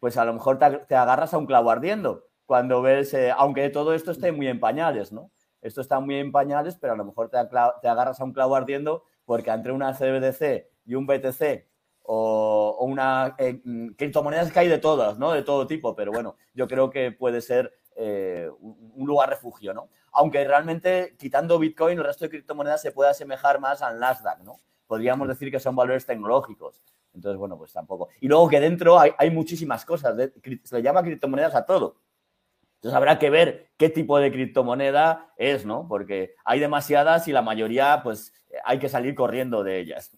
pues 0.00 0.16
a 0.16 0.24
lo 0.24 0.34
mejor 0.34 0.58
te, 0.58 0.94
agarras 0.94 1.34
a 1.34 1.38
un 1.38 1.46
clavo 1.46 1.70
ardiendo 1.70 2.24
cuando 2.46 2.82
ves, 2.82 3.12
eh, 3.14 3.30
aunque 3.36 3.68
todo 3.70 3.92
esto 3.94 4.10
esté 4.10 4.32
muy 4.32 4.48
en 4.48 4.60
pañales, 4.60 5.12
¿no? 5.12 5.30
Esto 5.60 5.80
está 5.80 6.00
muy 6.00 6.16
en 6.16 6.32
pañales, 6.32 6.76
pero 6.76 6.92
a 6.92 6.96
lo 6.96 7.04
mejor 7.04 7.30
te, 7.30 7.36
agarras 7.36 8.20
a 8.20 8.24
un 8.24 8.32
clavo 8.32 8.54
ardiendo 8.54 9.04
porque 9.24 9.50
entre 9.50 9.72
una 9.72 9.92
CBDC 9.92 10.66
y 10.86 10.94
un 10.94 11.06
BTC 11.06 11.66
o, 12.04 12.78
una 12.80 13.34
eh, 13.38 13.60
mm, 13.62 13.88
criptomonedas 13.90 14.50
que 14.50 14.60
hay 14.60 14.68
de 14.68 14.78
todas, 14.78 15.18
¿no? 15.18 15.32
De 15.32 15.42
todo 15.42 15.66
tipo, 15.66 15.94
pero 15.94 16.12
bueno, 16.12 16.36
yo 16.54 16.68
creo 16.68 16.90
que 16.90 17.12
puede 17.12 17.40
ser 17.40 17.74
eh, 18.00 18.48
un 18.60 19.06
lugar 19.08 19.28
refugio, 19.28 19.74
¿no? 19.74 19.88
Aunque 20.12 20.44
realmente 20.44 21.16
quitando 21.18 21.58
Bitcoin, 21.58 21.98
el 21.98 22.04
resto 22.04 22.24
de 22.24 22.30
criptomonedas 22.30 22.80
se 22.80 22.92
puede 22.92 23.10
asemejar 23.10 23.58
más 23.58 23.82
al 23.82 23.98
Nasdaq, 23.98 24.40
¿no? 24.44 24.60
Podríamos 24.86 25.26
decir 25.26 25.50
que 25.50 25.58
son 25.58 25.74
valores 25.74 26.06
tecnológicos. 26.06 26.80
Entonces, 27.12 27.36
bueno, 27.38 27.58
pues 27.58 27.72
tampoco. 27.72 28.08
Y 28.20 28.28
luego 28.28 28.48
que 28.48 28.60
dentro 28.60 29.00
hay, 29.00 29.30
muchísimas 29.32 29.84
cosas. 29.84 30.14
se 30.16 30.76
le 30.76 30.82
llama 30.82 31.02
criptomonedas 31.02 31.56
a 31.56 31.66
todo. 31.66 31.96
Entonces 32.76 32.96
habrá 32.96 33.18
que 33.18 33.30
ver 33.30 33.72
qué 33.76 33.88
tipo 33.88 34.20
de 34.20 34.30
criptomoneda 34.30 35.32
es, 35.36 35.66
¿no? 35.66 35.88
Porque 35.88 36.36
hay 36.44 36.60
demasiadas 36.60 37.26
y 37.26 37.32
la 37.32 37.42
mayoría, 37.42 38.00
pues 38.04 38.32
hay 38.64 38.78
que 38.78 38.88
salir 38.88 39.16
corriendo 39.16 39.64
de 39.64 39.80
ellas. 39.80 40.16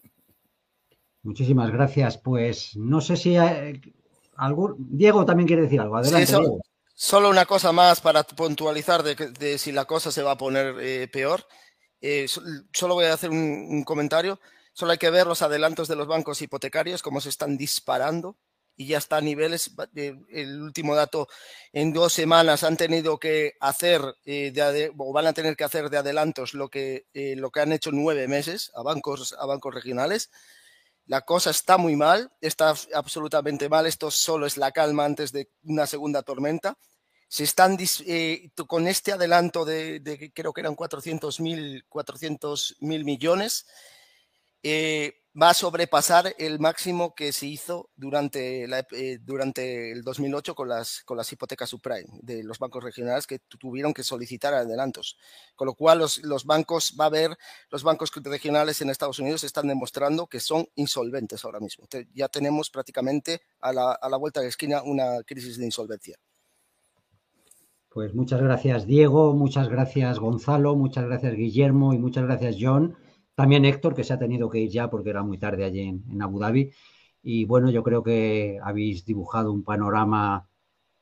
Muchísimas 1.23 1.71
gracias. 1.71 2.19
Pues 2.19 2.77
no 2.77 3.01
sé 3.01 3.15
si 3.15 3.37
hay 3.37 3.81
algún... 4.35 4.75
Diego 4.77 5.25
también 5.25 5.47
quiere 5.47 5.63
decir 5.63 5.81
algo. 5.81 5.97
Adelante, 5.97 6.35
Solo 7.03 7.31
una 7.31 7.47
cosa 7.47 7.71
más 7.71 7.99
para 7.99 8.21
puntualizar 8.21 9.01
de, 9.01 9.57
si 9.57 9.71
la 9.71 9.85
cosa 9.85 10.11
se 10.11 10.21
va 10.21 10.33
a 10.33 10.37
poner 10.37 10.75
eh, 10.79 11.07
peor. 11.07 11.47
Eh, 11.99 12.27
solo 12.27 12.93
voy 12.93 13.05
a 13.05 13.13
hacer 13.13 13.31
un 13.31 13.83
comentario. 13.83 14.39
Solo 14.71 14.91
hay 14.91 14.99
que 14.99 15.09
ver 15.09 15.25
los 15.25 15.41
adelantos 15.41 15.87
de 15.87 15.95
los 15.95 16.05
bancos 16.05 16.43
hipotecarios, 16.43 17.01
cómo 17.01 17.19
se 17.19 17.29
están 17.29 17.57
disparando 17.57 18.37
y 18.75 18.85
ya 18.85 18.99
está 18.99 19.17
a 19.17 19.21
niveles, 19.21 19.71
el 19.95 20.61
último 20.61 20.93
dato, 20.93 21.27
en 21.73 21.91
dos 21.91 22.13
semanas 22.13 22.63
han 22.63 22.77
tenido 22.77 23.17
que 23.17 23.53
hacer, 23.59 24.01
eh, 24.25 24.91
o 24.95 25.11
van 25.11 25.25
a 25.25 25.33
tener 25.33 25.57
que 25.57 25.63
hacer 25.63 25.89
de 25.89 25.97
adelantos 25.97 26.53
lo 26.53 26.69
que, 26.69 27.07
lo 27.13 27.49
que 27.49 27.61
han 27.61 27.71
hecho 27.71 27.89
nueve 27.91 28.27
meses 28.27 28.71
a 28.75 28.83
bancos, 28.83 29.35
a 29.39 29.47
bancos 29.47 29.73
regionales. 29.73 30.29
La 31.07 31.21
cosa 31.21 31.49
está 31.49 31.77
muy 31.77 31.95
mal, 31.95 32.31
está 32.41 32.75
absolutamente 32.93 33.69
mal. 33.69 33.87
Esto 33.87 34.11
solo 34.11 34.45
es 34.45 34.55
la 34.55 34.71
calma 34.71 35.03
antes 35.03 35.31
de 35.31 35.49
una 35.63 35.87
segunda 35.87 36.21
tormenta. 36.21 36.77
Se 37.31 37.45
están 37.45 37.77
eh, 38.07 38.51
con 38.67 38.87
este 38.87 39.13
adelanto 39.13 39.63
de, 39.63 40.01
de, 40.01 40.33
creo 40.33 40.51
que 40.51 40.59
eran 40.59 40.75
400 40.75 41.39
mil 41.39 41.85
400 41.87 42.75
mil 42.81 43.05
millones 43.05 43.65
eh, 44.63 45.13
va 45.41 45.51
a 45.51 45.53
sobrepasar 45.53 46.35
el 46.37 46.59
máximo 46.59 47.15
que 47.15 47.31
se 47.31 47.47
hizo 47.47 47.89
durante, 47.95 48.65
eh, 48.65 49.17
durante 49.21 49.93
el 49.93 50.03
2008 50.03 50.55
con 50.55 50.67
las, 50.67 51.03
con 51.05 51.15
las 51.15 51.31
hipotecas 51.31 51.69
subprime 51.69 52.19
de 52.21 52.43
los 52.43 52.59
bancos 52.59 52.83
regionales 52.83 53.27
que 53.27 53.39
tuvieron 53.39 53.93
que 53.93 54.03
solicitar 54.03 54.53
adelantos. 54.53 55.17
Con 55.55 55.67
lo 55.67 55.73
cual 55.73 55.99
los, 55.99 56.45
bancos, 56.45 56.97
va 56.99 57.05
a 57.05 57.07
haber, 57.07 57.37
los 57.69 57.83
bancos 57.83 58.11
regionales 58.25 58.81
en 58.81 58.89
Estados 58.89 59.19
Unidos 59.19 59.45
están 59.45 59.69
demostrando 59.69 60.27
que 60.27 60.41
son 60.41 60.67
insolventes 60.75 61.45
ahora 61.45 61.61
mismo. 61.61 61.87
Ya 62.13 62.27
tenemos 62.27 62.69
prácticamente 62.69 63.41
a 63.61 63.71
la, 63.71 63.93
a 63.93 64.09
la 64.09 64.17
vuelta 64.17 64.41
de 64.41 64.49
esquina 64.49 64.83
una 64.83 65.23
crisis 65.23 65.57
de 65.57 65.63
insolvencia. 65.63 66.19
Pues 67.93 68.15
muchas 68.15 68.41
gracias 68.41 68.87
Diego, 68.87 69.33
muchas 69.33 69.67
gracias 69.67 70.17
Gonzalo, 70.17 70.77
muchas 70.77 71.03
gracias 71.03 71.35
Guillermo 71.35 71.93
y 71.93 71.97
muchas 71.97 72.23
gracias 72.23 72.55
John. 72.57 72.95
También 73.35 73.65
Héctor, 73.65 73.93
que 73.93 74.05
se 74.05 74.13
ha 74.13 74.17
tenido 74.17 74.49
que 74.49 74.59
ir 74.59 74.69
ya 74.69 74.89
porque 74.89 75.09
era 75.09 75.23
muy 75.23 75.37
tarde 75.37 75.65
allí 75.65 75.81
en, 75.81 76.21
Abu 76.21 76.39
Dhabi. 76.39 76.71
Y 77.21 77.43
bueno, 77.43 77.69
yo 77.69 77.83
creo 77.83 78.01
que 78.01 78.59
habéis 78.63 79.03
dibujado 79.05 79.51
un 79.51 79.65
panorama 79.65 80.47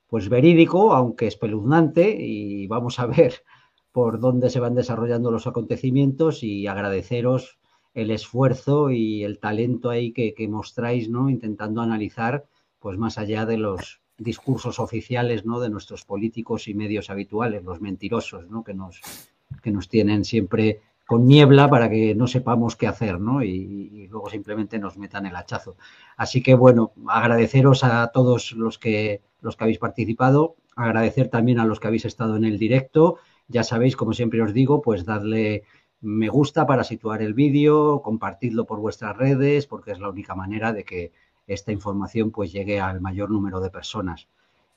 pues 0.08 0.30
verídico, 0.30 0.94
aunque 0.94 1.28
espeluznante, 1.28 2.10
y 2.20 2.66
vamos 2.66 2.98
a 3.00 3.06
ver 3.06 3.44
por 3.92 4.20
dónde 4.20 4.50
se 4.50 4.60
van 4.60 4.74
desarrollando 4.74 5.30
los 5.30 5.46
acontecimientos 5.46 6.42
y 6.42 6.66
agradeceros 6.66 7.60
el 7.94 8.10
esfuerzo 8.10 8.90
y 8.90 9.24
el 9.24 9.40
talento 9.40 9.92
ahí 9.92 10.12
que, 10.12 10.34
que, 10.34 10.48
mostráis, 10.48 11.08
¿no? 11.08 11.30
Intentando 11.30 11.82
analizar, 11.82 12.48
pues 12.80 12.98
más 12.98 13.20
allá 13.20 13.46
de 13.46 13.58
los 13.58 14.02
discursos 14.20 14.80
oficiales, 14.80 15.46
¿no? 15.46 15.60
De 15.60 15.70
nuestros 15.70 16.06
políticos 16.06 16.68
y 16.68 16.74
medios 16.74 17.10
habituales, 17.10 17.64
los 17.64 17.82
mentirosos, 17.82 18.50
¿no? 18.50 18.64
Que 18.64 18.74
nos, 18.74 19.02
que 19.64 19.72
nos 19.72 19.90
tienen 19.90 20.26
siempre 20.26 20.82
con 21.08 21.26
niebla 21.26 21.68
para 21.68 21.90
que 21.90 22.14
no 22.14 22.28
sepamos 22.28 22.76
qué 22.76 22.86
hacer, 22.86 23.20
¿no? 23.20 23.44
Y, 23.44 24.08
luego 24.12 24.30
simplemente 24.30 24.80
nos 24.80 24.98
metan 24.98 25.26
el 25.26 25.36
hachazo. 25.36 25.76
Así 26.18 26.42
que 26.44 26.56
bueno, 26.56 26.92
agradeceros 27.08 27.84
a 27.84 28.08
todos 28.08 28.52
los 28.54 28.78
que 28.78 29.22
los 29.42 29.56
que 29.56 29.64
habéis 29.64 29.80
participado, 29.80 30.56
agradecer 30.76 31.30
también 31.30 31.60
a 31.60 31.66
los 31.66 31.80
que 31.80 31.88
habéis 31.88 32.06
estado 32.06 32.36
en 32.36 32.44
el 32.44 32.60
directo. 32.60 33.18
Ya 33.48 33.64
sabéis, 33.64 33.96
como 33.96 34.14
siempre 34.14 34.42
os 34.42 34.54
digo, 34.54 34.82
pues 34.82 35.06
darle 35.06 35.64
me 36.02 36.30
gusta 36.30 36.66
para 36.66 36.84
situar 36.84 37.22
el 37.22 37.34
vídeo, 37.34 38.02
compartidlo 38.02 38.66
por 38.66 38.80
vuestras 38.80 39.18
redes, 39.18 39.68
porque 39.68 39.92
es 39.92 40.00
la 40.00 40.10
única 40.10 40.36
manera 40.36 40.74
de 40.74 40.84
que 40.86 41.12
esta 41.50 41.72
información 41.72 42.32
pues 42.32 42.52
llegue 42.52 42.80
al 42.80 43.02
mayor 43.02 43.30
número 43.30 43.60
de 43.60 43.70
personas. 43.70 44.28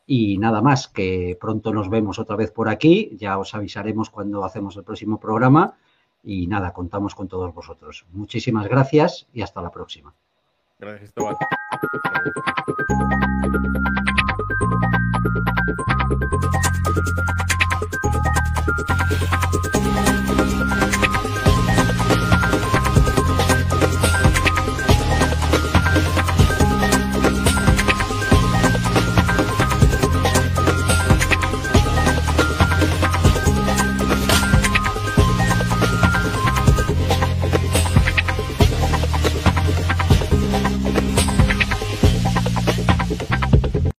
Y 0.07 0.39
nada 0.39 0.60
más, 0.60 0.89
que 0.89 1.39
pronto 1.41 1.73
nos 1.73 1.89
vemos 1.89 2.18
otra 2.18 2.34
vez 2.34 2.51
por 2.51 2.68
aquí, 2.68 3.17
ya 3.17 3.39
os 3.39 3.55
avisaremos 3.55 4.10
cuando 4.10 4.44
hacemos 4.44 4.76
el 4.76 4.83
próximo 4.83 5.20
programa 5.20 5.76
y 6.25 6.47
nada, 6.47 6.73
contamos 6.73 7.15
con 7.15 7.28
todos 7.28 7.55
vosotros. 7.55 8.07
Muchísimas 8.12 8.67
gracias 8.68 9.26
y 9.33 9.42
hasta 9.42 9.62
la 9.62 9.70
próxima. 9.70 10.12
Gracias, 10.78 11.12
Gracias. 16.34 16.82